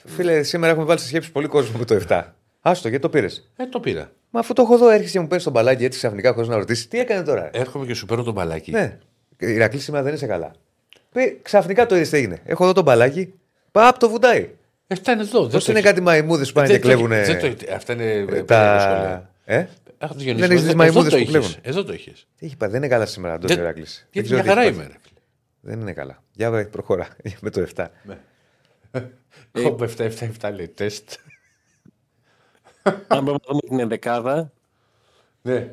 [0.04, 2.24] Φίλε, σήμερα έχουμε βάλει σε σκέψη πολύ κόσμο με το 7.
[2.60, 4.12] Άστο, γιατί το πήρες; Ε, το πήρα.
[4.30, 6.56] Μα αφού το έχω εδώ, έρχεσαι και μου παίρνει τον μπαλάκι έτσι ξαφνικά χωρίς να
[6.56, 6.88] ρωτήσεις.
[6.88, 8.70] Τι έκανε τώρα; Έρχομαι και σου παίρνω τον μπαλάκι.
[8.70, 8.98] Ναι.
[9.38, 10.52] Η Ηρακλή σήμερα δεν είσαι καλά.
[11.16, 12.40] Πει, ξαφνικά το είδες τι έγινε.
[12.44, 13.34] Έχω εδώ τον μπαλάκι.
[13.72, 14.50] Παπ το βουτάει.
[14.86, 15.46] Ε, Αυτά είναι εδώ.
[15.48, 17.12] Πώς είναι κάτι μαϊμούδες που πάνε και κλέβουν.
[17.74, 19.30] Αυτά είναι ε, Τα.
[19.44, 19.66] Ε;
[19.98, 21.32] Αχ, τους Δεν Διονύση, έχεις τις εδώ μαϊμούδες το που είχες.
[21.34, 21.54] κλέβουν.
[21.62, 22.12] Εδώ το είχε.
[22.36, 24.06] Τι έχει πάει, δεν είναι καλά σήμερα, Αντώνη Δεν- Ηρακλής.
[24.10, 24.82] Γιατί μια χαρά είμαι.
[24.82, 25.20] ρε φίλε.
[25.60, 26.22] Δεν είναι καλά.
[26.32, 27.08] Για βρε, προχώρα
[27.42, 27.86] με το 7.
[29.52, 29.76] Έχω
[30.40, 31.10] 7-7-7 λέει τεστ.
[32.82, 34.52] Αν πρέπει να δούμε την ενδεκάδα,
[35.42, 35.70] Ναι.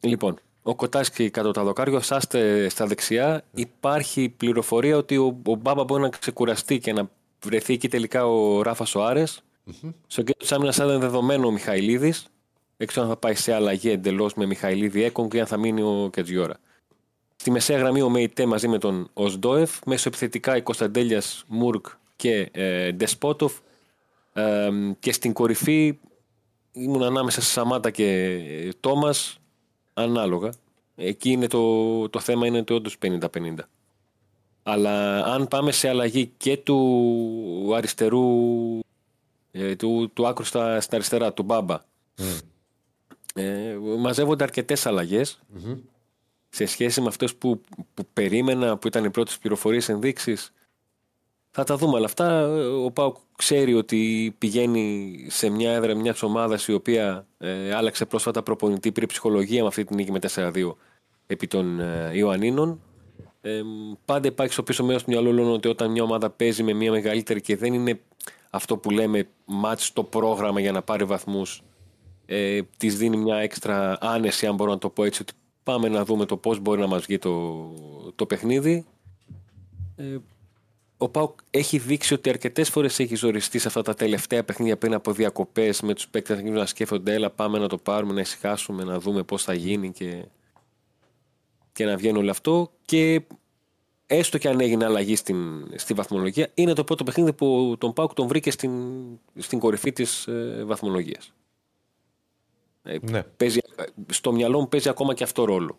[0.00, 0.38] Λοιπόν,
[0.68, 3.42] ο Κοτάσκι κάτω τα δοκάρια, σάστε στα δεξιά.
[3.54, 7.10] Υπάρχει πληροφορία ότι ο, ο Μπάμπα μπορεί να ξεκουραστεί και να
[7.44, 9.42] βρεθεί εκεί τελικά ο Ράφα Σοάρες.
[10.06, 12.26] Στο κέντρο της άμυνας θα ήταν δεδομένο ο Μιχαηλίδης.
[12.76, 15.82] Δεν ξέρω αν θα πάει σε αλλαγή εντελώς με Μιχαηλίδη Έκον και αν θα μείνει
[15.82, 16.56] ο Κετζιόρα.
[17.36, 19.78] Στη μεσαία γραμμή ο Μέιτέ μαζί με τον Οσντόεφ.
[19.86, 21.86] Μέσω επιθετικά η Κωνσταντέλιας Μουρκ
[22.16, 23.58] και ε, Ντεσπότοφ.
[24.32, 25.98] Ε, και στην κορυφή
[26.72, 29.40] ήμουν ανάμεσα σε Σαμάτα και ε, Τόμας
[29.96, 30.52] ανάλογα.
[30.96, 33.20] Εκεί είναι το, το θέμα είναι το όντως 50-50.
[34.62, 38.24] Αλλά αν πάμε σε αλλαγή και του αριστερού
[39.50, 41.84] ε, του, του άκρου στα, στα αριστερά, του Μπάμπα
[43.34, 45.40] ε, μαζεύονται αρκετές αλλαγές
[46.48, 47.60] σε σχέση με αυτές που,
[47.94, 50.52] που περίμενα, που ήταν οι πρώτες πληροφορίες ενδείξεις
[51.58, 56.22] θα τα δούμε, αλλά αυτά ε, ο Πάουκ ξέρει ότι πηγαίνει σε μια έδρα μιας
[56.22, 60.74] ομάδας η οποία ε, άλλαξε πρόσφατα προπονητή, πήρε ψυχολογία με αυτή την νίκη με 4-2
[61.26, 62.80] επί των ε, Ιωαννίνων.
[63.40, 63.60] Ε,
[64.04, 66.90] πάντα υπάρχει στο πίσω μέρος του μυαλού όλων ότι όταν μια ομάδα παίζει με μια
[66.90, 68.00] μεγαλύτερη και δεν είναι
[68.50, 71.62] αυτό που λέμε μάτς στο πρόγραμμα για να πάρει βαθμούς
[72.26, 76.04] ε, της δίνει μια έξτρα άνεση αν μπορώ να το πω έτσι ότι πάμε να
[76.04, 77.64] δούμε το πώς μπορεί να μας βγει το,
[78.14, 78.86] το παιχνίδι
[79.96, 80.16] ε,
[80.98, 84.94] ο Πάουκ έχει δείξει ότι αρκετές φορές έχει ζοριστεί σε αυτά τα τελευταία παιχνίδια πριν
[84.94, 88.20] από διακοπές με τους παίκτες να γίνουν να σκέφτονται, έλα πάμε να το πάρουμε, να
[88.20, 90.24] ησυχάσουμε, να δούμε πώς θα γίνει και,
[91.72, 92.72] και να βγαίνει όλο αυτό.
[92.84, 93.22] Και
[94.06, 98.12] έστω και αν έγινε αλλαγή στην, στη βαθμολογία, είναι το πρώτο παιχνίδι που τον Πάουκ
[98.12, 98.72] τον βρήκε στην,
[99.36, 101.32] στην κορυφή της ε, βαθμολογίας.
[102.82, 103.22] Ε, Ναι.
[103.22, 103.58] παίζει,
[104.10, 105.78] στο μυαλό μου παίζει ακόμα και αυτό ρόλο.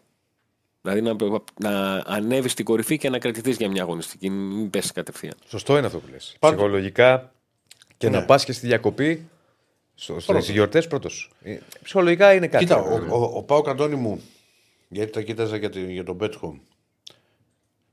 [0.91, 5.34] Δηλαδή να, να ανέβεις στην κορυφή και να κρατηθείς για μια αγωνιστική, μην πέσεις κατευθείαν.
[5.47, 6.35] Σωστό είναι αυτό που λες.
[6.39, 7.34] Πάντως- Ψυχολογικά
[7.97, 8.18] και Ναι.
[8.18, 9.27] να πας και στη διακοπή.
[9.95, 11.31] Στις γιορτές πρώτος.
[11.84, 12.64] Ψυχολογικά είναι κάτι.
[12.64, 14.22] Κοίτα, ο, ο, ο Πάο Καντώνη μου,
[14.89, 16.59] γιατί τα κοίταζα για, τη- για τον Betcom.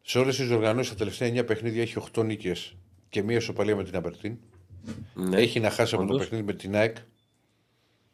[0.03, 2.75] Σε όλες τις οργανώσεις τα τελευταία 9 παιχνίδια έχει 8 νίκες
[3.09, 4.37] και μία ισοπαλία με την Αμπερτίν.
[5.15, 6.23] Ναι, Έχει να χάσει από το όντως.
[6.29, 6.97] παιχνίδι με την ΑΕΚ.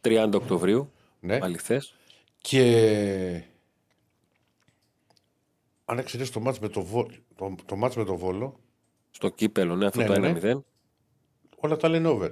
[0.00, 1.38] 30 Οκτωβρίου, Ναι.
[1.42, 1.94] αληθές.
[2.40, 3.42] Και
[5.90, 7.06] αν εξαιρέσεις το μάτς με το, Βο...
[7.34, 8.60] το, το, μάτς με το Βόλο,
[9.10, 10.52] Στο κύπελο, ναι, αυτό Ναι, το ναι, ναι.
[10.54, 10.60] 1-0.
[11.56, 12.30] όλα τα λένε over.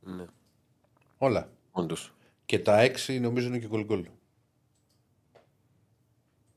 [0.00, 0.24] Ναι,
[1.18, 1.50] Όλα.
[1.70, 2.14] όντως.
[2.44, 4.04] Και τα 6 νομίζω είναι και γκολ γκολ.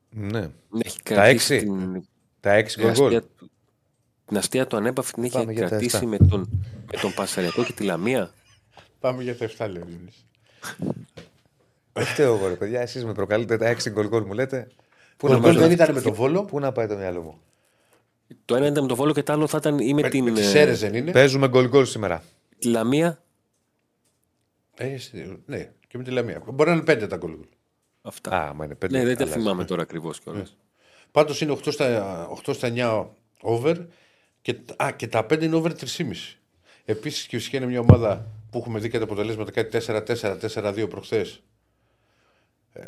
[0.10, 0.40] Ναι.
[0.40, 0.50] Ναι,
[0.84, 1.66] Έχει κρατήσει έξι.
[1.66, 2.08] την,
[2.40, 3.06] Τα 6 την, γκολ γκολ.
[3.16, 3.52] αστεία, του-
[4.26, 6.08] την αστεία του ανέπαφη την είχε Πάμε για τα κρατήσει επτά.
[6.08, 6.50] με τον,
[6.92, 8.32] με τον Πασαριακό και τη Λαμία.
[9.00, 10.26] Πάμε για τα 7 λέει ο Διονύσης.
[11.94, 12.82] Δεν φταίω εγώ, ρε παιδιά.
[12.82, 14.68] Εσείς με προκαλείτε τα 6 γκολ γκολ μου λέτε.
[15.18, 16.46] Πού Γκολ να, γκολ πάει, δεν ήταν με το Βόλο.
[16.46, 17.40] πού να πάει το μυαλό μου.
[18.46, 20.24] Το ένα ήταν με το Βόλο και το άλλο θα ήταν ή με, Με, την
[20.24, 21.12] με τις ε, Σέρες δεν είναι.
[21.12, 22.24] Παίζουμε γκολ γκολ σήμερα.
[22.60, 23.24] τη Λαμία.
[24.76, 26.42] Ε, εσύ, ναι, και με τη Λαμία.
[26.54, 27.48] Μπορεί να είναι 5 τα γκολ γκολ.
[28.02, 28.32] Αυτά.
[28.32, 28.90] Α, μα είναι 5.
[28.90, 30.58] ναι, δεν τα θυμάμαι τώρα ακριβώς κιόλας.
[31.12, 33.06] Πάντως είναι 8 στα, 8 στα 9
[33.42, 33.76] over
[34.42, 36.38] και, α, και τα 5 είναι over 3,5.
[36.86, 40.90] Επίσης και φυσικά είναι μια ομάδα που έχουμε δει και τα αποτελέσματα κάτι 4-4, 4-2
[40.90, 41.42] προχθές.
[42.74, 42.84] Ε,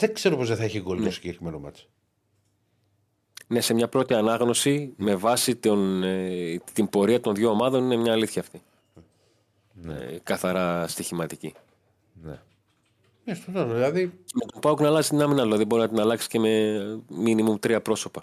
[0.00, 1.86] δεν ξέρω πώς δεν θα έχει γκολ το συγκεκριμένο μάτσο.
[3.46, 7.96] Ναι, σε μια πρώτη ανάγνωση, με βάση τον, ε, την πορεία των δύο ομάδων, είναι
[7.96, 8.62] μια αλήθεια αυτή.
[9.88, 11.54] Ε, καθαρά στοιχηματική.
[13.24, 13.72] Ναι, στο τέλος.
[13.72, 14.12] Δηλαδή.
[14.34, 17.58] Με τον Πάουκ να αλλάξει την άμυνα, δηλαδή μπορεί να την αλλάξει και με μίνιμουμ
[17.58, 18.22] τρία πρόσωπα.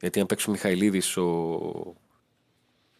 [0.00, 1.60] Γιατί αν παίξει ο Μιχαηλίδης, ο.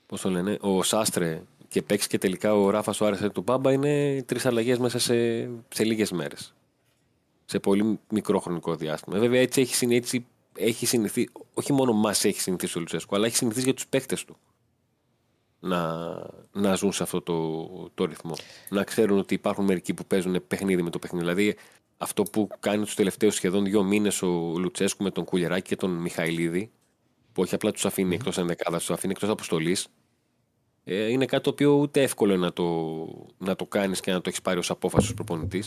[0.07, 3.73] Πώς το λένε, ο Σάστρε και παίξει και τελικά ο Ράφα ο Άρεσε του Μπάμπα,
[3.73, 6.55] είναι τρεις αλλαγές μέσα σε, σε λίγες μέρες.
[7.45, 9.19] Σε πολύ μικρό χρονικό διάστημα.
[9.19, 13.27] Βέβαια έτσι έχει συνέ- έτσι έχει συνηθίσει, όχι μόνο μας έχει συνηθίσει ο Λουτσέσκου, αλλά
[13.27, 14.37] έχει συνηθίσει για τους παίχτε του
[15.63, 16.13] να,
[16.53, 18.35] να ζουν σε αυτό το, το ρυθμό.
[18.69, 21.25] Να ξέρουν ότι υπάρχουν μερικοί που παίζουν παιχνίδι με το παιχνίδι.
[21.25, 21.57] Δηλαδή,
[21.97, 25.91] αυτό που κάνει τους τελευταίους σχεδόν δύο μήνες ο Λουτσέσκου με τον Κουλιεράκη και τον
[25.91, 26.71] Μιχαηλίδη,
[27.33, 29.89] που όχι απλά τους αφήνει εκτός ενδεκάδας, τους αφήνει εκτός αποστολής,
[30.85, 33.07] ε, είναι κάτι το οποίο ούτε εύκολο είναι να το,
[33.39, 35.65] να το κάνεις και να το έχεις πάρει ως απόφαση ως προπονητη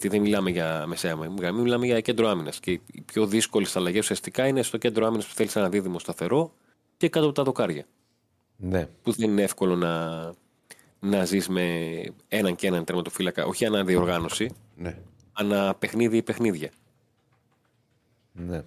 [0.00, 2.60] Γιατί δεν μιλάμε για μεσαία γραμμή, μιλάμε για κέντρο άμυνας.
[2.60, 6.52] Και οι πιο δύσκολες αλλαγές ουσιαστικά είναι στο κέντρο άμυνας που θέλεις ένα δίδυμο σταθερό
[6.96, 7.86] και κάτω από τα δοκάρια.
[8.56, 8.88] Ναι.
[9.02, 10.24] Που δεν είναι εύκολο να,
[11.00, 11.88] να ζεις με
[12.28, 14.98] έναν και έναν τερματοφύλακα, όχι αναδιοργάνωση, Ναι.
[15.32, 16.70] ανά παιχνίδι ή παιχνίδια.
[18.32, 18.62] Ναι.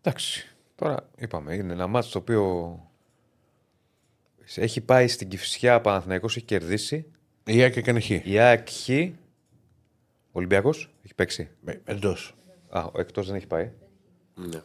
[0.00, 0.54] Εντάξει.
[0.74, 2.78] Τώρα είπαμε, είναι ένα μάτσο το οποίο
[4.54, 7.06] έχει πάει στην Κηφισιά, Παναθηναϊκός έχει κερδίσει.
[7.46, 8.10] Η ΑΕΚ έκανε χ.
[8.10, 8.88] Η ΑΕΚ Χ.
[10.32, 11.50] Ολυμπιακός έχει παίξει.
[11.84, 12.34] Εντός.
[12.68, 13.70] Α, ο εκτός δεν έχει πάει.
[14.34, 14.62] Ναι.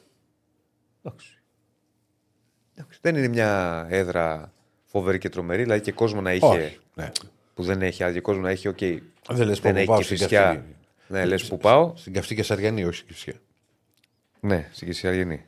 [1.04, 1.38] Εντάξει.
[2.76, 3.00] Εντάξει.
[3.02, 4.54] Δεν είναι μια έδρα
[4.86, 6.46] φοβερή και τρομερή, δηλαδή και κόσμο να είχε.
[6.46, 6.78] Όχι.
[6.94, 7.12] Ναι.
[7.54, 8.78] Που δεν έχει, αλλά και κόσμο να έχει, οκ.
[9.30, 10.42] Δεν λες δεν που έχει πάω και στην Κηφισιά.
[10.42, 10.76] καυτή.
[11.08, 11.94] Ναι, λες που πάω.
[11.96, 13.34] Στην καυτή Καισαριανή, όχι στην Κηφισιά.
[14.40, 15.46] Ναι, στην Καισαριανή.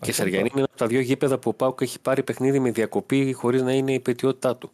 [0.00, 2.70] Και Σαριανή είναι ένα από τα δύο γήπεδα που ο Πάουκ έχει πάρει παιχνίδι με
[2.70, 4.70] διακοπή χωρίς να είναι η πετιότητά του.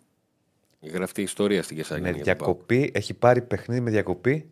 [0.92, 2.20] Γραφτεί ιστορία στην Με Κεσαριανή.
[2.22, 2.56] για τον ΠΑΟΚ.
[2.66, 4.50] διακοπή, έχει πάρει παιχνίδι με διακοπή;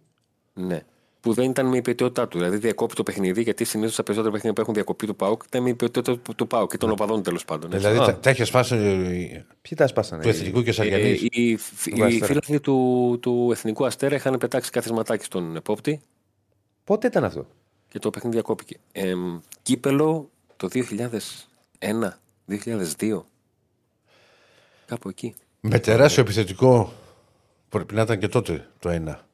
[0.55, 0.81] Ναι.
[1.21, 2.39] Που δεν ήταν με υπετιότητά του.
[2.39, 5.63] Δηλαδή διακόπη το παιχνίδι, γιατί συνήθως τα περισσότερα παιχνίδια που έχουν διακοπή του Πάουκ ήταν
[5.63, 7.73] με υπετιότητα του, του Πάουκ και των οπαδών τέλος πάντων.
[7.73, 7.87] έτσι.
[7.89, 8.15] Δηλαδή Α.
[8.15, 11.09] τα, τα έχεις σπάσει ε, Ποιοι τα σπάσανε; του Εθνικού και Ε, Σαριανή.
[11.11, 12.09] οι, οι, Αστέρα.
[12.09, 16.01] οι φίλαθλοι του, του Εθνικού Αστέρα είχαν πετάξει καθισματάκι στον επόπτη
[16.85, 17.47] Πότε ήταν αυτό;
[17.89, 18.77] και το παιχνίδι διακόπηκε.
[18.93, 19.13] Ε,
[19.63, 22.19] κύπελο το 2001,
[22.99, 23.21] 2002.
[24.87, 25.35] Κάπου εκεί.
[25.67, 26.93] Με τεράστιο επιθετικό.
[27.69, 29.27] Πρέπει να ήταν και τότε το ένα.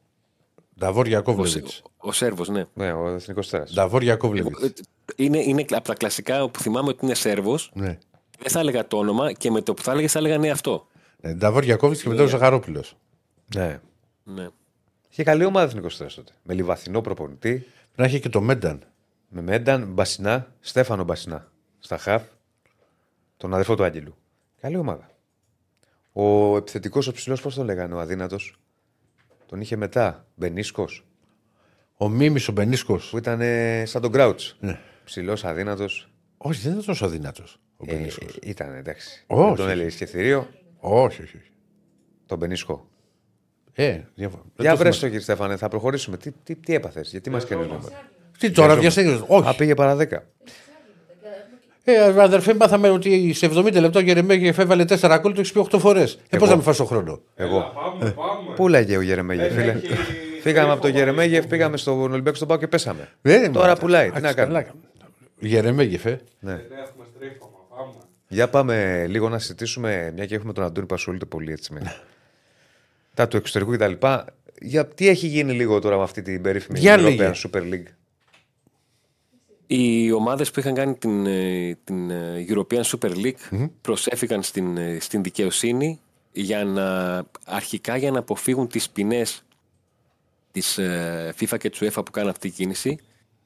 [0.79, 1.67] Νταβόρ Ο, Γιακόβλεβιτ.
[1.97, 2.65] ο Σέρβος, ναι.
[2.75, 3.65] Ναι, ο Εθνικός Τέρα.
[3.75, 4.63] Νταβόρ Γιακόβλεβιτ.
[4.65, 4.69] Ε,
[5.17, 7.71] Είναι, είναι από τα κλασικά που θυμάμαι ότι είναι Σέρβος.
[7.75, 7.99] Ναι.
[8.39, 10.87] Δεν θα έλεγα το όνομα και με το που θα έλεγες θα έλεγα ναι αυτό.
[11.21, 12.97] Ε, Νταβόρ Γιακόβλεβιτ και μετά ο Ζαχαρόπουλος.
[13.55, 13.81] Ναι.
[14.25, 14.49] Ναι.
[15.09, 16.33] Είχε καλή ομάδα Εθνικός Τέρα τότε.
[16.43, 17.67] Με λιβαθινό προπονητή.
[17.97, 18.83] Να είχε και το Μένταν.
[19.29, 21.51] Με Μένταν, Μπασινά, Στέφανο Μπασινά.
[21.79, 22.23] Στα χαφ.
[23.37, 24.15] Τον αδερφό του Άγγελου.
[24.61, 25.11] Καλή ομάδα.
[26.13, 28.55] Ο επιθετικός ο ψηλός, πώς τον λέγανε, ο αδύνατος;
[29.47, 30.27] Τον είχε μετά.
[30.35, 31.05] Μπενίσκος.
[31.97, 33.11] Ο Μίμης ο Μπενίσκος.
[33.11, 34.41] Που ήταν ε, σαν τον Γκράουτ.
[34.61, 34.79] Ναι.
[35.05, 36.11] Ψηλός, αδύνατος.
[36.37, 37.43] Όχι, δεν ήταν τόσο αδυνάτο
[37.77, 38.39] ο Ε, Μπενίσκος.
[38.43, 39.25] ήταν εντάξει.
[39.27, 39.47] Όχι.
[39.49, 40.49] Δεν τον έλεγες και θηρίο.
[40.79, 41.37] όχι, όχι.
[41.37, 41.51] όχι.
[42.27, 42.89] Τον Μπενίσκο.
[43.73, 44.97] Ε, διαφο- δεν Για το βρες θυμάμαι.
[45.01, 46.17] το κύριε Στέφανε, θα προχωρήσουμε.
[46.17, 47.89] Τι, τι, τι έπαθες, γιατί μας κάνει νούμερο.
[48.39, 49.25] Τι τώρα, διαστήκες.
[49.27, 49.49] Όχι.
[49.49, 50.07] Α, πήγε παρά 10.
[51.91, 55.67] Ε, αδερφέ, μάθαμε ότι σε 70 λεπτό ο Γερεμέγεφ έβαλε 4 γκολ, το έχει πει
[55.73, 56.19] 8 φορές.
[56.29, 57.73] Ε, πώς να μην φας τον χρόνο; Εγώ.
[57.75, 58.55] Πάμε, πάμε.
[58.57, 59.87] Πού λέγε ο Γερεμέγεφ, φίλε; Έχει-
[60.43, 63.09] Φύγαμε από τον Γερεμέγεφ, πήγαμε στον Ολυμπιακό στον Πάο και πέσαμε.
[63.23, 64.11] Ε, Τώρα μα, πουλάει.
[64.11, 65.11] Τι εντάξει, να κάνουμε; καλά.
[65.41, 66.21] Γερεμέγεφ, ε.
[66.41, 66.53] Ναι.
[66.53, 67.93] Δεν έχουμε στρίφωμα, πάμε.
[68.29, 71.81] Για πάμε λίγο να συζητήσουμε, μια και έχουμε τον Αντώνη που ασχολείται πολύ έτσι με
[73.15, 73.93] τα του εξωτερικού κτλ.
[74.61, 77.31] Για τι έχει γίνει λίγο τώρα με αυτή την περίφημη Για European λέγε.
[77.35, 77.87] Super League;
[79.73, 84.99] Οι ομάδες που είχαν κάνει την, ε, την ε, European Super League προσέφηκαν στην, ε,
[85.01, 86.01] στην δικαιοσύνη
[86.33, 89.45] για να, αρχικά για να αποφύγουν τις ποινές
[90.53, 92.99] της ε, FIFA και της UEFA που κάνουν αυτή την κίνηση.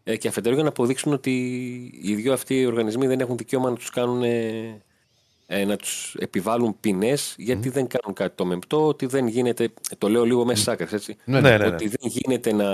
[0.05, 1.31] Ε, και αφετέρου για να αποδείξουν ότι
[2.03, 4.23] οι δύο αυτοί οι οργανισμοί δεν έχουν δικαίωμα να τους κάνουν
[5.47, 9.69] ε, ε, να τους επιβάλλουν ποινές γιατί δεν κάνουν κάτι το μεμπτό, ότι δεν γίνεται,
[9.99, 11.67] το λέω λίγο μέσα σάκρες έτσι, Ναι, ναι, ναι.
[11.67, 12.71] ότι δεν γίνεται να,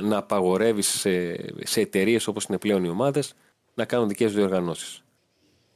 [0.00, 1.36] να απαγορεύεις σε,
[1.66, 3.34] σε εταιρείες όπως είναι πλέον οι ομάδες
[3.74, 5.04] να κάνουν δικές τους διοργανώσεις.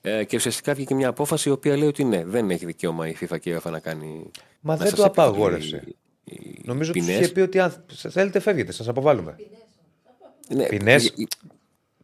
[0.01, 3.16] Ε, και ουσιαστικά βγήκε μια απόφαση η οποία λέει ότι ναι, δεν έχει δικαίωμα η
[3.20, 4.31] FIFA και η UEFA να κάνει.
[4.61, 5.85] Μα να δεν σας το επιβάλλει απαγόρευσε.
[6.25, 7.20] οι Νομίζω τους ποινές.
[7.20, 9.37] είχε πει ότι αν θέλετε φεύγετε, σας αποβάλλουμε.
[10.49, 11.12] Ναι, ποινές; ε,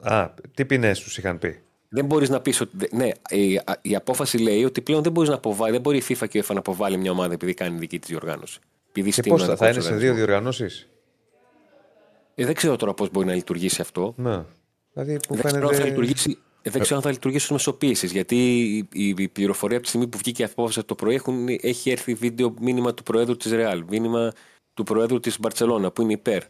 [0.03, 1.62] ε, Α, τι ποινές τους είχαν πει;
[1.95, 2.77] Δεν μπορείς να πεις ότι.
[2.77, 5.97] δε- Ναι, η, α- η απόφαση λέει ότι πλέον δεν μπορείς να αποβάλει, δεν μπορεί
[5.99, 8.59] η FIFA και η UEFA να αποβάλει μια ομάδα επειδή κάνει δική της διοργάνωση.
[8.89, 10.27] Επειδή Και στείλουν πώς θα, ένα θα δικό είναι της σε δύο οργανισμό.
[10.27, 10.89] διοργανώσεις;
[12.35, 14.15] Ε, δεν ξέρω τώρα πώς μπορεί να λειτουργήσει αυτό.
[14.16, 14.43] Ναι.
[14.93, 15.89] Δηλαδή μου Δεν ξέρω, αν θα φαίνεται.
[15.89, 18.12] λειτουργήσει, ε, δεν ξέρω αν θα λειτουργήσει ως μεσοποίησης.
[18.12, 21.47] Γιατί η, η, η πληροφορία από τη στιγμή που βγήκε η απόφαση το πρωί έχουν,
[21.61, 24.33] έχει έρθει βίντεο μήνυμα του Προέδρου της Ρεάλ, μήνυμα
[24.75, 26.43] του Προέδρου της Μπαρσελόνα που είναι υπέρ.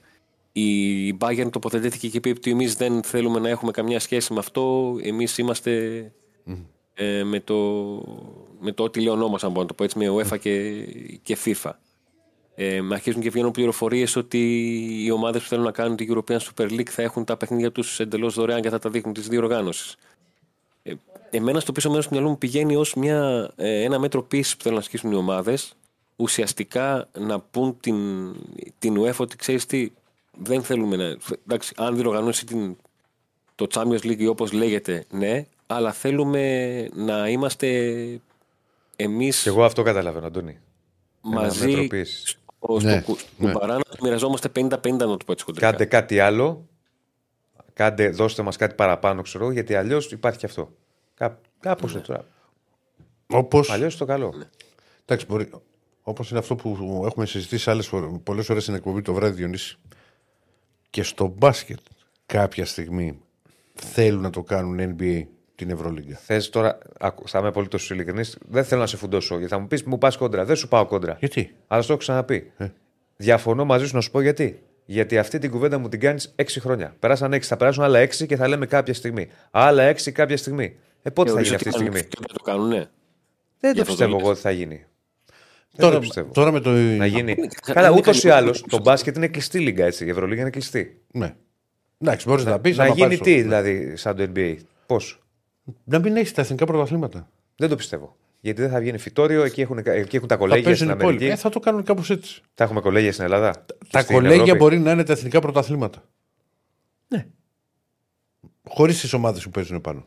[0.57, 4.97] Η Bayern τοποθετήθηκε και είπε ότι εμείς δεν θέλουμε να έχουμε καμιά σχέση με αυτό.
[5.03, 6.13] Εμείς είμαστε
[6.95, 7.55] ε, με, το,
[8.61, 10.85] με το ό,τι λέει ο νόμος, αν μπορώ να το πω έτσι, με UEFA και,
[11.23, 11.71] και FIFA.
[12.55, 14.39] Ε, με αρχίζουν και βγαίνουν πληροφορίες ότι
[15.05, 18.01] οι ομάδες που θέλουν να κάνουν την European Super League θα έχουν τα παιχνίδια τους
[18.01, 19.97] εντελώς δωρεάν και θα τα δείχνουν τις διοργάνωση.
[20.83, 20.95] Ε,
[21.31, 24.79] εμένα στο πίσω μέρος του μυαλού μου πηγαίνει ως ε, ένα μέτρο πίεση που θέλουν
[24.79, 25.75] να ασκήσουν οι ομάδες
[26.17, 27.97] ουσιαστικά να πούν την,
[28.79, 29.91] την UEFA ότι ξέρεις τι,
[30.43, 31.17] δεν θέλουμε να.
[31.47, 32.77] Εντάξει, αν διοργανώσει την,
[33.55, 37.69] το Champions League όπως λέγεται, ναι, αλλά θέλουμε να είμαστε
[38.97, 40.59] εμείς Και εγώ αυτό καταλαβαίνω, Αντώνη.
[41.27, 42.39] Ένα μέτρο μαζί πίεσης.
[42.61, 43.51] στο, Ναι, στο, ναι.
[43.51, 45.71] στο παρά να το μοιραζόμαστε 50-50, να το πω έτσι χοντρικά.
[45.71, 46.69] Κάντε κάτι άλλο.
[47.73, 50.73] Κάντε, δώστε μας κάτι παραπάνω, ξέρω, γιατί αλλιώς υπάρχει και αυτό.
[51.15, 52.01] Κά, Κάπως Ναι.
[52.01, 52.25] τώρα.
[53.27, 53.61] Όπω.
[53.69, 54.35] Αλλιώς το καλό.
[55.05, 55.51] Εντάξει, μπορεί.
[56.03, 57.91] Όπως είναι αυτό που έχουμε συζητήσει άλλες
[58.23, 59.79] πολλές ώρε στην εκπομπή το βράδυ, Διονύση.
[60.95, 61.79] Και στο μπάσκετ
[62.27, 63.19] κάποια στιγμή
[63.75, 65.23] θέλουν να το κάνουν NBA
[65.55, 66.17] την Ευρωλίγκα.
[66.17, 69.37] Θες τώρα, άκου, θα είμαι απολύτως ειλικρινής, δεν θέλω να σε φουντώσω.
[69.39, 70.45] Γιατί θα μου πεις, μου πας κόντρα.
[70.45, 71.17] Δεν σου πάω κόντρα.
[71.19, 72.53] Γιατί; Αλλά σου το έχω ξαναπεί.
[72.57, 72.69] Ε.
[73.17, 74.63] Διαφωνώ μαζί σου να σου πω γιατί.
[74.85, 76.97] Γιατί αυτή την κουβέντα μου την κάνεις 6 χρόνια.
[76.99, 79.29] Περάσαν 6, θα περάσουν άλλα 6 και θα λέμε κάποια στιγμή.
[79.51, 80.77] Άλλα 6 κάποια στιγμή.
[81.03, 82.87] Ε, πότε θα γίνει αυτή τη στιγμή; Και το κάνουν, ναι.
[83.61, 84.21] Δεν Γι' το αυτό το πιστεύω λες.
[84.21, 84.85] εγώ ότι θα γίνει.
[85.77, 86.33] Δεν Τώρα, το πιστεύω.
[86.33, 86.71] τώρα με το.
[86.73, 87.35] Να γίνει.
[87.35, 90.05] κα- Καλά, είναι ούτως ή καλή- άλλως το μπάσκετ είναι κλειστή λίγα έτσι.
[90.05, 91.01] Η Ευρωλίγα είναι κλειστή.
[91.13, 91.35] Ναι.
[91.99, 92.77] Εντάξει, μπορείς να πεις.
[92.77, 94.57] Να γίνει τι δηλαδή σαν το NBA.
[94.87, 95.23] Πώς;
[95.85, 97.29] Να μην έχεις τα εθνικά πρωταθλήματα.
[97.57, 98.17] Δεν το πιστεύω.
[98.41, 100.93] Γιατί δεν θα βγαίνει φυτόριο, εκεί έχουν, εκεί έχουν τα Θα κολέγια στην παίζουν οι
[100.99, 101.25] υπόλοιποι.
[101.25, 101.39] Αμερική.
[101.39, 102.43] Ε, θα το κάνουν κάπως έτσι.
[102.55, 103.65] Θα έχουμε κολέγια στην Ελλάδα.
[103.91, 104.59] Τα Στην κολέγια Ευρώπη.
[104.59, 106.03] μπορεί να είναι τα εθνικά πρωταθλήματα.
[107.09, 107.27] Ναι.
[108.69, 110.07] Χωρίς τις ομάδες που παίζουν πάνω.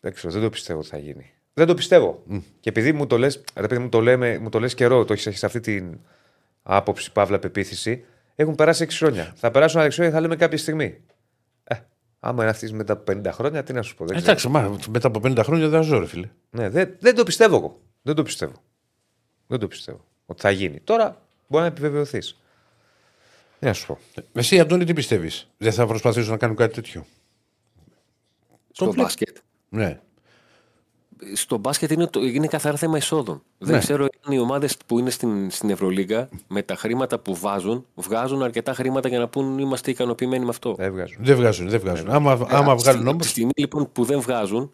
[0.00, 1.30] Δεν ξέρω, δεν το πιστεύω ότι θα γίνει.
[1.54, 2.22] Δεν το πιστεύω.
[2.60, 5.12] Και επειδή μου το λες, ρε παιδί μου το, λέμε, μου το λες καιρό, το
[5.12, 5.98] έχεις σε αυτή την
[6.62, 8.04] άποψη, παύλα πεποίθηση,
[8.34, 9.32] έχουν περάσει 6 χρόνια.
[9.36, 11.00] Θα περάσουν άλλα 6 χρόνια, θα λέμε κάποια στιγμή.
[11.64, 11.74] Ε,
[12.20, 14.04] άμα είναι αυτής μετά από 50 χρόνια, τι να σου πω.
[14.04, 14.30] Δεν ξέρω.
[14.30, 16.28] Εντάξει, μα, μετά από 50 χρόνια δεν ζω, ρε φίλε.
[16.50, 17.80] Ναι, δεν, δεν το πιστεύω εγώ.
[18.02, 18.62] Δεν το πιστεύω.
[19.46, 20.80] Δεν το πιστεύω ότι θα γίνει.
[20.80, 22.38] Τώρα μπορεί να επιβεβαιωθείς.
[23.58, 23.98] Τι να σου πω.
[24.32, 27.06] Εσύ, Αντώνη, τι πιστεύεις; Δεν θα προσπαθήσουν να κάνουν κάτι τέτοιο.
[28.70, 29.02] Στο βλέπω.
[29.02, 29.36] μπάσκετ.
[29.68, 30.00] Ναι.
[31.34, 33.42] Στο μπάσκετ είναι, το, είναι καθαρά θέμα εισόδων.
[33.58, 33.70] Ναι.
[33.70, 37.86] Δεν ξέρω αν οι ομάδες που είναι στην, στην Ευρωλίγα με τα χρήματα που βάζουν,
[37.94, 40.74] βγάζουν αρκετά χρήματα για να πούν είμαστε ικανοποιημένοι με αυτό.
[40.78, 41.16] Δεν βγάζουν.
[41.20, 42.10] Δεν βγάζουν, δεν βγάζουν.
[42.10, 43.18] Άμα, άμα Στη- βγάλουν όμω.
[43.18, 44.72] Τη στιγμή λοιπόν που δεν βγάζουν,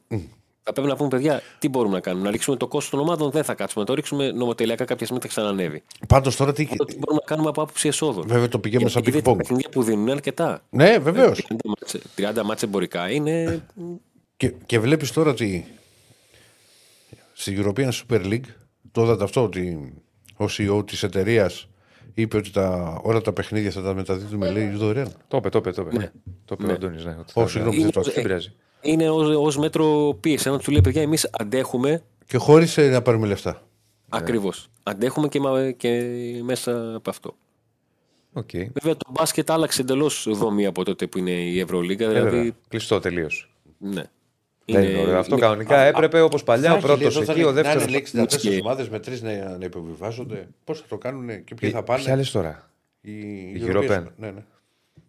[0.62, 2.24] θα πρέπει να πούμε παιδιά, τι μπορούμε να κάνουμε.
[2.24, 3.80] Να ρίξουμε το κόστος των ομάδων, δεν θα κάτσουμε.
[3.82, 5.82] Να το ρίξουμε νομοτελειακά κάποια στιγμή θα ξανανεύει.
[6.08, 6.66] Πάντως τώρα τι.
[6.76, 8.24] Το τι μπορούμε να κάνουμε από άποψη εσόδων.
[8.26, 9.38] Βέβαια το πηγαίνουμε σαν Γιατί πινγκ τα πονγκ.
[9.40, 10.62] παιχνίδια που δίνουν είναι αρκετά.
[10.70, 11.46] Ναι, βεβαίως.
[11.48, 13.62] 30 ματς- 30 ματς εμπορικά είναι.
[14.36, 15.64] Και, και βλέπεις τώρα ότι
[17.40, 18.44] στη European Super League
[18.92, 19.92] το είδατε αυτό ότι
[20.36, 21.68] ο CEO της εταιρείας
[22.14, 25.12] είπε ότι τα, όλα τα παιχνίδια θα τα μεταδίδουμε λέει δωρεάν.
[25.28, 25.70] Το είπε, το είπε.
[25.72, 26.10] Το είπε, Ναι.
[26.44, 26.72] το είπε Ναι.
[26.72, 28.26] ο Αντώνης, ναι, ότι Ω, θα- συγγνώμη, Είναι- δεν το Δεν άκουσα.
[28.26, 28.52] πειράζει.
[28.80, 30.48] είναι ως μέτρο πίεση.
[30.48, 33.62] Αν του λέει παιδιά, εμείς αντέχουμε Και χωρίς να πάρουμε λεφτά.
[34.08, 34.68] ακριβώς.
[34.82, 36.02] Αντέχουμε και, μα- και
[36.42, 37.36] μέσα από αυτό.
[38.32, 38.50] Οκ.
[38.52, 42.04] Βέβαια το μπάσκετ άλλαξε εντελώς δομή από τότε που είναι η Ευρωλίγκα.
[42.04, 42.30] Ε, βέβαια.
[42.30, 43.52] Δηλαδή, Κλειστό τελείως.
[43.78, 44.02] ναι.
[44.72, 45.18] Δεν είναι ωραίο.
[45.18, 47.82] Αυτό κανονικά έπρεπε όπως παλιά ο πρώτος εκεί, ο δεύτερος.
[47.84, 50.48] Να είναι 64 Και- ομάδες με τρεις να, να υποβιβάζονται.
[50.64, 52.16] Πώς θα το κάνουν και ποιοι θα Ποια πάνε.
[52.16, 52.70] λες τώρα.
[53.00, 53.10] Η,
[53.40, 53.90] η European.
[53.90, 54.04] European.
[54.16, 54.42] Ναι, ναι.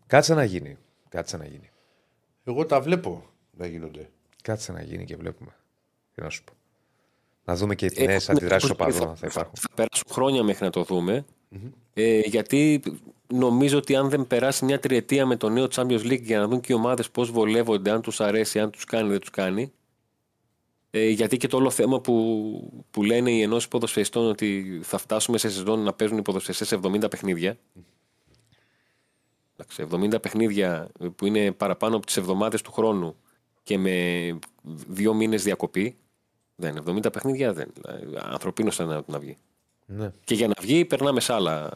[0.08, 0.78] Κάτσε να γίνει.
[1.10, 1.70] Κάτσε να γίνει.
[2.44, 4.10] Εγώ τα βλέπω να γίνονται.
[4.44, 5.52] Κάτσε να γίνει και βλέπουμε.
[6.16, 6.54] Τι να σου πω.
[7.46, 9.54] Να δούμε και τις Ε, νέες ναι, αντιδράσεις θα- οπαδών θα- αν θα υπάρχουν.
[9.56, 11.26] Θα περάσουν χρόνια μέχρι να το δούμε.
[11.94, 12.82] Ε, γιατί
[13.28, 16.62] νομίζω ότι αν δεν περάσει μια τριετία με το νέο Champions League για να δουν
[16.62, 19.72] και οι ομάδες πώς βολεύονται, αν τους αρέσει, αν τους κάνει, δεν τους κάνει.
[20.92, 25.38] Ε, γιατί και το όλο θέμα που, που λένε οι ενώσεις ποδοσφαιριστών ότι θα φτάσουμε
[25.38, 27.58] σε σεζόν να παίζουν οι ποδοσφαιριστές 70 παιχνίδια.
[29.54, 33.16] Εντάξει, 70 παιχνίδια που είναι παραπάνω από τις εβδομάδες του χρόνου
[33.64, 34.40] και με
[34.88, 35.98] δύο μήνες διακοπή.
[36.56, 37.72] Δεν, 70 παιχνίδια δεν.
[37.74, 39.38] Δηλαδή, Ανθρωπίνος θα να, να βγει.
[39.98, 40.12] Ναι.
[40.24, 41.72] Και για να βγει, περνάμε σε άλλα,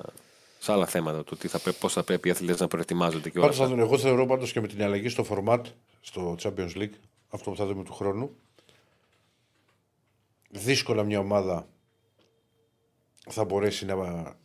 [0.59, 1.23] σε άλλα θέματα.
[1.23, 3.71] Το τι θα πρέπει, πώς θα πρέπει οι αθλητές να προετοιμάζονται και όλα Πάντως, αυτά.
[3.71, 5.61] θα δουν, εγώ θεωρώ πάντως και με την αλλαγή στο format
[6.01, 6.93] στο Champions League,
[7.29, 8.35] αυτό που θα δούμε του χρόνου,
[10.49, 11.67] δύσκολα μια ομάδα
[13.29, 13.95] θα μπορέσει να,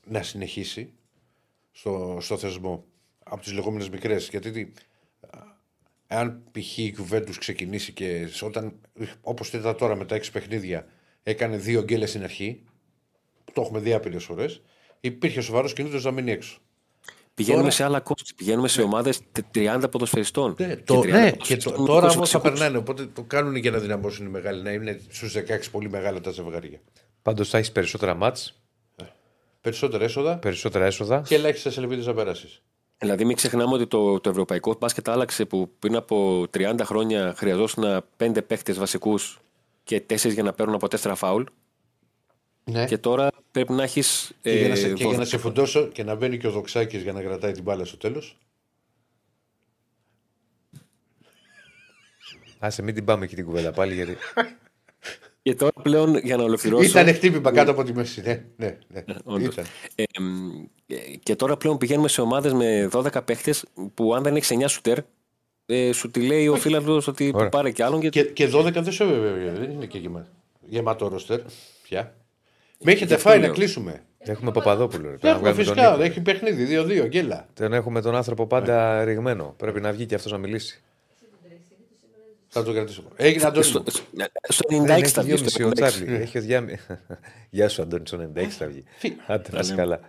[0.05, 0.93] να συνεχίσει
[1.73, 2.85] στο, στο θεσμό
[3.25, 4.29] από τις λεγόμενες μικρές.
[4.29, 4.73] Γιατί τι,
[6.07, 6.79] αν π.χ.
[6.79, 8.81] η Juventus ξεκινήσει και σε όταν,
[9.21, 10.87] όπως το είδα τώρα με τα έξι παιχνίδια,
[11.23, 12.63] έκανε δύο γκέλες στην αρχή,
[13.55, 14.61] το έχουμε δει άπειρες φορές,
[15.01, 16.59] υπήρχε σοβαρός κινήτρος να μείνει έξω.
[17.35, 18.35] Πηγαίνουμε τώρα- σε άλλα κόστη.
[18.37, 20.55] Πηγαίνουμε σε ομάδες τε- 30 ποδοσφαιριστών.
[20.59, 22.59] Ναι, Και το, 30 ναι, και ποδοσφαιριστών το, με τώρα 20 όμως θα βασικούς.
[22.61, 22.79] περνάνε.
[22.79, 24.63] Οπότε το κάνουν για να δυναμώσουν οι μεγάλοι.
[24.63, 26.81] Να είναι στους 16 πολύ μεγάλα τα ζευγάρια.
[27.23, 28.61] Πάντως θα έχεις περισσότερα μάτς,
[29.61, 31.23] Περισσότερα έσοδα περισσότερα έσοδα.
[31.27, 32.63] και ελάχιστες ελπίδε να περάσεις.
[32.99, 38.05] Δηλαδή, μην ξεχνάμε ότι το, το ευρωπαϊκό μπάσκετ άλλαξε που πριν από 30 χρόνια χρειαζόταν
[38.17, 39.39] 5 παίχτες βασικούς
[39.85, 41.43] και 4 για να παίρνουν από 4 φάουλ.
[42.65, 42.85] Ναι.
[42.85, 44.33] Και τώρα πρέπει να έχεις.
[44.41, 47.03] Και, για να σε, και για να σε φουντώσω και να μπαίνει και ο Δοξάκης
[47.03, 48.39] για να κρατάει την μπάλα στο τέλος.
[52.59, 54.17] Άσε, μην την πάμε εκεί την κουβέντα πάλι γιατί.
[55.43, 56.89] Και τώρα πλέον για να ολοκληρώσω.
[56.89, 58.23] Ήταν χτύπημα κάτω από τη μέση.
[58.23, 59.03] Ναι, ναι, ναι.
[59.25, 59.53] όντως.
[59.53, 59.65] Ήταν.
[59.95, 63.65] Ε, μ, ε, και τώρα πλέον πηγαίνουμε σε ομάδες με 12 παίχτες
[63.95, 64.99] που αν δεν έχεις 9 σουτέρ,
[65.67, 67.49] ε, σου τη λέει ο φίλο ότι Ωραία.
[67.49, 68.01] πάρε κι άλλον.
[68.01, 68.09] Και...
[68.09, 70.29] Και, και 12 δεν, σε, δεν είναι και γεμάτο,
[70.67, 71.41] γεμάτο ρόστερ
[71.83, 72.15] πια.
[72.85, 73.55] Με έχετε αυτό φάει να λέω.
[73.55, 74.03] κλείσουμε.
[74.19, 75.11] Έχουμε Παπαδόπουλο.
[75.11, 75.17] ρε.
[75.17, 76.03] Πρέπει να Έχουμε βγάλουμε τον φυσικά, Νίκο.
[76.11, 76.67] έχει παιχνίδι
[77.05, 77.47] 2-2, γέλα.
[77.55, 79.55] Τον έχουμε τον άνθρωπο πάντα ρηγμένο.
[79.57, 80.83] Πρέπει να βγει και αυτός να μιλήσει.
[82.49, 83.03] Θα το κρατήσω.
[83.17, 83.65] Έγινε Αντώνη.
[83.65, 83.85] Στο, μου.
[84.49, 85.33] στο Δεν 96 έχει θα βγει.
[85.35, 85.75] δυόμιση Στο ο 96.
[85.75, 86.15] Τσάρλι.
[86.15, 86.77] Έχεις ο διάμι...
[87.51, 88.85] Γεια σου, Αντώνη, στο 96 θα βγει.
[89.27, 90.01] Άντε, να είσαι καλά.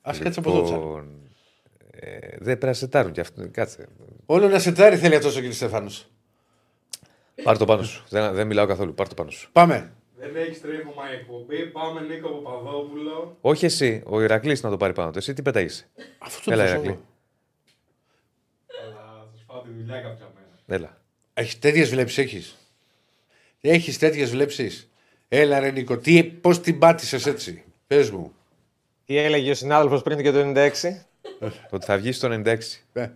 [0.00, 0.62] Α κάτσε από εδώ.
[0.62, 0.82] Τσάρλι.
[0.84, 1.08] Λοιπόν,
[1.90, 3.48] ε, Δεν πρέπει να σετάρουν κι αυτό.
[3.50, 3.86] Κάτσε.
[4.26, 5.52] Όλο ένα σετάρι θέλει αυτό ο κ.
[5.52, 5.90] Στέφανο.
[7.42, 8.04] Πάρ το πάνω σου.
[8.08, 8.94] Δεν, δεν μιλάω καθόλου.
[8.94, 9.48] Πάρ το πάνω σου.
[9.52, 9.92] Πάμε.
[10.32, 11.66] Δεν έχεις τρίχωμα η εκπομπή.
[11.66, 13.36] Πάμε Νίκο Παπαδόπουλο.
[13.40, 15.18] Όχι εσύ, ο Ηρακλής να το πάρει πάνω του.
[15.18, 15.88] Εσύ τι πετάγεσαι.
[16.18, 16.86] Αυτό Έλα, το Ηρακλή.
[16.86, 17.00] θέλω.
[18.82, 20.78] Αλλά θα σου φάω τη δουλειά κάποια μέρα.
[20.80, 21.00] Έλα.
[21.34, 22.56] Έχεις τέτοιες βλέψεις, έχεις;
[23.60, 24.90] Έχεις τέτοιες βλέψεις;
[25.28, 25.98] Έλα, ρε Νίκο,
[26.40, 28.32] πώς την πάτησες έτσι; Πες μου.
[29.06, 31.06] Τι έλεγε ο συνάδελφος πριν και το 96.
[31.38, 32.84] Το ότι θα βγεις στο 96.
[32.92, 33.08] Ε,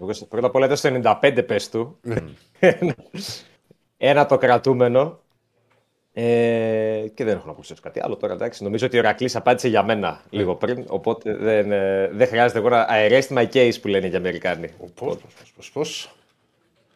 [0.00, 1.98] Εγώ στο- πρώτα απ' όλα ήταν στο 95 πες του.
[2.58, 2.94] Ένα-
[3.96, 5.19] Ένα το κρατούμενο.
[6.12, 8.32] Ε, και δεν έχω να προσθέσω κάτι άλλο τώρα.
[8.32, 8.64] Εντάξει.
[8.64, 10.84] Νομίζω ότι ο Ρακλής απάντησε για μένα λίγο πριν.
[10.88, 12.86] Οπότε δεν, ε, δεν χρειάζεται εγώ να.
[12.90, 14.68] I rest my case που λένε οι Αμερικάνοι.
[14.94, 15.18] Πώς,
[15.56, 16.14] πώς, πώς;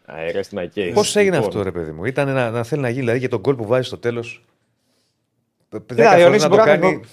[0.08, 0.90] I rest my case.
[0.94, 3.28] Πώς έγινε Λοιπόν, αυτό, ρε παιδί μου; Ήταν να, να θέλει να γίνει, δηλαδή για
[3.28, 4.44] τον γκολ που βάζει στο τέλος.
[5.68, 7.00] Δέκα Κοίτα, φορές Διονύση, να το μπορεί να κάνει.
[7.00, 7.08] το-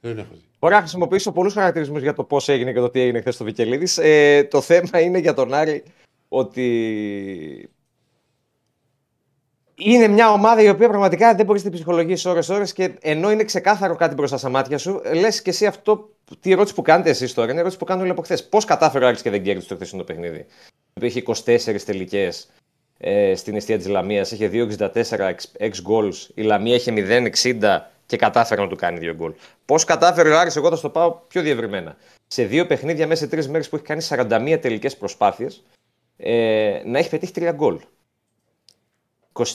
[0.00, 0.40] Δεν έχω δει.
[0.58, 3.44] Μπορώ να χρησιμοποιήσω πολλούς χαρακτηρισμούς για το πώς έγινε και το τι έγινε χθες στο
[3.44, 3.98] Βικελίδης.
[3.98, 5.82] Ε, το θέμα είναι για τον Άρη
[6.28, 7.70] ότι
[9.80, 13.44] είναι μια ομάδα η οποία πραγματικά δεν μπορεί να την ψυχολογήσει ώρε-ώρε και ενώ είναι
[13.44, 16.08] ξεκάθαρο κάτι μπροστά στα μάτια σου, λες και εσύ αυτό.
[16.40, 18.48] Τι ερώτηση που κάνετε εσείς τώρα είναι ερώτηση που κάνουν όλοι από χθες.
[18.48, 20.46] Πώς κατάφερε ο Άρης και δεν κέρδισε το χθεσινό παιχνίδι;
[20.92, 22.50] Που είχε 24 τελικές
[22.98, 24.88] ε, στην αιστεία της Λαμίας, είχε 2,64
[25.58, 26.28] ex goals.
[26.34, 29.32] Η Λαμία είχε 0,60 και κατάφερε να του κάνει δύο γκολ.
[29.64, 31.96] Πώς κατάφερε ο Άρης, εγώ θα στο πάω πιο διευρυμένα.
[32.26, 35.62] Σε δύο παιχνίδια μέσα σε τρεις μέρες που έχει κάνει 41 τελικές προσπάθειες,
[36.16, 37.78] ε, να έχει πετύχει τρία γκολ.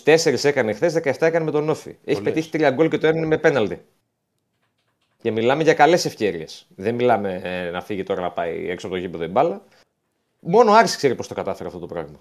[0.06, 1.90] 24 έκανε χθες, 17 έκανε με τον Όφη.
[1.90, 2.22] Έχει Πολλές.
[2.22, 3.82] πετύχει τρία γκολ και το ένα είναι με πέναλτι.
[5.22, 6.68] Και μιλάμε για καλές ευκαιρίες.
[6.76, 9.64] Δεν μιλάμε ε, να φύγει τώρα να πάει έξω από το γήπεδο η μπάλα.
[10.40, 12.20] Μόνο ο Άρης ξέρει πώς το κατάφερε αυτό το πράγμα.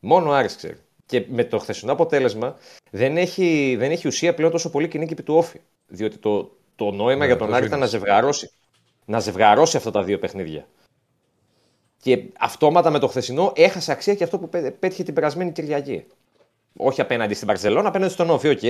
[0.00, 0.76] Μόνο ο Άρης ξέρει.
[1.06, 2.56] Και με το χθεσινό αποτέλεσμα
[2.90, 5.60] δεν έχει, δεν έχει ουσία πλέον τόσο πολύ και η νίκη επί του Όφη.
[5.86, 8.04] Διότι το, το νόημα Ναι, για τον το Άρη ήταν να σβήνεις.
[8.06, 8.50] ζευγαρώσει,
[9.04, 10.66] να ζευγαρώσει αυτά τα δύο παιχνίδια.
[12.02, 16.04] Και αυτόματα με το χθεσινό έχασε αξία και αυτό που πέ- πέτυχε την περασμένη Κυριακή.
[16.76, 18.60] Όχι απέναντι στην Μπαρσελόνα, απέναντι στον Όφη, οκ.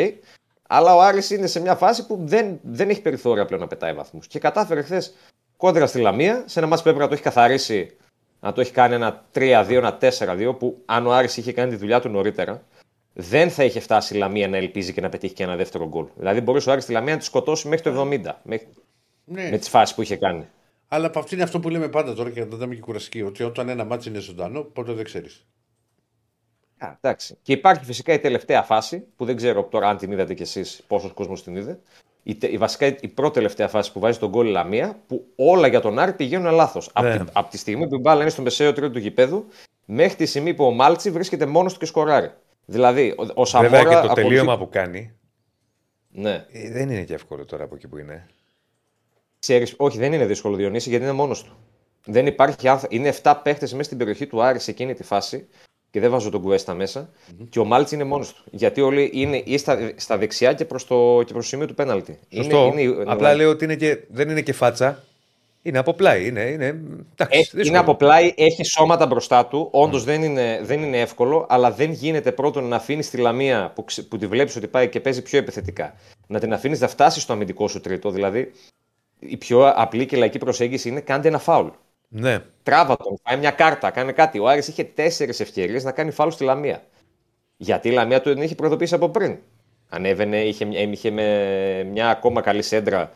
[0.68, 3.94] Αλλά ο Άρης είναι σε μια φάση που δεν, δεν έχει περιθώρια πλέον να πετάει
[3.94, 4.26] βαθμούς.
[4.26, 5.14] Και κατάφερε χθες
[5.56, 7.96] κόντρα στη Λαμία, σε ένα μάτς που έπρεπε να το έχει καθαρίσει,
[8.40, 11.76] να το έχει κάνει ένα 3-2, ένα 4-2, που αν ο Άρης είχε κάνει τη
[11.76, 12.62] δουλειά του νωρίτερα,
[13.12, 16.06] δεν θα είχε φτάσει η Λαμία να ελπίζει και να πετύχει και ένα δεύτερο γκολ.
[16.16, 18.68] Δηλαδή μπορούσε ο Άρης τη Λαμία να τη σκοτώσει μέχρι το 70, μέχρι,
[19.24, 19.48] Ναι.
[19.50, 20.46] με τις φάσεις που είχε κάνει.
[20.88, 23.22] Αλλά από αυτό είναι αυτό που λέμε πάντα τώρα και να τα δούμε και κουραστική.
[23.22, 25.46] Ότι όταν ένα μάτσο είναι ζωντανό, ποτέ δεν ξέρεις.
[26.78, 27.36] Α, εντάξει.
[27.42, 30.82] Και υπάρχει φυσικά η τελευταία φάση, που δεν ξέρω τώρα αν την είδατε κι εσείς,
[30.86, 31.78] πόσος κόσμος την είδε.
[32.22, 35.26] Η, τε- η, βασικά η πρώτη τελευταία φάση που βάζει τον γκολ η Λαμία, που
[35.36, 36.90] όλα για τον Άρη πηγαίνουν λάθος.
[37.00, 37.10] Ναι.
[37.14, 39.46] Από, τη, απ' τη στιγμή που η μπάλα είναι στο μεσαίο τρίτο του γηπέδου,
[39.84, 42.30] μέχρι τη στιγμή που ο Μάλτσι βρίσκεται μόνος του και σκοράρει.
[42.64, 43.68] Δηλαδή, ο, ο Σαμόρα.
[43.70, 45.12] Βέβαια και το ακολουθεί- τελείωμα που κάνει
[46.10, 46.46] Ναι.
[46.52, 48.26] ε, δεν είναι και εύκολο τώρα από εκεί που είναι.
[49.38, 51.56] Ξέρεις, όχι, δεν είναι δύσκολο Διονύση γιατί είναι μόνος του.
[52.04, 52.88] Δεν υπάρχει άνθρω...
[52.92, 55.48] Είναι 7 παίχτες μέσα στην περιοχή του Άρη σε εκείνη τη φάση
[55.96, 57.08] και δεν βάζω τον Κουέστα μέσα.
[57.48, 58.42] Και ο Μάλτς είναι μόνος του.
[58.50, 61.74] Γιατί όλοι είναι ή στα, στα δεξιά και προς το, και προς το σημείο του
[61.74, 62.18] πέναλτη.
[62.34, 62.66] Σωστό.
[62.72, 65.02] Είναι, είναι, Απλά λέω ότι είναι και, δεν είναι και φάτσα.
[65.62, 66.26] Είναι από πλάι.
[66.26, 67.66] Είναι, είναι, εντάξει, Έχει- δύσκολο.
[67.66, 69.68] είναι από πλάι, έχει σώματα μπροστά του.
[69.70, 73.84] Όντως δεν, είναι, δεν είναι εύκολο, αλλά δεν γίνεται πρώτον να αφήνεις τη λαμία που,
[73.84, 75.94] ξε- που τη βλέπεις ότι πάει και παίζει πιο επιθετικά.
[76.26, 78.10] Να την αφήνεις να φτάσει στο αμυντικό σου τρίτο.
[78.10, 78.52] Δηλαδή,
[79.18, 81.68] η πιο απλή και λαϊκή προσέγγιση είναι κάντε ένα φάουλ.
[82.08, 82.38] Ναι.
[82.62, 84.38] Τράβα τον, φάει μια κάρτα, κάνε κάτι.
[84.38, 86.82] Ο Άρης είχε τέσσερις ευκαιρίες να κάνει φάουλ στη Λαμία.
[87.56, 89.38] Γιατί η Λαμία του την είχε προειδοποιήσει από πριν.
[89.88, 93.12] Ανέβαινε, είχε, μια- είχε με μια ακόμα καλή σέντρα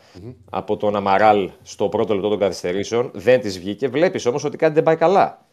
[0.49, 3.11] από τον Αμαράλ στο πρώτο λεπτό των καθυστερήσεων.
[3.13, 3.87] Δεν της βγήκε.
[3.87, 5.45] Βλέπεις όμως ότι κάτι δεν πάει καλά.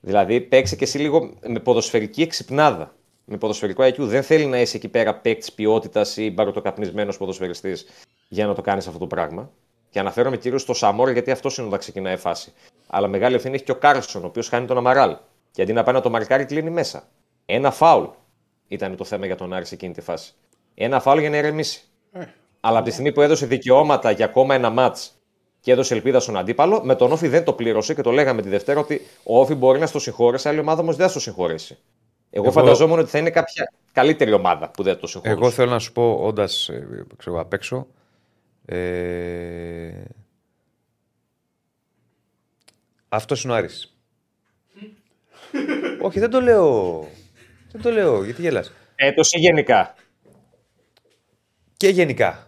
[0.00, 2.94] Δηλαδή, παίξε και εσύ λίγο με ποδοσφαιρική εξυπνάδα.
[3.24, 3.94] Με ποδοσφαιρικό IQ.
[3.98, 7.86] Δεν θέλει να είσαι εκεί πέρα παίκτης ποιότητας ή μπαρωτοκαπνισμένο ποδοσφαιριστής
[8.28, 9.50] για να το κάνεις αυτό το πράγμα.
[9.94, 12.52] Και αναφέρομαι κυρίως στο Σαμόρα γιατί αυτό είναι όταν ξεκινάει η φάση.
[12.86, 15.16] Αλλά μεγάλη ευθύνη έχει και ο Κάρσον, ο οποίος χάνει τον Αμαράλ.
[15.50, 17.08] Και αντί να πάει να το μαρκάρει, κλείνει μέσα.
[17.46, 18.04] Ένα φάουλ
[18.68, 20.34] ήταν το θέμα για τον Άρης σε εκείνη τη φάση.
[20.74, 21.82] Ένα φάουλ για να ηρεμήσει.
[22.60, 25.12] Αλλά από τη στιγμή που έδωσε δικαιώματα για ακόμα ένα ματς
[25.60, 28.48] και έδωσε ελπίδα στον αντίπαλο, με τον Όφη δεν το πλήρωσε και το λέγαμε τη
[28.48, 31.78] Δευτέρα ότι ο Όφη μπορεί να στο συγχωρέσει, άλλη ομάδα όμως δεν θα στο συγχωρέσει.
[32.30, 35.40] Εγώ, Εγώ- φανταζόμουν ότι θα είναι κάποια καλύτερη ομάδα που δεν το συγχωρούσε.
[35.40, 36.70] Εγώ θέλω να σου πω, όντας
[37.16, 37.86] ξέρω, απ' έξω.
[38.66, 39.90] Ε...
[43.08, 43.96] Αυτός είναι ο Άρης.
[46.00, 47.00] Όχι, δεν το λέω.
[47.72, 48.72] Δεν το λέω, γιατί γελάς.
[48.94, 49.94] Έτος ή γενικά.
[51.76, 52.46] Και γενικά.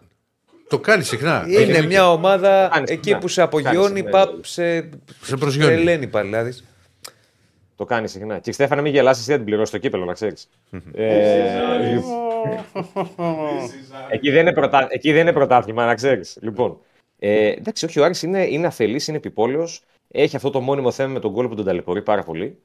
[0.69, 1.45] Το κάνει συχνά.
[1.49, 3.19] Είναι Έχει μια ομάδα Κάνεις, εκεί ναι.
[3.19, 4.41] που σε απογειώνει, Κάνεις, παπ, ναι.
[4.43, 4.89] σε,
[5.23, 5.75] Σε προσγειώνει.
[5.75, 6.29] τρελαίνει πάλι.
[6.29, 6.53] Δηλαδή.
[7.77, 8.39] Το κάνεις συχνά.
[8.39, 10.49] Και Στέφανε, μην γελάσεις, δεν την πληρώσεις το κύπελο, να ξέρεις.
[10.95, 12.37] ε, λοιπόν,
[14.11, 14.87] εκεί, δεν είναι πρωτα...
[14.91, 16.39] εκεί δεν είναι πρωτάθλημα, να ξέρεις.
[16.41, 16.79] Λοιπόν,
[17.19, 19.83] ε, εντάξει, όχι, ο Άρης είναι, είναι αφελής, είναι επιπόλαιος.
[20.11, 22.59] Έχει αυτό το μόνιμο θέμα με τον γκολ που τον ταλαιπωρεί πάρα πολύ.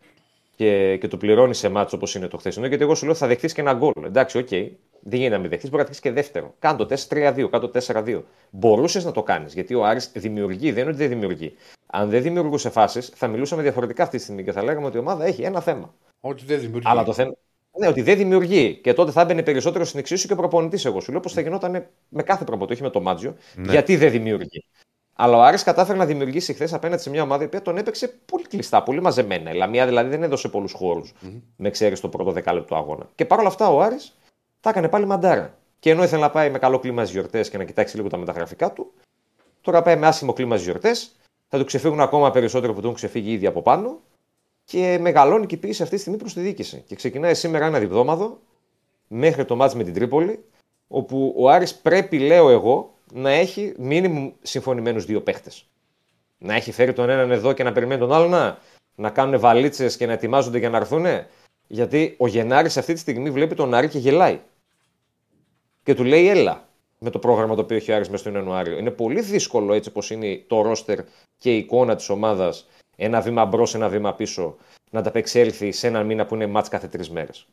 [0.55, 2.65] Και, και το πληρώνει σε ματς όπως είναι το χθεσινό.
[2.65, 3.91] Γιατί εγώ σου λέω θα δεχτείς και ένα γκολ.
[4.03, 6.53] Εντάξει, οκ, δεν γίνεται να μην δεχτείς, μπορεί να δεχτείς και δεύτερο.
[6.59, 8.21] Κάντο 4-3-2, κάντο 4-2.
[8.49, 11.53] Μπορούσες να το κάνεις γιατί ο Άρης δημιουργεί, δεν είναι ότι δεν δημιουργεί.
[11.91, 14.99] Αν δεν δημιουργούσε φάσεις, θα μιλούσαμε διαφορετικά αυτή τη στιγμή και θα λέγαμε ότι η
[14.99, 15.93] ομάδα έχει ένα θέμα.
[16.21, 16.87] Ότι δεν δημιουργεί.
[16.87, 17.33] Αλλά το θέμα.
[17.79, 18.79] Ναι, ότι δεν δημιουργεί.
[18.83, 20.85] Και τότε θα έμπαινε περισσότερο στην εξίσου και ο προπονητής.
[20.85, 23.35] Εγώ σου λέω πως θα γινόταν με κάθε προπονητή, όχι με το Μάτζιο.
[23.57, 24.65] Γιατί δεν δημιουργεί.
[25.13, 28.13] Αλλά ο Άρης κατάφερε να δημιουργήσει χθες απέναντι σε μια ομάδα η οποία τον έπαιξε
[28.25, 29.51] πολύ κλειστά, πολύ μαζεμένα.
[29.51, 31.13] Η Λαμία δηλαδή δεν έδωσε πολλούς χώρους,
[31.55, 33.09] με ξέρει το πρώτο δεκάλεπτο αγώνα.
[33.15, 34.17] Και παρόλα αυτά ο Άρης
[34.59, 35.57] τα έκανε πάλι μαντάρα.
[35.79, 38.17] Και ενώ ήθελε να πάει με καλό κλίμα στις γιορτές και να κοιτάξει λίγο τα
[38.17, 38.91] μεταγραφικά του,
[39.61, 41.15] τώρα πάει με άσχημο κλίμα στις γιορτές.
[41.53, 43.99] Θα του ξεφύγουν ακόμα περισσότερο που του έχουν ξεφύγει ήδη από πάνω
[44.65, 46.83] και μεγαλώνει και η πίεση αυτή τη στιγμή προς τη διοίκηση.
[46.87, 48.39] Και ξεκινάει σήμερα ένα διβδόμαδο
[49.07, 50.43] μέχρι το μάτς με την Τρίπολη,
[50.87, 55.65] όπου ο Άρης πρέπει, λέω εγώ, να έχει μήνυμου συμφωνημένους δύο παίχτες.
[56.37, 58.57] Να έχει φέρει τον έναν εδώ και να περιμένει τον άλλον να,
[58.95, 61.05] να κάνουν βαλίτσες και να ετοιμάζονται για να έρθουν.
[61.67, 64.39] Γιατί ο Γενάρης αυτή τη στιγμή βλέπει τον Άρη και γελάει.
[65.83, 66.69] Και του λέει έλα
[67.03, 68.77] με το πρόγραμμα το οποίο έχει ο Άρης μέσα στον Ιανουάριο.
[68.77, 70.99] Είναι πολύ δύσκολο έτσι όπως είναι το ρόστερ
[71.37, 74.57] και η εικόνα της ομάδας ένα βήμα μπρος, ένα βήμα πίσω,
[74.89, 77.47] να ανταπεξέλθει σε έναν μήνα που είναι μάτς κάθε τρεις μέρες.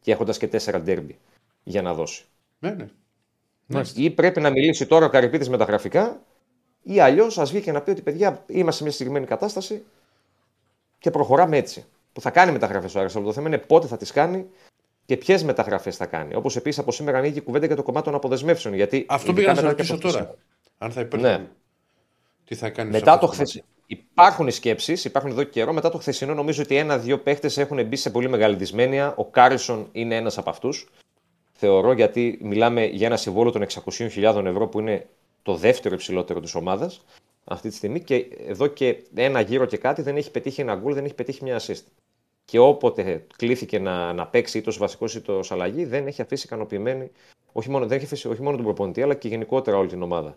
[0.00, 1.18] Και έχοντας και τέσσερα ντέρμπι
[1.62, 2.24] για να δώσει.
[2.58, 2.70] Ναι,
[3.66, 3.82] ναι.
[3.94, 6.22] Ή πρέπει να μιλήσει τώρα ο Καρυπίδη με τα γραφικά,
[6.82, 9.84] ή αλλιώς ας βγει και να πει ότι παιδιά είμαστε σε μια συγκεκριμένη κατάσταση
[10.98, 11.84] και προχωράμε έτσι.
[12.12, 14.46] Που θα κάνει μεταγραφές ο Άρης, αλλά το θέμα είναι πότε θα τις κάνει
[15.06, 16.34] και ποιες μεταγραφές θα κάνει.
[16.34, 18.74] Όπως επίσης από σήμερα ανοίγει η κουβέντα για το κομμάτι των αποδεσμεύσεων.
[18.74, 20.34] Γιατί Αυτό ειδικά πήγα να σε μετά και ρωτήσω από το τώρα.
[20.78, 21.26] Αν θα υπάρχει.
[21.26, 21.46] Ναι.
[22.44, 22.92] Τι θα κάνεις.
[22.92, 23.64] Μετά το χθεσινό.
[23.86, 25.72] Υπάρχουν οι σκέψεις, υπάρχουν εδώ και καιρό.
[25.72, 29.14] Μετά το χθεσινό, νομίζω ότι ένα-δύο παίχτες έχουν μπει σε πολύ μεγάλη δυσμένεια.
[29.16, 30.88] Ο Κάρισον είναι ένας από αυτούς.
[31.52, 35.06] Θεωρώ γιατί μιλάμε για ένα συμβόλαιο των 600.000 ευρώ που είναι
[35.42, 37.04] το δεύτερο υψηλότερο της ομάδας
[37.44, 40.94] αυτή τη στιγμή και εδώ και ένα γύρο και κάτι δεν έχει πετύχει ένα γκολ,
[40.94, 41.82] δεν έχει πετύχει μια assist.
[42.46, 46.46] Και όποτε κλήθηκε να, να παίξει είτε ως βασικός είτε ως αλλαγή, δεν έχει αφήσει
[46.46, 47.10] ικανοποιημένη,
[47.52, 50.36] όχι μόνο, δεν έχει αφήσει, όχι μόνο τον προπονητή, αλλά και γενικότερα όλη την ομάδα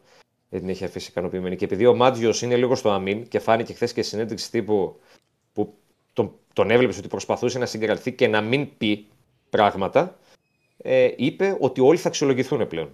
[0.49, 1.55] δεν την έχει αφήσει ικανοποιημένη.
[1.55, 4.99] Και επειδή ο Μάτζιος είναι λίγο στο αμήν και φάνηκε χθες και συνέντευξη τύπου
[5.53, 5.73] που
[6.13, 9.05] τον, τον έβλεπε ότι προσπαθούσε να συγκρατηθεί και να μην πει
[9.49, 10.17] πράγματα,
[10.77, 12.93] ε, είπε ότι όλοι θα αξιολογηθούν πλέον.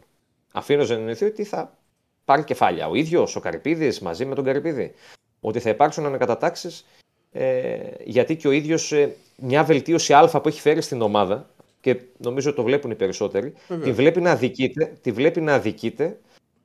[0.51, 1.77] Αφήνω να εννοηθεί ότι θα
[2.25, 2.87] πάρει κεφάλια.
[2.87, 4.93] Ο ίδιος ο Καρυπίδης μαζί με τον Καρυπίδη.
[5.41, 6.85] Ότι θα υπάρξουν ανακατατάξεις
[7.37, 11.49] ε, γιατί και ο ίδιος ε, μια βελτίωση Α που έχει φέρει στην ομάδα
[11.81, 13.53] και νομίζω το βλέπουν οι περισσότεροι,
[13.83, 16.19] τη βλέπει να αδικείται, τη βλέπει να αδικείται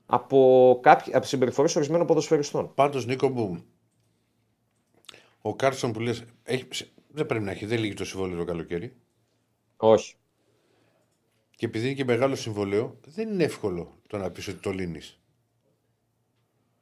[0.06, 2.74] από, κάποιοι, από συμπεριφορές ορισμένων ποδοσφαιριστών.
[2.74, 3.64] Πάντως, Νίκο μου,
[5.40, 6.24] ο Κάρσον που λες,
[7.08, 8.96] δεν πρέπει να έχει, δεν λύγει το συμβόλαιο το καλοκαίρι.
[9.76, 10.14] Όχι.
[11.56, 15.20] Και επειδή είναι και μεγάλο συμβόλαιο, δεν είναι εύκολο το να πεις ότι το λύνεις.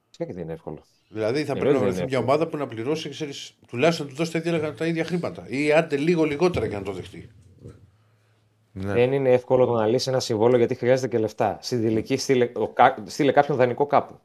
[0.06, 0.82] Φυσικά και δεν είναι εύκολο.
[1.08, 4.06] Δηλαδή θα Εννοείται πρέπει να δεν βρεθεί είναι μια ομάδα που να πληρώσει, ξέρεις, τουλάχιστον
[4.06, 5.44] να του δώσει τα ίδια, τα ίδια χρήματα.
[5.48, 7.30] Ή άντε λίγο λιγότερα για να το δεχτεί.
[8.72, 8.92] Ναι.
[8.92, 11.58] Δεν είναι εύκολο το να λύσει ένα συμβόλαιο γιατί χρειάζεται και λεφτά.
[11.60, 14.18] Στην τελική στείλε, ο, κα- στείλε κάποιον δανεικό κάπου.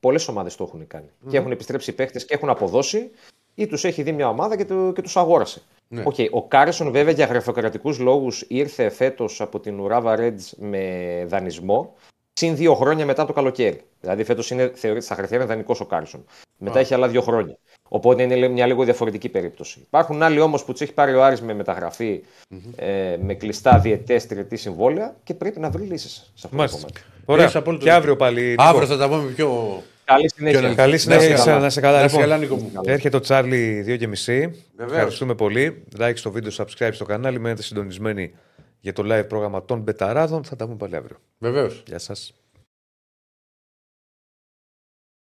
[0.00, 1.08] Πολλές ομάδες το έχουν κάνει.
[1.28, 3.10] Και έχουν επιστρέψει οι παίχτες και έχουν αποδώσει
[3.54, 5.62] ή τους έχει δει μια ομάδα και, του, και τους αγόρασε.
[5.88, 6.02] Ναι.
[6.06, 11.94] Οκ, Ο Κάρισον βέβαια για γραφειοκρατικούς λόγους ήρθε φέτος από την Urawa Reds με δανεισμό
[12.36, 13.80] συν δύο χρόνια μετά το καλοκαίρι.
[14.00, 16.24] Δηλαδή φέτος θεωρείται στα χαρτιά είναι δανεικός ο Κάρισον.
[16.58, 17.58] Μετά έχει άλλα δύο χρόνια.
[17.88, 19.78] Οπότε είναι μια λίγο διαφορετική περίπτωση.
[19.80, 22.22] Υπάρχουν άλλοι όμως που τους έχει πάρει ο Άρης με μεταγραφή
[22.76, 26.78] ε, με κλειστά διετές τριετή συμβόλαια και πρέπει να βρει λύσεις σε αυτό το Μάλιστα.
[26.78, 27.00] κομμάτι.
[27.24, 27.42] Ωραία.
[27.44, 28.02] Έχεις απόλυτος Και δίκιο.
[28.02, 28.40] αύριο πάλι.
[28.42, 28.62] Νίκο.
[28.62, 29.82] Αύριο θα τα πούμε πιο.
[30.04, 30.60] Καλή συνέχεια.
[30.60, 31.60] Καλή Καλή συνέχεια Να και είσαι καλά.
[31.62, 31.98] να σε καλά.
[31.98, 32.70] Να είσαι Λοιπόν, καλά, Νίκο μου.
[32.84, 33.96] Έρχεται ο Τσάρλι 2.30.
[33.96, 34.52] Βεβαίως.
[34.76, 35.84] Ευχαριστούμε πολύ.
[35.98, 37.38] Like στο βίντεο, subscribe στο κανάλι.
[37.40, 38.34] Μένετε συντονισμένοι
[38.84, 40.44] για το live πρόγραμμα των Μπεταράδων.
[40.44, 41.16] Θα τα πούμε πάλι αύριο.
[41.38, 41.82] Βεβαίως.
[41.86, 42.34] Γεια σας.